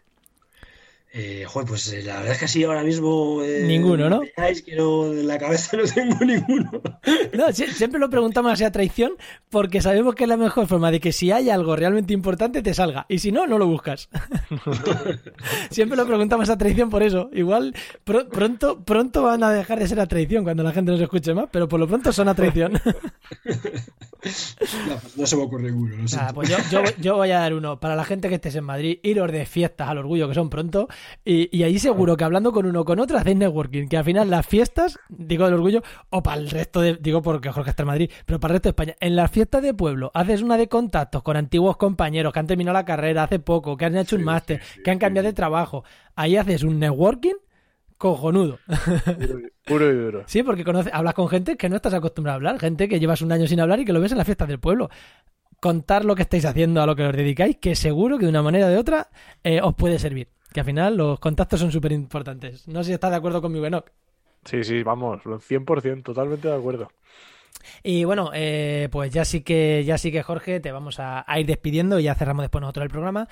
Eh, 1.12 1.44
joder, 1.44 1.68
pues 1.68 1.92
eh, 1.92 2.04
la 2.04 2.18
verdad 2.18 2.32
es 2.34 2.38
que 2.38 2.44
así 2.44 2.62
ahora 2.62 2.84
mismo. 2.84 3.42
Eh, 3.42 3.64
ninguno, 3.66 4.08
¿no? 4.08 4.20
que 4.20 4.76
no, 4.76 5.06
en 5.06 5.26
la 5.26 5.38
cabeza 5.38 5.76
no 5.76 5.82
tengo 5.82 6.16
ninguno. 6.24 6.70
No, 7.32 7.52
siempre 7.52 7.98
lo 7.98 8.08
preguntamos 8.08 8.52
así 8.52 8.62
a 8.62 8.70
traición 8.70 9.14
porque 9.48 9.80
sabemos 9.82 10.14
que 10.14 10.22
es 10.24 10.28
la 10.28 10.36
mejor 10.36 10.68
forma 10.68 10.92
de 10.92 11.00
que 11.00 11.12
si 11.12 11.32
hay 11.32 11.50
algo 11.50 11.74
realmente 11.74 12.12
importante 12.12 12.62
te 12.62 12.74
salga 12.74 13.06
y 13.08 13.18
si 13.18 13.32
no, 13.32 13.48
no 13.48 13.58
lo 13.58 13.66
buscas. 13.66 14.08
siempre 15.70 15.96
lo 15.96 16.06
preguntamos 16.06 16.48
a 16.48 16.56
traición 16.56 16.90
por 16.90 17.02
eso. 17.02 17.28
Igual 17.32 17.74
pronto, 18.04 18.84
pronto 18.84 19.24
van 19.24 19.42
a 19.42 19.50
dejar 19.50 19.80
de 19.80 19.88
ser 19.88 19.98
a 19.98 20.06
traición 20.06 20.44
cuando 20.44 20.62
la 20.62 20.70
gente 20.70 20.92
nos 20.92 21.00
escuche 21.00 21.34
más, 21.34 21.46
pero 21.50 21.68
por 21.68 21.80
lo 21.80 21.88
pronto 21.88 22.12
son 22.12 22.28
a 22.28 22.36
traición. 22.36 22.74
no, 25.16 25.26
se 25.26 25.36
me 25.36 25.42
ocurre 25.42 25.72
ninguno. 25.72 26.04
pues 26.34 26.48
yo, 26.70 26.82
yo 27.00 27.16
voy 27.16 27.32
a 27.32 27.40
dar 27.40 27.52
uno. 27.52 27.80
Para 27.80 27.96
la 27.96 28.04
gente 28.04 28.28
que 28.28 28.36
estés 28.36 28.54
en 28.54 28.62
Madrid, 28.62 29.00
iros 29.02 29.32
de 29.32 29.44
fiestas 29.44 29.88
al 29.88 29.98
orgullo 29.98 30.28
que 30.28 30.34
son 30.34 30.48
pronto 30.48 30.88
y, 31.24 31.62
ahí 31.62 31.78
seguro 31.78 32.16
que 32.16 32.24
hablando 32.24 32.53
con 32.53 32.66
uno 32.66 32.80
o 32.80 32.84
con 32.84 32.98
otro 33.01 33.18
hacéis 33.18 33.36
networking, 33.36 33.88
que 33.88 33.96
al 33.96 34.05
final 34.05 34.30
las 34.30 34.46
fiestas, 34.46 34.98
digo 35.09 35.44
del 35.44 35.55
orgullo, 35.55 35.82
o 36.11 36.22
para 36.22 36.40
el 36.40 36.51
resto 36.51 36.80
de, 36.80 36.96
digo 36.96 37.22
porque 37.22 37.51
Jorge 37.51 37.70
está 37.70 37.82
en 37.82 37.88
Madrid, 37.88 38.11
pero 38.26 38.40
para 38.40 38.53
el 38.53 38.57
resto 38.57 38.68
de 38.68 38.70
España, 38.70 38.96
en 39.01 39.16
las 39.16 39.30
fiestas 39.30 39.62
de 39.62 39.74
pueblo 39.74 40.11
haces 40.14 40.42
una 40.42 40.57
de 40.57 40.68
contactos 40.68 41.22
con 41.22 41.36
antiguos 41.36 41.76
compañeros 41.76 42.32
que 42.32 42.38
han 42.38 42.46
terminado 42.46 42.74
la 42.74 42.84
carrera 42.84 43.24
hace 43.24 43.38
poco, 43.38 43.76
que 43.76 43.84
han 43.84 43.96
hecho 43.96 44.16
un 44.16 44.24
máster, 44.24 44.61
que 44.84 44.90
han 44.90 44.98
cambiado 44.98 45.26
de 45.26 45.32
trabajo, 45.32 45.84
ahí 46.14 46.36
haces 46.36 46.62
un 46.62 46.78
networking 46.78 47.34
cojonudo. 48.01 48.59
Puro 49.66 49.90
y 49.90 49.94
duro. 49.94 50.24
Sí, 50.26 50.42
porque 50.42 50.64
conoces, 50.64 50.90
hablas 50.92 51.12
con 51.12 51.28
gente 51.28 51.59
que 51.59 51.68
no 51.68 51.76
estás 51.76 51.92
acostumbrado 51.92 52.34
a 52.34 52.36
hablar, 52.36 52.59
gente 52.59 52.88
que 52.88 52.98
llevas 52.98 53.20
un 53.20 53.30
año 53.30 53.46
sin 53.46 53.61
hablar 53.61 53.78
y 53.78 53.84
que 53.84 53.92
lo 53.92 54.01
ves 54.01 54.12
en 54.12 54.18
las 54.18 54.24
fiestas 54.24 54.48
del 54.48 54.59
pueblo. 54.59 54.88
Contar 55.61 56.07
lo 56.07 56.14
que 56.16 56.22
estáis 56.22 56.46
haciendo, 56.46 56.80
a 56.80 56.86
lo 56.86 56.96
que 56.96 57.05
os 57.05 57.14
dedicáis, 57.14 57.59
que 57.59 57.76
seguro 57.76 58.16
que 58.16 58.24
de 58.24 58.30
una 58.30 58.42
manera 58.42 58.66
o 58.66 58.70
de 58.70 58.78
otra 58.78 59.11
eh, 59.44 59.61
os 59.62 59.74
puede 59.74 59.98
servir. 59.98 60.28
Que 60.53 60.61
al 60.61 60.66
final 60.66 60.96
los 60.96 61.20
contactos 61.20 61.61
son 61.61 61.70
súper 61.70 61.92
importantes. 61.92 62.66
No 62.66 62.82
sé 62.82 62.88
si 62.88 62.94
estás 62.94 63.11
de 63.11 63.16
acuerdo 63.16 63.40
conmigo, 63.40 63.66
Enoch. 63.66 63.90
Sí, 64.44 64.64
sí, 64.64 64.82
vamos, 64.82 65.22
100%, 65.22 66.03
totalmente 66.03 66.48
de 66.48 66.55
acuerdo. 66.55 66.90
Y 67.82 68.05
bueno, 68.05 68.30
eh, 68.34 68.88
pues 68.90 69.12
ya 69.12 69.24
sí 69.24 69.42
que, 69.42 69.84
ya 69.84 69.98
sí 69.98 70.11
que 70.11 70.22
Jorge, 70.22 70.61
te 70.61 70.72
vamos 70.72 70.96
a, 70.98 71.24
ir 71.38 71.46
despidiendo 71.46 71.98
y 71.98 72.05
ya 72.05 72.14
cerramos 72.14 72.44
después 72.44 72.62
nosotros 72.62 72.84
el 72.84 72.90
programa. 72.90 73.28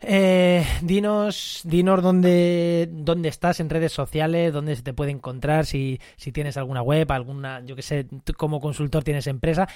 Eh, 0.00 0.64
dinos, 0.82 1.62
dinos 1.64 2.02
dónde, 2.02 2.88
dónde 2.90 3.28
estás 3.28 3.58
en 3.60 3.70
redes 3.70 3.92
sociales, 3.92 4.52
dónde 4.52 4.76
se 4.76 4.82
te 4.82 4.92
puede 4.92 5.10
encontrar, 5.10 5.66
si, 5.66 6.00
si 6.16 6.30
tienes 6.30 6.56
alguna 6.56 6.82
web, 6.82 7.10
alguna, 7.10 7.60
yo 7.64 7.74
que 7.74 7.82
sé, 7.82 8.06
como 8.36 8.60
consultor 8.60 9.02
tienes 9.02 9.26
empresa. 9.26 9.68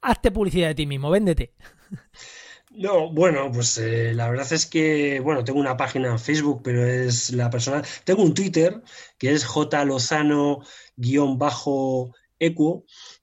Hazte 0.00 0.30
publicidad 0.30 0.68
de 0.68 0.74
ti 0.74 0.86
mismo, 0.86 1.10
véndete. 1.10 1.52
No, 2.78 3.10
bueno, 3.10 3.50
pues 3.52 3.76
eh, 3.78 4.14
la 4.14 4.30
verdad 4.30 4.52
es 4.52 4.64
que, 4.64 5.18
bueno, 5.18 5.42
tengo 5.42 5.58
una 5.58 5.76
página 5.76 6.12
en 6.12 6.18
Facebook, 6.20 6.60
pero 6.62 6.86
es 6.86 7.32
la 7.32 7.50
personal. 7.50 7.84
Tengo 8.04 8.22
un 8.22 8.34
Twitter 8.34 8.80
que 9.18 9.32
es 9.32 9.44
jlozano-equo, 9.44 10.64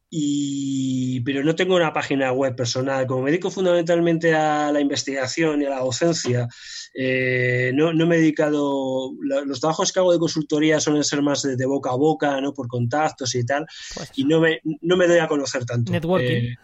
y, 0.10 1.22
pero 1.22 1.42
no 1.42 1.56
tengo 1.56 1.78
una 1.78 1.94
página 1.94 2.34
web 2.34 2.54
personal. 2.54 3.08
Como 3.08 3.22
me 3.22 3.32
dedico 3.32 3.50
fundamentalmente 3.50 4.36
a 4.36 4.74
la 4.74 4.82
investigación 4.82 5.62
y 5.62 5.66
a 5.66 5.70
la 5.70 5.80
docencia, 5.80 6.50
eh, 6.94 7.72
no, 7.74 7.94
me 7.94 8.18
he 8.18 8.20
dedicado. 8.20 9.14
Los 9.22 9.62
trabajos 9.62 9.94
que 9.94 10.00
hago 10.00 10.12
de 10.12 10.20
consultoría 10.20 10.82
suelen 10.82 11.06
ser 11.06 11.22
más 11.22 11.44
de, 11.44 11.66
boca 11.66 11.92
a 11.92 11.96
boca, 11.96 12.42
¿no? 12.42 12.54
Por 12.54 12.68
contactos 12.68 13.34
y 13.36 13.46
tal, 13.46 13.66
pues 13.94 14.12
y 14.16 14.26
no 14.26 14.42
me, 14.42 14.60
no 14.82 14.98
me 14.98 15.08
doy 15.08 15.20
a 15.20 15.30
conocer 15.30 15.64
tanto. 15.64 15.94
Networking. 15.94 16.44
Eh, 16.44 16.58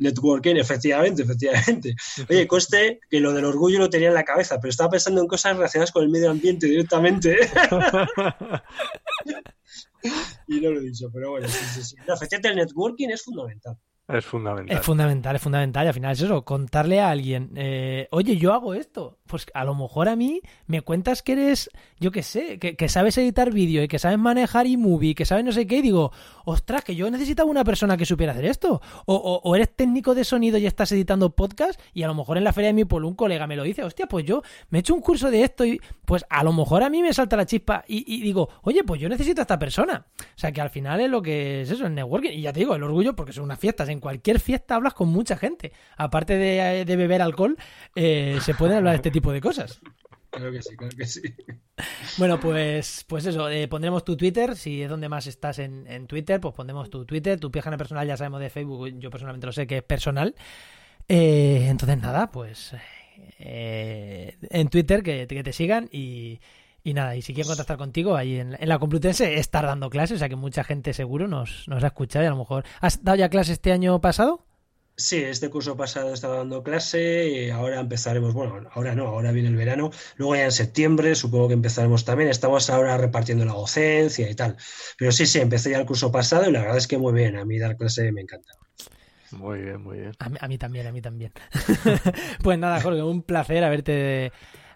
Networking, 0.00 0.56
efectivamente, 0.56 1.22
efectivamente. 1.22 1.94
Oye, 2.28 2.46
coste 2.46 3.00
que 3.10 3.20
lo 3.20 3.32
del 3.32 3.44
orgullo 3.44 3.78
lo 3.78 3.90
tenía 3.90 4.08
en 4.08 4.14
la 4.14 4.24
cabeza, 4.24 4.58
pero 4.60 4.70
estaba 4.70 4.90
pensando 4.90 5.20
en 5.20 5.26
cosas 5.26 5.56
relacionadas 5.56 5.92
con 5.92 6.02
el 6.02 6.10
medio 6.10 6.30
ambiente 6.30 6.66
directamente. 6.66 7.38
y 10.48 10.60
no 10.60 10.70
lo 10.70 10.80
he 10.80 10.84
dicho, 10.84 11.10
pero 11.12 11.30
bueno, 11.30 11.48
sí, 11.48 11.64
sí, 11.74 11.82
sí. 11.82 11.96
efectivamente, 12.06 12.48
el 12.48 12.56
networking 12.56 13.08
es 13.08 13.22
fundamental. 13.22 13.76
Es 14.08 14.24
fundamental. 14.24 14.78
Es 14.78 14.84
fundamental, 14.84 15.36
es 15.36 15.42
fundamental. 15.42 15.84
Y 15.84 15.88
al 15.88 15.94
final 15.94 16.12
es 16.12 16.22
eso, 16.22 16.44
contarle 16.44 17.00
a 17.00 17.10
alguien, 17.10 17.52
eh, 17.56 18.08
oye, 18.10 18.38
yo 18.38 18.54
hago 18.54 18.72
esto. 18.72 19.17
Pues 19.28 19.46
a 19.54 19.64
lo 19.64 19.74
mejor 19.74 20.08
a 20.08 20.16
mí 20.16 20.40
me 20.66 20.80
cuentas 20.82 21.22
que 21.22 21.32
eres, 21.32 21.70
yo 22.00 22.10
qué 22.10 22.22
sé, 22.22 22.58
que, 22.58 22.88
sabes 22.88 23.16
editar 23.18 23.52
vídeo 23.52 23.82
y 23.82 23.88
que 23.88 23.98
sabes 23.98 24.18
manejar 24.18 24.66
iMovie, 24.66 25.14
que 25.14 25.24
sabes 25.24 25.44
no 25.44 25.52
sé 25.52 25.66
qué, 25.66 25.76
y 25.76 25.82
digo, 25.82 26.10
ostras, 26.44 26.82
que 26.82 26.96
yo 26.96 27.10
necesitaba 27.10 27.48
una 27.50 27.62
persona 27.64 27.96
que 27.96 28.04
supiera 28.06 28.32
hacer 28.32 28.46
esto. 28.46 28.80
O, 29.06 29.40
o- 29.44 29.54
eres 29.56 29.74
técnico 29.76 30.14
de 30.14 30.24
sonido 30.24 30.58
y 30.58 30.66
estás 30.66 30.90
editando 30.92 31.30
podcast 31.30 31.80
y 31.94 32.02
a 32.02 32.06
lo 32.08 32.14
mejor 32.14 32.38
en 32.38 32.44
la 32.44 32.52
feria 32.52 32.68
de 32.68 32.74
mi 32.74 32.84
pueblo 32.84 33.06
un 33.08 33.14
colega 33.14 33.46
me 33.46 33.56
lo 33.56 33.62
dice, 33.62 33.84
hostia, 33.84 34.06
pues 34.06 34.24
yo 34.24 34.42
me 34.70 34.78
he 34.78 34.80
hecho 34.80 34.94
un 34.94 35.00
curso 35.00 35.30
de 35.30 35.42
esto 35.42 35.64
y 35.64 35.80
pues 36.04 36.24
a 36.30 36.42
lo 36.42 36.52
mejor 36.52 36.82
a 36.82 36.88
mí 36.90 37.02
me 37.02 37.12
salta 37.12 37.36
la 37.36 37.44
chispa 37.46 37.84
y, 37.86 38.22
digo, 38.22 38.48
oye, 38.62 38.82
pues 38.84 39.00
yo 39.00 39.08
necesito 39.08 39.40
a 39.40 39.42
esta 39.42 39.58
persona. 39.58 40.06
O 40.18 40.38
sea 40.38 40.52
que 40.52 40.60
al 40.60 40.70
final 40.70 41.00
es 41.00 41.10
lo 41.10 41.20
que 41.20 41.62
es 41.62 41.70
eso, 41.70 41.86
el 41.86 41.94
networking. 41.94 42.30
Y 42.30 42.42
ya 42.42 42.52
te 42.52 42.60
digo, 42.60 42.74
el 42.74 42.82
orgullo, 42.82 43.14
porque 43.14 43.32
son 43.32 43.44
unas 43.44 43.58
fiestas. 43.58 43.88
En 43.88 44.00
cualquier 44.00 44.40
fiesta 44.40 44.76
hablas 44.76 44.94
con 44.94 45.08
mucha 45.08 45.36
gente. 45.36 45.72
Aparte 45.96 46.36
de, 46.36 46.84
de 46.84 46.96
beber 46.96 47.20
alcohol, 47.20 47.56
eh, 47.94 48.38
se 48.40 48.54
pueden 48.54 48.78
hablar 48.78 48.92
de 48.92 48.96
este 48.96 49.10
tipo 49.10 49.17
de 49.20 49.40
cosas. 49.40 49.80
Claro 50.30 50.52
que 50.52 50.62
sí, 50.62 50.76
claro 50.76 50.96
que 50.96 51.06
sí. 51.06 51.22
Bueno, 52.18 52.38
pues, 52.38 53.04
pues 53.08 53.24
eso, 53.26 53.48
eh, 53.48 53.66
pondremos 53.66 54.04
tu 54.04 54.16
Twitter, 54.16 54.56
si 54.56 54.82
es 54.82 54.90
donde 54.90 55.08
más 55.08 55.26
estás 55.26 55.58
en, 55.58 55.86
en 55.86 56.06
Twitter, 56.06 56.40
pues 56.40 56.54
pondremos 56.54 56.90
tu 56.90 57.04
Twitter, 57.04 57.40
tu 57.40 57.50
página 57.50 57.78
personal 57.78 58.06
ya 58.06 58.16
sabemos 58.16 58.40
de 58.40 58.50
Facebook, 58.50 58.88
yo 58.98 59.10
personalmente 59.10 59.46
lo 59.46 59.52
sé 59.52 59.66
que 59.66 59.78
es 59.78 59.82
personal. 59.82 60.34
Eh, 61.08 61.66
entonces 61.68 61.98
nada, 61.98 62.30
pues 62.30 62.74
eh, 63.38 64.36
en 64.50 64.68
Twitter 64.68 65.02
que, 65.02 65.26
que 65.26 65.42
te 65.42 65.52
sigan 65.54 65.88
y, 65.90 66.40
y 66.84 66.92
nada, 66.92 67.16
y 67.16 67.22
si 67.22 67.32
quieren 67.32 67.48
contactar 67.48 67.78
contigo 67.78 68.14
ahí 68.14 68.38
en, 68.38 68.54
en 68.60 68.68
la 68.68 68.78
Complutense, 68.78 69.38
estar 69.38 69.64
dando 69.64 69.88
clases, 69.88 70.16
o 70.16 70.18
sea 70.18 70.28
que 70.28 70.36
mucha 70.36 70.62
gente 70.62 70.92
seguro 70.92 71.26
nos, 71.26 71.66
nos 71.68 71.82
ha 71.82 71.88
escuchado 71.88 72.24
y 72.24 72.28
a 72.28 72.30
lo 72.30 72.36
mejor... 72.36 72.64
¿Has 72.80 73.02
dado 73.02 73.16
ya 73.16 73.30
clases 73.30 73.54
este 73.54 73.72
año 73.72 73.98
pasado? 74.02 74.44
Sí, 75.00 75.22
este 75.22 75.48
curso 75.48 75.76
pasado 75.76 76.12
estaba 76.12 76.38
dando 76.38 76.64
clase 76.64 77.28
y 77.28 77.50
ahora 77.50 77.78
empezaremos, 77.78 78.34
bueno, 78.34 78.68
ahora 78.72 78.96
no, 78.96 79.06
ahora 79.06 79.30
viene 79.30 79.48
el 79.48 79.54
verano, 79.54 79.92
luego 80.16 80.34
ya 80.34 80.46
en 80.46 80.50
septiembre 80.50 81.14
supongo 81.14 81.46
que 81.46 81.54
empezaremos 81.54 82.04
también, 82.04 82.28
estamos 82.28 82.68
ahora 82.68 82.98
repartiendo 82.98 83.44
la 83.44 83.52
docencia 83.52 84.28
y 84.28 84.34
tal, 84.34 84.56
pero 84.98 85.12
sí, 85.12 85.26
sí, 85.26 85.38
empecé 85.38 85.70
ya 85.70 85.78
el 85.78 85.86
curso 85.86 86.10
pasado 86.10 86.50
y 86.50 86.52
la 86.52 86.62
verdad 86.62 86.78
es 86.78 86.88
que 86.88 86.98
muy 86.98 87.12
bien, 87.12 87.36
a 87.36 87.44
mí 87.44 87.60
dar 87.60 87.76
clase 87.76 88.10
me 88.10 88.22
encanta. 88.22 88.52
Muy 89.30 89.60
bien, 89.60 89.80
muy 89.80 89.98
bien. 89.98 90.12
A 90.18 90.28
mí, 90.30 90.38
a 90.40 90.48
mí 90.48 90.58
también, 90.58 90.86
a 90.88 90.90
mí 90.90 91.00
también. 91.00 91.32
pues 92.42 92.58
nada, 92.58 92.80
Jorge, 92.80 93.00
un 93.00 93.22
placer 93.22 93.62
haberte 93.62 94.32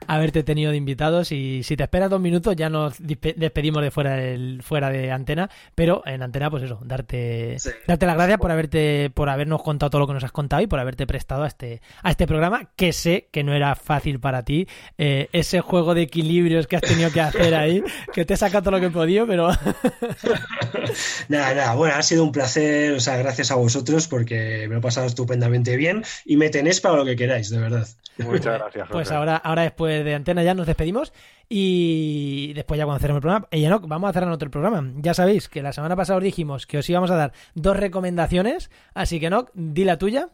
haberte 0.06 0.42
tenido 0.42 0.70
de 0.70 0.76
invitados 0.76 1.32
y 1.32 1.62
si 1.62 1.76
te 1.76 1.84
esperas 1.84 2.10
dos 2.10 2.20
minutos 2.20 2.56
ya 2.56 2.68
nos 2.68 2.94
despedimos 2.98 3.82
de 3.82 3.90
fuera 3.90 4.16
del, 4.16 4.62
fuera 4.62 4.90
de 4.90 5.10
antena, 5.10 5.50
pero 5.74 6.02
en 6.06 6.22
antena 6.22 6.50
pues 6.50 6.62
eso, 6.64 6.80
darte 6.84 7.56
Sí. 7.58 7.70
darte 7.86 8.06
las 8.06 8.16
gracias 8.16 8.38
por 8.38 8.50
haberte 8.50 9.10
por 9.10 9.28
habernos 9.28 9.62
contado 9.62 9.90
todo 9.90 10.00
lo 10.00 10.06
que 10.06 10.14
nos 10.14 10.24
has 10.24 10.32
contado 10.32 10.62
y 10.62 10.66
por 10.66 10.78
haberte 10.80 11.06
prestado 11.06 11.44
a 11.44 11.48
este 11.48 11.80
a 12.02 12.10
este 12.10 12.26
programa 12.26 12.70
que 12.76 12.92
sé 12.92 13.28
que 13.30 13.42
no 13.44 13.52
era 13.54 13.74
fácil 13.74 14.20
para 14.20 14.44
ti 14.44 14.66
eh, 14.98 15.28
ese 15.32 15.60
juego 15.60 15.94
de 15.94 16.02
equilibrios 16.02 16.66
que 16.66 16.76
has 16.76 16.82
tenido 16.82 17.10
que 17.10 17.20
hacer 17.20 17.54
ahí, 17.54 17.82
que 18.12 18.24
te 18.24 18.34
he 18.34 18.36
sacado 18.36 18.62
todo 18.64 18.70
lo 18.72 18.80
que 18.80 18.86
he 18.86 18.90
podido, 18.90 19.26
pero 19.26 19.50
Nada, 21.28 21.54
nada, 21.54 21.74
bueno, 21.74 21.94
ha 21.96 22.02
sido 22.02 22.24
un 22.24 22.32
placer, 22.32 22.92
o 22.92 23.00
sea, 23.00 23.16
gracias 23.16 23.50
a 23.50 23.54
vosotros 23.54 24.08
porque 24.08 24.66
me 24.68 24.74
lo 24.74 24.78
he 24.78 24.82
pasado 24.82 25.06
estupendamente 25.06 25.76
bien 25.76 26.04
y 26.24 26.36
me 26.36 26.50
tenéis 26.50 26.80
para 26.80 26.96
lo 26.96 27.04
que 27.04 27.16
queráis, 27.16 27.50
de 27.50 27.58
verdad. 27.58 27.86
Muchas 28.18 28.58
gracias. 28.58 28.88
Pues 28.90 29.10
ahora, 29.10 29.36
ahora 29.36 29.62
después 29.62 29.91
de 30.04 30.14
antena 30.14 30.42
ya 30.42 30.54
nos 30.54 30.66
despedimos 30.66 31.12
y 31.48 32.52
después 32.54 32.78
ya 32.78 32.84
cuando 32.84 33.00
cerremos 33.00 33.18
el 33.18 33.22
programa, 33.22 33.48
y 33.50 33.64
Enoch, 33.64 33.86
vamos 33.86 34.10
a 34.10 34.12
cerrar 34.12 34.30
otro 34.30 34.50
programa. 34.50 34.92
Ya 34.96 35.14
sabéis 35.14 35.48
que 35.48 35.62
la 35.62 35.72
semana 35.72 35.96
pasada 35.96 36.18
os 36.18 36.24
dijimos 36.24 36.66
que 36.66 36.78
os 36.78 36.88
íbamos 36.88 37.10
a 37.10 37.16
dar 37.16 37.32
dos 37.54 37.76
recomendaciones, 37.76 38.70
así 38.94 39.20
que 39.20 39.26
Enoch, 39.26 39.50
di 39.54 39.84
la 39.84 39.98
tuya. 39.98 40.28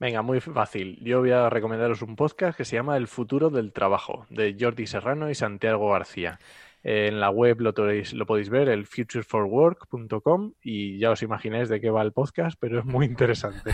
Venga, 0.00 0.22
muy 0.22 0.40
fácil. 0.40 0.98
Yo 1.00 1.20
voy 1.20 1.30
a 1.30 1.48
recomendaros 1.48 2.02
un 2.02 2.16
podcast 2.16 2.56
que 2.56 2.64
se 2.64 2.74
llama 2.74 2.96
El 2.96 3.06
futuro 3.06 3.50
del 3.50 3.72
trabajo, 3.72 4.26
de 4.30 4.56
Jordi 4.58 4.86
Serrano 4.88 5.30
y 5.30 5.34
Santiago 5.36 5.90
García. 5.90 6.40
En 6.84 7.20
la 7.20 7.30
web 7.30 7.60
lo 7.60 7.72
podéis, 7.74 8.12
lo 8.12 8.26
podéis 8.26 8.50
ver, 8.50 8.68
el 8.68 8.86
futureforwork.com, 8.86 10.52
y 10.62 10.98
ya 10.98 11.10
os 11.10 11.22
imagináis 11.22 11.68
de 11.68 11.80
qué 11.80 11.90
va 11.90 12.02
el 12.02 12.12
podcast, 12.12 12.58
pero 12.58 12.80
es 12.80 12.84
muy 12.84 13.06
interesante. 13.06 13.70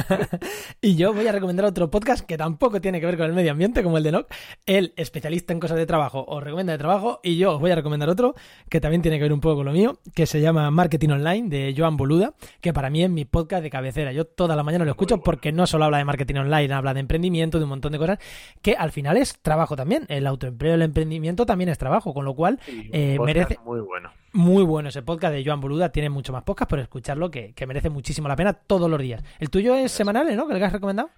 y 0.82 0.96
yo 0.96 1.14
voy 1.14 1.26
a 1.26 1.32
recomendar 1.32 1.64
otro 1.64 1.90
podcast 1.90 2.26
que 2.26 2.36
tampoco 2.36 2.80
tiene 2.82 3.00
que 3.00 3.06
ver 3.06 3.16
con 3.16 3.26
el 3.26 3.32
medio 3.32 3.52
ambiente, 3.52 3.82
como 3.82 3.96
el 3.96 4.02
de 4.02 4.10
Enoch. 4.10 4.26
El 4.66 4.92
especialista 4.96 5.54
en 5.54 5.60
cosas 5.60 5.78
de 5.78 5.86
trabajo 5.86 6.26
os 6.28 6.44
recomienda 6.44 6.72
de 6.72 6.78
trabajo 6.78 7.20
y 7.22 7.38
yo 7.38 7.54
os 7.54 7.60
voy 7.60 7.70
a 7.70 7.74
recomendar 7.74 8.10
otro 8.10 8.34
que 8.68 8.80
también 8.80 9.00
tiene 9.00 9.16
que 9.16 9.22
ver 9.22 9.32
un 9.32 9.40
poco 9.40 9.56
con 9.56 9.66
lo 9.66 9.72
mío, 9.72 9.98
que 10.14 10.26
se 10.26 10.42
llama 10.42 10.70
Marketing 10.70 11.08
Online 11.10 11.48
de 11.48 11.74
Joan 11.76 11.96
Boluda, 11.96 12.34
que 12.60 12.74
para 12.74 12.90
mí 12.90 13.02
es 13.02 13.08
mi 13.08 13.24
podcast 13.24 13.62
de 13.62 13.70
cabecera. 13.70 14.12
Yo 14.12 14.26
toda 14.26 14.56
la 14.56 14.62
mañana 14.62 14.84
lo 14.84 14.90
escucho 14.90 15.16
bueno. 15.16 15.24
porque 15.24 15.52
no 15.52 15.66
solo 15.66 15.86
habla 15.86 15.98
de 15.98 16.04
marketing 16.04 16.36
online, 16.36 16.74
habla 16.74 16.92
de 16.92 17.00
emprendimiento, 17.00 17.58
de 17.58 17.64
un 17.64 17.70
montón 17.70 17.92
de 17.92 17.98
cosas, 17.98 18.18
que 18.60 18.74
al 18.74 18.92
final 18.92 19.16
es 19.16 19.40
trabajo 19.40 19.74
también. 19.74 20.04
El 20.08 20.26
autoempleo, 20.26 20.74
el 20.74 20.82
emprendimiento 20.82 21.46
también 21.46 21.70
es 21.70 21.78
trabajo, 21.78 22.12
con 22.12 22.26
lo 22.26 22.34
cual 22.34 22.41
Eh, 22.66 23.18
merece- 23.20 23.58
Muy 23.64 23.80
bueno. 23.80 24.10
muy 24.32 24.62
bueno 24.64 24.88
ese 24.88 25.02
podcast 25.02 25.34
de 25.34 25.44
Joan 25.44 25.60
Boluda. 25.60 25.90
Tiene 25.92 26.10
mucho 26.10 26.32
más 26.32 26.42
podcast, 26.42 26.70
pero 26.70 26.82
escucharlo 26.82 27.30
que, 27.30 27.52
que 27.54 27.66
merece 27.66 27.90
muchísimo 27.90 28.28
la 28.28 28.36
pena 28.36 28.52
todos 28.54 28.88
los 28.90 29.00
días. 29.00 29.22
El 29.38 29.50
tuyo 29.50 29.74
es 29.74 29.92
semanal, 29.92 30.34
¿no? 30.36 30.46
¿Que 30.46 30.54
el 30.54 30.58
que 30.58 30.64
has 30.64 30.72
recomendado? 30.72 31.10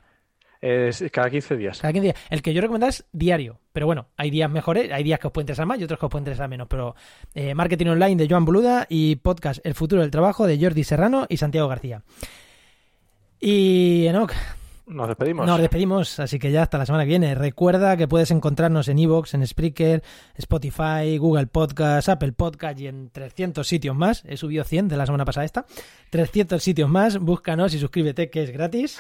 Es 0.61 1.05
cada 1.12 1.29
15 1.29 1.57
días. 1.59 1.79
Cada 1.81 1.93
15 1.93 2.05
días. 2.07 2.16
El 2.31 2.41
que 2.41 2.55
yo 2.55 2.62
recomiendo 2.62 2.87
es 2.87 3.05
diario. 3.12 3.61
Pero 3.72 3.85
bueno, 3.85 4.07
hay 4.16 4.31
días 4.31 4.51
mejores, 4.51 4.91
hay 4.91 5.03
días 5.05 5.18
que 5.20 5.27
os 5.27 5.33
pueden 5.33 5.45
interesar 5.45 5.66
más 5.66 5.79
y 5.79 5.85
otros 5.85 5.99
que 6.01 6.07
os 6.07 6.11
pueden 6.11 6.22
interesar 6.22 6.49
menos. 6.49 6.68
Pero 6.68 6.95
eh, 7.35 7.55
Marketing 7.55 7.89
Online 7.89 8.16
de 8.16 8.29
Joan 8.31 8.47
Boluda 8.47 8.87
y 8.89 9.16
podcast 9.16 9.61
El 9.66 9.75
futuro 9.75 10.01
del 10.01 10.11
trabajo 10.11 10.47
de 10.47 10.59
Jordi 10.59 10.83
Serrano 10.83 11.27
y 11.29 11.37
Santiago 11.37 11.68
García. 11.68 12.03
Y 13.41 14.07
Enoch, 14.07 14.33
Nos 14.87 15.09
despedimos. 15.09 15.47
nos 15.47 15.59
despedimos, 15.59 16.20
así 16.20 16.39
que 16.39 16.53
ya 16.53 16.62
hasta 16.62 16.76
la 16.76 16.85
semana 16.85 17.05
que 17.05 17.09
viene. 17.09 17.35
Recuerda 17.35 17.97
que 17.97 18.07
puedes 18.07 18.30
encontrarnos 18.30 18.89
en 18.89 18.99
Evox, 18.99 19.32
en 19.35 19.47
Spreaker, 19.47 20.03
Spotify, 20.37 21.16
Google 21.18 21.47
Podcast, 21.47 22.09
Apple 22.11 22.32
Podcast 22.32 22.78
y 22.80 22.89
en 22.89 23.11
300 23.11 23.66
sitios 23.66 23.97
más. 23.97 24.22
He 24.26 24.37
subido 24.37 24.62
100 24.64 24.89
de 24.89 24.97
la 24.97 25.07
semana 25.07 25.24
pasada 25.24 25.47
esta. 25.47 25.64
300 26.11 26.62
sitios 26.62 26.91
más. 26.91 27.18
Búscanos 27.18 27.72
y 27.74 27.78
suscríbete 27.78 28.28
que 28.28 28.43
es 28.43 28.51
gratis. 28.51 28.99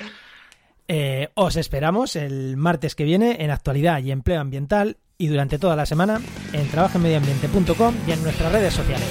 Eh, 0.88 1.28
os 1.34 1.56
esperamos 1.56 2.16
el 2.16 2.56
martes 2.56 2.94
que 2.94 3.04
viene 3.04 3.42
en 3.42 3.50
actualidad 3.50 4.02
y 4.02 4.10
empleo 4.10 4.40
ambiental 4.40 4.98
y 5.16 5.28
durante 5.28 5.58
toda 5.58 5.76
la 5.76 5.86
semana 5.86 6.20
en 6.52 6.68
trabajenmedioambiente.com 6.68 7.94
y 8.06 8.12
en 8.12 8.22
nuestras 8.22 8.52
redes 8.52 8.74
sociales. 8.74 9.08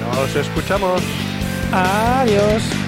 Nos 0.00 0.36
escuchamos. 0.36 1.02
Adiós. 1.72 2.85